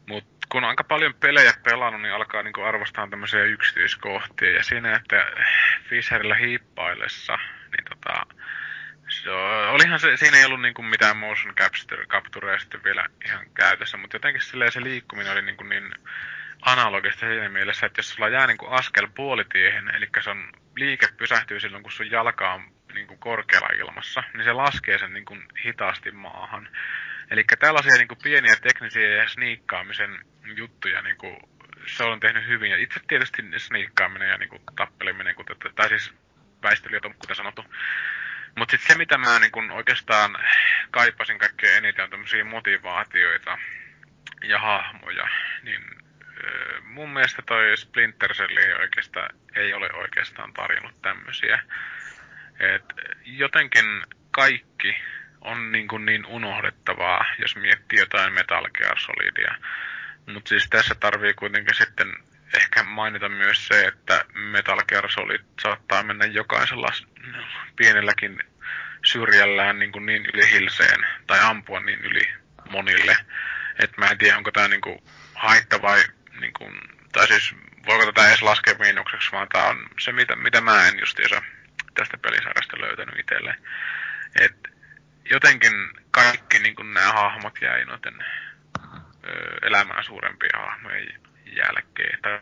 mutta 0.05 0.47
kun 0.49 0.63
on 0.63 0.69
aika 0.69 0.83
paljon 0.83 1.13
pelejä 1.13 1.53
pelannut, 1.63 2.01
niin 2.01 2.13
alkaa 2.13 2.43
niinku 2.43 2.61
arvostaa 2.61 3.07
tämmöisiä 3.07 3.43
yksityiskohtia. 3.43 4.49
Ja 4.49 4.63
siinä, 4.63 4.95
että 4.95 5.31
Fisherillä 5.89 6.35
hiippaillessa, 6.35 7.39
niin 7.77 7.85
tota, 7.89 8.35
se, 9.09 9.31
olihan 9.69 9.99
se, 9.99 10.17
siinä 10.17 10.37
ei 10.37 10.45
ollut 10.45 10.61
niinku 10.61 10.81
mitään 10.81 11.17
motion 11.17 11.55
capturea 12.07 12.59
sitten 12.59 12.83
vielä 12.83 13.05
ihan 13.25 13.45
käytössä, 13.53 13.97
mutta 13.97 14.15
jotenkin 14.15 14.41
se 14.41 14.83
liikkuminen 14.83 15.31
oli 15.31 15.41
niinku 15.41 15.63
niin 15.63 15.95
analogista 16.61 17.19
siinä 17.19 17.49
mielessä, 17.49 17.85
että 17.85 17.99
jos 17.99 18.09
sulla 18.09 18.29
jää 18.29 18.47
niinku 18.47 18.65
askel 18.65 19.07
puolitiehen, 19.15 19.95
eli 19.95 20.09
se 20.23 20.29
on 20.29 20.51
liike 20.75 21.07
pysähtyy 21.17 21.59
silloin, 21.59 21.83
kun 21.83 21.91
sun 21.91 22.11
jalka 22.11 22.53
on 22.53 22.71
niin 22.93 23.07
kuin 23.07 23.19
korkealla 23.19 23.67
ilmassa, 23.67 24.23
niin 24.33 24.43
se 24.43 24.53
laskee 24.53 24.97
sen 24.97 25.13
niin 25.13 25.25
kuin 25.25 25.45
hitaasti 25.65 26.11
maahan. 26.11 26.69
Eli 27.31 27.43
tällaisia 27.59 27.93
niin 27.93 28.07
kuin 28.07 28.19
pieniä 28.23 28.55
teknisiä 28.61 29.09
ja 29.09 29.27
sniikkaamisen 29.27 30.25
juttuja 30.55 31.01
niin 31.01 31.17
kuin, 31.17 31.37
se 31.85 32.03
on 32.03 32.19
tehnyt 32.19 32.47
hyvin. 32.47 32.71
Ja 32.71 32.77
itse 32.77 32.99
tietysti 33.07 33.43
sniikkaaminen 33.57 34.29
ja 34.29 34.37
niin 34.37 34.49
kuin, 34.49 34.61
tappeleminen, 34.75 35.35
kuten, 35.35 35.57
tai 35.75 35.89
siis 35.89 36.13
väistelyt 36.63 37.05
on 37.05 37.13
kuten 37.13 37.35
sanottu. 37.35 37.65
Mutta 38.55 38.71
sitten 38.71 38.93
se, 38.93 38.97
mitä 38.97 39.17
mä 39.17 39.39
niin 39.39 39.51
kun 39.51 39.71
oikeastaan 39.71 40.37
kaipasin 40.91 41.39
kaikkein 41.39 41.77
eniten, 41.77 42.03
on 42.03 42.09
tämmöisiä 42.09 42.43
motivaatioita 42.43 43.57
ja 44.43 44.59
hahmoja. 44.59 45.27
Niin 45.63 45.81
mun 46.83 47.09
mielestä 47.09 47.41
toi 47.41 47.77
Splinter 47.77 48.33
Cell 48.33 48.57
ei, 48.57 48.73
oikeastaan, 48.73 49.29
ei 49.55 49.73
ole 49.73 49.89
oikeastaan 49.93 50.53
tarjonnut 50.53 51.01
tämmöisiä. 51.01 51.59
Et 52.59 52.93
jotenkin 53.25 54.03
kaikki 54.31 54.95
on 55.41 55.71
niin, 55.71 55.87
kuin 55.87 56.05
niin 56.05 56.25
unohdettavaa, 56.25 57.25
jos 57.39 57.55
miettii 57.55 57.99
jotain 57.99 58.33
Metal 58.33 58.69
Gear 58.73 58.99
Solidia. 58.99 59.55
Mutta 60.25 60.49
siis 60.49 60.69
tässä 60.69 60.95
tarvii 60.95 61.33
kuitenkin 61.33 61.75
sitten 61.75 62.13
ehkä 62.53 62.83
mainita 62.83 63.29
myös 63.29 63.67
se, 63.67 63.85
että 63.85 64.25
Metal 64.33 64.83
Gear 64.87 65.11
Solid 65.11 65.41
saattaa 65.61 66.03
mennä 66.03 66.25
jokaisella 66.25 66.87
pienelläkin 67.75 68.43
syrjällään 69.05 69.79
niin, 69.79 69.91
kuin 69.91 70.05
niin 70.05 70.25
yli 70.33 70.51
hilseen 70.51 71.07
tai 71.27 71.39
ampua 71.39 71.79
niin 71.79 71.99
yli 71.99 72.29
monille. 72.69 73.17
Et 73.79 73.97
mä 73.97 74.05
en 74.05 74.17
tiedä, 74.17 74.37
onko 74.37 74.51
tämä 74.51 74.67
niin 74.67 75.03
haitta 75.33 75.81
vai, 75.81 76.03
niin 76.39 76.53
kuin, 76.53 76.81
tai 77.11 77.27
siis 77.27 77.55
voiko 77.85 78.05
tätä 78.05 78.27
edes 78.27 78.41
laskea 78.41 78.75
miinukseksi, 78.79 79.31
vaan 79.31 79.47
tämä 79.53 79.65
on 79.65 79.89
se, 79.99 80.11
mitä, 80.11 80.35
mitä 80.35 80.61
mä 80.61 80.87
en 80.87 80.99
justiinsa 80.99 81.41
tästä 81.93 82.17
pelisarjasta 82.17 82.81
löytänyt 82.81 83.19
itselle. 83.19 83.55
Et 84.39 84.67
jotenkin 85.31 85.73
kaikki 86.11 86.59
niin 86.59 86.75
kuin 86.75 86.93
nämä 86.93 87.11
hahmot 87.11 87.61
jäi 87.61 87.85
noiden 87.85 88.25
ö, 89.25 89.57
elämää 89.61 90.03
suurempia 90.03 90.59
hahmoja 90.59 91.05
jälkeen 91.45 92.21
tai 92.21 92.39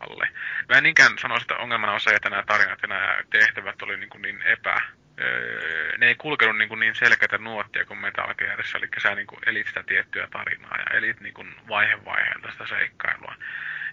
alle. 0.00 0.28
Mä 0.68 0.76
en 0.76 0.82
niinkään 0.82 1.18
sanoisi, 1.18 1.44
että 1.44 1.56
ongelmana 1.56 1.92
on 1.92 2.00
se, 2.00 2.10
että 2.10 2.30
nämä 2.30 2.42
tarinat 2.46 2.82
ja 2.82 2.88
nämä 2.88 3.22
tehtävät 3.30 3.82
oli 3.82 3.96
niin, 3.96 4.10
kuin 4.10 4.22
niin 4.22 4.42
epä... 4.42 4.80
Öö, 5.20 5.96
ne 5.98 6.06
ei 6.06 6.14
kulkenut 6.14 6.58
niin, 6.58 6.68
kuin 6.68 6.80
niin 6.80 6.94
selkeitä 6.94 7.38
nuottia 7.38 7.84
kuin 7.84 7.98
Metal 7.98 8.34
Gearissa, 8.34 8.78
eli 8.78 8.88
sä 8.98 9.14
niin 9.14 9.26
kuin 9.26 9.40
elit 9.46 9.66
sitä 9.66 9.82
tiettyä 9.82 10.28
tarinaa 10.30 10.76
ja 10.78 10.98
elit 10.98 11.20
niin 11.20 11.34
kuin 11.34 11.54
vaihe 11.68 12.04
vaiheelta 12.04 12.50
sitä 12.52 12.66
seikkailua. 12.66 13.34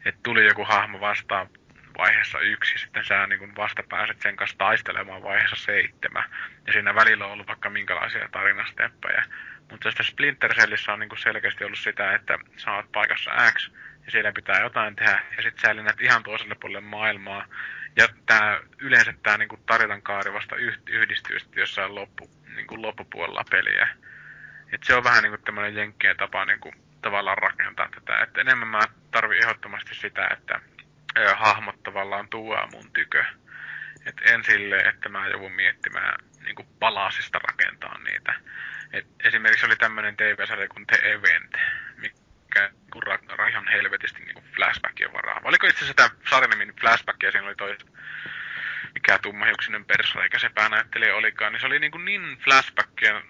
Että 0.06 0.20
tuli 0.24 0.46
joku 0.46 0.66
hahmo 0.66 1.00
vastaan 1.00 1.50
vaiheessa 1.98 2.40
yksi, 2.40 2.78
sitten 2.78 3.06
sä 3.06 3.28
niin 3.28 3.40
kuin 3.40 3.56
vasta 3.56 3.84
pääset 3.90 4.22
sen 4.22 4.36
kanssa 4.36 4.58
taistelemaan 4.58 5.24
vaiheessa 5.24 5.56
seitsemän. 5.56 6.24
Ja 6.68 6.74
siinä 6.74 6.96
välillä 6.96 7.26
on 7.26 7.32
ollut 7.32 7.48
vaikka 7.48 7.70
minkälaisia 7.70 8.30
tarinasteppejä. 8.32 9.24
Mutta 9.72 9.84
tästä 9.84 10.04
Splinter 10.04 10.54
Cellissä 10.54 10.94
on 10.94 11.00
niin 11.00 11.10
kuin 11.10 11.20
selkeästi 11.20 11.64
ollut 11.64 11.80
sitä, 11.80 12.14
että 12.14 12.40
sä 12.58 12.72
oot 12.72 12.92
paikassa 12.92 13.32
X, 13.52 13.72
ja 14.08 14.12
siellä 14.12 14.32
pitää 14.32 14.62
jotain 14.62 14.96
tehdä, 14.96 15.24
ja 15.38 15.44
sitten 15.44 15.62
sä 15.62 15.76
lennät 15.76 16.02
ihan 16.02 16.24
toiselle 16.24 16.56
puolelle 16.56 16.88
maailmaa, 16.88 17.46
ja 17.96 18.08
tää, 18.26 18.60
yleensä 18.80 19.14
tämä 19.24 19.38
niinku 19.38 19.58
tarinan 19.66 20.02
kaari 20.02 20.34
vasta 20.34 20.56
yhdistyy 20.90 21.40
sitten 21.40 21.62
jossain 21.62 21.96
loppu, 21.96 22.30
niinku 22.56 22.82
loppupuolella 22.82 23.44
peliä. 23.52 23.88
Et 24.74 24.84
se 24.84 24.96
on 24.96 25.04
vähän 25.04 25.24
niinku 25.24 25.38
tämmöinen 25.38 25.76
jenkkien 25.76 26.18
tapa 26.18 26.46
niinku 26.46 26.74
tavallaan 27.02 27.38
rakentaa 27.38 27.90
tätä. 27.96 28.20
Et 28.24 28.38
enemmän 28.38 28.68
mä 28.68 28.80
tarvin 29.12 29.44
ehdottomasti 29.44 29.96
sitä, 29.96 30.28
että 30.32 30.60
ö, 31.18 31.36
hahmot 31.36 31.84
tavallaan 31.84 32.28
tuo 32.28 32.68
mun 32.74 32.92
tykö. 32.94 33.26
Et 34.06 34.22
en 34.22 34.44
sille, 34.44 34.78
että 34.78 35.10
mä 35.10 35.28
joudun 35.28 35.52
miettimään 35.52 36.16
niinku 36.44 36.64
palasista 36.80 37.40
rakentaa 37.40 37.98
niitä. 37.98 38.34
Et 38.94 39.08
esimerkiksi 39.24 39.66
oli 39.66 39.76
tämmöinen 39.76 40.18
TV-sarja 40.18 40.68
kuin 40.68 40.88
The 40.88 40.98
Event, 40.98 41.56
mikä 42.58 42.72
kun 42.92 43.04
ra- 43.04 43.50
ihan 43.50 43.68
helvetisti 43.68 44.24
niin 44.24 44.44
flashbackien 44.56 45.14
varaa. 45.14 45.42
Oliko 45.44 45.68
itse 45.68 45.78
asiassa 45.78 45.94
tämä 45.94 46.10
sarjan 46.30 46.60
nimi 46.60 46.74
Flashback 46.82 47.24
ja 47.24 47.32
siinä 47.32 47.48
oli 47.48 47.56
toi 47.56 47.78
mikä 48.94 49.20
tummahiuksinen 49.20 49.86
persoona, 49.86 50.24
eikä 50.24 50.40
se 50.40 50.50
päänäyttelijä 50.50 51.16
olikaan, 51.16 51.54
niin 51.54 51.62
se 51.62 51.68
oli 51.68 51.80
niin, 51.80 51.92
kuin 51.92 52.06
niin 52.06 52.38
flashbackien 52.44 53.24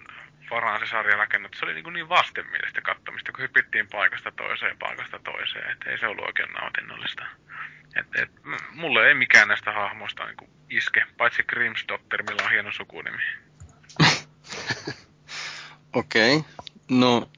varaan 0.50 0.80
se 0.80 0.86
sarja 0.86 1.16
rakennettu. 1.16 1.58
Se 1.58 1.64
oli 1.64 1.74
niin, 1.74 1.84
kuin 1.84 1.94
niin 1.94 2.08
vastenmielistä 2.08 2.80
kattomista, 2.80 3.32
kun 3.32 3.42
hypittiin 3.42 3.88
paikasta 3.88 4.32
toiseen 4.32 4.78
paikasta 4.78 5.18
toiseen. 5.18 5.70
Et 5.70 5.86
ei 5.86 5.98
se 5.98 6.06
ollut 6.06 6.26
oikein 6.26 6.52
nautinnollista. 6.52 7.26
Et, 7.96 8.06
et, 8.22 8.30
mulle 8.72 9.08
ei 9.08 9.14
mikään 9.14 9.48
näistä 9.48 9.72
hahmoista 9.72 10.24
niin 10.24 10.36
kuin 10.36 10.50
iske, 10.70 11.04
paitsi 11.16 11.42
Grimsdotter, 11.42 12.22
millä 12.22 12.42
on 12.44 12.50
hieno 12.50 12.72
sukunimi. 12.72 13.22
Okei. 15.92 16.36
Okay. 16.36 16.50
No, 16.90 17.30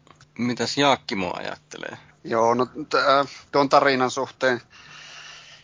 mitäs 0.42 0.78
Jaakkimo 0.78 1.32
ajattelee? 1.36 1.98
Joo, 2.24 2.54
no 2.54 2.66
tuon 3.52 3.68
tarinan 3.68 4.10
suhteen, 4.10 4.60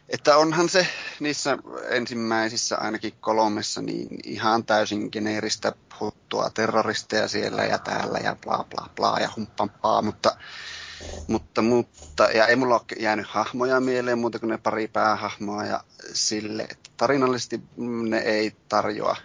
että 0.09 0.37
onhan 0.37 0.69
se 0.69 0.87
niissä 1.21 1.59
ensimmäisissä 1.89 2.77
ainakin 2.77 3.13
kolmessa 3.21 3.83
niin 3.83 4.09
ihan 4.25 4.65
täysin 4.65 5.09
geneeristä 5.13 5.73
huttua 6.01 6.51
terroristeja 6.51 7.29
siellä 7.29 7.65
ja 7.65 7.79
täällä 7.79 8.19
ja 8.19 8.37
bla 8.37 8.65
bla 8.71 8.89
bla 8.97 9.19
ja 9.21 9.31
humppampaa, 9.37 10.03
mutta, 10.03 10.37
mutta, 11.27 11.63
mutta 11.63 12.25
ja 12.25 12.47
ei 12.47 12.57
mulla 12.57 12.75
ole 12.75 13.01
jäänyt 13.01 13.27
hahmoja 13.29 13.81
mieleen 13.81 14.19
muuta 14.19 14.39
kuin 14.39 14.51
ne 14.51 14.59
pari 14.59 14.89
päähahmoa 14.89 15.65
ja 15.65 15.85
sille, 16.13 16.63
että 16.63 16.91
tarinallisesti 16.97 17.61
ne 18.09 18.19
ei 18.19 18.57
tarjoa 18.69 19.17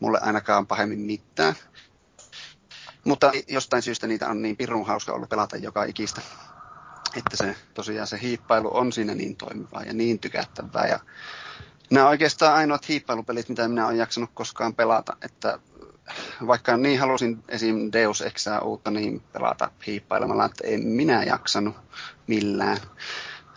mulle 0.00 0.18
ainakaan 0.22 0.66
pahemmin 0.66 1.00
mitään. 1.00 1.54
Mutta 3.08 3.32
jostain 3.48 3.82
syystä 3.82 4.06
niitä 4.06 4.28
on 4.28 4.42
niin 4.42 4.56
pirun 4.56 4.86
hauska 4.86 5.12
ollut 5.12 5.28
pelata 5.28 5.56
joka 5.56 5.84
ikistä. 5.84 6.20
Että 7.16 7.36
se 7.36 7.56
tosiaan 7.74 8.06
se 8.06 8.18
hiippailu 8.22 8.76
on 8.76 8.92
siinä 8.92 9.14
niin 9.14 9.36
toimivaa 9.36 9.82
ja 9.82 9.92
niin 9.92 10.18
tykättävää. 10.18 10.86
Ja 10.86 11.00
nämä 11.90 12.04
on 12.06 12.10
oikeastaan 12.10 12.54
ainoat 12.54 12.88
hiippailupelit, 12.88 13.48
mitä 13.48 13.68
minä 13.68 13.86
olen 13.86 13.98
jaksanut 13.98 14.30
koskaan 14.34 14.74
pelata. 14.74 15.16
Että 15.22 15.58
vaikka 16.46 16.76
niin 16.76 17.00
halusin 17.00 17.44
esim. 17.48 17.92
Deus 17.92 18.22
Exää 18.22 18.60
uutta 18.60 18.90
niin 18.90 19.20
pelata 19.32 19.70
hiippailemalla, 19.86 20.44
että 20.44 20.66
en 20.66 20.86
minä 20.86 21.22
jaksanut 21.22 21.76
millään. 22.26 22.78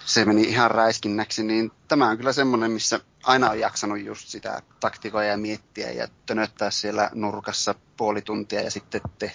Se 0.06 0.26
meni 0.26 0.42
ihan 0.42 0.72
räiskinnäksi, 0.72 1.44
niin 1.44 1.72
tämä 1.88 2.10
on 2.10 2.18
kyllä 2.18 2.34
semmoinen, 2.34 2.72
missä 2.72 3.00
aina 3.24 3.50
on 3.50 3.60
jaksanut 3.60 4.02
just 4.02 4.28
sitä 4.28 4.62
taktikoja 4.80 5.28
ja 5.28 5.38
miettiä 5.38 5.92
ja 5.92 6.08
tönöttää 6.26 6.72
siellä 6.72 7.10
nurkassa 7.14 7.76
puoli 7.98 8.22
tuntia 8.22 8.62
ja 8.62 8.72
sitten, 8.72 9.02
te, 9.20 9.32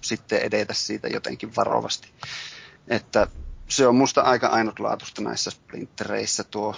sitten 0.00 0.38
edetä 0.38 0.74
siitä 0.74 1.08
jotenkin 1.08 1.56
varovasti. 1.56 2.08
Että 2.88 3.26
se 3.68 3.86
on 3.86 3.96
musta 3.96 4.20
aika 4.20 4.46
ainutlaatuista 4.46 5.22
näissä 5.22 5.50
splintereissä 5.50 6.44
tuo 6.44 6.76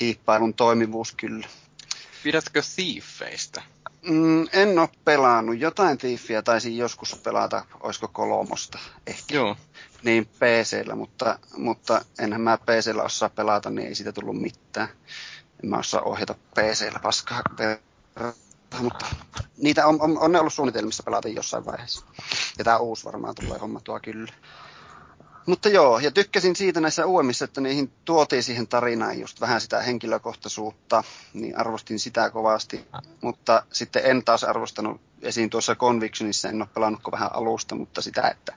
hiippailun 0.00 0.54
toimivuus 0.54 1.12
kyllä. 1.12 1.48
Pidätkö 2.22 2.62
Thiefeistä? 2.74 3.62
Mm, 4.02 4.48
en 4.52 4.78
ole 4.78 4.88
pelannut. 5.04 5.58
Jotain 5.58 5.98
Thiefiä 5.98 6.42
taisin 6.42 6.76
joskus 6.76 7.14
pelata, 7.14 7.64
olisiko 7.80 8.08
kolmosta 8.08 8.78
ehkä. 9.06 9.34
Joo. 9.34 9.56
Niin 10.02 10.26
PCllä, 10.26 10.94
mutta, 10.94 11.38
mutta 11.56 12.04
enhän 12.18 12.40
mä 12.40 12.58
PCllä 12.58 13.02
osaa 13.02 13.28
pelata, 13.28 13.70
niin 13.70 13.88
ei 13.88 13.94
siitä 13.94 14.12
tullut 14.12 14.40
mitään 14.40 14.88
en 15.62 15.68
mä 15.68 15.76
osaa 15.76 16.02
ohjata 16.02 16.34
PCllä 16.54 17.00
paskaa 17.02 17.42
mutta 18.78 19.06
niitä 19.56 19.86
on, 19.86 20.00
on, 20.00 20.18
on 20.18 20.32
ne 20.32 20.40
ollut 20.40 20.52
suunnitelmissa 20.52 21.02
pelata 21.02 21.28
jossain 21.28 21.66
vaiheessa. 21.66 22.06
Ja 22.58 22.64
tämä 22.64 22.78
uusi 22.78 23.04
varmaan 23.04 23.34
tulee 23.34 23.58
hommattua 23.58 24.00
kyllä. 24.00 24.32
Mutta 25.46 25.68
joo, 25.68 25.98
ja 25.98 26.10
tykkäsin 26.10 26.56
siitä 26.56 26.80
näissä 26.80 27.06
uudemmissa, 27.06 27.44
että 27.44 27.60
niihin 27.60 27.92
tuotiin 28.04 28.42
siihen 28.42 28.68
tarinaan 28.68 29.20
just 29.20 29.40
vähän 29.40 29.60
sitä 29.60 29.82
henkilökohtaisuutta, 29.82 31.04
niin 31.34 31.58
arvostin 31.58 31.98
sitä 31.98 32.30
kovasti. 32.30 32.86
Mutta 33.20 33.62
sitten 33.72 34.02
en 34.04 34.24
taas 34.24 34.44
arvostanut 34.44 35.00
esiin 35.22 35.50
tuossa 35.50 35.74
Convictionissa, 35.74 36.48
en 36.48 36.62
ole 36.62 36.68
pelannut 36.74 37.02
vähän 37.12 37.34
alusta, 37.34 37.74
mutta 37.74 38.02
sitä, 38.02 38.28
että 38.28 38.54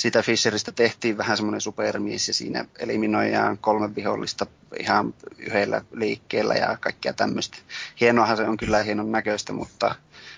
siitä 0.00 0.22
Fisheristä 0.22 0.72
tehtiin 0.72 1.18
vähän 1.18 1.36
semmoinen 1.36 1.60
supermies 1.60 2.28
ja 2.28 2.34
siinä 2.34 2.64
eliminoidaan 2.78 3.58
kolme 3.58 3.94
vihollista 3.94 4.46
ihan 4.78 5.14
yhdellä 5.38 5.82
liikkeellä 5.92 6.54
ja 6.54 6.76
kaikkea 6.80 7.12
tämmöistä. 7.12 7.58
Hienoahan 8.00 8.36
se 8.36 8.42
on 8.42 8.56
kyllä 8.56 8.82
hienon 8.82 9.12
näköistä, 9.12 9.52
mutta 9.52 9.94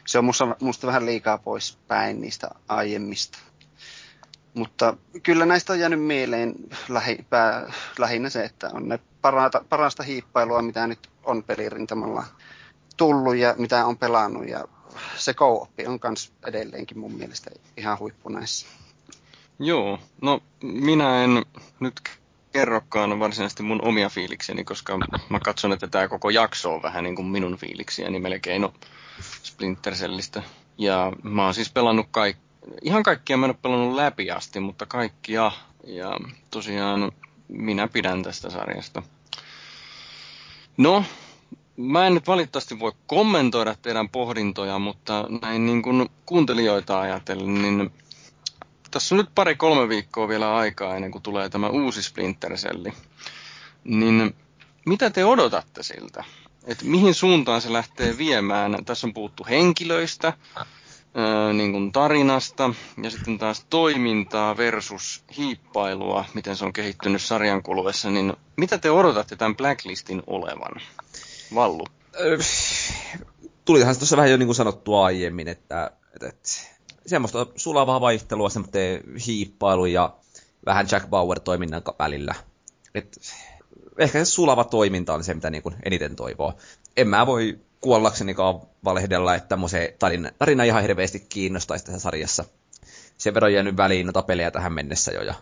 se 0.06 0.18
on 0.18 0.24
musta, 0.24 0.56
musta 0.60 0.86
vähän 0.86 1.06
liikaa 1.06 1.38
pois 1.38 1.78
päin 1.88 2.20
niistä 2.20 2.48
aiemmista. 2.68 3.38
Mutta 4.54 4.96
kyllä 5.22 5.46
näistä 5.46 5.72
on 5.72 5.80
jäänyt 5.80 6.02
mieleen 6.02 6.54
lähi, 6.88 7.26
pää, 7.30 7.72
lähinnä 7.98 8.30
se, 8.30 8.44
että 8.44 8.70
on 8.72 8.88
ne 8.88 8.98
parasta, 9.20 9.64
parasta 9.68 10.02
hiippailua, 10.02 10.62
mitä 10.62 10.86
nyt 10.86 11.10
on 11.24 11.42
pelirintamalla 11.42 12.24
tullut 12.96 13.36
ja 13.36 13.54
mitä 13.58 13.86
on 13.86 13.98
pelannut. 13.98 14.48
Ja 14.48 14.64
se 15.16 15.34
co 15.34 15.68
on 15.86 15.98
myös 16.08 16.32
edelleenkin 16.46 16.98
mun 16.98 17.14
mielestä 17.14 17.50
ihan 17.76 17.98
huippu 17.98 18.28
näissä. 18.28 18.66
Joo, 19.58 19.98
no 20.20 20.40
minä 20.62 21.24
en 21.24 21.42
nyt 21.80 22.00
kerrokaan 22.52 23.18
varsinaisesti 23.18 23.62
mun 23.62 23.82
omia 23.82 24.08
fiilikseni, 24.08 24.64
koska 24.64 24.98
mä 25.28 25.40
katson, 25.40 25.72
että 25.72 25.86
tämä 25.86 26.08
koko 26.08 26.30
jakso 26.30 26.74
on 26.74 26.82
vähän 26.82 27.04
niin 27.04 27.16
kuin 27.16 27.28
minun 27.28 27.56
fiiliksiä, 27.56 28.10
niin 28.10 28.22
melkein 28.22 28.64
on 28.64 28.72
Cellistä. 29.92 30.42
Ja 30.78 31.12
mä 31.22 31.44
oon 31.44 31.54
siis 31.54 31.72
pelannut 31.72 32.06
kaik... 32.10 32.36
ihan 32.82 33.02
kaikkia 33.02 33.36
mä 33.36 33.46
en 33.46 33.50
ole 33.50 33.58
pelannut 33.62 33.94
läpi 33.94 34.30
asti, 34.30 34.60
mutta 34.60 34.86
kaikkia. 34.86 35.52
Ja 35.84 36.16
tosiaan 36.50 37.12
minä 37.48 37.88
pidän 37.88 38.22
tästä 38.22 38.50
sarjasta. 38.50 39.02
No, 40.76 41.04
mä 41.76 42.06
en 42.06 42.14
nyt 42.14 42.26
valitettavasti 42.26 42.80
voi 42.80 42.92
kommentoida 43.06 43.74
teidän 43.82 44.08
pohdintoja, 44.08 44.78
mutta 44.78 45.26
näin 45.42 45.66
niin 45.66 45.82
kuin 45.82 46.10
kuuntelijoita 46.26 47.00
ajatellen, 47.00 47.62
niin 47.62 47.92
tässä 48.92 49.14
on 49.14 49.18
nyt 49.18 49.34
pari-kolme 49.34 49.88
viikkoa 49.88 50.28
vielä 50.28 50.56
aikaa 50.56 50.96
ennen 50.96 51.10
kuin 51.10 51.22
tulee 51.22 51.48
tämä 51.48 51.68
uusi 51.68 52.02
Splinter 52.02 52.56
Cell. 52.56 52.86
Niin 53.84 54.34
mitä 54.86 55.10
te 55.10 55.24
odotatte 55.24 55.82
siltä? 55.82 56.24
Et 56.64 56.82
mihin 56.82 57.14
suuntaan 57.14 57.60
se 57.60 57.72
lähtee 57.72 58.18
viemään? 58.18 58.84
Tässä 58.84 59.06
on 59.06 59.14
puhuttu 59.14 59.46
henkilöistä, 59.48 60.32
ää, 61.14 61.52
niin 61.52 61.72
kuin 61.72 61.92
tarinasta 61.92 62.74
ja 63.02 63.10
sitten 63.10 63.38
taas 63.38 63.66
toimintaa 63.70 64.56
versus 64.56 65.24
hiippailua, 65.36 66.24
miten 66.34 66.56
se 66.56 66.64
on 66.64 66.72
kehittynyt 66.72 67.22
sarjan 67.22 67.62
kuluessa. 67.62 68.10
Niin 68.10 68.32
mitä 68.56 68.78
te 68.78 68.90
odotatte 68.90 69.36
tämän 69.36 69.56
Blacklistin 69.56 70.22
olevan? 70.26 70.80
Vallu. 71.54 71.84
Tulihan 73.64 73.94
se 73.94 74.00
tuossa 74.00 74.16
vähän 74.16 74.30
jo 74.30 74.36
niin 74.36 74.46
kuin 74.46 74.56
sanottua 74.56 75.04
aiemmin, 75.04 75.48
että, 75.48 75.90
että 76.14 76.28
semmoista 77.06 77.46
sulavaa 77.56 78.00
vaihtelua 78.00 78.50
semmoinen 78.50 79.02
hiippailu 79.26 79.86
ja 79.86 80.14
vähän 80.66 80.86
Jack 80.90 81.10
Bauer-toiminnan 81.10 81.82
välillä. 81.98 82.34
Et, 82.94 83.20
ehkä 83.98 84.18
se 84.18 84.24
sulava 84.24 84.64
toiminta 84.64 85.14
on 85.14 85.24
se, 85.24 85.34
mitä 85.34 85.50
niin 85.50 85.62
kuin 85.62 85.74
eniten 85.82 86.16
toivoo. 86.16 86.54
En 86.96 87.08
mä 87.08 87.26
voi 87.26 87.58
kuollaksenikaan 87.80 88.60
valehdella, 88.84 89.34
että 89.34 89.58
se 89.66 89.96
tarina, 89.98 90.30
tarina 90.38 90.64
ihan 90.64 90.82
hirveästi 90.82 91.26
kiinnostaisi 91.28 91.84
tässä 91.84 92.00
sarjassa. 92.00 92.44
Sen 93.18 93.34
verran 93.34 93.52
jäänyt 93.52 93.76
väliin 93.76 94.06
noita 94.06 94.22
pelejä 94.22 94.50
tähän 94.50 94.72
mennessä 94.72 95.12
jo. 95.12 95.22
Ja, 95.22 95.34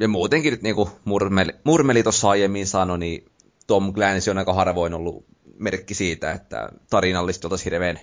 ja 0.00 0.08
muutenkin 0.08 0.58
niin 0.62 0.74
kuin 0.74 0.90
Murmeli, 1.04 1.52
Murmeli 1.64 2.02
tuossa 2.02 2.30
aiemmin 2.30 2.66
sanoi, 2.66 2.98
niin 2.98 3.30
Tom 3.66 3.94
Clancy 3.94 4.30
on 4.30 4.38
aika 4.38 4.54
harvoin 4.54 4.94
ollut 4.94 5.24
merkki 5.58 5.94
siitä, 5.94 6.32
että 6.32 6.68
tarinallisesti 6.90 7.46
oltaisiin 7.46 7.64
hirveän, 7.64 8.00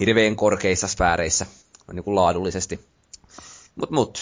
hirveän 0.00 0.36
korkeissa 0.36 0.88
sfääreissä 0.88 1.46
niin 1.92 2.04
kuin 2.04 2.14
laadullisesti. 2.14 2.80
Mut, 3.74 3.90
mut, 3.90 4.18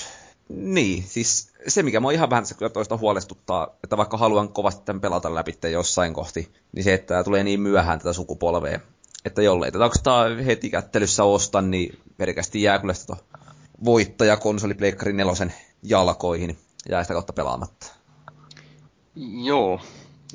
niin, 0.49 1.03
siis 1.03 1.53
se 1.69 1.83
mikä 1.83 2.01
mua 2.01 2.13
ihan 2.13 2.31
vähän 2.31 2.45
kyllä 2.59 2.71
toista 2.71 2.97
huolestuttaa, 2.97 3.69
että 3.85 3.97
vaikka 3.97 4.17
haluan 4.17 4.49
kovasti 4.49 4.83
tämän 4.85 5.01
pelata 5.01 5.35
läpi 5.35 5.59
jossain 5.73 6.15
kohti, 6.15 6.53
niin 6.73 6.85
se, 6.85 6.95
että 6.95 7.25
tulee 7.25 7.45
niin 7.45 7.61
myöhään 7.61 7.99
tätä 7.99 8.13
sukupolvea, 8.13 8.81
että 9.25 9.43
jollei 9.43 9.73
tätä 9.73 9.85
onko 9.85 9.97
heti 10.47 10.71
kättelyssä 10.71 11.25
osta, 11.25 11.63
niin 11.63 11.99
pelkästi 12.17 12.63
jää 12.63 12.79
kyllä 12.79 12.95
sitä 12.95 13.17
voittaja 13.85 14.37
konsoli 14.37 14.75
Pleikkari 14.75 15.13
nelosen 15.13 15.55
jalkoihin, 15.83 16.59
jää 16.89 17.03
sitä 17.03 17.15
kautta 17.15 17.33
pelaamatta. 17.33 17.87
Joo, 19.45 19.81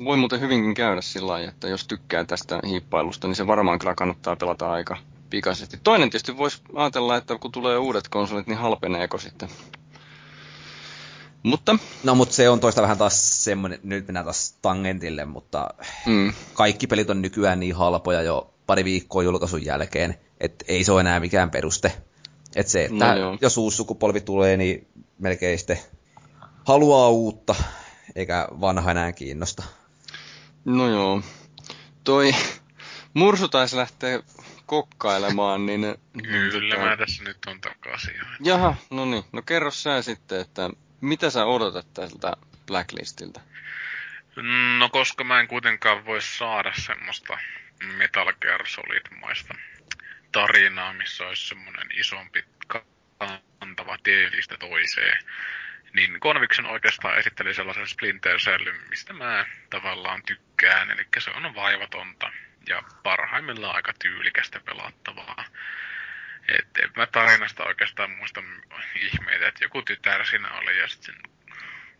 voi 0.04 0.16
muuten 0.16 0.40
hyvinkin 0.40 0.74
käydä 0.74 1.00
sillä 1.00 1.32
lailla, 1.32 1.48
että 1.50 1.68
jos 1.68 1.86
tykkää 1.86 2.24
tästä 2.24 2.60
hiippailusta, 2.66 3.28
niin 3.28 3.36
se 3.36 3.46
varmaan 3.46 3.78
kyllä 3.78 3.94
kannattaa 3.94 4.36
pelata 4.36 4.70
aika 4.70 4.96
pikaisesti. 5.30 5.78
Toinen 5.84 6.10
tietysti 6.10 6.36
voisi 6.36 6.60
ajatella, 6.74 7.16
että 7.16 7.38
kun 7.38 7.52
tulee 7.52 7.78
uudet 7.78 8.08
konsolit, 8.08 8.46
niin 8.46 8.58
halpeneeko 8.58 9.18
sitten. 9.18 9.48
Mutta... 11.42 11.78
No, 12.04 12.14
mutta 12.14 12.34
se 12.34 12.48
on 12.48 12.60
toista 12.60 12.82
vähän 12.82 12.98
taas 12.98 13.44
semmoinen, 13.44 13.80
nyt 13.82 14.06
mennään 14.06 14.26
taas 14.26 14.56
tangentille, 14.62 15.24
mutta 15.24 15.68
mm. 16.06 16.32
kaikki 16.54 16.86
pelit 16.86 17.10
on 17.10 17.22
nykyään 17.22 17.60
niin 17.60 17.74
halpoja 17.74 18.22
jo 18.22 18.54
pari 18.66 18.84
viikkoa 18.84 19.22
julkaisun 19.22 19.64
jälkeen, 19.64 20.14
että 20.40 20.64
ei 20.68 20.84
se 20.84 20.92
ole 20.92 21.00
enää 21.00 21.20
mikään 21.20 21.50
peruste. 21.50 21.92
Että 22.56 22.72
se, 22.72 22.84
että 22.84 23.14
no, 23.14 23.38
jos 23.40 23.56
uusi 23.56 23.76
sukupolvi 23.76 24.20
tulee, 24.20 24.56
niin 24.56 24.88
melkein 25.18 25.58
sitten 25.58 25.78
haluaa 26.64 27.08
uutta, 27.08 27.54
eikä 28.14 28.48
vanha 28.60 28.90
enää 28.90 29.12
kiinnosta. 29.12 29.62
No 30.64 30.88
joo. 30.88 31.22
Toi 32.04 32.34
Mursu 33.14 33.48
taisi 33.48 33.76
lähteä 33.76 34.22
kokkailemaan, 34.68 35.66
niin... 35.66 35.80
Kyllä, 36.22 36.60
niin, 36.60 36.80
mä 36.80 36.96
tässä 36.96 37.24
nyt 37.24 37.38
on 37.46 37.60
takaisin. 37.60 38.14
Jaha, 38.44 38.74
no 38.90 39.04
niin. 39.04 39.24
No 39.32 39.42
kerro 39.42 39.70
sä 39.70 40.02
sitten, 40.02 40.40
että 40.40 40.70
mitä 41.00 41.30
sä 41.30 41.44
odotat 41.44 41.94
tältä 41.94 42.32
Blacklistiltä? 42.66 43.40
No 44.78 44.88
koska 44.88 45.24
mä 45.24 45.40
en 45.40 45.48
kuitenkaan 45.48 46.04
voi 46.04 46.22
saada 46.22 46.72
semmoista 46.76 47.38
Metal 47.96 48.32
Gear 48.40 48.66
Solid-maista 48.66 49.54
tarinaa, 50.32 50.92
missä 50.92 51.26
olisi 51.26 51.48
semmoinen 51.48 51.88
isompi 51.94 52.44
kantava 53.58 53.98
tielistä 54.02 54.56
toiseen, 54.56 55.18
niin 55.92 56.20
Conviction 56.20 56.66
oikeastaan 56.66 57.18
esitteli 57.18 57.54
sellaisen 57.54 57.86
Splinter 57.86 58.38
Cellin, 58.38 58.88
mistä 58.90 59.12
mä 59.12 59.46
tavallaan 59.70 60.22
tykkään, 60.22 60.90
eli 60.90 61.06
se 61.18 61.30
on 61.30 61.54
vaivatonta 61.54 62.30
ja 62.68 62.82
parhaimmillaan 63.02 63.76
aika 63.76 63.92
tyylikästä 63.98 64.60
pelattavaa. 64.60 65.44
Et 66.48 66.68
en 66.82 66.90
mä 66.96 67.06
tarinasta 67.06 67.64
oikeastaan 67.64 68.10
muista 68.10 68.42
ihmeitä, 68.94 69.48
että 69.48 69.64
joku 69.64 69.82
tytär 69.82 70.26
siinä 70.26 70.50
oli 70.50 70.78
ja 70.78 70.88
sitten 70.88 71.14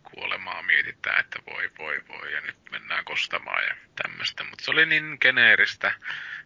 kuolemaa 0.03 0.61
mietitään, 0.61 1.19
että 1.19 1.39
voi 1.49 1.71
voi 1.77 2.03
voi 2.07 2.33
ja 2.33 2.41
nyt 2.41 2.57
mennään 2.71 3.05
kostamaan 3.05 3.63
ja 3.63 3.75
tämmöistä. 4.03 4.43
Mutta 4.43 4.65
se 4.65 4.71
oli 4.71 4.85
niin 4.85 5.17
geneeristä. 5.21 5.93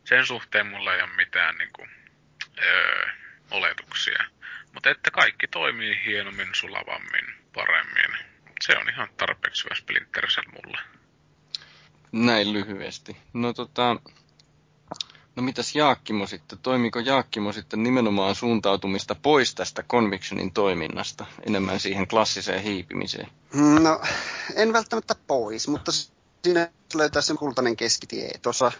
Sen 0.04 0.26
suhteen 0.26 0.68
mulla 0.68 0.96
ei 0.96 1.02
ole 1.02 1.16
mitään 1.16 1.56
niinku, 1.56 1.88
öö, 2.60 3.08
oletuksia. 3.52 4.24
Mutta 4.74 4.90
että 4.90 5.12
kaikki 5.12 5.48
toimii 5.48 6.02
hienommin, 6.06 6.50
sulavammin, 6.56 7.36
paremmin. 7.54 8.18
Se 8.62 8.78
on 8.78 8.90
ihan 8.90 9.10
tarpeeksi 9.18 9.64
hyvä 9.64 9.76
Splinter 9.76 10.28
mulle. 10.54 10.82
Näin 12.14 12.54
lyhyesti. 12.54 13.18
No 13.34 13.54
tota, 13.54 13.96
no 15.36 15.44
mitäs 15.44 15.76
Jaakkimo 15.76 16.28
sitten? 16.28 16.60
Toimiko 16.60 17.00
Jaakkimo 17.00 17.52
sitten 17.52 17.84
nimenomaan 17.84 18.36
suuntautumista 18.36 19.16
pois 19.16 19.56
tästä 19.56 19.84
Convictionin 19.84 20.54
toiminnasta, 20.54 21.26
enemmän 21.48 21.80
siihen 21.80 22.08
klassiseen 22.08 22.64
hiipimiseen? 22.64 23.28
No, 23.54 24.02
en 24.56 24.74
välttämättä 24.74 25.16
pois, 25.28 25.68
mutta 25.68 25.92
siinä 26.44 26.68
löytää 26.94 27.22
sen 27.22 27.38
kultainen 27.38 27.76
keskitie. 27.76 28.32
Tuossa 28.42 28.72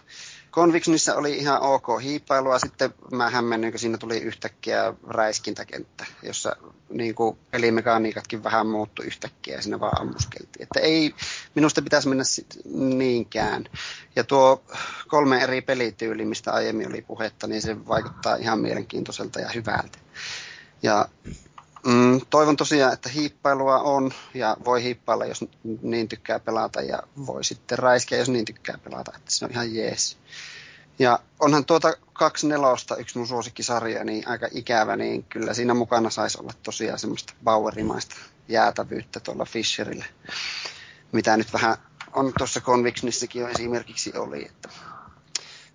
Convictionissa 0.54 1.14
oli 1.14 1.36
ihan 1.36 1.62
ok 1.62 1.86
hiippailua, 2.02 2.58
sitten 2.58 2.94
mä 3.12 3.30
hämmennyin, 3.30 3.72
kun 3.72 3.78
siinä 3.78 3.98
tuli 3.98 4.18
yhtäkkiä 4.18 4.94
räiskintäkenttä, 5.08 6.06
jossa 6.22 6.56
niin 6.88 7.14
kuin 7.14 7.38
pelimekaniikatkin 7.50 8.44
vähän 8.44 8.66
muuttu 8.66 9.02
yhtäkkiä 9.02 9.56
ja 9.56 9.62
siinä 9.62 9.80
vaan 9.80 10.00
ammuskeltiin. 10.00 10.62
Että 10.62 10.80
ei 10.80 11.14
minusta 11.54 11.82
pitäisi 11.82 12.08
mennä 12.08 12.24
niinkään. 12.74 13.64
Ja 14.16 14.24
tuo 14.24 14.62
kolme 15.08 15.42
eri 15.42 15.60
pelityyli, 15.60 16.24
mistä 16.24 16.52
aiemmin 16.52 16.88
oli 16.88 17.02
puhetta, 17.02 17.46
niin 17.46 17.62
se 17.62 17.86
vaikuttaa 17.88 18.36
ihan 18.36 18.60
mielenkiintoiselta 18.60 19.40
ja 19.40 19.48
hyvältä. 19.54 19.98
Ja 20.82 21.08
Mm, 21.86 22.20
toivon 22.30 22.56
tosiaan, 22.56 22.92
että 22.92 23.08
hiippailua 23.08 23.78
on 23.78 24.12
ja 24.34 24.56
voi 24.64 24.82
hiippailla, 24.82 25.26
jos 25.26 25.44
niin 25.82 26.08
tykkää 26.08 26.40
pelata 26.40 26.80
ja 26.80 26.98
voi 27.26 27.44
sitten 27.44 27.78
räiskeä, 27.78 28.18
jos 28.18 28.28
niin 28.28 28.44
tykkää 28.44 28.78
pelata, 28.78 29.12
että 29.16 29.30
se 29.30 29.44
on 29.44 29.50
ihan 29.50 29.74
jees. 29.74 30.18
Ja 30.98 31.18
onhan 31.40 31.64
tuota 31.64 31.92
kaksi 32.12 32.46
nelosta, 32.46 32.96
yksi 32.96 33.18
mun 33.18 33.26
suosikkisarja, 33.26 34.04
niin 34.04 34.28
aika 34.28 34.48
ikävä, 34.50 34.96
niin 34.96 35.24
kyllä 35.24 35.54
siinä 35.54 35.74
mukana 35.74 36.10
saisi 36.10 36.40
olla 36.40 36.52
tosiaan 36.62 36.98
semmoista 36.98 37.32
Bauerimaista 37.44 38.16
jäätävyyttä 38.48 39.20
tuolla 39.20 39.44
Fisherille, 39.44 40.04
mitä 41.12 41.36
nyt 41.36 41.52
vähän 41.52 41.76
on 42.12 42.32
tuossa 42.38 42.60
Convictionissakin 42.60 43.42
jo 43.42 43.48
esimerkiksi 43.48 44.12
oli, 44.16 44.46
että 44.46 44.68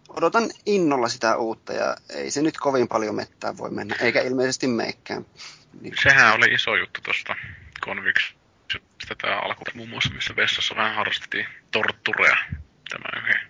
odotan 0.10 0.52
innolla 0.65 1.10
sitä 1.10 1.38
uutta 1.38 1.73
ja 1.73 1.98
ei 2.10 2.31
se 2.31 2.41
nyt 2.41 2.57
kovin 2.57 2.88
paljon 2.88 3.15
mettää 3.15 3.57
voi 3.57 3.69
mennä, 3.69 3.95
eikä 3.99 4.22
ilmeisesti 4.22 4.68
meikään. 4.68 5.26
Niin. 5.82 5.94
Sehän 6.04 6.34
oli 6.34 6.54
iso 6.54 6.76
juttu 6.76 7.02
tuosta 7.02 7.36
Convictionista 7.86 9.16
tämä 9.22 9.40
alku 9.40 9.64
muun 9.74 9.90
muassa, 9.90 10.14
missä 10.14 10.36
vessassa 10.36 10.76
vähän 10.76 10.96
harrastettiin 10.96 11.48
torturea 11.72 12.38
tämän 12.90 13.24
yhden 13.24 13.50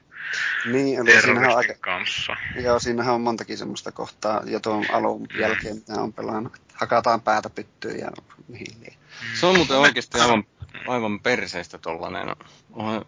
niin, 0.65 0.99
eli 0.99 1.21
siinähän 1.21 1.51
on 1.51 1.57
aika, 1.57 1.73
kanssa. 1.79 2.35
Joo, 2.55 2.79
siinähän 2.79 3.15
on 3.15 3.21
montakin 3.21 3.57
semmoista 3.57 3.91
kohtaa 3.91 4.41
jo 4.45 4.59
tuon 4.59 4.85
alun 4.91 5.21
mm. 5.21 5.39
jälkeen, 5.39 5.75
mitä 5.75 5.93
on 5.93 6.13
pelannut. 6.13 6.61
Hakataan 6.73 7.21
päätä 7.21 7.49
pyttyyn 7.49 7.99
ja 7.99 8.11
mihin 8.47 8.81
niin. 8.81 8.97
Se 9.33 9.45
on 9.45 9.55
muuten 9.55 9.77
oikeasti 9.77 10.19
aivan, 10.19 10.43
aivan 10.87 11.19
perseistä 11.19 11.77
tollanen, 11.77 12.35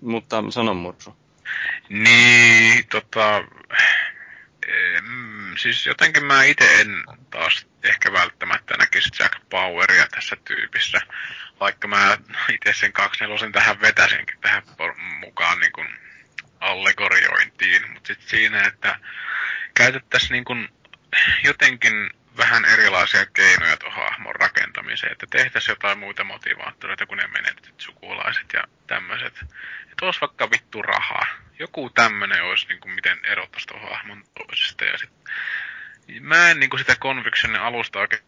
mutta 0.01 0.43
sanon 0.49 0.77
mursu. 0.77 1.15
Niin, 1.89 2.87
tota... 2.91 3.43
Mm, 5.01 5.40
siis 5.57 5.85
jotenkin 5.85 6.25
mä 6.25 6.43
itse 6.43 6.81
en 6.81 7.03
taas 7.29 7.67
ehkä 7.83 8.11
välttämättä 8.13 8.77
näkisi 8.77 9.09
Jack 9.19 9.49
Poweria 9.49 10.07
tässä 10.07 10.35
tyypissä. 10.35 11.01
vaikka 11.59 11.87
mä 11.87 12.17
itse 12.53 12.73
sen 12.73 12.93
24 12.93 13.51
tähän 13.51 13.81
vetäisinkin 13.81 14.39
tähän 14.41 14.63
mukaan 15.19 15.59
niin 15.59 15.71
kuin 15.71 15.87
allegoriointiin, 16.59 17.91
mutta 17.91 18.07
sitten 18.07 18.29
siinä, 18.29 18.67
että 18.67 18.99
käytettäisiin 19.73 20.31
niin 20.31 20.43
kuin 20.43 20.69
jotenkin 21.43 22.09
vähän 22.37 22.65
erilaisia 22.65 23.25
keinoja 23.25 23.77
tuohon 23.77 24.03
hahmon 24.03 24.35
rakentamiseen, 24.35 25.11
että 25.11 25.27
tehtäisiin 25.29 25.73
jotain 25.73 25.97
muita 25.99 26.23
motivaattoreita 26.23 27.05
kuin 27.05 27.17
ne 27.17 27.27
menetetyt 27.27 27.81
sukulaiset 27.81 28.53
ja 28.53 28.63
tämmöiset. 28.87 29.45
Että 29.91 30.05
olisi 30.05 30.21
vaikka 30.21 30.51
vittu 30.51 30.81
rahaa. 30.81 31.25
Joku 31.59 31.89
tämmöinen 31.89 32.43
olisi, 32.43 32.67
niin 32.67 32.79
kuin 32.79 32.91
miten 32.91 33.25
erottaisi 33.25 33.67
tuohon 33.67 33.89
hahmon 33.89 34.23
toisesta. 34.33 34.85
Ja 34.85 34.97
sit, 34.97 35.09
mä 36.19 36.49
en 36.49 36.59
niin 36.59 36.69
kuin 36.69 36.79
sitä 36.79 36.95
Convictionin 36.95 37.61
alusta 37.61 37.99
oikein 37.99 38.23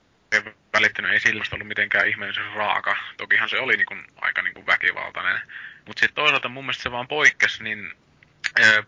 välittänyt, 0.74 1.12
ei 1.12 1.20
sillä 1.20 1.44
ollut 1.54 1.68
mitenkään 1.68 2.08
ihmeellisen 2.08 2.52
raaka. 2.52 2.98
Tokihan 3.18 3.50
se 3.50 3.60
oli 3.60 3.78
niin 3.78 3.86
kuin, 3.86 4.06
aika 4.22 4.42
niin 4.42 4.54
kuin 4.54 4.66
väkivaltainen. 4.66 5.42
Mutta 5.88 6.00
sitten 6.00 6.16
toisaalta 6.16 6.50
mun 6.50 6.64
mielestä 6.64 6.84
se 6.84 6.92
vaan 6.92 7.08
poikkesi 7.08 7.64
niin 7.64 7.94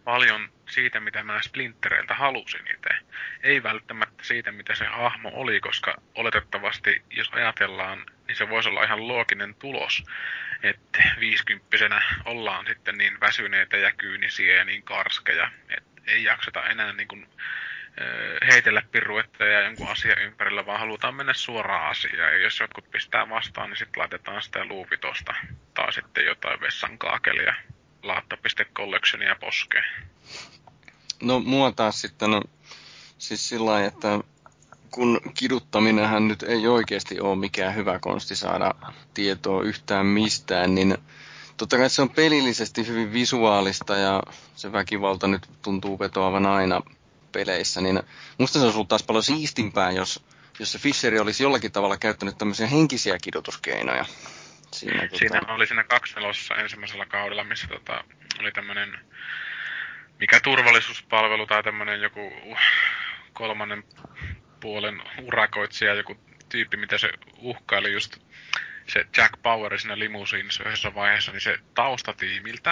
paljon 0.04 0.50
siitä, 0.70 1.00
mitä 1.00 1.24
mä 1.24 1.42
Splintereiltä 1.42 2.14
halusin 2.14 2.68
itse. 2.76 2.90
Ei 3.44 3.64
välttämättä 3.64 4.24
siitä, 4.24 4.52
mitä 4.52 4.76
se 4.76 4.86
hahmo 4.86 5.32
oli, 5.34 5.60
koska 5.60 5.96
oletettavasti, 6.16 7.04
jos 7.10 7.30
ajatellaan, 7.30 8.06
niin 8.28 8.36
se 8.36 8.50
voisi 8.50 8.70
olla 8.70 8.84
ihan 8.84 9.08
looginen 9.08 9.56
tulos, 9.56 10.04
että 10.64 11.04
viisikymppisenä 11.20 12.02
ollaan 12.26 12.66
sitten 12.68 12.98
niin 12.98 13.20
väsyneitä 13.20 13.78
ja 13.78 13.92
kyynisiä 13.92 14.56
ja 14.56 14.66
niin 14.66 14.84
karskeja, 14.84 15.52
että 15.70 16.02
ei 16.08 16.24
jakseta 16.24 16.68
enää 16.68 16.94
niin 16.94 17.08
kuin, 17.08 17.28
heitellä 18.52 18.82
piruetteja 18.92 19.62
jonkun 19.62 19.90
asian 19.90 20.22
ympärillä, 20.22 20.66
vaan 20.66 20.80
halutaan 20.80 21.16
mennä 21.16 21.34
suoraan 21.34 21.90
asiaan. 21.90 22.34
Ja 22.34 22.38
jos 22.38 22.60
jotkut 22.60 22.92
pistää 22.92 23.30
vastaan, 23.30 23.70
niin 23.70 23.78
sitten 23.78 24.02
laitetaan 24.02 24.42
sitä 24.42 24.66
luuvitosta 24.66 25.36
tai 25.74 25.94
sitten 25.94 26.26
jotain 26.26 26.62
vessan 26.62 26.98
kaakelia 26.98 27.56
laatta.collectionia 28.08 29.36
poskeen. 29.36 29.86
No 31.22 31.40
mua 31.40 31.72
taas 31.72 32.02
sitten 32.02 32.34
on 32.34 32.42
siis 33.18 33.50
sillä 33.50 33.86
että 33.86 34.20
kun 34.92 35.20
kiduttaminenhän 35.34 36.28
nyt 36.28 36.44
ei 36.44 36.68
oikeasti 36.68 37.20
ole 37.20 37.36
mikään 37.36 37.76
hyvä 37.76 38.00
konsti 38.00 38.36
saada 38.36 38.72
tietoa 39.14 39.64
yhtään 39.64 40.06
mistään, 40.06 40.76
niin 40.76 40.98
totta 41.58 41.78
kai 41.78 41.90
se 41.90 42.02
on 42.02 42.10
pelillisesti 42.10 42.88
hyvin 42.88 43.14
visuaalista 43.14 43.98
ja 43.98 44.24
se 44.56 44.72
väkivalta 44.72 45.28
nyt 45.28 45.50
tuntuu 45.62 46.00
vetoavan 46.00 46.46
aina 46.46 46.82
peleissä, 47.32 47.82
niin 47.82 48.04
musta 48.38 48.60
se 48.60 48.66
ollut 48.66 48.88
taas 48.88 49.04
paljon 49.04 49.24
siistimpää, 49.24 49.92
jos, 49.92 50.24
jos 50.60 50.72
se 50.72 50.80
Fisheri 50.80 51.20
olisi 51.20 51.44
jollakin 51.44 51.72
tavalla 51.72 51.98
käyttänyt 51.98 52.38
tämmöisiä 52.38 52.68
henkisiä 52.68 53.18
kidutuskeinoja. 53.22 54.06
Siinä, 54.80 55.02
tota... 55.02 55.18
siinä 55.18 55.42
oli 55.48 55.68
siinä 55.68 55.84
kakselossa 55.84 56.56
ensimmäisellä 56.56 57.06
kaudella, 57.06 57.44
missä 57.44 57.68
tota, 57.68 58.04
oli 58.40 58.52
tämmöinen 58.52 59.00
mikä 60.20 60.40
turvallisuuspalvelu 60.40 61.46
tai 61.48 61.64
tämmöinen 61.64 62.02
joku 62.02 62.34
kolmannen 63.34 63.84
puolen 64.60 65.02
urakoitsija, 65.22 65.94
joku 65.94 66.20
tyyppi, 66.50 66.78
mitä 66.78 66.98
se 66.98 67.10
uhkaili 67.38 67.94
just 67.94 68.18
se 68.88 69.06
Jack 69.18 69.42
Power 69.42 69.80
siinä 69.80 70.00
limusiinissa 70.00 70.64
yhdessä 70.64 70.94
vaiheessa, 70.94 71.32
niin 71.32 71.42
se 71.42 71.60
taustatiimiltä, 71.74 72.72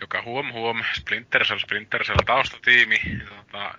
joka 0.00 0.22
huom 0.22 0.52
huom, 0.52 0.84
Splinter 0.92 1.44
Cell, 1.44 1.58
Splinter 1.58 2.04
Cell 2.04 2.18
taustatiimi, 2.26 2.98
tota, 3.28 3.78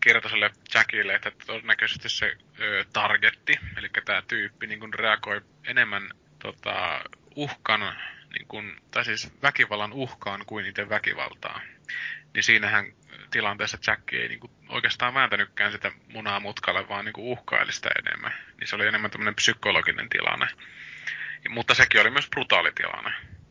kertoi 0.00 0.30
sille 0.30 0.50
Jackille, 0.74 1.14
että 1.14 1.32
todennäköisesti 1.46 2.08
se 2.08 2.36
ö, 2.60 2.84
targetti, 2.92 3.52
eli 3.76 3.88
tämä 4.04 4.22
tyyppi 4.28 4.66
niin 4.66 4.94
reagoi 4.94 5.40
enemmän 5.64 6.10
tota, 6.38 7.04
uhkan, 7.36 7.80
niin 8.32 8.48
kun, 8.48 8.80
tai 8.90 9.04
siis 9.04 9.32
väkivallan 9.42 9.92
uhkaan 9.92 10.46
kuin 10.46 10.66
itse 10.66 10.88
väkivaltaa. 10.88 11.60
Niin 12.34 12.44
siinähän 12.44 12.92
tilanteessa 13.30 13.78
Jack 13.86 14.12
ei 14.12 14.28
niin 14.28 14.40
kuin, 14.40 14.52
oikeastaan 14.68 15.14
vääntänytkään 15.14 15.72
sitä 15.72 15.92
munaa 16.12 16.40
mutkalle, 16.40 16.88
vaan 16.88 17.04
niin 17.04 17.12
kuin, 17.12 17.26
uhkaili 17.26 17.72
sitä 17.72 17.90
enemmän. 17.98 18.32
Niin 18.60 18.68
se 18.68 18.76
oli 18.76 18.86
enemmän 18.86 19.10
tämmöinen 19.10 19.34
psykologinen 19.34 20.08
tilanne. 20.08 20.46
Mutta 21.48 21.74
sekin 21.74 22.00
oli 22.00 22.10
myös 22.10 22.28
brutaali 22.28 22.72
tilanne. 22.72 23.10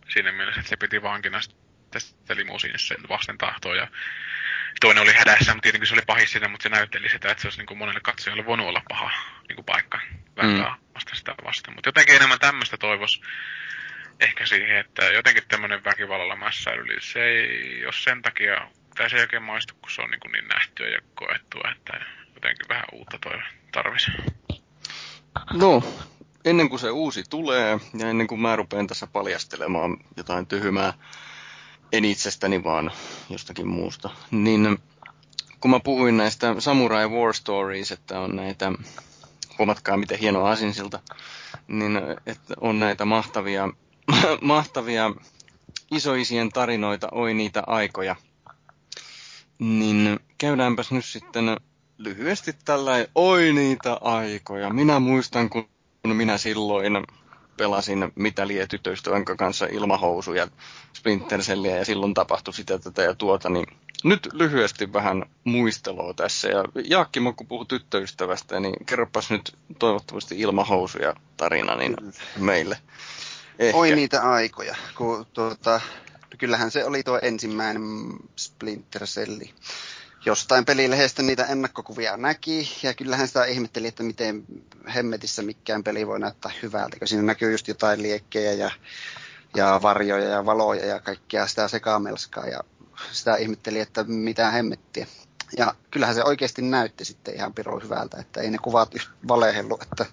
Siinä 0.09 0.31
mielessä, 0.31 0.59
että 0.59 0.69
se 0.69 0.77
piti 0.77 1.01
vankina 1.01 1.39
tästä 1.99 2.35
limusiinissa 2.35 2.95
vasten 3.09 3.37
tahtoa. 3.37 3.75
Ja 3.75 3.87
toinen 4.81 5.03
oli 5.03 5.13
hädässä, 5.13 5.53
mutta 5.53 5.63
tietenkin 5.63 5.87
se 5.87 5.93
oli 5.93 6.01
pahis 6.07 6.31
siinä, 6.31 6.47
mutta 6.47 6.63
se 6.63 6.69
näytteli 6.69 7.09
sitä, 7.09 7.31
että 7.31 7.41
se 7.41 7.47
olisi 7.47 7.59
niin 7.59 7.65
kuin 7.65 7.77
monelle 7.77 7.99
katsojalle 7.99 8.45
voinut 8.45 8.67
olla 8.67 8.81
paha 8.89 9.11
niin 9.47 9.55
kuin 9.55 9.65
paikka 9.65 9.99
vääntää 10.37 10.69
mm. 10.69 10.93
vasta 10.95 11.15
sitä 11.15 11.35
vasten. 11.45 11.75
Mutta 11.75 11.87
jotenkin 11.87 12.15
enemmän 12.15 12.39
tämmöistä 12.39 12.77
toivos 12.77 13.21
ehkä 14.19 14.45
siihen, 14.45 14.77
että 14.77 15.05
jotenkin 15.05 15.43
tämmöinen 15.47 15.83
väkivallalla 15.83 16.35
mässäily, 16.35 16.83
niin 16.83 17.01
se 17.01 17.23
ei 17.23 17.85
ole 17.85 17.93
sen 17.93 18.21
takia, 18.21 18.67
tai 18.95 19.09
se 19.09 19.15
ei 19.15 19.21
oikein 19.21 19.43
maistu, 19.43 19.73
kun 19.81 19.91
se 19.91 20.01
on 20.01 20.09
niin, 20.09 20.19
kuin 20.19 20.31
niin 20.31 20.47
nähtyä 20.47 20.87
ja 20.87 20.99
koettua, 21.15 21.71
että 21.71 22.05
jotenkin 22.35 22.69
vähän 22.69 22.85
uutta 22.91 23.17
toi 23.23 23.39
tarvisi. 23.71 24.11
No, 25.53 25.83
ennen 26.45 26.69
kuin 26.69 26.79
se 26.79 26.89
uusi 26.89 27.23
tulee, 27.29 27.77
ja 27.99 28.09
ennen 28.09 28.27
kuin 28.27 28.41
mä 28.41 28.55
rupean 28.55 28.87
tässä 28.87 29.07
paljastelemaan 29.07 29.97
jotain 30.17 30.47
tyhmää, 30.47 30.93
en 31.91 32.05
itsestäni 32.05 32.63
vaan 32.63 32.91
jostakin 33.29 33.67
muusta, 33.67 34.09
niin 34.31 34.77
kun 35.59 35.71
mä 35.71 35.79
puhuin 35.79 36.17
näistä 36.17 36.55
Samurai 36.59 37.07
War 37.09 37.33
Stories, 37.33 37.91
että 37.91 38.19
on 38.19 38.35
näitä, 38.35 38.71
huomatkaa 39.59 39.97
miten 39.97 40.19
hieno 40.19 40.45
asinsilta, 40.45 40.99
niin 41.67 41.97
että 42.25 42.53
on 42.61 42.79
näitä 42.79 43.05
mahtavia, 43.05 43.69
mahtavia 44.41 45.11
isoisien 45.91 46.49
tarinoita, 46.49 47.07
oi 47.11 47.33
niitä 47.33 47.63
aikoja, 47.67 48.15
niin 49.59 50.19
käydäänpäs 50.37 50.91
nyt 50.91 51.05
sitten 51.05 51.57
lyhyesti 51.97 52.53
tällä 52.65 52.91
oi 53.15 53.53
niitä 53.53 53.97
aikoja. 54.01 54.73
Minä 54.73 54.99
muistan, 54.99 55.49
kun 55.49 55.69
minä 56.03 56.37
silloin 56.37 56.93
pelasin 57.57 58.11
mitä 58.15 58.47
lie 58.47 58.67
tyttöystävän 58.67 59.25
kanssa 59.25 59.65
ilmahousuja, 59.65 60.47
Splinter 60.93 61.41
Cellia 61.41 61.75
ja 61.75 61.85
silloin 61.85 62.13
tapahtui 62.13 62.53
sitä 62.53 62.79
tätä 62.79 63.01
ja 63.01 63.15
tuota, 63.15 63.49
niin 63.49 63.65
nyt 64.03 64.29
lyhyesti 64.33 64.93
vähän 64.93 65.25
muistelua 65.43 66.13
tässä. 66.13 66.47
Ja 66.47 66.63
Jaakki, 66.89 67.19
kun 67.35 67.47
puhuu 67.47 67.65
tyttöystävästä, 67.65 68.59
niin 68.59 68.85
kerropas 68.85 69.31
nyt 69.31 69.55
toivottavasti 69.79 70.39
ilmahousuja 70.39 71.13
tarina 71.37 71.75
niin 71.75 71.95
meille. 72.37 72.77
Ehkä. 73.59 73.77
Oi 73.77 73.95
niitä 73.95 74.21
aikoja, 74.21 74.75
kun 74.97 75.25
tuota, 75.33 75.81
kyllähän 76.37 76.71
se 76.71 76.85
oli 76.85 77.03
tuo 77.03 77.19
ensimmäinen 77.21 77.83
Splinter 78.35 79.05
Celli 79.05 79.53
jostain 80.27 80.65
pelilehdestä 80.65 81.23
niitä 81.23 81.45
ennakkokuvia 81.45 82.17
näki, 82.17 82.69
ja 82.83 82.93
kyllähän 82.93 83.27
sitä 83.27 83.45
ihmetteli, 83.45 83.87
että 83.87 84.03
miten 84.03 84.45
hemmetissä 84.95 85.41
mikään 85.41 85.83
peli 85.83 86.07
voi 86.07 86.19
näyttää 86.19 86.51
hyvältä, 86.63 86.99
kun 86.99 87.07
siinä 87.07 87.23
näkyy 87.23 87.51
just 87.51 87.67
jotain 87.67 88.03
liekkejä 88.03 88.53
ja, 88.53 88.71
ja 89.55 89.79
varjoja 89.81 90.29
ja 90.29 90.45
valoja 90.45 90.85
ja 90.85 90.99
kaikkea 90.99 91.47
sitä 91.47 91.67
sekamelskaa, 91.67 92.47
ja 92.47 92.59
sitä 93.11 93.35
ihmetteli, 93.35 93.79
että 93.79 94.03
mitä 94.03 94.51
hemmettiä. 94.51 95.07
Ja 95.57 95.75
kyllähän 95.91 96.15
se 96.15 96.23
oikeasti 96.23 96.61
näytti 96.61 97.05
sitten 97.05 97.35
ihan 97.35 97.53
pirun 97.53 97.83
hyvältä, 97.83 98.17
että 98.19 98.41
ei 98.41 98.51
ne 98.51 98.57
kuvat 98.57 98.95
valehellu, 99.27 99.79
että 99.81 100.05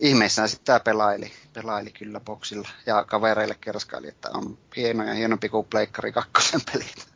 ihmeissään 0.00 0.48
tämä 0.64 0.80
pelaili, 0.80 1.32
pelaili 1.52 1.90
kyllä 1.90 2.20
boksilla 2.20 2.68
ja 2.86 3.04
kavereille 3.04 3.56
kerskaili, 3.60 4.08
että 4.08 4.28
on 4.34 4.58
hieno 4.76 5.04
ja 5.04 5.14
hienompi 5.14 5.48
kuin 5.48 5.66
Pleikkari 5.70 6.12
kakkosen 6.12 6.60
pelit. 6.72 7.15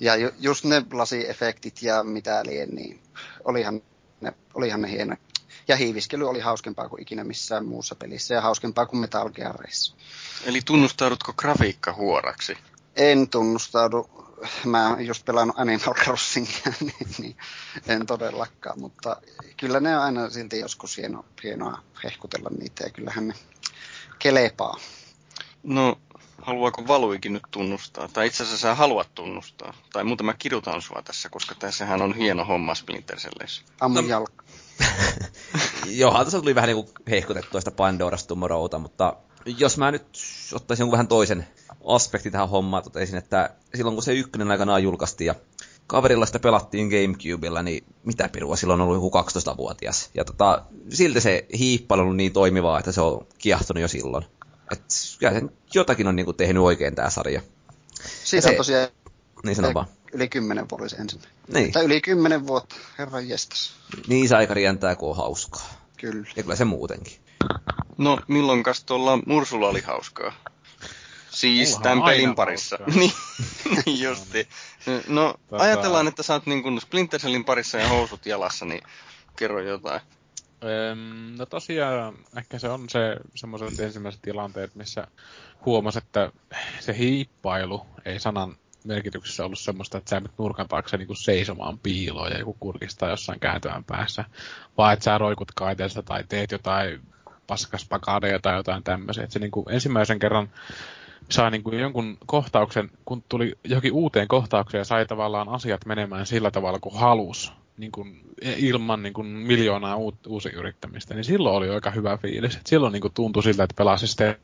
Ja 0.00 0.16
ju, 0.16 0.30
just 0.38 0.64
ne 0.64 0.82
lasiefektit 0.92 1.82
ja 1.82 2.02
mitä 2.02 2.42
lien, 2.46 2.68
niin 2.68 3.00
olihan 3.44 3.82
ne, 4.20 4.32
olihan 4.54 4.82
ne 4.82 4.90
hieno. 4.90 5.16
Ja 5.68 5.76
hiiviskely 5.76 6.28
oli 6.28 6.40
hauskempaa 6.40 6.88
kuin 6.88 7.02
ikinä 7.02 7.24
missään 7.24 7.66
muussa 7.66 7.94
pelissä 7.94 8.34
ja 8.34 8.40
hauskempaa 8.40 8.86
kuin 8.86 9.00
Metal 9.00 9.30
Gearissa. 9.30 9.94
Eli 10.44 10.60
tunnustaudutko 10.64 11.32
grafiikka 11.32 11.92
huoraksi? 11.92 12.58
En 12.96 13.28
tunnustaudu. 13.28 14.10
Mä 14.64 14.96
just 14.98 15.24
pelannut 15.24 15.58
Animal 15.58 15.94
Crossingia, 15.94 16.72
niin, 16.80 17.08
niin 17.18 17.36
en 17.86 18.06
todellakaan, 18.06 18.80
mutta 18.80 19.16
kyllä 19.56 19.80
ne 19.80 19.96
on 19.96 20.02
aina 20.02 20.30
silti 20.30 20.58
joskus 20.58 20.96
hieno, 20.96 21.24
hienoa 21.42 21.82
hehkutella 22.04 22.50
niitä 22.58 22.84
ja 22.84 22.90
kyllähän 22.90 23.28
ne 23.28 23.34
kelepaa. 24.18 24.76
No, 25.62 25.98
haluaako 26.48 26.88
Valuikin 26.88 27.32
nyt 27.32 27.42
tunnustaa? 27.50 28.08
Tai 28.12 28.26
itse 28.26 28.42
asiassa 28.42 28.68
sä 28.68 28.74
haluat 28.74 29.08
tunnustaa. 29.14 29.74
Tai 29.92 30.04
muuten 30.04 30.26
mä 30.26 30.34
kidutan 30.34 30.82
sua 30.82 31.02
tässä, 31.04 31.28
koska 31.28 31.54
tässähän 31.54 32.02
on 32.02 32.14
hieno 32.14 32.44
homma 32.44 32.74
Splinter 32.74 33.16
Celleissä. 33.16 33.62
Ammun 33.80 34.04
no. 34.04 34.10
jalka. 34.10 34.44
Johan 35.86 36.26
tässä 36.26 36.40
tuli 36.40 36.54
vähän 36.54 36.68
niin 36.68 36.88
hehkutettua 37.10 37.60
sitä 37.60 37.70
Pandorasta 37.70 38.28
Tomorrowta, 38.28 38.78
mutta 38.78 39.16
jos 39.46 39.78
mä 39.78 39.90
nyt 39.90 40.06
ottaisin 40.54 40.82
jonkun 40.82 40.92
vähän 40.92 41.08
toisen 41.08 41.48
aspektin 41.84 42.32
tähän 42.32 42.48
hommaan, 42.48 42.82
totesin, 42.82 43.18
että 43.18 43.50
silloin 43.74 43.96
kun 43.96 44.02
se 44.02 44.12
ykkönen 44.12 44.50
aikanaan 44.50 44.82
julkaistiin 44.82 45.26
ja 45.26 45.34
kaverilla 45.86 46.26
sitä 46.26 46.38
pelattiin 46.38 46.88
Gamecubella, 46.88 47.62
niin 47.62 47.84
mitä 48.04 48.28
pirua, 48.28 48.56
silloin 48.56 48.80
on 48.80 48.88
ollut 48.88 49.04
joku 49.04 49.18
12-vuotias. 49.18 50.10
Ja 50.14 50.24
tota, 50.24 50.62
silti 50.88 51.20
se 51.20 51.46
hiippailu 51.58 52.00
on 52.00 52.04
ollut 52.04 52.16
niin 52.16 52.32
toimivaa, 52.32 52.78
että 52.78 52.92
se 52.92 53.00
on 53.00 53.26
kiehtonut 53.38 53.80
jo 53.80 53.88
silloin. 53.88 54.24
Et 54.72 54.82
kyllä 55.18 55.32
sen 55.32 55.50
jotakin 55.74 56.06
on 56.06 56.16
niinku 56.16 56.32
tehnyt 56.32 56.62
oikein 56.62 56.94
tämä 56.94 57.10
sarja. 57.10 57.40
Siitä 58.24 58.42
se- 58.46 58.50
on 58.50 58.56
tosiaan 58.56 58.88
Niin 59.44 59.56
sano 59.56 59.74
vaan. 59.74 59.86
yli 60.12 60.28
kymmenen 60.28 60.66
vuosi 60.70 60.88
se 60.96 61.02
ensimmäinen. 61.02 61.36
Niin, 61.52 61.72
Tai 61.72 61.84
yli 61.84 62.00
kymmenen 62.00 62.46
vuotta, 62.46 62.74
herran 62.98 63.28
jestas. 63.28 63.72
niin 64.06 64.28
se 64.28 64.36
aika 64.36 64.54
rientää, 64.54 64.96
kun 64.96 65.10
on 65.10 65.16
hauskaa. 65.16 65.84
Kyllä. 65.96 66.26
Ja 66.36 66.42
kyllä 66.42 66.56
se 66.56 66.64
muutenkin. 66.64 67.18
No, 67.98 68.18
milloinkas 68.28 68.84
tuolla 68.84 69.18
Mursulla 69.26 69.68
oli 69.68 69.80
hauskaa? 69.80 70.32
Siis 71.30 71.68
Mullahan 71.68 71.82
tämän 71.82 72.02
pelin 72.04 72.34
parissa. 72.34 72.78
niin, 72.94 73.12
niin 73.86 74.00
justi. 74.00 74.48
No, 75.08 75.34
ajatellaan, 75.52 76.08
että 76.08 76.22
sä 76.22 76.32
oot 76.34 76.46
niin 76.46 76.62
kuin 76.62 76.80
Splinter 76.80 77.20
Cellin 77.20 77.44
parissa 77.44 77.78
ja 77.78 77.88
housut 77.88 78.26
jalassa, 78.26 78.64
niin 78.64 78.80
kerro 79.36 79.60
jotain. 79.60 80.00
No 81.38 81.46
tosiaan, 81.46 82.14
ehkä 82.36 82.58
se 82.58 82.68
on 82.68 82.88
se 82.88 83.16
semmoiset 83.34 83.80
ensimmäiset 83.80 84.22
tilanteet, 84.22 84.74
missä 84.74 85.06
huomas, 85.66 85.96
että 85.96 86.32
se 86.80 86.98
hiippailu 86.98 87.86
ei 88.04 88.18
sanan 88.20 88.56
merkityksessä 88.84 89.44
ollut 89.44 89.58
semmoista, 89.58 89.98
että 89.98 90.10
sä 90.10 90.22
nurkan 90.38 90.68
taakse 90.68 90.96
niinku 90.96 91.14
seisomaan 91.14 91.78
piiloon 91.78 92.32
ja 92.32 92.38
joku 92.38 92.56
kurkistaa 92.60 93.10
jossain 93.10 93.40
kääntyvän 93.40 93.84
päässä, 93.84 94.24
vaan 94.78 94.92
että 94.92 95.04
sä 95.04 95.18
roikut 95.18 95.52
kaiteessa 95.54 96.02
tai 96.02 96.24
teet 96.28 96.52
jotain 96.52 97.00
paskaspakadeja 97.46 98.38
tai 98.38 98.56
jotain 98.56 98.84
tämmöisiä. 98.84 99.24
Että 99.24 99.32
se 99.32 99.38
niinku 99.38 99.64
ensimmäisen 99.70 100.18
kerran 100.18 100.50
sai 101.28 101.50
niinku 101.50 101.74
jonkun 101.74 102.18
kohtauksen, 102.26 102.90
kun 103.04 103.24
tuli 103.28 103.58
johonkin 103.64 103.92
uuteen 103.92 104.28
kohtaukseen 104.28 104.80
ja 104.80 104.84
sai 104.84 105.06
tavallaan 105.06 105.48
asiat 105.48 105.86
menemään 105.86 106.26
sillä 106.26 106.50
tavalla 106.50 106.78
kuin 106.78 106.98
halus, 106.98 107.52
niin 107.78 107.92
kuin 107.92 108.20
ilman 108.56 109.02
niin 109.02 109.12
kuin 109.12 109.26
miljoonaa 109.26 109.96
uut, 109.96 110.26
uusi 110.26 110.48
yrittämistä, 110.48 111.14
niin 111.14 111.24
silloin 111.24 111.56
oli 111.56 111.68
aika 111.68 111.90
hyvä 111.90 112.16
fiilis. 112.16 112.56
Et 112.56 112.66
silloin 112.66 112.92
niin 112.92 113.00
kuin 113.00 113.14
tuntui 113.14 113.42
siltä, 113.42 113.62
että 113.62 113.76
pelasi 113.76 114.06
sitten 114.06 114.36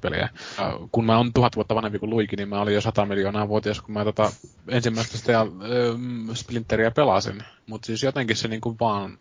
peliä. 0.00 0.28
Ja 0.58 0.80
kun 0.92 1.04
mä 1.04 1.16
oon 1.16 1.32
tuhat 1.32 1.56
vuotta 1.56 1.74
vanhempi 1.74 1.98
kuin 1.98 2.10
Luigi, 2.10 2.36
niin 2.36 2.48
mä 2.48 2.60
olin 2.60 2.74
jo 2.74 2.80
sata 2.80 3.06
miljoonaa 3.06 3.48
vuotias, 3.48 3.80
kun 3.80 3.94
mä 3.94 4.04
tota 4.04 4.32
ensimmäistä 4.68 5.18
sitä 5.18 5.40
ähm, 5.40 6.30
Splinteriä 6.34 6.90
pelasin. 6.90 7.42
Mutta 7.66 7.86
siis 7.86 8.02
jotenkin 8.02 8.36
se 8.36 8.48
niin 8.48 8.60
kuin 8.60 8.76
vaan 8.80 9.18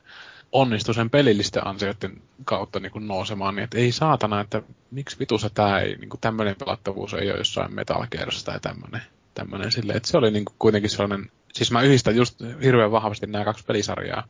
onnistui 0.52 0.96
sen 0.96 1.10
pelillisten 1.10 1.68
ansioiden 1.68 2.22
kautta 2.46 2.80
niin 2.80 2.92
kuin 2.92 3.08
nousemaan, 3.08 3.56
niin 3.56 3.64
että 3.64 3.78
ei 3.78 3.92
saatana, 3.92 4.42
että 4.42 4.62
miksi 4.92 5.20
vitussa 5.20 5.50
tämä 5.50 5.80
ei, 5.80 5.96
niin 5.96 6.10
kuin 6.10 6.22
tämmöinen 6.22 6.56
pelattavuus 6.60 7.14
ei 7.14 7.32
ole 7.32 7.38
jossain 7.38 7.74
Metal 7.74 8.06
tai 8.46 8.60
tämmöinen, 8.60 9.02
tämmöinen 9.34 9.72
silleen, 9.72 9.98
että 9.98 10.10
se 10.10 10.18
oli 10.18 10.32
niin 10.32 10.46
kuin 10.46 10.56
kuitenkin 10.60 10.90
sellainen, 10.90 11.32
siis 11.58 11.72
mä 11.72 11.82
yhdistän 11.82 12.16
just 12.16 12.40
hirveän 12.64 12.92
vahvasti 12.92 13.28
nämä 13.28 13.46
kaksi 13.46 13.64
pelisarjaa, 13.68 14.28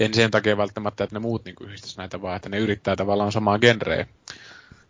en 0.00 0.14
sen 0.14 0.30
takia 0.30 0.56
välttämättä, 0.56 1.04
että 1.04 1.16
ne 1.16 1.20
muut 1.20 1.44
niin 1.44 1.56
yhdistäisi 1.60 1.98
näitä, 1.98 2.22
vaan 2.22 2.36
että 2.36 2.48
ne 2.48 2.58
yrittää 2.58 2.96
tavallaan 2.96 3.32
samaa 3.32 3.58
genreä 3.58 4.06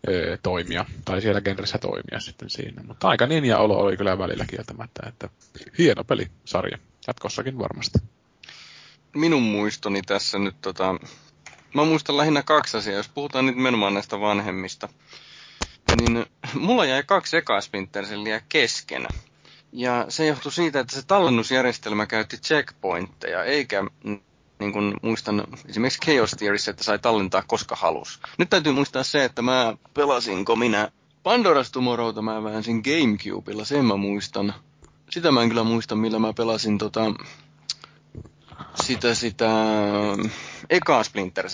öö, 0.09 0.36
toimia, 0.42 0.84
tai 1.04 1.22
siellä 1.22 1.40
genressä 1.40 1.78
toimia 1.78 2.20
sitten 2.20 2.50
siinä. 2.50 2.82
Mutta 2.82 3.09
aika 3.09 3.26
ninja 3.26 3.59
olo 3.59 3.78
oli 3.78 3.96
kyllä 3.96 4.18
välillä 4.18 4.44
kieltämättä, 4.50 5.02
että 5.09 5.28
hieno 5.78 6.04
pelisarja, 6.04 6.78
jatkossakin 7.06 7.59
varmasti. 7.59 7.98
Minun 9.14 9.42
muistoni 9.42 10.02
tässä 10.02 10.38
nyt 10.38 10.56
tota... 10.60 10.94
Mä 11.74 11.84
muistan 11.84 12.16
lähinnä 12.16 12.42
kaksi 12.42 12.76
asiaa, 12.76 12.96
jos 12.96 13.09
puhutaan 13.09 13.46
nyt 13.46 13.56
nimenomaan 13.56 13.94
näistä 13.94 14.20
vanhemmista. 14.20 14.88
Niin 16.00 16.26
mulla 16.54 16.84
jäi 16.84 17.02
kaksi 17.06 17.36
ekaa 17.36 17.60
kesken. 18.48 19.06
Ja 19.73 20.07
se 20.09 20.27
johtui 20.27 20.53
siitä, 20.53 20.81
että 20.81 20.94
se 20.94 21.07
tallennusjärjestelmä 21.07 22.07
käytti 22.07 22.36
checkpointteja, 22.36 23.44
eikä 23.44 23.82
mm, 23.82 24.20
niin 24.59 24.73
kuin 24.73 24.94
muistan 25.03 25.44
esimerkiksi 25.69 26.01
Chaos 26.01 26.31
Theoryssä, 26.31 26.70
että 26.70 26.85
sai 26.85 26.99
tallentaa 26.99 27.43
koska 27.47 27.77
halus. 27.77 28.20
Nyt 28.39 28.51
täytyy 28.51 28.73
muistaa 28.73 29.03
se, 29.03 29.24
että 29.24 29.43
mä 29.43 29.77
pelasinko 29.94 30.57
minä 30.57 30.93
Pandora's 31.28 31.70
Tomorrowta 31.73 32.23
mä 32.23 32.44
väänsin 32.44 32.82
Gamecubella, 32.85 33.65
sen 33.65 33.85
mä 33.85 33.97
muistan. 33.97 34.55
Sitä 35.11 35.31
mä 35.31 35.43
en 35.43 35.49
kyllä 35.49 35.65
muista, 35.65 35.94
millä 35.97 36.19
mä 36.19 36.32
pelasin 36.32 36.78
tota, 36.78 37.01
sitä, 38.74 39.15
sitä 39.15 39.51
ekaa 40.70 41.05
Splinter. 41.05 41.49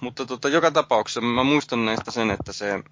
Mutta 0.00 0.26
tota, 0.26 0.48
joka 0.48 0.70
tapauksessa 0.70 1.20
mä 1.20 1.44
muistan 1.44 1.84
näistä 1.84 2.10
sen, 2.10 2.30
että 2.30 2.52
se, 2.52 2.82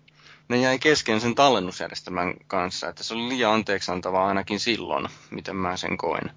ne 0.53 0.61
jäi 0.61 0.79
kesken 0.79 1.21
sen 1.21 1.35
tallennusjärjestelmän 1.35 2.35
kanssa, 2.47 2.89
että 2.89 3.05
se 3.05 3.15
oli 3.15 3.29
liian 3.29 3.53
anteeksiantavaa 3.53 4.29
ainakin 4.29 4.61
silloin, 4.61 5.09
miten 5.31 5.57
mä 5.57 5.77
sen 5.77 5.97
koin. 5.97 6.31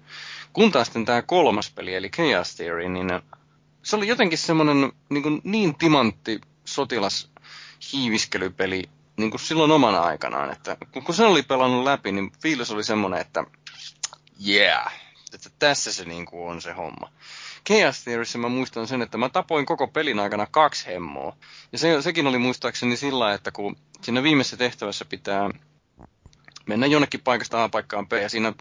Kun 0.52 0.72
taas 0.72 0.90
tämä 0.90 1.22
kolmas 1.22 1.70
peli, 1.70 1.94
eli 1.94 2.10
Chaos 2.10 2.56
Theory, 2.56 2.88
niin 2.88 3.08
se 3.82 3.96
oli 3.96 4.08
jotenkin 4.08 4.38
semmoinen 4.38 4.92
niin, 5.08 5.22
kuin 5.22 5.40
niin 5.44 5.74
timantti 5.74 6.40
sotilas 6.64 7.30
hiiviskelypeli 7.92 8.82
niin 9.16 9.30
kuin 9.30 9.40
silloin 9.40 9.70
omana 9.70 10.00
aikanaan, 10.00 10.52
että 10.52 10.76
kun, 10.92 11.02
kun 11.02 11.14
se 11.14 11.24
oli 11.24 11.42
pelannut 11.42 11.84
läpi, 11.84 12.12
niin 12.12 12.32
fiilis 12.42 12.70
oli 12.70 12.84
semmoinen, 12.84 13.20
että 13.20 13.44
yeah, 14.46 14.92
että 15.34 15.50
tässä 15.58 15.92
se 15.92 16.04
niin 16.04 16.26
kuin 16.26 16.50
on 16.50 16.62
se 16.62 16.72
homma. 16.72 17.10
Chaos 17.66 18.04
Theoryssä 18.04 18.38
mä 18.38 18.48
muistan 18.48 18.86
sen, 18.86 19.02
että 19.02 19.18
mä 19.18 19.28
tapoin 19.28 19.66
koko 19.66 19.86
pelin 19.86 20.18
aikana 20.18 20.46
kaksi 20.50 20.86
hemmoa. 20.86 21.36
Ja 21.72 21.78
se, 21.78 22.02
sekin 22.02 22.26
oli 22.26 22.38
muistaakseni 22.38 22.96
sillä, 22.96 23.34
että 23.34 23.50
kun 23.50 23.76
siinä 24.02 24.22
viimeisessä 24.22 24.56
tehtävässä 24.56 25.04
pitää 25.04 25.50
mennä 26.66 26.86
jonnekin 26.86 27.20
paikasta 27.20 27.64
A 27.64 27.68
paikkaan 27.68 28.08
B 28.08 28.12
ja 28.12 28.28
siinä 28.28 28.52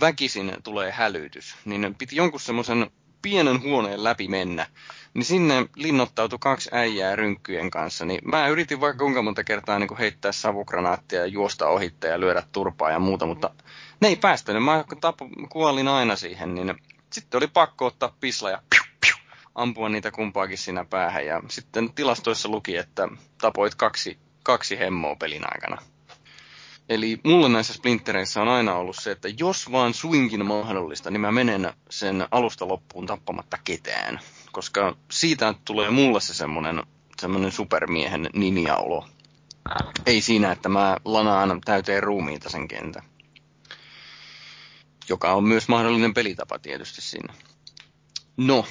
väkisin 0.00 0.52
tulee 0.62 0.92
hälytys, 0.92 1.56
niin 1.64 1.94
piti 1.98 2.16
jonkun 2.16 2.40
semmoisen 2.40 2.90
pienen 3.22 3.62
huoneen 3.62 4.04
läpi 4.04 4.28
mennä. 4.28 4.66
Niin 5.14 5.24
sinne 5.24 5.66
linnoittautui 5.76 6.38
kaksi 6.38 6.70
äijää 6.72 7.16
rynkkyjen 7.16 7.70
kanssa. 7.70 8.04
Niin 8.04 8.20
mä 8.24 8.48
yritin 8.48 8.80
vaikka 8.80 9.04
kuinka 9.04 9.22
monta 9.22 9.44
kertaa 9.44 9.78
niin 9.78 9.88
kuin 9.88 9.98
heittää 9.98 10.32
savukranaattia 10.32 11.20
ja 11.20 11.26
juosta 11.26 11.68
ohitte 11.68 12.08
ja 12.08 12.20
lyödä 12.20 12.42
turpaa 12.52 12.90
ja 12.90 12.98
muuta, 12.98 13.26
mutta 13.26 13.50
ne 14.00 14.08
ei 14.08 14.16
päästänyt. 14.16 14.64
Mä 14.64 14.84
tapo, 15.00 15.28
kuolin 15.48 15.88
aina 15.88 16.16
siihen, 16.16 16.54
niin 16.54 16.74
sitten 17.20 17.38
oli 17.38 17.46
pakko 17.46 17.86
ottaa 17.86 18.16
pisla 18.20 18.50
ja 18.50 18.62
piu, 18.70 18.80
piu, 19.00 19.14
ampua 19.54 19.88
niitä 19.88 20.10
kumpaakin 20.10 20.58
siinä 20.58 20.84
päähän. 20.84 21.26
Ja 21.26 21.42
sitten 21.48 21.92
tilastoissa 21.94 22.48
luki, 22.48 22.76
että 22.76 23.08
tapoit 23.40 23.74
kaksi, 23.74 24.18
kaksi 24.42 24.78
hemmoa 24.78 25.16
pelin 25.16 25.42
aikana. 25.54 25.82
Eli 26.88 27.20
mulla 27.24 27.48
näissä 27.48 27.74
splintereissä 27.74 28.42
on 28.42 28.48
aina 28.48 28.74
ollut 28.74 28.96
se, 28.96 29.10
että 29.10 29.28
jos 29.38 29.72
vaan 29.72 29.94
suinkin 29.94 30.46
mahdollista, 30.46 31.10
niin 31.10 31.20
mä 31.20 31.32
menen 31.32 31.72
sen 31.90 32.28
alusta 32.30 32.68
loppuun 32.68 33.06
tappamatta 33.06 33.58
ketään. 33.64 34.20
Koska 34.52 34.96
siitä 35.10 35.54
tulee 35.64 35.90
mulle 35.90 36.20
se 36.20 36.34
semmonen, 36.34 36.82
semmonen 37.20 37.52
supermiehen 37.52 38.30
ninjaolo. 38.32 39.08
Ei 40.06 40.20
siinä, 40.20 40.52
että 40.52 40.68
mä 40.68 40.96
lanaan 41.04 41.60
täyteen 41.64 42.02
ruumiita 42.02 42.50
sen 42.50 42.68
kentän. 42.68 43.02
Joka 45.08 45.32
on 45.32 45.44
myös 45.44 45.68
mahdollinen 45.68 46.14
pelitapa 46.14 46.58
tietysti 46.58 47.00
siinä. 47.00 47.34
No, 48.36 48.64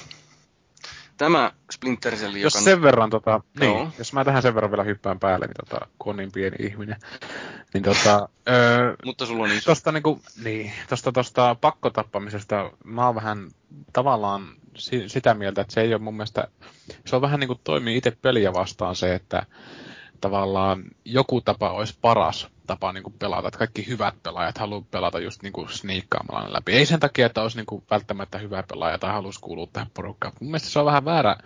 tämä 1.16 1.52
Splinter 1.72 2.16
Cell, 2.16 2.34
Jos 2.36 2.54
joka... 2.54 2.64
sen 2.64 2.82
verran, 2.82 3.10
tota, 3.10 3.40
niin, 3.60 3.72
Joo. 3.72 3.88
jos 3.98 4.12
mä 4.12 4.24
tähän 4.24 4.42
sen 4.42 4.54
verran 4.54 4.70
vielä 4.70 4.84
hyppään 4.84 5.20
päälle, 5.20 5.46
niin 5.46 5.70
tota, 5.70 5.86
kun 5.98 6.10
on 6.10 6.16
niin 6.16 6.32
pieni 6.32 6.56
ihminen, 6.60 6.96
niin 7.74 7.82
tota, 7.82 8.28
öö, 8.48 8.96
Mutta 9.04 9.26
sulla 9.26 9.44
on 9.44 9.52
iso. 9.52 9.70
Tosta, 9.70 9.92
niinku, 9.92 10.20
niin, 10.44 10.72
tosta, 10.88 11.12
tosta 11.12 11.56
pakkotappamisesta 11.60 12.70
mä 12.84 13.06
oon 13.06 13.14
vähän 13.14 13.48
tavallaan 13.92 14.48
si- 14.76 15.08
sitä 15.08 15.34
mieltä, 15.34 15.60
että 15.60 15.74
se 15.74 15.80
ei 15.80 15.94
ole 15.94 16.02
mun 16.02 16.16
mielestä, 16.16 16.48
se 17.06 17.16
on 17.16 17.22
vähän 17.22 17.40
niin 17.40 17.48
kuin 17.48 17.60
toimii 17.64 17.96
itse 17.96 18.10
peliä 18.10 18.52
vastaan 18.52 18.96
se, 18.96 19.14
että 19.14 19.46
tavallaan 20.26 20.84
joku 21.04 21.40
tapa 21.40 21.70
olisi 21.70 21.98
paras 22.00 22.48
tapa 22.66 22.92
niin 22.92 23.02
kuin 23.02 23.14
pelata, 23.18 23.48
että 23.48 23.58
kaikki 23.58 23.86
hyvät 23.86 24.14
pelaajat 24.22 24.58
haluaa 24.58 24.84
pelata 24.90 25.20
just 25.20 25.42
niin 25.42 25.52
kuin 25.52 25.68
sniikkaamalla 25.68 26.52
läpi. 26.52 26.72
Ei 26.72 26.86
sen 26.86 27.00
takia, 27.00 27.26
että 27.26 27.42
olisi 27.42 27.56
niin 27.56 27.66
kuin 27.66 27.84
välttämättä 27.90 28.38
hyvä 28.38 28.62
pelaaja 28.62 28.98
tai 28.98 29.12
haluaisi 29.12 29.40
kuulua 29.40 29.68
tähän 29.72 29.90
porukkaan. 29.94 30.32
Mun 30.40 30.50
mielestä 30.50 30.68
se 30.68 30.78
on 30.78 30.84
vähän 30.84 31.04
väärä 31.04 31.36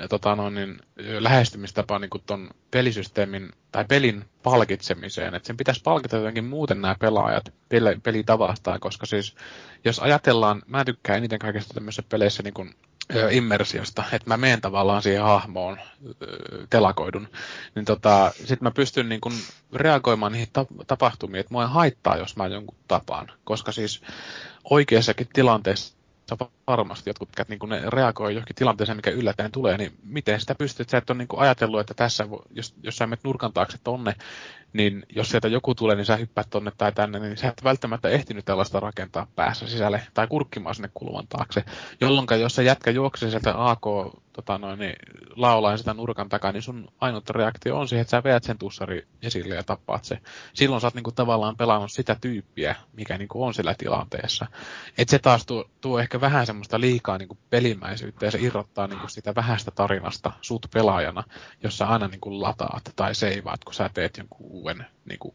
eh, 0.00 0.08
tota 0.08 0.36
noin, 0.36 0.54
niin, 0.54 0.78
ö, 1.00 1.22
lähestymistapa 1.22 1.98
niin 1.98 2.10
kuin 2.10 2.22
ton 2.26 2.50
pelisysteemin 2.70 3.50
tai 3.72 3.84
pelin 3.84 4.24
palkitsemiseen. 4.42 5.34
Että 5.34 5.46
sen 5.46 5.56
pitäisi 5.56 5.82
palkita 5.84 6.16
jotenkin 6.16 6.44
muuten 6.44 6.80
nämä 6.80 6.96
pelaajat 7.00 7.52
peli, 7.68 8.00
pelitavastaan, 8.02 8.80
koska 8.80 9.06
siis 9.06 9.36
jos 9.84 9.98
ajatellaan, 9.98 10.62
mä 10.66 10.84
tykkään 10.84 11.18
eniten 11.18 11.38
kaikista 11.38 11.74
tämmöisissä 11.74 12.02
peleissä 12.08 12.42
niin 12.42 12.54
kuin, 12.54 12.74
immersiosta, 13.30 14.04
että 14.12 14.28
mä 14.28 14.36
menen 14.36 14.60
tavallaan 14.60 15.02
siihen 15.02 15.22
hahmoon 15.22 15.78
telakoidun, 16.70 17.28
niin 17.74 17.84
tota, 17.84 18.32
sit 18.44 18.60
mä 18.60 18.70
pystyn 18.70 19.08
niin 19.08 19.20
kuin 19.20 19.34
reagoimaan 19.74 20.32
niihin 20.32 20.48
ta- 20.52 20.66
tapahtumiin, 20.86 21.40
että 21.40 21.54
mua 21.54 21.62
ei 21.62 21.68
haittaa, 21.68 22.16
jos 22.16 22.36
mä 22.36 22.46
jonkun 22.46 22.78
tapaan, 22.88 23.32
koska 23.44 23.72
siis 23.72 24.02
oikeassakin 24.64 25.28
tilanteessa 25.32 26.00
varmasti 26.66 27.10
jotkut 27.10 27.28
niin 27.48 27.58
kun 27.58 27.68
ne 27.68 27.82
reagoi 27.86 28.34
johonkin 28.34 28.56
tilanteeseen, 28.56 28.98
mikä 28.98 29.10
yllättäen 29.10 29.52
tulee, 29.52 29.76
niin 29.76 29.92
miten 30.02 30.40
sitä 30.40 30.54
pystyt, 30.54 30.88
sä 30.88 30.98
et 30.98 31.10
ole 31.10 31.18
niin 31.18 31.28
ajatellut, 31.36 31.80
että 31.80 31.94
tässä, 31.94 32.26
jos, 32.50 32.74
jos 32.82 32.96
sä 32.96 33.06
menet 33.06 33.24
nurkan 33.24 33.52
taakse 33.52 33.78
tonne, 33.84 34.14
niin 34.72 35.06
jos 35.16 35.28
sieltä 35.30 35.48
joku 35.48 35.74
tulee, 35.74 35.96
niin 35.96 36.06
sä 36.06 36.16
hyppäät 36.16 36.50
tonne 36.50 36.72
tai 36.78 36.92
tänne, 36.92 37.18
niin 37.18 37.36
sä 37.36 37.48
et 37.48 37.64
välttämättä 37.64 38.08
ehtinyt 38.08 38.44
tällaista 38.44 38.80
rakentaa 38.80 39.26
päässä 39.36 39.68
sisälle 39.68 40.02
tai 40.14 40.26
kurkkimaan 40.26 40.74
sinne 40.74 40.90
kulman 40.94 41.26
taakse. 41.28 41.64
Jolloin 42.00 42.26
jos 42.40 42.54
se 42.54 42.62
jätkä 42.62 42.90
juoksee 42.90 43.30
sieltä 43.30 43.54
AK 43.56 43.86
tota 44.32 44.58
noin, 44.58 44.78
niin, 44.78 44.96
laulaen 45.36 45.78
sitä 45.78 45.94
nurkan 45.94 46.28
takaa, 46.28 46.52
niin 46.52 46.62
sun 46.62 46.88
ainut 47.00 47.30
reaktio 47.30 47.78
on 47.78 47.88
siihen, 47.88 48.00
että 48.00 48.10
sä 48.10 48.22
veät 48.24 48.44
sen 48.44 48.58
tussari 48.58 49.06
esille 49.22 49.54
ja 49.54 49.64
tappaat 49.64 50.04
se. 50.04 50.18
Silloin 50.54 50.80
sä 50.80 50.86
oot 50.86 50.94
niinku 50.94 51.12
tavallaan 51.12 51.56
pelannut 51.56 51.92
sitä 51.92 52.16
tyyppiä, 52.20 52.76
mikä 52.92 53.18
niinku 53.18 53.44
on 53.44 53.54
sillä 53.54 53.74
tilanteessa. 53.78 54.46
Et 54.98 55.08
se 55.08 55.18
taas 55.18 55.46
tuo, 55.46 55.64
tuo 55.80 55.98
ehkä 55.98 56.20
vähän 56.20 56.46
semmoista 56.46 56.80
liikaa 56.80 57.18
niinku 57.18 57.38
pelimäisyyttä 57.50 58.26
ja 58.26 58.30
se 58.30 58.38
irrottaa 58.40 58.86
niinku 58.86 59.08
sitä 59.08 59.34
vähäistä 59.34 59.70
tarinasta 59.70 60.32
sut 60.40 60.66
pelaajana, 60.74 61.24
jossa 61.62 61.86
aina 61.86 62.08
niinku 62.08 62.42
lataat 62.42 62.82
tai 62.96 63.14
seivaat, 63.14 63.64
kun 63.64 63.74
sä 63.74 63.90
teet 63.94 64.16
jonkun 64.16 64.46
uuden, 64.50 64.86
niinku, 65.08 65.34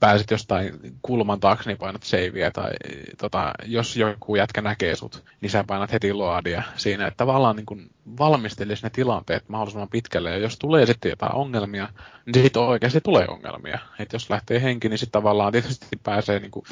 pääset 0.00 0.30
jostain 0.30 0.80
kulman 1.02 1.40
taakse, 1.40 1.70
niin 1.70 1.78
painat 1.78 2.02
seiviä 2.02 2.50
tai 2.50 2.70
tota, 3.18 3.52
jos 3.64 3.96
joku 3.96 4.36
jätkä 4.36 4.62
näkee 4.62 4.96
sut, 4.96 5.24
niin 5.40 5.50
sä 5.50 5.64
painat 5.66 5.92
heti 5.92 6.12
loadia 6.12 6.62
siinä, 6.76 7.06
että 7.06 7.16
tavallaan 7.16 7.56
niinku 7.56 7.76
valmistelisi 8.18 8.82
ne 8.82 8.90
tilanteet 8.90 9.48
mahdollisimman 9.48 9.88
pitkälle, 9.88 10.30
ja 10.30 10.38
jos 10.38 10.58
tulee 10.58 10.86
sitten 10.86 11.10
jotain 11.10 11.34
ongelmia, 11.34 11.88
niin 12.26 12.42
sitten 12.42 12.62
oikeasti 12.62 13.00
tulee 13.00 13.26
ongelmia. 13.28 13.78
Et 13.98 14.12
jos 14.12 14.30
lähtee 14.30 14.62
henki, 14.62 14.88
niin 14.88 14.98
sitten 14.98 15.22
tavallaan 15.22 15.52
tietysti 15.52 15.86
pääsee 16.02 16.40
niinku 16.40 16.64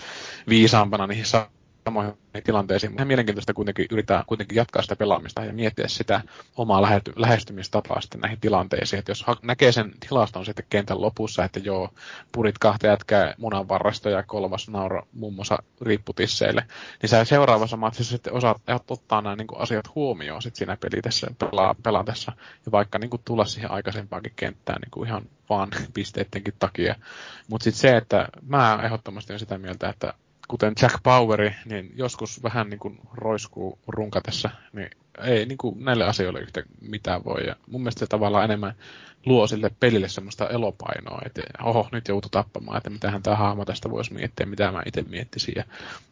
viisaampana 0.49 1.07
niihin 1.07 1.27
samoihin 1.87 2.15
tilanteisiin. 2.45 2.93
Mutta 2.93 3.05
mielenkiintoista 3.05 3.55
kuitenkin 3.55 3.87
yrittää 3.91 4.25
kuitenkin 4.27 4.57
jatkaa 4.57 4.83
sitä 4.83 4.97
pelaamista 4.97 5.45
ja 5.45 5.53
miettiä 5.53 5.89
sitä 5.89 6.21
omaa 6.57 6.83
lähestymistapaa 7.17 8.01
sitten 8.01 8.21
näihin 8.21 8.41
tilanteisiin. 8.41 8.99
Että 8.99 9.11
jos 9.11 9.25
näkee 9.43 9.73
sen 9.73 9.93
tilaston 10.09 10.45
sitten 10.45 10.67
kentän 10.71 11.01
lopussa, 11.01 11.45
että 11.45 11.61
joo, 11.61 11.91
purit 12.33 12.59
kahta 12.59 12.87
jätkää 12.87 13.35
munan 13.39 13.69
varrasta 13.69 14.11
ja 14.11 14.23
kolmas 14.23 14.69
nauro 14.69 15.03
muun 15.13 15.35
muassa 15.35 15.59
riipputisseille, 15.81 16.65
niin 17.03 17.11
sä 17.11 17.25
seuraavassa 17.25 17.77
matsissa 17.77 18.11
sitten 18.11 18.33
osaat 18.33 18.91
ottaa 18.91 19.23
nämä 19.23 19.37
niin 19.37 19.47
asiat 19.57 19.95
huomioon 19.95 20.43
sitten 20.43 20.59
siinä 20.59 20.77
pelitessä, 20.77 21.27
pela, 21.39 21.75
pelatessa 21.83 22.33
ja 22.67 22.73
vaikka 22.73 22.99
niin 22.99 23.11
kuin 23.11 23.23
tulla 23.25 23.45
siihen 23.45 23.71
aikaisempaankin 23.71 24.33
kenttään 24.37 24.81
niin 24.81 24.91
kuin 24.91 25.09
ihan 25.09 25.23
vaan 25.49 25.69
pisteittenkin 25.95 26.55
takia. 26.59 26.95
Mutta 27.49 27.65
sitten 27.65 27.81
se, 27.81 27.97
että 27.97 28.29
mä 28.47 28.81
ehdottomasti 28.85 29.33
olen 29.33 29.41
sitä 29.41 29.59
mieltä, 29.59 29.89
että 29.89 30.15
kuten 30.49 30.73
Jack 30.83 31.03
Poweri, 31.03 31.55
niin 31.65 31.93
joskus 31.95 32.43
vähän 32.43 32.71
niin 32.71 32.81
kuin 32.81 32.99
roiskuu 33.15 33.79
runkatessa, 33.87 34.51
niin 34.73 34.91
ei 35.23 35.47
niin 35.47 35.59
kuin 35.59 35.85
näille 35.85 36.05
asioille 36.05 36.41
yhtä 36.41 36.63
mitään 36.81 37.25
voi. 37.25 37.47
Ja 37.47 37.57
mun 37.67 37.81
mielestä 37.81 37.99
se 37.99 38.07
tavallaan 38.07 38.45
enemmän 38.45 38.75
luo 39.27 39.47
sille 39.47 39.71
pelille 39.81 40.09
semmoista 40.09 40.49
elopainoa, 40.49 41.23
että 41.27 41.43
oho, 41.63 41.89
nyt 41.93 42.09
joutuu 42.09 42.31
tappamaan, 42.31 42.77
että 42.77 42.91
mitähän 42.91 43.23
tämä 43.23 43.37
haama 43.37 43.65
tästä 43.65 43.91
voisi 43.91 44.15
miettiä, 44.15 44.47
mitä 44.47 44.73
mä 44.73 44.83
itse 44.87 45.03
miettisin 45.03 45.55
ja 45.57 45.65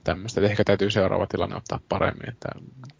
tämmöistä. 0.05 0.41
Että 0.41 0.51
ehkä 0.51 0.65
täytyy 0.65 0.91
seuraava 0.91 1.27
tilanne 1.27 1.57
ottaa 1.57 1.81
paremmin. 1.89 2.29
Että 2.29 2.49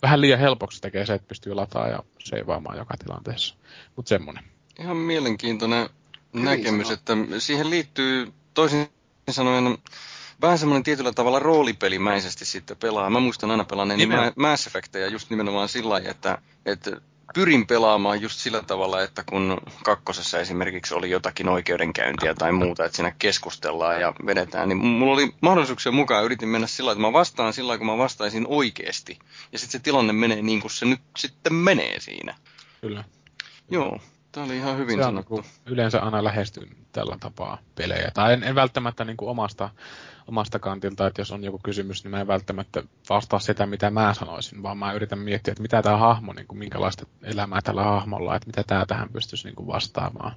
vähän 0.03 0.21
liian 0.21 0.41
helpoksi 0.41 0.81
tekee 0.81 1.07
se, 1.07 1.15
että 1.15 1.29
pystyy 1.29 1.55
lataa 1.55 1.89
ja 1.89 1.99
seivaamaan 2.19 2.79
joka 2.79 2.95
tilanteessa. 3.05 3.55
Mutta 3.97 4.09
semmoinen. 4.09 4.45
Ihan 4.79 4.97
mielenkiintoinen 4.97 5.89
näkemys, 6.33 6.91
että 6.91 7.13
siihen 7.39 7.71
liittyy 7.71 8.33
toisin 8.55 8.89
sanoen 9.31 9.79
vähän 10.43 10.59
semmoinen 10.59 10.83
tietyllä 10.83 11.13
tavalla 11.13 11.39
roolipelimäisesti 11.39 12.45
sitten 12.45 12.77
pelaa. 12.77 13.11
Mä 13.11 13.21
muistan 13.21 13.51
aina 13.51 13.65
pelanneeni 13.65 14.07
niin 14.07 14.33
Mass 14.37 14.67
Effectia 14.67 15.09
just 15.09 15.31
nimenomaan 15.31 15.69
sillä 15.69 15.91
lailla, 15.91 16.11
että, 16.11 16.39
että 16.67 16.91
pyrin 17.35 17.67
pelaamaan 17.67 18.23
just 18.23 18.39
sillä 18.39 18.63
tavalla, 18.63 19.03
että 19.03 19.25
kun 19.27 19.61
kakkosessa 19.85 20.39
esimerkiksi 20.39 20.95
oli 20.95 21.11
jotakin 21.11 21.49
oikeudenkäyntiä 21.49 22.35
tai 22.35 22.53
muuta, 22.53 22.85
että 22.85 22.97
siinä 22.97 23.13
keskustellaan 23.19 24.01
ja 24.01 24.13
vedetään, 24.27 24.69
niin 24.69 24.79
mulla 24.79 25.13
oli 25.13 25.35
mahdollisuuksia 25.41 25.93
mukaan, 25.93 26.25
yritin 26.25 26.49
mennä 26.49 26.67
sillä 26.67 26.93
että 26.93 27.03
mä 27.03 27.13
vastaan 27.13 27.53
sillä 27.53 27.79
kun 27.79 27.87
mä 27.87 27.99
vastaisin 27.99 28.47
oikeasti. 28.49 29.19
Ja 29.53 29.59
sitten 29.59 29.81
se 29.81 29.85
tilanne 29.85 30.13
menee 30.13 30.43
niin 30.43 30.61
kuin 30.61 30.71
se 30.71 30.87
nyt 30.87 31.01
sitten 31.17 31.55
menee 31.55 32.01
siinä. 32.01 32.35
Kyllä. 32.81 33.05
Joo. 33.71 33.99
Tämä 34.33 34.47
oli 34.47 34.57
ihan 34.57 34.79
hyvin 34.79 34.99
se 34.99 35.03
sanottu. 35.03 35.35
On, 35.35 35.45
yleensä 35.67 36.01
aina 36.01 36.25
lähestyn 36.25 36.69
tällä 36.93 37.17
tapaa 37.21 37.59
pelejä. 37.75 38.11
Tai 38.15 38.33
en, 38.33 38.43
en 38.43 38.55
välttämättä 38.55 39.05
niin 39.05 39.17
kuin 39.17 39.29
omasta, 39.29 39.71
omasta 40.29 40.59
kantilta, 40.59 41.07
että 41.07 41.21
jos 41.21 41.33
on 41.33 41.45
joku 41.45 41.61
kysymys, 41.63 42.05
niin 42.05 42.11
mä 42.11 42.21
en 42.21 42.27
välttämättä 42.27 42.83
vastaa 43.11 43.39
sitä, 43.39 43.67
mitä 43.67 43.91
mä 43.91 44.15
sanoisin, 44.15 44.63
vaan 44.63 44.79
mä 44.79 44.93
yritän 44.93 45.19
miettiä, 45.19 45.53
että 45.53 45.63
mitä 45.63 45.83
tämä 45.83 45.97
hahmo, 45.97 46.33
niin 46.33 46.47
kuin, 46.47 46.59
minkälaista 46.59 47.07
elämää 47.23 47.61
tällä 47.63 47.83
hahmolla, 47.83 48.37
että 48.37 48.47
mitä 48.47 48.65
tämä 48.67 48.87
tähän 48.87 49.09
pystyisi 49.09 49.49
niin 49.49 49.55
kuin 49.55 49.67
vastaamaan. 49.67 50.35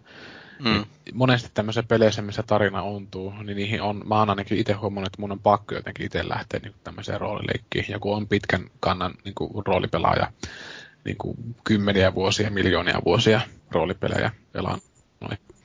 Hmm. 0.64 0.86
Monesti 1.14 1.50
tämmöisissä 1.54 1.88
peleissä, 1.88 2.22
missä 2.22 2.44
tarina 2.44 2.82
ontuu, 2.82 3.34
niin 3.44 3.58
niihin 3.58 3.82
on, 3.82 4.02
mä 4.06 4.20
oon 4.20 4.30
ainakin 4.30 4.58
itse 4.58 4.74
huomannut, 4.74 5.08
että 5.08 5.22
mun 5.22 5.32
on 5.32 5.40
pakko 5.40 5.76
jotenkin 5.76 6.06
itse 6.06 6.30
lähteä 6.30 6.60
niin 6.64 6.76
tämmöiseen 6.84 7.22
roolileikkiin. 7.22 7.86
Joku 7.90 8.14
on 8.14 8.28
pitkän 8.28 8.70
kannan 8.80 9.14
niin 9.26 9.36
kuin 9.36 9.66
roolipelaaja, 9.66 10.32
niin 11.04 11.18
kuin 11.18 11.38
kymmeniä 11.64 12.14
vuosia, 12.14 12.52
miljoonia 12.52 13.02
vuosia 13.06 13.42
roolipelejä 13.72 14.32
pelaan 14.52 14.80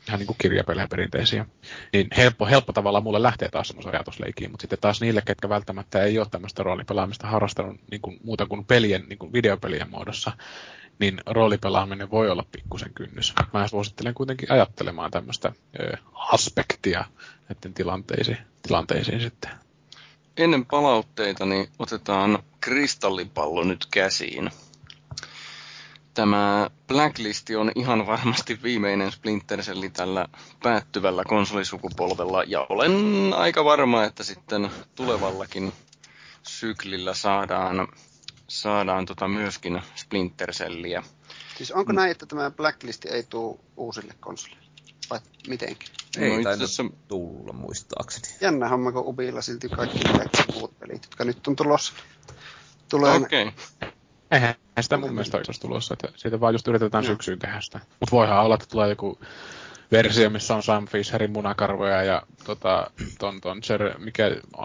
ihan 0.08 0.18
niin 0.18 0.26
kuin 0.26 0.36
kirjapelejä 0.40 0.88
perinteisiä. 0.88 1.46
Niin 1.92 2.08
helppo, 2.16 2.46
helppo 2.46 2.72
tavalla 2.72 3.00
mulle 3.00 3.22
lähtee 3.22 3.48
taas 3.48 3.68
semmoisen 3.68 3.94
ajatusleikiin, 3.94 4.50
mutta 4.50 4.62
sitten 4.62 4.78
taas 4.78 5.00
niille, 5.00 5.22
ketkä 5.26 5.48
välttämättä 5.48 6.02
ei 6.02 6.18
ole 6.18 6.26
tämmöistä 6.30 6.62
roolipelaamista 6.62 7.26
harrastanut 7.26 7.80
niin 7.90 8.00
kuin, 8.00 8.20
muuta 8.24 8.46
kuin 8.46 8.64
pelien, 8.64 9.04
niin 9.08 9.18
kuin 9.18 9.32
videopelien 9.32 9.90
muodossa, 9.90 10.32
niin 10.98 11.20
roolipelaaminen 11.26 12.10
voi 12.10 12.30
olla 12.30 12.44
pikkusen 12.52 12.94
kynnys. 12.94 13.34
Mä 13.52 13.68
suosittelen 13.68 14.14
kuitenkin 14.14 14.52
ajattelemaan 14.52 15.10
tämmöistä 15.10 15.52
ö, 15.80 15.96
aspektia 16.14 17.04
näiden 17.48 17.74
tilanteisiin, 17.74 18.38
tilanteisiin 18.62 19.20
sitten. 19.20 19.50
Ennen 20.36 20.66
palautteita 20.66 21.46
niin 21.46 21.68
otetaan 21.78 22.38
kristallipallo 22.60 23.64
nyt 23.64 23.86
käsiin 23.90 24.50
tämä 26.14 26.70
Blacklist 26.88 27.50
on 27.58 27.72
ihan 27.74 28.06
varmasti 28.06 28.62
viimeinen 28.62 29.12
Splinter 29.12 29.62
Cell 29.62 29.88
tällä 29.92 30.28
päättyvällä 30.62 31.24
konsolisukupolvella, 31.24 32.42
ja 32.46 32.66
olen 32.68 32.92
aika 33.36 33.64
varma, 33.64 34.04
että 34.04 34.24
sitten 34.24 34.70
tulevallakin 34.94 35.72
syklillä 36.42 37.14
saadaan, 37.14 37.88
saadaan 38.48 39.06
tota 39.06 39.28
myöskin 39.28 39.82
Splinter 39.94 40.52
Celliä. 40.52 41.02
Siis 41.56 41.72
onko 41.72 41.92
näin, 41.92 42.10
että 42.10 42.26
tämä 42.26 42.50
Blacklist 42.50 43.04
ei 43.04 43.22
tule 43.22 43.58
uusille 43.76 44.14
konsoleille? 44.20 44.62
Vai 45.10 45.20
mitenkin? 45.48 45.88
Ei 46.18 46.36
no, 46.36 46.42
tainnut 46.42 46.68
tässä... 46.68 46.84
tulla 47.08 47.52
muistaakseni. 47.52 48.36
Jännä 48.40 48.68
homma, 48.68 48.92
kun 48.92 49.06
Ubilla 49.06 49.42
silti 49.42 49.68
kaikki 49.68 50.00
muut 50.54 50.78
pelit, 50.78 51.02
jotka 51.02 51.24
nyt 51.24 51.46
on 51.46 51.56
tulossa. 51.56 51.92
Tulee 52.88 53.16
Okei. 53.16 53.42
Okay. 53.42 53.92
Eihän 54.32 54.54
sitä 54.80 54.96
mun 54.96 55.10
mielestä 55.10 55.36
olisi 55.36 55.60
tulossa, 55.60 55.94
että 55.94 56.08
siitä 56.16 56.40
vaan 56.40 56.54
just 56.54 56.68
yritetään 56.68 57.04
syksyyn 57.04 57.38
tehdä 57.38 57.60
sitä. 57.60 57.80
Mutta 58.00 58.16
voihan 58.16 58.44
olla, 58.44 58.54
että 58.54 58.66
tulee 58.70 58.88
joku 58.88 59.18
versio, 59.92 60.30
missä 60.30 60.54
on 60.54 60.62
Sam 60.62 60.86
Fisherin 60.86 61.30
munakarvoja 61.30 62.02
ja 62.02 62.22
tota, 62.44 62.90
ton, 63.18 63.40
ton 63.40 63.60
Jer, 63.68 63.98
mikä, 63.98 64.24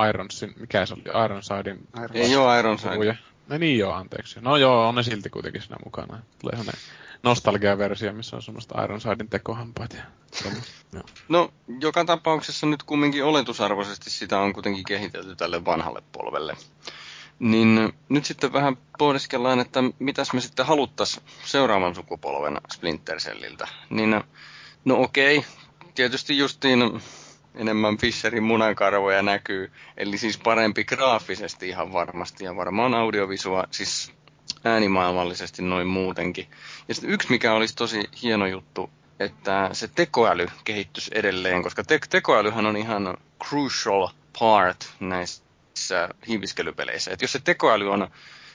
Ironsin, 0.09 0.53
mikä 0.59 0.85
se 0.85 0.93
oli, 0.93 1.25
Ironsidein... 1.25 1.87
Iron. 1.95 2.09
Ei 2.13 2.35
oo 2.35 2.59
Ironside. 2.59 3.17
No 3.47 3.57
niin 3.57 3.79
joo, 3.79 3.93
anteeksi. 3.93 4.39
No 4.41 4.57
joo, 4.57 4.87
on 4.87 4.95
ne 4.95 5.03
silti 5.03 5.29
kuitenkin 5.29 5.61
siinä 5.61 5.75
mukana. 5.85 6.19
Tulee 6.39 6.55
sellainen 6.57 6.81
nostalgia-versio, 7.23 8.13
missä 8.13 8.35
on 8.35 8.41
semmoista 8.41 8.83
Ironsidein 8.83 9.29
tekohampaat. 9.29 9.93
Ja, 9.93 10.03
no. 10.91 11.01
no, 11.29 11.53
joka 11.79 12.05
tapauksessa 12.05 12.67
nyt 12.67 12.83
kumminkin 12.83 13.23
oletusarvoisesti 13.23 14.09
sitä 14.09 14.39
on 14.39 14.53
kuitenkin 14.53 14.83
kehitelty 14.83 15.35
tälle 15.35 15.65
vanhalle 15.65 16.03
polvelle. 16.11 16.55
Niin 17.39 17.93
nyt 18.09 18.25
sitten 18.25 18.53
vähän 18.53 18.77
pohdiskellaan, 18.97 19.59
että 19.59 19.79
mitäs 19.99 20.33
me 20.33 20.41
sitten 20.41 20.65
haluttaisiin 20.65 21.23
seuraavan 21.45 21.95
sukupolven 21.95 22.57
Splinter 22.73 23.17
Celliltä. 23.17 23.67
Niin 23.89 24.23
no 24.85 25.01
okei, 25.01 25.45
tietysti 25.95 26.37
justiin 26.37 27.01
enemmän 27.55 27.97
Fisherin 27.97 28.43
munankarvoja 28.43 29.21
näkyy, 29.21 29.71
eli 29.97 30.17
siis 30.17 30.37
parempi 30.37 30.83
graafisesti 30.83 31.69
ihan 31.69 31.93
varmasti 31.93 32.43
ja 32.43 32.55
varmaan 32.55 32.93
audiovisua, 32.93 33.63
siis 33.71 34.13
äänimaailmallisesti 34.63 35.61
noin 35.61 35.87
muutenkin. 35.87 36.47
Ja 36.87 36.93
sitten 36.93 37.11
yksi, 37.11 37.29
mikä 37.29 37.53
olisi 37.53 37.75
tosi 37.75 38.03
hieno 38.23 38.47
juttu, 38.47 38.89
että 39.19 39.69
se 39.73 39.87
tekoäly 39.87 40.47
kehittyisi 40.63 41.11
edelleen, 41.13 41.63
koska 41.63 41.83
te- 41.83 41.99
tekoälyhän 42.09 42.65
on 42.65 42.77
ihan 42.77 43.17
crucial 43.43 44.09
part 44.39 44.93
näissä 44.99 45.46
näissä 45.77 46.09
hiiviskelypeleissä. 46.27 47.11
Että 47.11 47.23
jos 47.23 47.31
se 47.31 47.39
tekoäly 47.39 47.91
on 47.91 48.07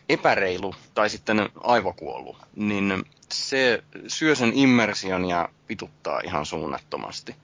epäreilu 0.09 0.75
tai 0.95 1.11
sitten 1.11 1.51
aivokuollut, 1.61 2.37
niin 2.57 3.05
se 3.33 3.83
syö 4.07 4.35
sen 4.35 4.53
immersion 4.55 5.25
ja 5.25 5.49
vituttaa 5.69 6.21
ihan 6.25 6.47
suunnattomasti. 6.47 7.37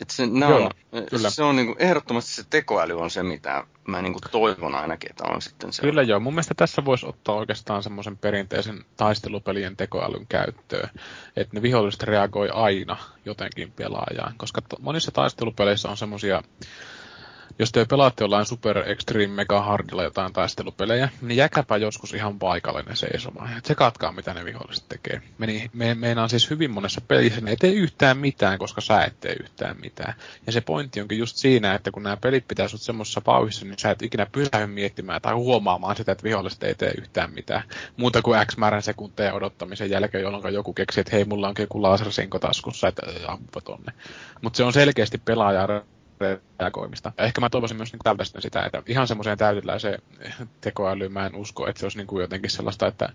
Et 0.00 0.10
se, 0.10 0.22
Joo, 0.40 0.64
on, 0.64 0.70
kyllä. 1.10 1.30
se 1.30 1.42
on 1.42 1.56
niinku, 1.56 1.76
ehdottomasti 1.78 2.30
se 2.30 2.44
tekoäly 2.50 3.00
on 3.00 3.10
se, 3.10 3.22
mitä 3.22 3.64
mä 3.88 4.02
niinku 4.02 4.20
toivon 4.30 4.74
ainakin, 4.74 5.10
että 5.10 5.24
on 5.24 5.42
sitten 5.42 5.72
se. 5.72 5.82
Kyllä 5.82 6.02
joo, 6.02 6.20
mun 6.20 6.32
mielestä 6.34 6.54
tässä 6.54 6.84
voisi 6.84 7.06
ottaa 7.06 7.34
oikeastaan 7.34 7.82
semmoisen 7.82 8.18
perinteisen 8.18 8.84
taistelupelien 8.96 9.76
tekoälyn 9.76 10.26
käyttöön, 10.26 10.90
että 11.36 11.56
ne 11.56 11.62
viholliset 11.62 12.02
reagoi 12.02 12.48
aina 12.52 12.96
jotenkin 13.24 13.72
pelaajaan, 13.72 14.34
koska 14.36 14.60
monissa 14.80 15.10
taistelupeleissä 15.10 15.88
on 15.88 15.96
semmoisia 15.96 16.42
jos 17.58 17.72
te 17.72 17.84
pelaatte 17.84 18.24
jollain 18.24 18.46
Super 18.46 18.78
Extreme 18.90 19.34
Mega 19.34 19.62
Hardilla 19.62 20.02
jotain 20.02 20.32
taistelupelejä, 20.32 21.08
niin 21.22 21.36
jäkäpä 21.36 21.76
joskus 21.76 22.14
ihan 22.14 22.38
paikallinen 22.38 22.96
seisomaan. 22.96 23.50
se 23.64 23.74
katkaa, 23.74 24.12
mitä 24.12 24.34
ne 24.34 24.44
viholliset 24.44 24.84
tekee. 24.88 25.22
Meni, 25.38 25.70
me, 25.72 25.94
meinaan 25.94 26.28
siis 26.28 26.50
hyvin 26.50 26.70
monessa 26.70 27.00
pelissä, 27.00 27.40
ne 27.40 27.50
ei 27.50 27.56
tee 27.56 27.70
yhtään 27.70 28.18
mitään, 28.18 28.58
koska 28.58 28.80
sä 28.80 29.04
et 29.04 29.20
tee 29.20 29.36
yhtään 29.40 29.76
mitään. 29.80 30.14
Ja 30.46 30.52
se 30.52 30.60
pointti 30.60 31.00
onkin 31.00 31.18
just 31.18 31.36
siinä, 31.36 31.74
että 31.74 31.90
kun 31.90 32.02
nämä 32.02 32.16
pelit 32.16 32.48
pitää 32.48 32.68
sut 32.68 32.80
semmoisessa 32.80 33.20
pauhissa, 33.20 33.64
niin 33.64 33.78
sä 33.78 33.90
et 33.90 34.02
ikinä 34.02 34.26
pysähdy 34.26 34.66
miettimään 34.66 35.22
tai 35.22 35.34
huomaamaan 35.34 35.96
sitä, 35.96 36.12
että 36.12 36.24
viholliset 36.24 36.62
ei 36.62 36.74
tee 36.74 36.92
yhtään 36.98 37.32
mitään. 37.32 37.62
Muuta 37.96 38.22
kuin 38.22 38.46
X 38.46 38.56
määrän 38.56 38.82
sekunteja 38.82 39.34
odottamisen 39.34 39.90
jälkeen, 39.90 40.22
jolloin 40.22 40.54
joku 40.54 40.72
keksii, 40.72 41.00
että 41.00 41.16
hei, 41.16 41.24
mulla 41.24 41.48
onkin 41.48 41.62
joku 41.62 41.82
lasersinko 41.82 42.38
taskussa, 42.38 42.88
että 42.88 43.02
ampupa 43.26 43.60
tonne. 43.60 43.92
Mutta 44.42 44.56
se 44.56 44.64
on 44.64 44.72
selkeästi 44.72 45.18
pelaaja 45.18 45.66
reagoimista. 46.60 47.12
Ja 47.18 47.24
ehkä 47.24 47.40
mä 47.40 47.50
toivoisin 47.50 47.76
myös 47.76 47.92
niin 47.92 48.00
tältä 48.04 48.24
sitä, 48.24 48.62
että 48.62 48.82
ihan 48.86 49.08
semmoiseen 49.08 49.38
täydelläiseen 49.38 50.02
tekoälyyn 50.60 51.12
mä 51.12 51.26
en 51.26 51.34
usko, 51.34 51.66
että 51.68 51.80
se 51.80 51.86
olisi 51.86 51.98
niin 51.98 52.06
kuin 52.06 52.20
jotenkin 52.20 52.50
sellaista, 52.50 52.86
että 52.86 53.08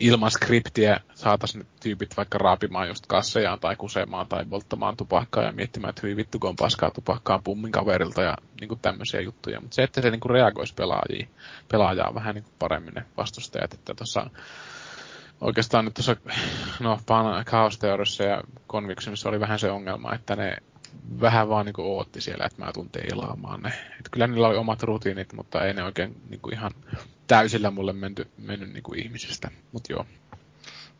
ilman 0.00 0.30
skriptiä 0.30 1.00
saataisiin 1.14 1.66
tyypit 1.80 2.16
vaikka 2.16 2.38
raapimaan 2.38 2.88
just 2.88 3.06
kassejaan 3.06 3.60
tai 3.60 3.76
kusemaan 3.76 4.26
tai 4.26 4.44
polttamaan 4.44 4.96
tupakkaa 4.96 5.44
ja 5.44 5.52
miettimään, 5.52 5.90
että 5.90 6.02
hyvin 6.02 6.16
vittu 6.16 6.38
kun 6.38 6.50
on 6.50 6.56
paskaa 6.56 6.90
tupakkaa 6.90 7.40
pummin 7.44 7.72
kaverilta 7.72 8.22
ja 8.22 8.36
niin 8.60 8.68
kuin 8.68 8.80
tämmöisiä 8.80 9.20
juttuja. 9.20 9.60
Mutta 9.60 9.74
se, 9.74 9.82
että 9.82 10.02
se 10.02 10.10
niin 10.10 10.20
kuin 10.20 10.30
reagoisi 10.30 10.74
pelaajia, 10.74 11.26
pelaajaa 11.68 12.14
vähän 12.14 12.34
niin 12.34 12.44
kuin 12.44 12.54
paremmin 12.58 12.94
ne 12.94 13.04
vastustajat, 13.16 13.74
että 13.74 13.94
tuossa 13.94 14.30
oikeastaan 15.40 15.84
nyt 15.84 15.94
tuossa 15.94 16.16
no, 16.80 17.00
Chaos 17.44 17.78
ja 18.18 18.42
Convictionissa 18.68 19.28
oli 19.28 19.40
vähän 19.40 19.58
se 19.58 19.70
ongelma, 19.70 20.14
että 20.14 20.36
ne 20.36 20.56
vähän 21.20 21.48
vaan 21.48 21.66
niinku 21.66 21.98
ootti 21.98 22.20
siellä, 22.20 22.46
että 22.46 22.64
mä 22.64 22.72
tuntee 22.72 23.02
ilaamaan 23.02 23.60
ne. 23.60 23.68
Et 23.68 24.08
kyllä 24.10 24.26
niillä 24.26 24.48
oli 24.48 24.56
omat 24.56 24.82
rutiinit, 24.82 25.32
mutta 25.32 25.64
ei 25.64 25.74
ne 25.74 25.84
oikein 25.84 26.22
niinku 26.30 26.48
ihan 26.48 26.70
täysillä 27.26 27.70
mulle 27.70 27.92
menty, 27.92 28.28
mennyt 28.38 28.72
niinku 28.72 28.94
ihmisistä. 28.94 29.50
Mut 29.72 29.88
joo. 29.88 30.06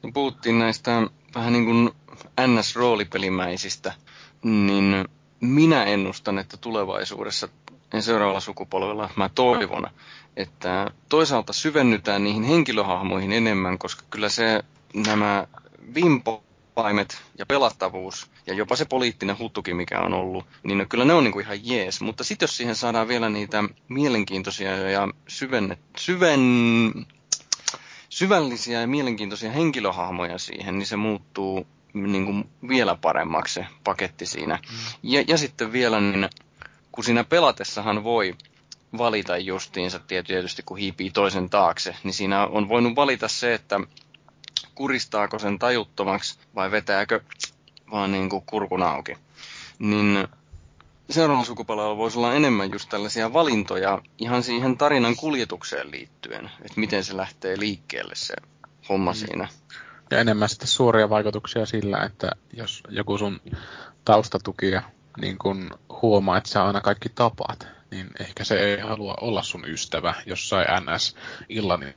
No 0.03 0.11
puhuttiin 0.15 0.59
näistä 0.59 1.03
vähän 1.35 1.53
niin 1.53 1.65
kuin 1.65 1.91
NS-roolipelimäisistä, 2.41 3.93
niin 4.43 5.05
minä 5.41 5.85
ennustan, 5.85 6.39
että 6.39 6.57
tulevaisuudessa 6.57 7.49
en 7.95 8.03
seuraavalla 8.03 8.41
sukupolvella 8.41 9.11
mä 9.17 9.29
toivon, 9.29 9.87
että 10.37 10.91
toisaalta 11.09 11.53
syvennytään 11.53 12.25
niihin 12.25 12.43
henkilöhahmoihin 12.43 13.33
enemmän, 13.33 13.79
koska 13.79 14.03
kyllä 14.11 14.29
se 14.29 14.63
nämä 14.95 15.47
Vimpo 15.95 16.45
vaimet 16.83 17.23
ja 17.39 17.47
pelattavuus 17.47 18.31
ja 18.47 18.55
jopa 18.55 18.77
se 18.77 18.85
poliittinen 18.85 19.39
huttukin, 19.39 19.77
mikä 19.77 20.01
on 20.01 20.15
ollut, 20.15 20.47
niin 20.63 20.89
kyllä 20.89 21.05
ne 21.05 21.13
on 21.13 21.25
niin 21.25 21.33
kuin 21.33 21.45
ihan 21.45 21.59
jees. 21.63 22.01
Mutta 22.01 22.25
sitten 22.25 22.47
jos 22.47 22.57
siihen 22.57 22.77
saadaan 22.77 23.09
vielä 23.09 23.29
niitä 23.29 23.65
mielenkiintoisia 23.89 24.91
ja 24.91 25.09
syvennet, 25.29 25.79
syven, 25.97 26.41
syvällisiä 28.09 28.81
ja 28.81 28.87
mielenkiintoisia 28.87 29.53
henkilöhahmoja 29.53 30.39
siihen, 30.39 30.79
niin 30.79 30.87
se 30.87 30.97
muuttuu 30.97 31.67
niin 31.95 32.25
kuin 32.25 32.49
vielä 32.69 32.97
paremmaksi 33.01 33.55
se 33.55 33.67
paketti 33.85 34.27
siinä. 34.27 34.57
Mm. 34.57 34.79
Ja, 35.03 35.25
ja 35.29 35.39
sitten 35.39 35.73
vielä, 35.73 36.01
niin 36.01 36.29
kun 36.93 37.05
siinä 37.05 37.25
pelatessahan 37.25 38.05
voi 38.05 38.35
valita 38.99 39.39
justiinsa 39.39 39.99
tietysti, 39.99 40.63
kun 40.63 40.79
hiipii 40.79 41.11
toisen 41.11 41.51
taakse, 41.51 41.97
niin 42.05 42.15
siinä 42.15 42.47
on 42.47 42.69
voinut 42.69 42.97
valita 42.97 43.29
se, 43.29 43.55
että 43.55 43.81
kuristaako 44.79 45.39
sen 45.39 45.59
tajuttomaksi 45.59 46.39
vai 46.55 46.71
vetääkö 46.71 47.21
vaan 47.91 48.13
niin 48.13 48.29
kuin 48.31 48.43
kurkun 48.47 48.83
auki. 48.83 49.17
Niin 49.79 50.29
seuraavalla 51.11 51.47
sukupolvella 51.47 51.97
voisi 51.97 52.19
olla 52.19 52.35
enemmän 52.35 52.73
just 52.73 52.89
tällaisia 52.89 53.33
valintoja 53.33 54.03
ihan 54.19 54.43
siihen 54.43 54.79
tarinan 54.79 55.17
kuljetukseen 55.17 55.91
liittyen, 55.91 56.51
että 56.61 56.81
miten 56.81 57.05
se 57.05 57.17
lähtee 57.17 57.59
liikkeelle 57.59 58.15
se 58.15 58.35
homma 58.89 59.13
mm. 59.13 59.17
siinä. 59.17 59.49
Ja 60.11 60.19
enemmän 60.19 60.49
sitten 60.49 60.69
suoria 60.69 61.11
vaikutuksia 61.11 61.67
sillä, 61.67 61.99
että 62.05 62.31
jos 62.53 62.83
joku 62.89 63.19
sun 63.19 63.41
taustatukija 64.05 64.83
niin 65.21 65.39
kun 65.39 65.71
huomaa, 66.03 66.39
että 66.39 66.51
sä 66.51 66.65
aina 66.65 66.81
kaikki 66.81 67.09
tapaat, 67.09 67.67
niin 67.91 68.11
ehkä 68.21 68.45
se 68.45 68.59
ei 68.59 68.81
halua 68.81 69.15
olla 69.21 69.43
sun 69.43 69.69
ystävä 69.69 70.15
jossain 70.27 70.67
NS-illan 70.67 71.95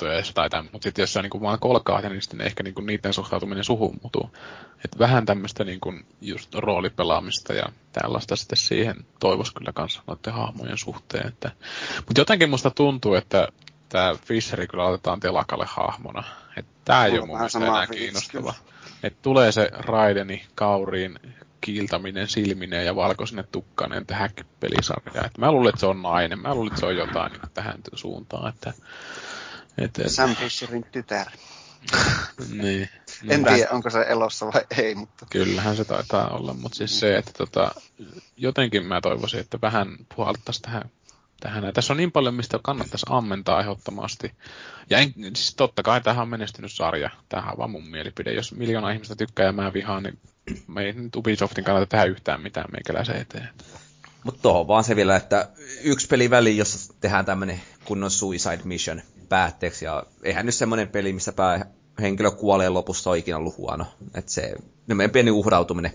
istuessa 0.00 0.34
tai 0.34 0.50
tämän. 0.50 0.68
Mutta 0.72 0.84
sitten 0.84 1.02
jos 1.02 1.12
sä 1.12 1.22
niinku 1.22 1.40
vaan 1.40 1.58
kolkaa 1.58 2.00
niin 2.00 2.22
sitten 2.22 2.40
ehkä 2.40 2.62
niinku 2.62 2.80
niiden 2.80 3.12
suhtautuminen 3.12 3.64
suhun 3.64 4.00
mutuu. 4.02 4.30
Et 4.84 4.98
vähän 4.98 5.26
tämmöistä 5.26 5.64
niinku 5.64 5.94
just 6.20 6.54
roolipelaamista 6.54 7.52
ja 7.52 7.64
tällaista 7.92 8.36
sitten 8.36 8.58
siihen 8.58 8.96
toivoisi 9.20 9.54
kyllä 9.54 9.72
kanssa 9.72 10.02
noiden 10.06 10.32
hahmojen 10.32 10.78
suhteen. 10.78 11.28
Että... 11.28 11.50
Mutta 11.96 12.20
jotenkin 12.20 12.50
musta 12.50 12.70
tuntuu, 12.70 13.14
että 13.14 13.48
tämä 13.88 14.14
Fisheri 14.24 14.66
kyllä 14.66 14.84
otetaan 14.84 15.20
telakalle 15.20 15.66
hahmona. 15.68 16.24
Että 16.56 16.72
tämä 16.84 17.04
ei 17.04 17.18
ole 17.18 17.26
mun 17.26 17.36
mielestä 17.36 17.58
enää 17.58 17.86
kiinnostava. 17.86 18.54
Että 19.02 19.18
tulee 19.22 19.52
se 19.52 19.70
Raideni 19.72 20.46
kauriin 20.54 21.18
kiiltäminen 21.60 22.28
silmineen 22.28 22.86
ja 22.86 22.96
valkoisine 22.96 23.44
tukkaneen 23.52 24.06
tähän 24.06 24.30
pelisarjaan. 24.60 25.26
Et 25.26 25.38
mä 25.38 25.52
luulen, 25.52 25.68
että 25.68 25.80
se 25.80 25.86
on 25.86 26.02
nainen. 26.02 26.38
Mä 26.38 26.54
luulen, 26.54 26.68
että 26.68 26.80
se 26.80 26.86
on 26.86 26.96
jotain 26.96 27.32
niin 27.32 27.42
tähän 27.54 27.80
suuntaan. 27.94 28.48
Että 28.48 28.72
et, 29.78 29.98
et... 29.98 30.10
Sam 30.10 30.36
Fisherin 30.36 30.84
tytär. 30.92 31.26
niin. 32.62 32.88
En 33.28 33.44
tiedä, 33.44 33.68
onko 33.70 33.90
se 33.90 34.04
elossa 34.08 34.46
vai 34.46 34.64
ei, 34.78 34.94
mutta... 34.94 35.26
Kyllähän 35.30 35.76
se 35.76 35.84
taitaa 35.84 36.28
olla, 36.28 36.54
mutta 36.54 36.76
siis 36.76 37.00
se, 37.00 37.16
että 37.16 37.32
tota, 37.38 37.74
jotenkin 38.36 38.86
mä 38.86 39.00
toivoisin, 39.00 39.40
että 39.40 39.58
vähän 39.62 39.96
puhaltaisi 40.16 40.62
tähän, 40.62 40.90
tähän. 41.40 41.64
Ja 41.64 41.72
tässä 41.72 41.92
on 41.92 41.96
niin 41.96 42.12
paljon, 42.12 42.34
mistä 42.34 42.58
kannattaisi 42.62 43.06
ammentaa 43.08 43.60
ehdottomasti. 43.60 44.32
Ja 44.90 44.98
en, 44.98 45.14
siis 45.16 45.54
totta 45.54 45.82
kai 45.82 46.00
tähän 46.00 46.22
on 46.22 46.28
menestynyt 46.28 46.72
sarja. 46.72 47.10
Tämähän 47.28 47.52
on 47.52 47.58
vaan 47.58 47.70
mun 47.70 47.88
mielipide. 47.88 48.32
Jos 48.32 48.54
miljoona 48.54 48.90
ihmistä 48.90 49.16
tykkää 49.16 49.46
ja 49.46 49.52
mä 49.52 49.72
vihaan, 49.72 50.02
niin 50.02 50.18
me 50.66 50.82
ei 50.82 50.92
nyt 50.92 51.16
Ubisoftin 51.16 51.64
kannata 51.64 51.86
tehdä 51.86 52.04
yhtään 52.04 52.42
mitään 52.42 52.68
meikäläisen 52.72 53.16
eteen. 53.16 53.48
Mutta 54.24 54.42
tuohon 54.42 54.68
vaan 54.68 54.84
se 54.84 54.96
vielä, 54.96 55.16
että 55.16 55.48
yksi 55.82 56.06
peli 56.06 56.30
väliin, 56.30 56.56
jossa 56.56 56.94
tehdään 57.00 57.24
tämmöinen 57.24 57.60
kunnon 57.84 58.10
suicide 58.10 58.60
mission 58.64 59.02
päätteeksi. 59.30 59.84
Ja 59.84 60.06
eihän 60.22 60.46
nyt 60.46 60.54
semmoinen 60.54 60.88
peli, 60.88 61.12
missä 61.12 61.32
päähenkilö 61.32 62.30
kuolee 62.30 62.68
lopussa 62.68 63.10
ole 63.10 63.18
ikinä 63.18 63.36
ollut 63.36 63.56
huono. 63.56 63.86
Että 64.14 64.32
se 64.32 64.54
meidän 64.86 65.10
pieni 65.10 65.30
uhrautuminen 65.30 65.92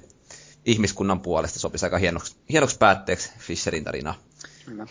ihmiskunnan 0.65 1.19
puolesta 1.19 1.59
sopisi 1.59 1.85
aika 1.85 1.97
hienoksi, 1.97 2.35
hienoksi 2.49 2.77
päätteeksi 2.77 3.31
Fisherin 3.37 3.83
tarinaa. 3.83 4.15
Kyllä. 4.65 4.87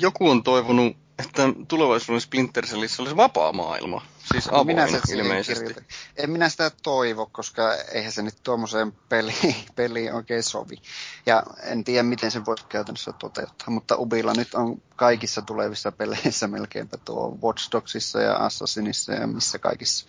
Joku 0.00 0.30
on 0.30 0.42
toivonut 0.42 0.96
että 1.18 1.42
tulevaisuuden 1.68 2.20
Splinter 2.20 2.64
olisi 2.98 3.16
vapaa 3.16 3.52
maailma. 3.52 4.02
Siis 4.32 4.48
avoin 4.48 4.66
minä 4.66 4.86
se 4.86 5.00
ilmeisesti. 5.14 5.76
En 6.16 6.30
minä 6.30 6.48
sitä 6.48 6.70
toivo, 6.82 7.26
koska 7.32 7.74
eihän 7.74 8.12
se 8.12 8.22
nyt 8.22 8.34
tuommoiseen 8.42 8.92
peliin, 8.92 9.54
peliin 9.76 10.14
oikein 10.14 10.42
sovi. 10.42 10.76
Ja 11.26 11.42
en 11.62 11.84
tiedä, 11.84 12.02
miten 12.02 12.30
se 12.30 12.44
voisi 12.44 12.64
käytännössä 12.68 13.12
toteuttaa. 13.12 13.70
Mutta 13.70 13.96
Ubilla 13.96 14.32
nyt 14.36 14.54
on 14.54 14.82
kaikissa 14.96 15.42
tulevissa 15.42 15.92
peleissä 15.92 16.48
melkeinpä 16.48 16.96
tuo 17.04 17.38
Watch 17.42 17.72
Dogsissa 17.72 18.20
ja 18.20 18.36
Assassinissa 18.36 19.12
ja 19.12 19.26
missä 19.26 19.58
kaikissa. 19.58 20.06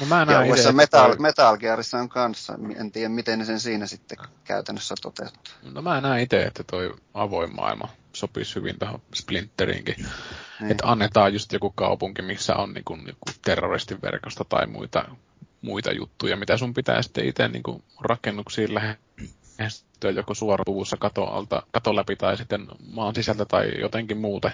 No 0.00 0.06
mä 0.06 0.26
ja 0.30 0.42
itse, 0.42 0.72
Metal, 0.72 1.08
toi... 1.08 1.18
Metal 1.18 1.56
Gearissa 1.56 1.98
on 1.98 2.08
kanssa. 2.08 2.58
En 2.76 2.92
tiedä, 2.92 3.08
miten 3.08 3.38
ne 3.38 3.44
sen 3.44 3.60
siinä 3.60 3.86
sitten 3.86 4.18
käytännössä 4.44 4.94
toteuttaa. 5.02 5.54
No 5.62 5.82
mä 5.82 6.00
näen 6.00 6.22
itse, 6.22 6.42
että 6.42 6.64
toi 6.64 6.94
avoin 7.14 7.54
maailma 7.54 7.88
sopisi 8.12 8.54
hyvin 8.54 8.78
tähän 8.78 8.98
Splinteriinkin. 9.14 9.96
Niin. 10.60 10.72
Että 10.72 10.86
annetaan 10.86 11.32
just 11.32 11.52
joku 11.52 11.70
kaupunki, 11.70 12.22
missä 12.22 12.56
on 12.56 12.74
niin 12.74 12.84
kuin, 12.84 13.00
joku 13.06 13.26
terroristiverkosto 13.44 14.44
tai 14.44 14.66
muita, 14.66 15.04
muita 15.62 15.92
juttuja, 15.92 16.36
mitä 16.36 16.56
sun 16.56 16.74
pitää 16.74 17.02
sitten 17.02 17.28
itse 17.28 17.48
niin 17.48 17.62
kuin 17.62 17.82
rakennuksiin 18.00 18.74
lähestyä 18.74 20.10
joko 20.10 20.34
suorapuvussa 20.34 20.96
kato, 20.96 21.24
alta, 21.24 21.62
kato 21.72 21.96
läpi 21.96 22.16
tai 22.16 22.36
sitten 22.36 22.66
maan 22.92 23.14
sisältä 23.14 23.44
tai 23.44 23.80
jotenkin 23.80 24.18
muuten 24.18 24.52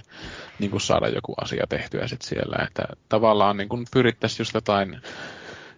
niin 0.58 0.70
kuin 0.70 0.80
saada 0.80 1.08
joku 1.08 1.34
asia 1.40 1.66
tehtyä 1.68 2.06
sitten 2.06 2.28
siellä. 2.28 2.64
Että 2.66 2.82
tavallaan 3.08 3.56
niin 3.56 3.68
kuin 3.68 3.86
pyrittäisiin 3.92 4.38
just 4.40 4.54
jotain 4.54 5.00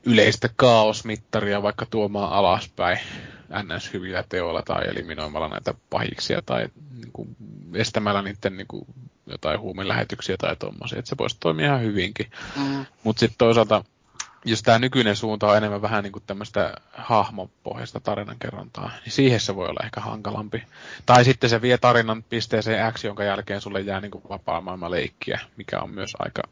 yleistä 0.06 0.48
kaosmittaria 0.56 1.62
vaikka 1.62 1.86
tuomaan 1.86 2.32
alaspäin 2.32 2.98
ns. 3.62 3.93
hyvillä 3.93 4.24
teoilla 4.28 4.62
tai 4.62 4.89
eliminoimalla 4.89 5.48
näitä 5.48 5.74
pahiksia 5.90 6.43
tai 6.47 6.68
niin 6.97 7.12
kuin, 7.12 7.36
estämällä 7.74 8.22
niiden 8.22 8.56
niin 8.56 8.66
kuin, 8.66 8.85
jotain 9.27 9.60
huumelähetyksiä 9.60 10.36
tai 10.36 10.56
tuommoisia, 10.56 10.98
että 10.98 11.09
se 11.09 11.18
voisi 11.18 11.36
toimia 11.40 11.66
ihan 11.66 11.82
hyvinkin. 11.82 12.31
Mm. 12.56 12.86
Mutta 13.05 13.20
sitten 13.20 13.39
toisaalta 13.39 13.85
jos 14.44 14.62
tämä 14.62 14.78
nykyinen 14.78 15.16
suunta 15.16 15.46
on 15.46 15.56
enemmän 15.56 15.82
vähän 15.82 16.04
niin 16.04 16.12
kuin 16.12 16.22
tämmöistä 16.26 16.74
hahmopohjaista 16.92 18.00
tarinankerrontaa, 18.00 18.90
niin 19.04 19.12
siihen 19.12 19.40
se 19.40 19.56
voi 19.56 19.68
olla 19.68 19.84
ehkä 19.84 20.00
hankalampi. 20.00 20.62
Tai 21.06 21.24
sitten 21.24 21.50
se 21.50 21.62
vie 21.62 21.78
tarinan 21.78 22.22
pisteeseen 22.22 22.92
X, 22.92 23.04
jonka 23.04 23.24
jälkeen 23.24 23.60
sulle 23.60 23.80
jää 23.80 24.00
niin 24.00 24.10
kuin 24.10 24.24
vapaa 24.28 24.60
maailma 24.60 24.90
leikkiä, 24.90 25.40
mikä 25.56 25.80
on 25.80 25.90
myös 25.90 26.12
aika 26.18 26.42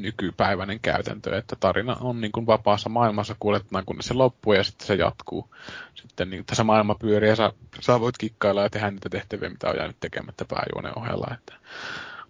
nykypäiväinen 0.00 0.80
käytäntö, 0.80 1.38
että 1.38 1.56
tarina 1.60 1.96
on 2.00 2.20
niin 2.20 2.32
kuin 2.32 2.46
vapaassa 2.46 2.88
maailmassa 2.88 3.36
kuljettuna, 3.40 3.82
kun 3.82 3.96
se 4.00 4.14
loppuu 4.14 4.52
ja 4.52 4.64
sitten 4.64 4.86
se 4.86 4.94
jatkuu. 4.94 5.54
Sitten 5.94 6.30
niin 6.30 6.44
tässä 6.44 6.64
maailma 6.64 6.94
pyörii 6.94 7.28
ja 7.30 7.36
sä, 7.36 7.52
sä 7.80 8.00
voit 8.00 8.18
kikkailla 8.18 8.62
ja 8.62 8.70
tehdä 8.70 8.90
niitä 8.90 9.08
tehtäviä, 9.08 9.50
mitä 9.50 9.68
on 9.68 9.76
jäänyt 9.76 9.96
tekemättä 10.00 10.44
pääjuonen 10.44 10.98
ohella. 10.98 11.34
Että 11.34 11.54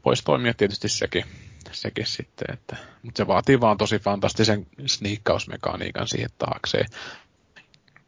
voisi 0.04 0.24
toimia 0.24 0.54
tietysti 0.54 0.88
sekin 0.88 1.24
sekin 1.72 2.06
sitten. 2.06 2.54
Että, 2.54 2.76
mutta 3.02 3.18
se 3.18 3.26
vaatii 3.26 3.60
vaan 3.60 3.78
tosi 3.78 3.98
fantastisen 3.98 4.66
sniikkausmekaniikan 4.86 6.08
siihen 6.08 6.30
taakseen. 6.38 6.86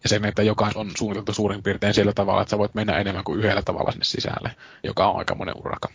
Ja 0.03 0.09
se, 0.09 0.21
että 0.25 0.43
jokainen 0.43 0.79
on 0.79 0.91
suunniteltu 0.99 1.33
suurin 1.33 1.62
piirtein 1.62 1.95
sillä 1.95 2.12
tavalla, 2.12 2.43
että 2.43 2.51
sä 2.51 2.59
voit 2.59 2.75
mennä 2.75 2.99
enemmän 2.99 3.25
kuin 3.25 3.39
yhdellä 3.39 3.62
tavalla 3.62 3.91
sinne 3.91 4.05
sisälle, 4.05 4.57
joka 4.83 5.11
on 5.11 5.19
aika 5.19 5.35
monen 5.35 5.57
uraka. 5.57 5.89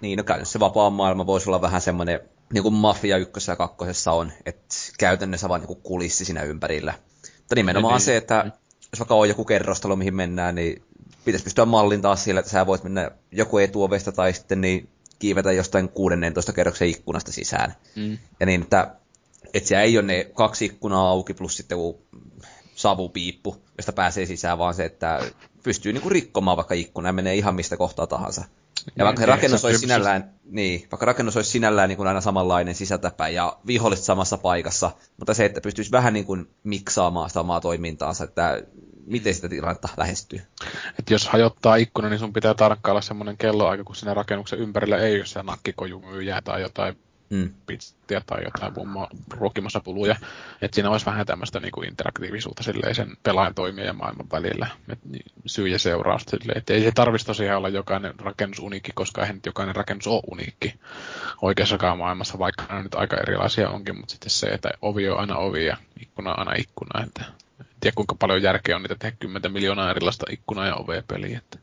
Niin, 0.00 0.16
no 0.16 0.24
käytännössä 0.24 0.60
vapaa 0.60 0.90
maailma 0.90 1.26
voisi 1.26 1.50
olla 1.50 1.60
vähän 1.60 1.80
semmoinen, 1.80 2.20
niin 2.52 2.62
kuin 2.62 2.74
Mafia 2.74 3.16
ykkössä 3.16 3.52
ja 3.52 3.56
kakkosessa 3.56 4.12
on, 4.12 4.32
että 4.46 4.74
käytännössä 4.98 5.48
vaan 5.48 5.60
niin 5.60 5.82
kulissi 5.82 6.24
siinä 6.24 6.42
ympärillä. 6.42 6.94
Mutta 7.38 7.54
nimenomaan 7.54 7.94
niin. 7.94 8.04
se, 8.04 8.16
että 8.16 8.44
jos 8.92 9.00
vaikka 9.00 9.14
on 9.14 9.28
joku 9.28 9.44
kerrostalo, 9.44 9.96
mihin 9.96 10.14
mennään, 10.14 10.54
niin 10.54 10.82
pitäisi 11.24 11.44
pystyä 11.44 11.64
mallintaa 11.64 12.16
sillä, 12.16 12.40
että 12.40 12.52
sä 12.52 12.66
voit 12.66 12.82
mennä 12.82 13.10
joku 13.32 13.58
etuovesta 13.58 14.12
tai 14.12 14.32
sitten 14.32 14.60
niin 14.60 14.88
kiivetä 15.24 15.52
jostain 15.52 15.88
16 15.88 16.52
kerroksen 16.52 16.88
ikkunasta 16.88 17.32
sisään. 17.32 17.74
Mm. 17.96 18.18
Ja 18.40 18.46
niin, 18.46 18.62
että, 18.62 18.94
että 19.54 19.68
siellä 19.68 19.82
ei 19.82 19.98
ole 19.98 20.06
ne 20.06 20.30
kaksi 20.34 20.64
ikkunaa 20.64 21.08
auki 21.08 21.34
plus 21.34 21.56
sitten 21.56 21.78
savupiippu, 22.74 23.56
josta 23.76 23.92
pääsee 23.92 24.26
sisään, 24.26 24.58
vaan 24.58 24.74
se, 24.74 24.84
että 24.84 25.20
pystyy 25.62 25.92
niinku 25.92 26.08
rikkomaan 26.08 26.56
vaikka 26.56 26.74
ikkuna 26.74 27.08
ja 27.08 27.12
menee 27.12 27.34
ihan 27.34 27.54
mistä 27.54 27.76
kohtaa 27.76 28.06
tahansa. 28.06 28.44
Ja 28.96 29.04
vaikka 29.04 29.20
niin, 29.20 29.28
rakennus 29.28 29.64
olisi 29.64 29.78
sinällään, 29.78 30.34
niin, 30.44 30.80
vaikka 30.92 31.06
rakennus 31.06 31.36
olisi 31.36 31.50
sinällään 31.50 31.88
niin 31.88 31.96
kuin 31.96 32.06
aina 32.06 32.20
samanlainen 32.20 32.74
sisältäpäin 32.74 33.34
ja 33.34 33.56
viholliset 33.66 34.04
samassa 34.04 34.38
paikassa, 34.38 34.90
mutta 35.16 35.34
se, 35.34 35.44
että 35.44 35.60
pystyisi 35.60 35.90
vähän 35.90 36.12
niin 36.12 36.26
kuin 36.26 36.50
miksaamaan 36.64 37.30
sitä 37.30 37.40
omaa 37.40 37.60
toimintaansa, 37.60 38.24
että 38.24 38.62
miten 39.06 39.34
sitä 39.34 39.48
tilannetta 39.48 39.88
lähestyy. 39.96 40.40
Et 40.98 41.10
jos 41.10 41.28
hajottaa 41.28 41.76
ikkuna, 41.76 42.08
niin 42.08 42.18
sun 42.18 42.32
pitää 42.32 42.54
tarkkailla 42.54 43.00
semmoinen 43.00 43.36
kelloaika, 43.36 43.84
kun 43.84 43.96
siinä 43.96 44.14
rakennuksen 44.14 44.58
ympärillä 44.58 44.98
ei 44.98 45.16
ole 45.16 45.26
se 45.26 45.42
nakkikojumyyjää 45.42 46.42
tai 46.42 46.62
jotain 46.62 46.96
mm. 47.30 47.54
pizzia 47.66 48.20
tai 48.26 48.44
jotain 48.44 48.72
mummo 48.76 49.08
ruokimassa 49.30 49.80
puluja. 49.80 50.16
Että 50.62 50.74
siinä 50.74 50.90
olisi 50.90 51.06
vähän 51.06 51.26
tämmöistä 51.26 51.60
niinku 51.60 51.82
interaktiivisuutta 51.82 52.62
silleen 52.62 52.94
sen 52.94 53.16
pelaajan 53.22 53.54
toimia 53.54 53.84
ja 53.84 53.92
maailman 53.92 54.26
välillä. 54.32 54.66
Et, 54.88 54.98
syy 55.46 55.68
ja 55.68 55.78
seuraus 55.78 56.22
silleen. 56.22 56.58
Et 56.58 56.70
ei 56.70 56.82
se 56.82 56.92
tarvitsisi 56.92 57.26
tosiaan 57.26 57.58
olla 57.58 57.68
jokainen 57.68 58.20
rakennus 58.20 58.58
uniikki, 58.58 58.92
koska 58.94 59.20
eihän 59.20 59.36
nyt 59.36 59.46
jokainen 59.46 59.76
rakennus 59.76 60.06
ole 60.06 60.22
uniikki 60.30 60.74
oikeassakaan 61.42 61.98
maailmassa, 61.98 62.38
vaikka 62.38 62.64
ne 62.70 62.82
nyt 62.82 62.94
aika 62.94 63.16
erilaisia 63.16 63.70
onkin, 63.70 63.96
mutta 63.96 64.12
sitten 64.12 64.30
se, 64.30 64.46
että 64.46 64.70
ovi 64.82 65.08
on 65.08 65.20
aina 65.20 65.36
ovi 65.36 65.66
ja 65.66 65.76
ikkuna 66.00 66.30
on 66.30 66.38
aina 66.38 66.52
ikkuna. 66.58 67.04
Että 67.04 67.24
tiedä 67.84 67.94
kuinka 67.94 68.14
paljon 68.14 68.42
järkeä 68.42 68.76
on 68.76 68.82
niitä 68.82 68.94
tehdä 68.94 69.16
10 69.20 69.52
miljoonaa 69.52 69.90
erilaista 69.90 70.26
ikkunaa 70.30 70.66
ja 70.66 70.76
ovea 70.76 71.02
peliä. 71.08 71.38
Että. 71.38 71.58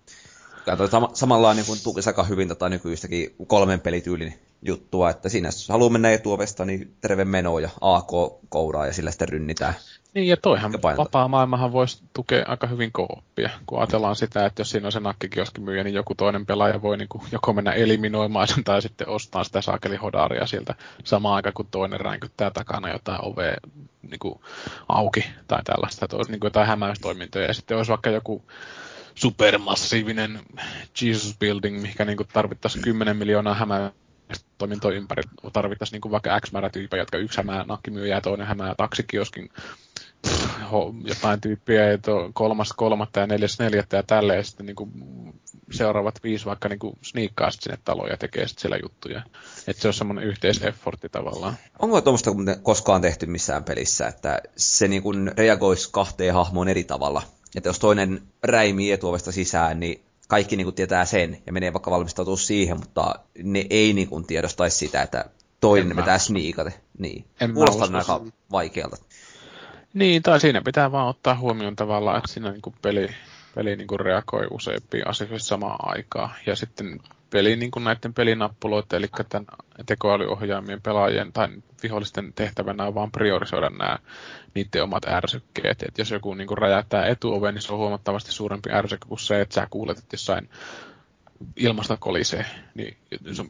Tämä 0.66 0.88
sama, 0.88 1.10
samalla 1.14 1.54
niin 1.54 1.66
kuin 1.66 1.80
tukisi 1.84 2.10
aika 2.10 2.24
hyvin 2.24 2.48
tota 2.48 2.70
nykyistäkin 2.70 3.36
kolmen 3.48 3.80
pelityylin 3.80 4.34
juttua, 4.62 5.10
että 5.10 5.30
siinä 5.30 5.48
jos 5.48 5.70
haluaa 5.70 5.90
mennä 5.90 6.12
etuovesta, 6.12 6.66
niin 6.66 6.96
terve 7.02 7.26
meno 7.26 7.60
ja 7.60 7.70
AK 7.82 8.10
kouraa 8.50 8.86
ja 8.86 8.94
sillä 8.94 9.12
sitten 9.12 9.30
rynnitään. 9.30 9.74
Niin, 10.14 10.28
ja 10.28 10.38
toihan 10.38 10.74
vapaa 10.98 11.28
maailmahan 11.28 11.72
voisi 11.72 12.04
tukea 12.14 12.46
aika 12.48 12.68
hyvin 12.68 12.92
kooppia, 12.92 13.50
kun 13.66 13.80
ajatellaan 13.80 14.16
sitä, 14.16 14.46
että 14.46 14.62
jos 14.62 14.70
siinä 14.72 14.88
on 14.88 14.92
se 14.92 15.00
nakkikioskimyyjä, 15.00 15.84
niin 15.84 15.94
joku 15.94 16.16
toinen 16.16 16.46
pelaaja 16.46 16.82
voi 16.82 16.98
niin 16.98 17.10
kuin 17.10 17.24
joko 17.32 17.54
mennä 17.54 17.72
eliminoimaan 17.72 18.48
sen 18.48 18.64
tai 18.64 18.82
sitten 18.82 19.10
ostaa 19.10 19.44
sitä 19.44 19.62
saakelihodaaria 19.62 20.48
sieltä 20.48 20.76
samaan 21.04 21.36
aikaan, 21.36 21.54
kun 21.54 21.68
toinen 21.72 22.00
ränkyttää 22.00 22.52
takana 22.52 22.90
jotain 22.90 23.20
ovea 23.22 23.56
niin 24.02 24.20
kuin 24.20 24.40
auki 24.90 25.26
tai 25.48 25.64
tällaista, 25.64 26.06
että 26.06 26.18
olisi 26.18 26.32
niin 26.32 26.40
kuin 26.40 26.48
jotain 26.48 26.68
hämäystoimintoja. 26.68 27.46
Ja 27.46 27.54
sitten 27.54 27.78
olisi 27.78 27.90
vaikka 27.90 28.10
joku 28.10 28.44
supermassiivinen 29.16 30.40
Jesus 31.02 31.38
Building, 31.40 31.82
mikä 31.82 32.06
niin 32.06 32.18
tarvittaisiin 32.34 32.84
10 32.84 33.18
miljoonaa 33.18 33.54
hämää 33.54 33.92
toimintoja 34.58 34.98
ympäri. 34.98 35.24
Tarvittaisiin 35.54 36.02
niin 36.04 36.12
vaikka 36.12 36.40
X 36.40 36.52
määrä 36.52 36.70
tyyppejä, 36.70 37.02
jotka 37.02 37.18
yksi 37.18 37.38
hämää 37.38 37.66
nakkimyyjä 37.68 38.16
ja 38.16 38.22
toinen 38.22 38.48
hämää 38.48 38.76
taksikioskin 38.78 39.50
jotain 41.04 41.42
tyyppiä, 41.42 41.92
ja 41.92 41.98
kolmas 42.34 42.74
kolmatta 42.74 43.20
ja 43.20 43.28
neljäs 43.28 43.60
neljättä 43.60 43.98
ja 43.98 44.04
tälleen, 44.04 44.38
ja 44.38 44.44
sitten 44.44 44.66
niin 44.66 44.76
kuin 44.76 44.92
seuraavat 45.72 46.24
viisi 46.24 46.46
vaikka 46.46 46.70
niin 46.70 46.80
kuin 46.80 46.98
sniikkaa 47.02 47.52
sinne 47.52 47.78
taloon 47.86 48.10
ja 48.10 48.18
tekee 48.18 48.48
sitten 48.48 48.62
siellä 48.62 48.78
juttuja. 48.84 49.22
Että 49.68 49.82
se 49.82 49.88
on 49.88 49.94
semmoinen 49.94 50.24
yhteiseffortti 50.24 51.10
tavallaan. 51.10 51.58
Onko 51.80 52.02
tuommoista 52.02 52.32
koskaan 52.64 53.02
tehty 53.02 53.26
missään 53.26 53.64
pelissä, 53.64 54.08
että 54.08 54.42
se 54.56 54.88
niin 54.88 55.04
kuin 55.04 55.32
reagoisi 55.38 55.90
kahteen 55.92 56.34
hahmoon 56.34 56.68
eri 56.68 56.84
tavalla? 56.84 57.22
Että 57.56 57.70
jos 57.70 57.80
toinen 57.80 58.22
räimii 58.44 58.92
etuovesta 58.92 59.32
sisään, 59.32 59.80
niin 59.80 60.04
kaikki 60.28 60.56
niin 60.56 60.66
kuin 60.66 60.76
tietää 60.76 61.06
sen 61.06 61.42
ja 61.46 61.54
menee 61.54 61.74
vaikka 61.74 61.92
valmistautua 61.92 62.38
siihen, 62.38 62.78
mutta 62.78 63.16
ne 63.44 63.66
ei 63.70 63.94
niin 63.94 64.08
kuin 64.08 64.28
tiedostaisi 64.28 64.78
sitä, 64.78 65.02
että 65.02 65.26
toinen 65.60 65.96
vetää 65.96 66.18
sniikate. 66.18 66.74
Niin. 66.98 67.26
Kuulostaa 67.54 67.98
aika 67.98 68.22
vaikealta. 68.52 68.98
Niin, 69.94 70.24
tai 70.24 70.40
siinä 70.40 70.62
pitää 70.62 70.92
vaan 70.92 71.08
ottaa 71.08 71.36
huomioon 71.36 71.76
tavallaan, 71.76 72.18
että 72.18 72.32
siinä 72.32 72.52
niin 72.52 72.62
kuin 72.62 72.76
peli, 72.82 73.08
peli 73.56 73.76
niin 73.76 73.88
kuin 73.88 74.00
reagoi 74.00 74.48
useampiin 74.52 75.08
asioihin 75.08 75.40
samaan 75.40 75.80
aikaan. 75.80 76.30
Ja 76.46 76.56
sitten 76.56 77.00
peli 77.30 77.56
niin 77.56 77.72
kuin 77.72 77.84
näiden 77.84 78.14
pelinappuloiden, 78.14 78.98
eli 78.98 79.08
tämän 79.30 79.46
tekoälyohjaamien 79.86 80.82
pelaajien 80.82 81.34
tai 81.34 81.48
vihollisten 81.84 82.34
tehtävänä 82.34 82.84
on 82.84 82.96
vaan 82.96 83.12
priorisoida 83.12 83.70
nämä 83.70 83.98
niiden 84.56 84.84
omat 84.84 85.06
ärsykkeet. 85.08 85.84
Et 85.84 85.98
jos 85.98 86.12
joku 86.12 86.34
niin 86.34 86.48
kuin 86.48 86.58
räjäyttää 86.58 87.06
etuoven, 87.06 87.54
niin 87.54 87.62
se 87.62 87.74
on 87.74 87.80
huomattavasti 87.80 88.32
suurempi 88.32 88.72
ärsyke 88.72 89.06
kuin 89.08 89.20
se, 89.20 89.42
että 89.42 89.56
sä 89.56 89.68
kuulet, 89.70 89.98
että 89.98 90.14
jossain 90.14 90.50
ilmasta 91.56 91.98
kolisee, 91.98 92.46
niin 92.74 92.98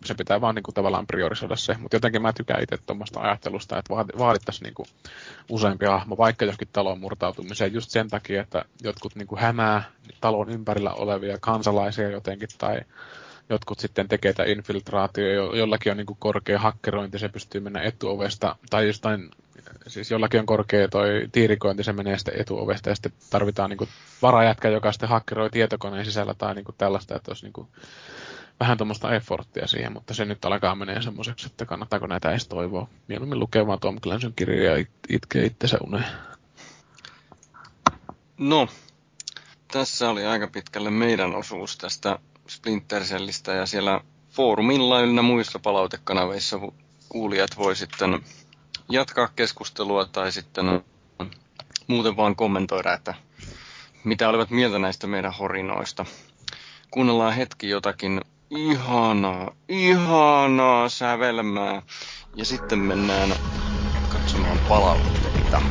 se 0.05 0.13
pitää 0.13 0.41
vaan 0.41 0.55
niin 0.55 0.63
kuin, 0.63 0.75
tavallaan 0.75 1.07
priorisoida 1.07 1.55
se. 1.55 1.77
Mutta 1.77 1.95
jotenkin 1.95 2.21
mä 2.21 2.33
tykään 2.33 2.63
itse 2.63 2.77
tuommoista 2.77 3.19
ajattelusta, 3.19 3.77
että 3.77 3.95
vaadittaisiin 4.17 4.65
niin 4.65 4.73
kuin, 4.73 4.87
useampi 5.49 5.85
hahmo, 5.85 6.17
vaikka 6.17 6.45
joskin 6.45 6.67
talon 6.73 6.99
murtautumiseen, 6.99 7.73
just 7.73 7.89
sen 7.89 8.07
takia, 8.07 8.41
että 8.41 8.65
jotkut 8.83 9.15
niin 9.15 9.27
kuin, 9.27 9.41
hämää 9.41 9.83
talon 10.21 10.49
ympärillä 10.49 10.93
olevia 10.93 11.37
kansalaisia 11.41 12.09
jotenkin, 12.09 12.49
tai 12.57 12.81
jotkut 13.51 13.79
sitten 13.79 14.07
tekee 14.07 14.33
tämä 14.33 14.49
infiltraatio, 14.49 15.55
jollakin 15.55 15.91
on 15.91 15.97
niin 15.97 16.05
kuin, 16.05 16.17
korkea 16.19 16.59
hakkerointi, 16.59 17.19
se 17.19 17.29
pystyy 17.29 17.61
mennä 17.61 17.81
etuovesta, 17.81 18.55
tai 18.69 18.87
jostain 18.87 19.29
siis 19.87 20.11
jollakin 20.11 20.39
on 20.39 20.45
korkea 20.45 20.87
toi 20.87 21.27
tiirikointi, 21.31 21.83
se 21.83 21.93
menee 21.93 22.17
sitten 22.17 22.41
etuovesta 22.41 22.89
ja 22.89 22.95
sitten 22.95 23.13
tarvitaan 23.29 23.69
niinku 23.69 23.87
varajätkä, 24.21 24.69
joka 24.69 24.91
sitten 24.91 25.09
hakkeroi 25.09 25.49
tietokoneen 25.49 26.05
sisällä 26.05 26.33
tai 26.33 26.55
niinku 26.55 26.71
tällaista, 26.77 27.15
että 27.15 27.31
olisi 27.31 27.45
niinku 27.45 27.67
vähän 28.59 28.77
tuommoista 28.77 29.15
efforttia 29.15 29.67
siihen, 29.67 29.93
mutta 29.93 30.13
se 30.13 30.25
nyt 30.25 30.45
alkaa 30.45 30.75
menee 30.75 31.01
semmoiseksi, 31.01 31.45
että 31.47 31.65
kannattaako 31.65 32.07
näitä 32.07 32.31
edes 32.31 32.47
toivoa. 32.47 32.87
Mieluummin 33.07 33.39
lukee 33.39 33.67
vaan 33.67 33.79
Tom 33.79 34.01
Clanson 34.01 34.33
kirjoja 34.35 34.77
ja 34.77 34.85
itkee 35.09 35.45
itsensä 35.45 35.77
uneen. 35.81 36.05
No, 38.37 38.67
tässä 39.71 40.09
oli 40.09 40.25
aika 40.25 40.47
pitkälle 40.47 40.89
meidän 40.89 41.35
osuus 41.35 41.77
tästä 41.77 42.19
Splinter 42.51 43.03
Cellistä 43.03 43.53
ja 43.53 43.65
siellä 43.65 44.01
foorumilla 44.29 44.99
ynnä 45.01 45.21
muissa 45.21 45.59
palautekanaveissa 45.59 46.59
kuulijat 47.09 47.57
voi 47.57 47.75
sitten 47.75 48.19
jatkaa 48.89 49.27
keskustelua 49.35 50.05
tai 50.05 50.31
sitten 50.31 50.65
muuten 51.87 52.17
vaan 52.17 52.35
kommentoida, 52.35 52.93
että 52.93 53.13
mitä 54.03 54.29
olivat 54.29 54.49
mieltä 54.49 54.79
näistä 54.79 55.07
meidän 55.07 55.33
horinoista. 55.33 56.05
Kuunnellaan 56.91 57.33
hetki 57.33 57.69
jotakin 57.69 58.21
ihanaa, 58.49 59.55
ihanaa 59.69 60.89
sävelmää 60.89 61.81
ja 62.35 62.45
sitten 62.45 62.79
mennään 62.79 63.35
katsomaan 64.07 64.61
palautteita 64.67 65.61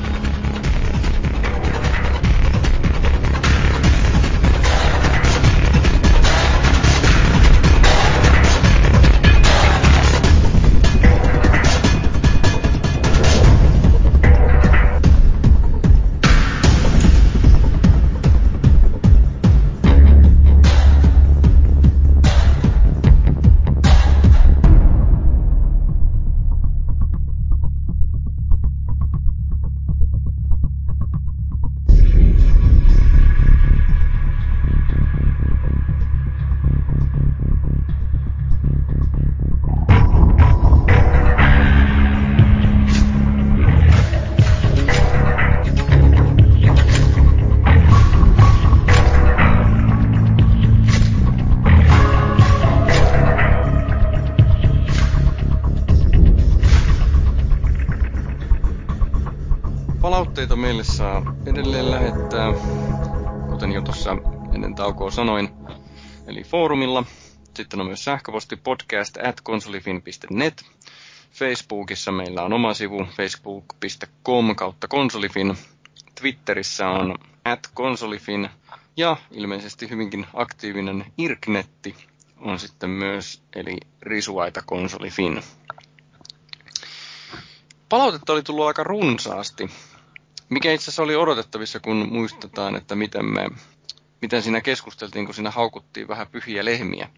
sanoin, 65.11 65.49
eli 66.27 66.45
foorumilla. 66.45 67.05
Sitten 67.55 67.81
on 67.81 67.87
myös 67.87 68.05
sähköposti 68.05 68.57
podcast 68.57 69.17
at 69.17 69.41
konsolifin.net. 69.41 70.65
Facebookissa 71.33 72.13
meillä 72.13 72.43
on 72.43 72.53
oma 72.53 72.75
sivu 72.75 73.07
facebook.com 73.17 74.57
kautta 74.57 74.89
konsolifin. 74.89 75.57
Twitterissä 76.21 76.89
on 76.89 77.15
at 77.45 77.71
konsolifin 77.75 78.49
ja 78.97 79.17
ilmeisesti 79.31 79.91
hyvinkin 79.91 80.27
aktiivinen 80.35 81.13
Irknetti 81.19 81.97
on 82.39 82.59
sitten 82.59 82.91
myös, 82.91 83.43
eli 83.55 83.77
risuaita 84.03 84.63
konsolifin. 84.67 85.43
Palautetta 87.89 88.33
oli 88.33 88.43
tullut 88.43 88.67
aika 88.67 88.85
runsaasti, 88.85 89.71
mikä 90.49 90.73
itse 90.73 90.85
asiassa 90.85 91.03
oli 91.03 91.17
odotettavissa, 91.17 91.81
kun 91.81 92.09
muistetaan, 92.13 92.77
että 92.77 92.95
miten 92.95 93.25
me 93.25 93.49
miten 94.23 94.43
siinä 94.43 94.61
keskusteltiin, 94.61 95.25
kun 95.25 95.35
siinä 95.35 95.51
haukuttiin 95.51 96.09
vähän 96.09 96.27
pyhiä 96.27 96.65
lehmiä. 96.65 97.09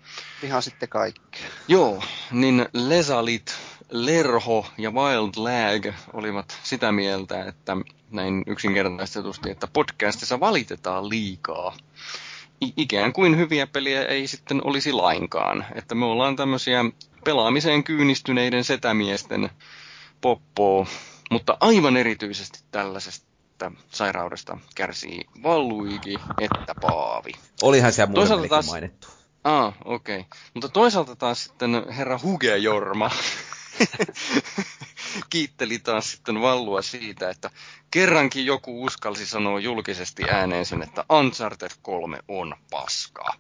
Ihan 0.43 0.63
sitten 0.63 0.89
kaikki. 0.89 1.39
Joo, 1.69 2.03
niin 2.31 2.67
Lesalit, 2.73 3.55
Lerho 3.91 4.67
ja 4.79 4.91
Wild 4.91 5.33
Lag 5.37 5.95
olivat 6.13 6.59
sitä 6.63 6.93
mieltä, 6.93 7.45
että 7.45 7.77
näin 8.11 8.43
yksinkertaistetusti, 8.47 9.51
että 9.51 9.69
podcastissa 9.73 10.41
valitetaan 10.41 11.09
liikaa. 11.09 11.77
I- 12.65 12.73
ikään 12.77 13.13
kuin 13.13 13.37
hyviä 13.37 13.67
peliä 13.67 14.05
ei 14.05 14.27
sitten 14.27 14.61
olisi 14.67 14.93
lainkaan. 14.93 15.67
Että 15.75 15.95
me 15.95 16.05
ollaan 16.05 16.37
tämmöisiä 16.37 16.85
pelaamiseen 17.25 17.85
kyynistyneiden 17.85 18.65
setämiesten 18.65 19.51
poppoa, 20.21 20.87
mutta 21.31 21.57
aivan 21.61 21.97
erityisesti 21.97 22.61
tällaisesta 22.71 23.32
sairaudesta 23.91 24.59
kärsii 24.75 25.25
Valluigi 25.43 26.17
että 26.41 26.75
Paavi. 26.81 27.33
Olihan 27.63 27.93
siellä 27.93 28.13
muuten 28.13 28.49
taas... 28.49 28.67
mainittu. 28.67 29.09
Ah, 29.45 29.75
okei. 29.85 30.19
Okay. 30.19 30.39
Mutta 30.55 30.69
toisaalta 30.69 31.17
taas 31.17 31.45
sitten 31.45 31.87
herra 31.97 32.21
Huge 32.23 32.57
Jorma 32.57 33.11
kiitteli 35.31 35.79
taas 35.79 36.13
sitten 36.13 36.41
Vallua 36.41 36.83
siitä, 36.83 37.31
että 37.31 37.51
kerrankin 37.91 38.47
joku 38.47 38.85
uskalsi 38.85 39.27
sanoa 39.27 39.61
julkisesti 39.61 40.25
ääneen 40.31 40.67
sen, 40.67 40.83
että 40.83 41.05
Uncharted 41.13 41.71
3 41.83 42.19
on 42.29 42.57
paskaa. 42.71 43.35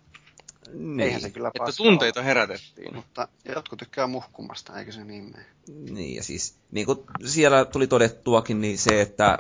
Niin. 0.73 1.01
Eihän 1.01 1.21
se 1.21 1.31
kyllä 1.31 1.51
Että 1.55 1.77
tunteita 1.77 2.21
ole. 2.21 2.27
herätettiin. 2.27 2.95
Mutta 2.95 3.29
jotkut 3.55 3.79
tykkää 3.79 4.07
muhkumasta, 4.07 4.79
eikö 4.79 4.93
se 4.93 5.05
niin 5.05 5.25
mene? 5.25 5.47
Niin, 5.91 6.15
ja 6.15 6.23
siis 6.23 6.55
niin 6.71 6.87
kuin 6.87 6.99
siellä 7.25 7.65
tuli 7.65 7.87
todettuakin, 7.87 8.61
niin 8.61 8.79
se, 8.79 9.01
että 9.01 9.39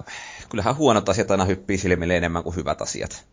kyllähän 0.48 0.76
huonot 0.76 1.08
asiat 1.08 1.30
aina 1.30 1.44
hyppii 1.44 1.78
silmille 1.78 2.16
enemmän 2.16 2.42
kuin 2.42 2.56
hyvät 2.56 2.82
asiat. 2.82 3.24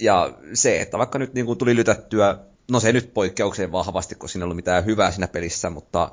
Ja 0.00 0.34
se, 0.54 0.80
että 0.80 0.98
vaikka 0.98 1.18
nyt 1.18 1.34
niin 1.34 1.46
kuin 1.46 1.58
tuli 1.58 1.76
lytättyä, 1.76 2.38
no 2.70 2.80
se 2.80 2.92
nyt 2.92 3.14
poikkeukseen 3.14 3.72
vahvasti, 3.72 4.14
kun 4.14 4.28
siinä 4.28 4.42
ei 4.42 4.44
ollut 4.44 4.56
mitään 4.56 4.84
hyvää 4.84 5.10
siinä 5.10 5.28
pelissä, 5.28 5.70
mutta 5.70 6.10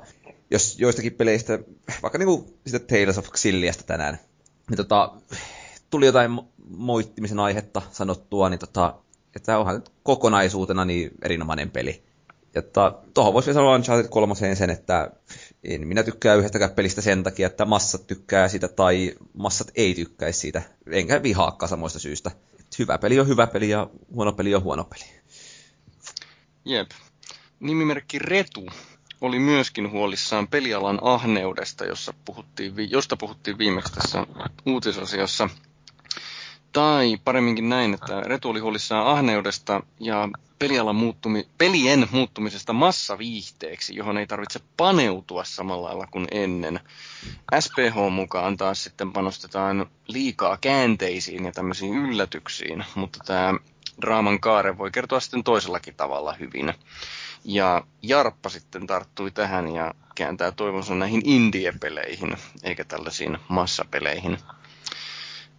jos 0.50 0.78
joistakin 0.78 1.12
peleistä, 1.12 1.58
vaikka 2.02 2.18
niin 2.18 2.26
kuin 2.26 2.54
sitä 2.66 2.78
Tales 2.78 3.18
of 3.18 3.26
Xilliasta 3.30 3.84
tänään, 3.84 4.18
niin 4.70 4.76
tota, 4.76 5.12
tuli 5.90 6.06
jotain 6.06 6.40
moittimisen 6.68 7.40
aihetta 7.40 7.82
sanottua, 7.92 8.50
niin 8.50 8.60
tota, 8.60 8.94
että 9.36 9.58
onhan 9.58 9.82
kokonaisuutena 10.02 10.84
niin 10.84 11.10
erinomainen 11.22 11.70
peli. 11.70 12.02
Että 12.54 12.92
tuohon 13.14 13.34
voisi 13.34 13.54
sanoa 13.54 13.74
Uncharted 13.74 14.08
3 14.08 14.34
sen, 14.34 14.70
että 14.70 15.10
en 15.64 15.88
minä 15.88 16.02
tykkää 16.02 16.34
yhdestäkään 16.34 16.70
pelistä 16.70 17.00
sen 17.00 17.22
takia, 17.22 17.46
että 17.46 17.64
massat 17.64 18.06
tykkää 18.06 18.48
siitä 18.48 18.68
tai 18.68 19.14
massat 19.34 19.70
ei 19.74 19.94
tykkäisi 19.94 20.38
siitä. 20.40 20.62
Enkä 20.90 21.22
vihaakaan 21.22 21.68
samoista 21.68 21.98
syystä. 21.98 22.30
Hyvä 22.78 22.98
peli 22.98 23.20
on 23.20 23.28
hyvä 23.28 23.46
peli 23.46 23.68
ja 23.68 23.90
huono 24.14 24.32
peli 24.32 24.54
on 24.54 24.62
huono 24.62 24.84
peli. 24.84 25.04
Jep. 26.64 26.90
Nimimerkki 27.60 28.18
Retu 28.18 28.66
oli 29.20 29.38
myöskin 29.38 29.90
huolissaan 29.90 30.48
pelialan 30.48 30.98
ahneudesta, 31.02 31.84
jossa 31.84 32.14
puhuttiin, 32.24 32.90
josta 32.90 33.16
puhuttiin 33.16 33.58
viimeksi 33.58 33.92
tässä 33.92 34.26
uutisosiossa. 34.66 35.48
Tai 36.72 37.16
paremminkin 37.24 37.68
näin, 37.68 37.94
että 37.94 38.20
Retu 38.20 38.50
oli 38.50 38.60
huolissaan 38.60 39.06
ahneudesta 39.06 39.80
ja 40.00 40.28
pelialan 40.58 40.96
muuttumi, 40.96 41.48
pelien 41.58 42.08
muuttumisesta 42.10 42.72
massaviihteeksi, 42.72 43.96
johon 43.96 44.18
ei 44.18 44.26
tarvitse 44.26 44.60
paneutua 44.76 45.44
samalla 45.44 45.88
lailla 45.88 46.06
kuin 46.10 46.26
ennen. 46.30 46.80
SPH 47.60 48.10
mukaan 48.10 48.56
taas 48.56 48.84
sitten 48.84 49.12
panostetaan 49.12 49.86
liikaa 50.06 50.56
käänteisiin 50.60 51.44
ja 51.44 51.52
tämmöisiin 51.52 51.96
yllätyksiin, 51.96 52.84
mutta 52.94 53.18
tämä 53.26 53.54
draaman 54.00 54.40
kaare 54.40 54.78
voi 54.78 54.90
kertoa 54.90 55.20
sitten 55.20 55.44
toisellakin 55.44 55.94
tavalla 55.94 56.32
hyvin. 56.32 56.74
Ja 57.44 57.82
Jarppa 58.02 58.48
sitten 58.48 58.86
tarttui 58.86 59.30
tähän 59.30 59.74
ja 59.74 59.94
kääntää 60.14 60.52
toivonsa 60.52 60.94
näihin 60.94 61.22
indie-peleihin, 61.24 62.36
eikä 62.62 62.84
tällaisiin 62.84 63.38
massapeleihin. 63.48 64.38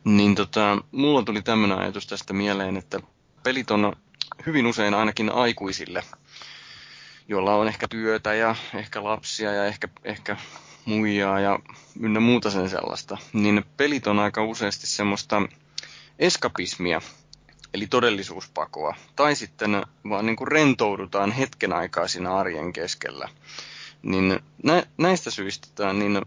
Niin 0.03 0.35
tota, 0.35 0.77
mulla 0.92 1.24
tuli 1.24 1.42
tämmöinen 1.42 1.77
ajatus 1.77 2.08
tästä 2.08 2.34
mieleen, 2.34 2.77
että 2.77 3.00
pelit 3.43 3.72
on 3.72 3.93
hyvin 4.45 4.67
usein 4.67 4.93
ainakin 4.93 5.30
aikuisille, 5.30 6.03
joilla 7.27 7.56
on 7.56 7.67
ehkä 7.67 7.88
työtä 7.88 8.34
ja 8.34 8.56
ehkä 8.74 9.03
lapsia 9.03 9.53
ja 9.53 9.66
ehkä, 9.66 9.88
ehkä 10.03 10.38
muijaa 10.85 11.40
ja 11.40 11.59
ynnä 12.00 12.19
muuta 12.19 12.51
sen 12.51 12.69
sellaista, 12.69 13.17
niin 13.34 13.66
pelit 13.77 14.08
on 14.08 14.19
aika 14.19 14.43
useasti 14.43 14.88
semmoista 14.88 15.42
eskapismia, 16.19 17.01
eli 17.74 17.88
todellisuuspakoa, 17.88 18.95
tai 19.16 19.35
sitten 19.35 19.84
vaan 20.09 20.26
niin 20.26 20.35
kuin 20.35 20.48
rentoudutaan 20.48 21.32
hetken 21.32 21.74
aikaa 21.74 22.08
siinä 22.08 22.35
arjen 22.35 22.74
keskellä. 22.74 23.30
Niin 24.03 24.40
nä, 24.64 24.84
näistä 24.98 25.32
syistä 25.32 25.93
niin 25.93 26.22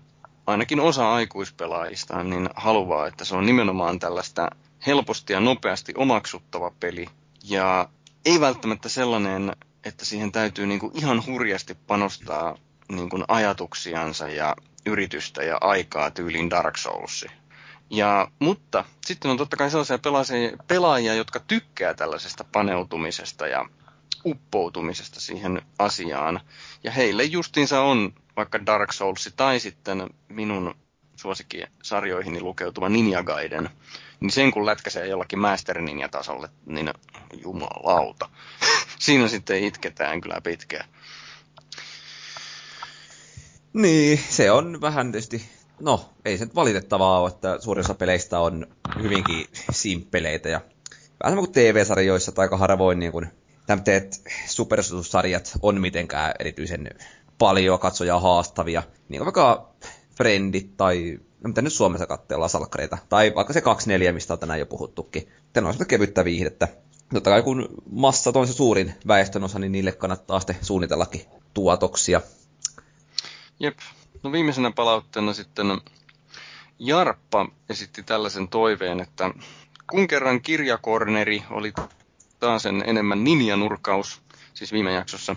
ainakin 0.50 0.80
osa 0.80 1.14
aikuispelaajista 1.14 2.24
niin 2.24 2.48
haluaa, 2.56 3.06
että 3.06 3.24
se 3.24 3.36
on 3.36 3.46
nimenomaan 3.46 3.98
tällaista 3.98 4.50
helposti 4.86 5.32
ja 5.32 5.40
nopeasti 5.40 5.92
omaksuttava 5.96 6.72
peli. 6.80 7.06
Ja 7.44 7.88
ei 8.24 8.40
välttämättä 8.40 8.88
sellainen, 8.88 9.56
että 9.84 10.04
siihen 10.04 10.32
täytyy 10.32 10.66
niin 10.66 10.80
kuin 10.80 10.98
ihan 10.98 11.26
hurjasti 11.26 11.74
panostaa 11.74 12.56
niin 12.92 13.08
kuin 13.08 13.24
ajatuksiansa 13.28 14.28
ja 14.28 14.56
yritystä 14.86 15.42
ja 15.42 15.58
aikaa 15.60 16.10
tyyliin 16.10 16.50
Dark 16.50 16.76
Souls. 16.76 17.26
Ja, 17.90 18.28
mutta 18.38 18.84
sitten 19.06 19.30
on 19.30 19.36
totta 19.36 19.56
kai 19.56 19.70
sellaisia 19.70 19.98
pelaajia, 19.98 20.56
pelaajia, 20.66 21.14
jotka 21.14 21.40
tykkää 21.40 21.94
tällaisesta 21.94 22.44
paneutumisesta 22.44 23.46
ja 23.46 23.68
uppoutumisesta 24.26 25.20
siihen 25.20 25.62
asiaan. 25.78 26.40
Ja 26.84 26.90
heille 26.90 27.24
justiinsa 27.24 27.80
on 27.80 28.14
vaikka 28.36 28.66
Dark 28.66 28.92
Souls 28.92 29.32
tai 29.36 29.60
sitten 29.60 30.10
minun 30.28 30.74
suosikkisarjoihini 31.16 32.40
lukeutuva 32.40 32.88
Ninja 32.88 33.22
Gaiden, 33.22 33.70
niin 34.20 34.30
sen 34.30 34.50
kun 34.50 34.66
lätkäsee 34.66 35.06
jollakin 35.06 35.38
Master 35.38 35.80
Ninja-tasolle, 35.80 36.48
niin 36.66 36.90
jumalauta. 37.44 38.28
Siinä 38.98 39.28
sitten 39.28 39.64
itketään 39.64 40.20
kyllä 40.20 40.40
pitkään. 40.40 40.88
Niin, 43.72 44.20
se 44.28 44.50
on 44.50 44.80
vähän 44.80 45.12
tietysti, 45.12 45.44
no 45.80 46.10
ei 46.24 46.38
se 46.38 46.44
nyt 46.44 46.54
valitettavaa 46.54 47.20
ole, 47.20 47.28
että 47.30 47.58
suurin 47.60 47.84
osa 47.84 47.94
peleistä 47.94 48.38
on 48.38 48.66
hyvinkin 49.02 49.46
simppeleitä 49.70 50.48
ja 50.48 50.60
vähän 51.24 51.38
kuin 51.38 51.52
TV-sarjoissa 51.52 52.32
tai 52.32 52.44
aika 52.44 52.56
harvoin 52.56 52.98
niin 52.98 53.12
kuin 53.12 53.30
tämmöiset 53.66 54.22
supersutussarjat 54.46 55.52
on 55.62 55.80
mitenkään 55.80 56.34
erityisen 56.38 56.90
paljon 57.40 57.78
katsojaa 57.78 58.20
haastavia. 58.20 58.82
Niin 59.08 59.18
kuin 59.18 59.24
vaikka 59.24 59.70
Friendit 60.16 60.76
tai 60.76 61.18
no 61.44 61.48
mitä 61.48 61.62
nyt 61.62 61.72
Suomessa 61.72 62.06
katsellaan 62.06 62.50
salkkareita. 62.50 62.98
Tai 63.08 63.32
vaikka 63.34 63.52
se 63.52 63.60
24, 63.60 64.12
mistä 64.12 64.32
on 64.32 64.38
tänään 64.38 64.58
jo 64.58 64.66
puhuttukin. 64.66 65.28
Tämä 65.52 65.68
on 65.68 65.74
kevyttä 65.88 66.24
viihdettä. 66.24 66.68
Totta 67.14 67.30
kai 67.30 67.42
kun 67.42 67.68
massat 67.92 68.36
on 68.36 68.46
se 68.46 68.52
suurin 68.52 68.94
väestönosa, 69.06 69.58
niin 69.58 69.72
niille 69.72 69.92
kannattaa 69.92 70.40
sitten 70.40 70.56
suunnitellakin 70.62 71.22
tuotoksia. 71.54 72.20
Jep. 73.60 73.78
No 74.22 74.32
viimeisenä 74.32 74.70
palautteena 74.70 75.32
sitten 75.32 75.66
Jarppa 76.78 77.48
esitti 77.68 78.02
tällaisen 78.02 78.48
toiveen, 78.48 79.00
että 79.00 79.30
kun 79.90 80.08
kerran 80.08 80.40
kirjakorneri 80.40 81.42
oli 81.50 81.72
taas 82.40 82.62
sen 82.62 82.84
enemmän 82.86 83.24
ninjanurkaus, 83.24 84.22
siis 84.54 84.72
viime 84.72 84.92
jaksossa, 84.92 85.36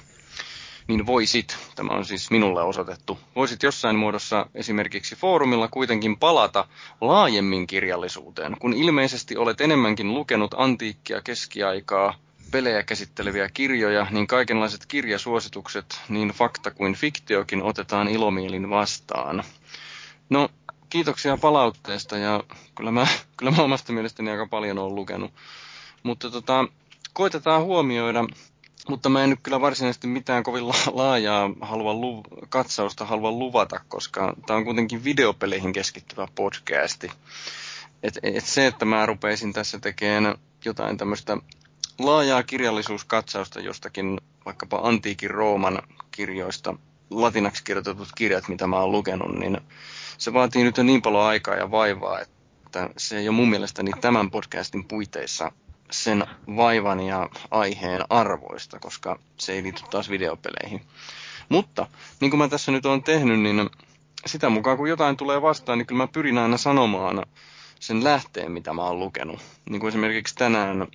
niin 0.88 1.06
voisit, 1.06 1.58
tämä 1.76 1.94
on 1.94 2.06
siis 2.06 2.32
minulle 2.32 2.64
osoitettu, 2.64 3.20
voisit 3.36 3.64
jossain 3.64 3.95
muodossa 3.95 4.45
esimerkiksi 4.56 5.16
foorumilla 5.16 5.68
kuitenkin 5.68 6.18
palata 6.18 6.68
laajemmin 7.02 7.68
kirjallisuuteen, 7.68 8.58
kun 8.60 8.74
ilmeisesti 8.74 9.38
olet 9.38 9.62
enemmänkin 9.62 10.14
lukenut 10.14 10.56
antiikkia 10.58 11.22
keskiaikaa, 11.22 12.14
pelejä 12.52 12.84
käsitteleviä 12.84 13.50
kirjoja, 13.53 14.08
niin 14.12 14.28
kaikenlaiset 14.28 14.86
kirjasuositukset, 14.86 16.02
niin 16.10 16.30
fakta 16.30 16.72
kuin 16.72 16.95
fiktiokin 16.95 17.64
otetaan 17.64 18.08
ilomielin 18.08 18.70
vastaan. 18.70 19.44
No, 20.30 20.50
kiitoksia 20.90 21.38
palautteesta 21.38 22.18
ja 22.18 22.44
kyllä 22.76 22.92
mä, 22.92 23.08
kyllä 23.38 23.52
mä 23.52 23.64
omasta 23.64 23.94
mielestäni 23.94 24.32
aika 24.32 24.48
paljon 24.48 24.78
olen 24.78 24.95
lukenut. 24.95 25.34
Mutta 26.03 26.32
tota, 26.32 26.66
koitetaan 27.14 27.64
huomioida, 27.64 28.26
mutta 28.90 29.10
mä 29.10 29.24
en 29.24 29.30
nyt 29.30 29.40
kyllä 29.44 29.62
varsinaisesti 29.62 30.08
mitään 30.08 30.44
kovin 30.44 30.68
laajaa 30.92 31.50
halua 31.62 31.94
lu- 31.94 32.24
katsausta 32.50 33.06
halua 33.06 33.32
luvata, 33.32 33.80
koska 33.88 34.34
tämä 34.45 34.58
on 34.58 34.66
kuitenkin 34.66 35.03
videopeleihin 35.03 35.74
keskittyvä 35.74 36.28
podcasti. 36.36 37.12
Et, 38.03 38.20
et 38.24 38.45
se, 38.45 38.68
että 38.68 38.86
mä 38.86 39.06
rupeisin 39.06 39.53
tässä 39.53 39.80
tekemään 39.80 40.36
jotain 40.66 40.98
tämmöistä 40.98 41.38
laajaa 42.00 42.44
kirjallisuuskatsausta 42.44 43.60
jostakin 43.60 44.22
vaikkapa 44.45 44.80
antiikin 44.84 45.32
Rooman 45.32 45.82
kirjoista, 46.12 46.76
latinaksi 47.10 47.64
kirjoitetut 47.64 48.08
kirjat, 48.16 48.48
mitä 48.48 48.68
mä 48.68 48.80
oon 48.80 48.92
lukenut, 48.92 49.40
niin 49.40 49.58
se 50.18 50.34
vaatii 50.34 50.64
nyt 50.64 50.78
jo 50.78 50.84
niin 50.84 51.02
paljon 51.02 51.24
aikaa 51.24 51.56
ja 51.56 51.72
vaivaa, 51.72 52.20
että 52.20 52.90
se 52.98 53.18
ei 53.18 53.30
ole 53.30 53.36
mun 53.36 53.50
mielestäni 53.50 53.92
tämän 54.02 54.32
podcastin 54.32 54.86
puiteissa 54.86 55.52
sen 55.94 56.26
vaivan 56.56 57.00
ja 57.00 57.30
aiheen 57.52 58.02
arvoista, 58.10 58.80
koska 58.80 59.20
se 59.38 59.54
ei 59.54 59.64
liity 59.64 59.82
taas 59.92 60.10
videopeleihin. 60.10 60.82
Mutta, 61.50 61.88
niin 62.20 62.32
kuin 62.32 62.38
mä 62.38 62.48
tässä 62.48 62.72
nyt 62.72 62.86
olen 62.86 63.04
tehnyt, 63.04 63.40
niin 63.40 63.70
sitä 64.26 64.50
mukaan 64.50 64.78
kun 64.78 64.90
jotain 64.90 65.18
tulee 65.18 65.42
vastaan, 65.42 65.78
niin 65.78 65.86
kyllä 65.86 66.04
mä 66.04 66.08
pyrin 66.08 66.38
aina 66.38 66.58
sanomaan 66.58 67.26
sen 67.80 68.04
lähteen, 68.04 68.52
mitä 68.52 68.74
mä 68.74 68.82
oon 68.84 69.00
lukenut. 69.00 69.40
Niin 69.70 69.80
kuin 69.80 69.90
esimerkiksi 69.90 70.36
tänään, 70.36 70.88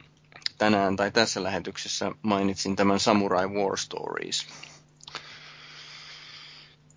tänään 0.58 0.96
tai 0.96 1.10
tässä 1.10 1.42
lähetyksessä 1.42 2.12
mainitsin 2.22 2.76
tämän 2.76 3.00
Samurai 3.00 3.46
War 3.48 3.76
Stories. 3.78 4.46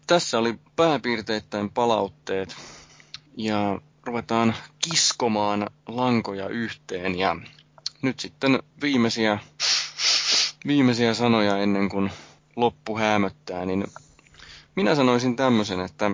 Tässä 0.08 0.40
oli 0.40 0.60
pääpiirteittäin 0.76 1.70
palautteet 1.72 2.56
ja 3.38 3.82
ruvetaan 4.04 4.56
kiskomaan 4.80 5.68
lankoja 5.88 6.48
yhteen 6.50 7.18
ja 7.20 7.36
nyt 8.02 8.20
sitten 8.20 8.60
viimeisiä, 8.82 9.40
viimeisiä 10.68 11.14
sanoja 11.14 11.58
ennen 11.58 11.90
kuin 11.90 12.12
loppu 12.56 12.98
hämöttää, 12.98 13.66
niin 13.66 13.88
minä 14.76 14.96
sanoisin 14.96 15.36
tämmöisen, 15.36 15.80
että 15.80 16.12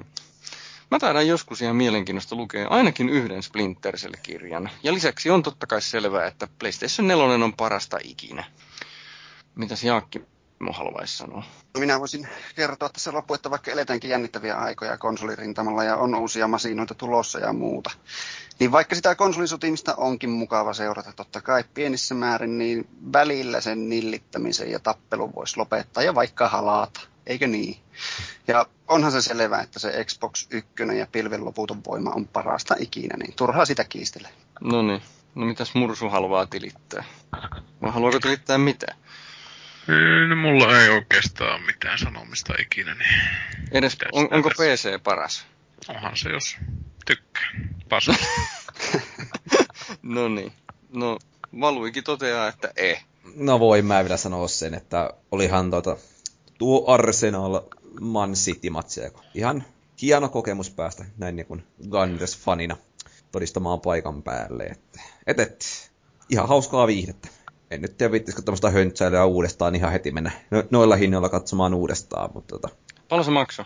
Mä 0.92 1.00
taidan 1.00 1.28
joskus 1.28 1.62
ihan 1.62 1.76
mielenkiinnosta 1.76 2.36
lukea 2.36 2.68
ainakin 2.68 3.10
yhden 3.10 3.44
Splinter 3.44 3.98
Cell-kirjan. 3.98 4.70
Ja 4.84 4.94
lisäksi 4.94 5.30
on 5.30 5.44
totta 5.44 5.68
kai 5.68 5.82
selvää, 5.82 6.28
että 6.28 6.48
PlayStation 6.60 7.08
4 7.08 7.24
on 7.26 7.54
parasta 7.54 7.98
ikinä. 8.04 8.44
Mitäs 9.56 9.84
Jaakki 9.84 10.22
mun 10.60 10.74
haluaisi 10.76 11.18
sanoa? 11.18 11.44
No 11.74 11.80
minä 11.80 12.00
voisin 12.00 12.28
kertoa 12.56 12.90
tässä 12.90 13.12
loppu, 13.12 13.34
että 13.34 13.50
vaikka 13.50 13.72
eletäänkin 13.72 14.10
jännittäviä 14.10 14.58
aikoja 14.58 14.98
konsolirintamalla 14.98 15.84
ja 15.84 15.96
on 15.96 16.16
uusia 16.16 16.48
masinoita 16.48 16.96
tulossa 16.96 17.40
ja 17.40 17.54
muuta, 17.54 17.92
niin 18.60 18.72
vaikka 18.72 18.96
sitä 18.96 19.16
konsolisotimista 19.16 19.96
onkin 19.96 20.30
mukava 20.30 20.74
seurata 20.74 21.14
totta 21.16 21.42
kai 21.42 21.64
pienissä 21.74 22.16
määrin, 22.16 22.58
niin 22.58 22.88
välillä 23.14 23.62
sen 23.62 23.90
nillittämisen 23.90 24.72
ja 24.72 24.80
tappelun 24.80 25.36
voisi 25.36 25.58
lopettaa 25.58 26.04
ja 26.04 26.16
vaikka 26.16 26.50
halata 26.50 27.02
eikö 27.28 27.48
niin? 27.48 27.78
Ja 28.48 28.66
onhan 28.88 29.12
se 29.12 29.22
selvää, 29.22 29.62
että 29.62 29.80
se 29.80 30.06
Xbox 30.06 30.48
1 30.52 30.72
ja 30.98 31.08
pilven 31.12 31.46
loputon 31.46 31.82
voima 31.88 32.12
on 32.16 32.28
parasta 32.28 32.76
ikinä, 32.80 33.18
niin 33.18 33.34
turhaa 33.36 33.66
sitä 33.66 33.84
kiistele. 33.84 34.30
No 34.62 34.82
niin, 34.82 35.02
no 35.36 35.46
mitäs 35.46 35.76
Mursu 35.76 36.10
haluaa 36.10 36.46
tilittää? 36.46 37.04
Vai 37.82 37.92
haluaako 37.92 38.20
tilittää 38.20 38.58
mitä? 38.58 38.96
No, 40.28 40.36
mulla 40.36 40.82
ei 40.82 40.90
oikeastaan 40.90 41.62
mitään 41.62 42.00
sanomista 42.00 42.54
ikinä. 42.60 42.94
Niin 42.96 43.10
Edes, 43.72 43.98
on, 44.12 44.28
onko 44.32 44.50
PC 44.50 45.04
paras? 45.04 45.46
Onhan 45.90 46.18
se, 46.18 46.30
jos 46.30 46.58
tykkää. 47.06 47.50
Paska. 47.90 48.16
no 50.04 50.28
niin. 50.28 50.54
No, 50.94 51.18
Valuikin 51.60 52.04
toteaa, 52.04 52.48
että 52.48 52.72
ei. 52.76 52.98
No 53.36 53.60
voin 53.60 53.86
mä 53.86 54.04
vielä 54.04 54.18
sanoa 54.18 54.48
sen, 54.48 54.74
että 54.74 55.14
olihan 55.32 55.72
tota, 55.72 55.98
tuo 56.58 56.84
Arsenal 56.88 57.62
Man 58.02 58.34
City-matsia. 58.34 59.12
Ihan 59.34 59.64
hieno 60.02 60.30
kokemus 60.30 60.70
päästä 60.70 61.06
näin 61.18 61.36
niin 61.36 61.46
kuin 61.46 61.64
Gunners-fanina 61.84 62.76
todistamaan 63.32 63.82
paikan 63.82 64.24
päälle. 64.24 64.64
Että, 64.64 65.00
et, 65.28 65.40
et, 65.40 65.92
ihan 66.30 66.48
hauskaa 66.48 66.88
viihdettä. 66.88 67.28
En 67.72 67.82
nyt 67.82 67.98
tiedä 67.98 68.12
viittisikö 68.12 68.42
tämmöistä 68.42 68.70
höntsäilyä 68.70 69.26
uudestaan 69.26 69.76
ihan 69.76 69.92
heti 69.92 70.12
mennä 70.12 70.32
no, 70.52 70.64
noilla 70.72 70.96
hinnoilla 70.96 71.30
katsomaan 71.30 71.74
uudestaan. 71.74 72.30
Mutta 72.34 72.56
tota, 72.60 72.70
Paljon 73.10 73.26
se 73.26 73.32
maksaa? 73.32 73.66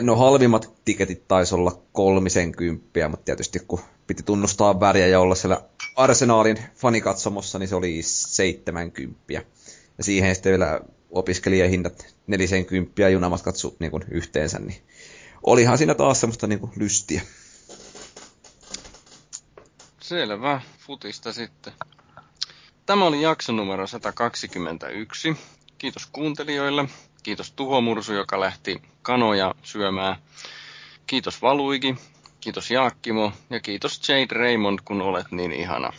No 0.00 0.16
halvimmat 0.16 0.72
tiketit 0.84 1.28
taisi 1.28 1.54
olla 1.54 1.82
kolmisen 1.92 2.52
kymppiä, 2.52 3.08
mutta 3.08 3.24
tietysti 3.24 3.58
kun 3.68 3.80
piti 4.06 4.22
tunnustaa 4.22 4.80
väriä 4.80 5.06
ja 5.06 5.20
olla 5.20 5.34
siellä 5.34 5.62
Arsenaalin 5.96 6.58
fanikatsomossa, 6.74 7.58
niin 7.58 7.68
se 7.68 7.76
oli 7.76 8.02
70. 8.02 9.20
Ja 9.28 9.42
siihen 10.00 10.34
sitten 10.34 10.50
vielä 10.50 10.80
opiskelijahinnat 11.10 12.14
40 12.26 13.08
junamatkat 13.08 13.56
su, 13.56 13.76
niin 13.78 13.90
kuin 13.90 14.04
yhteensä, 14.10 14.58
niin 14.58 14.82
olihan 15.42 15.78
siinä 15.78 15.94
taas 15.94 16.20
semmoista 16.20 16.46
niin 16.46 16.60
kuin 16.60 16.72
lystiä. 16.76 17.22
Selvä, 20.00 20.60
futista 20.78 21.32
sitten. 21.32 21.72
Tämä 22.90 23.04
oli 23.04 23.22
jakso 23.22 23.52
numero 23.52 23.86
121. 23.86 25.36
Kiitos 25.78 26.06
kuuntelijoille. 26.06 26.84
Kiitos 27.22 27.52
Tuho 27.52 27.80
Mursu, 27.80 28.12
joka 28.12 28.40
lähti 28.40 28.82
kanoja 29.02 29.54
syömään. 29.62 30.16
Kiitos 31.06 31.42
Valuigi. 31.42 31.94
Kiitos 32.40 32.70
Jaakkimo. 32.70 33.32
Ja 33.50 33.60
kiitos 33.60 34.08
Jade 34.08 34.34
Raymond, 34.34 34.78
kun 34.84 35.02
olet 35.02 35.26
niin 35.30 35.52
ihana. 35.52 35.92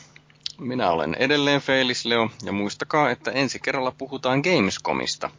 Minä 0.60 0.90
olen 0.90 1.16
edelleen 1.20 1.62
Felis 1.62 2.06
Leo, 2.06 2.30
ja 2.44 2.52
muistakaa, 2.52 3.12
että 3.12 3.32
ensi 3.32 3.60
kerralla 3.60 3.92
puhutaan 3.92 4.40
Gamescomista. 4.40 5.30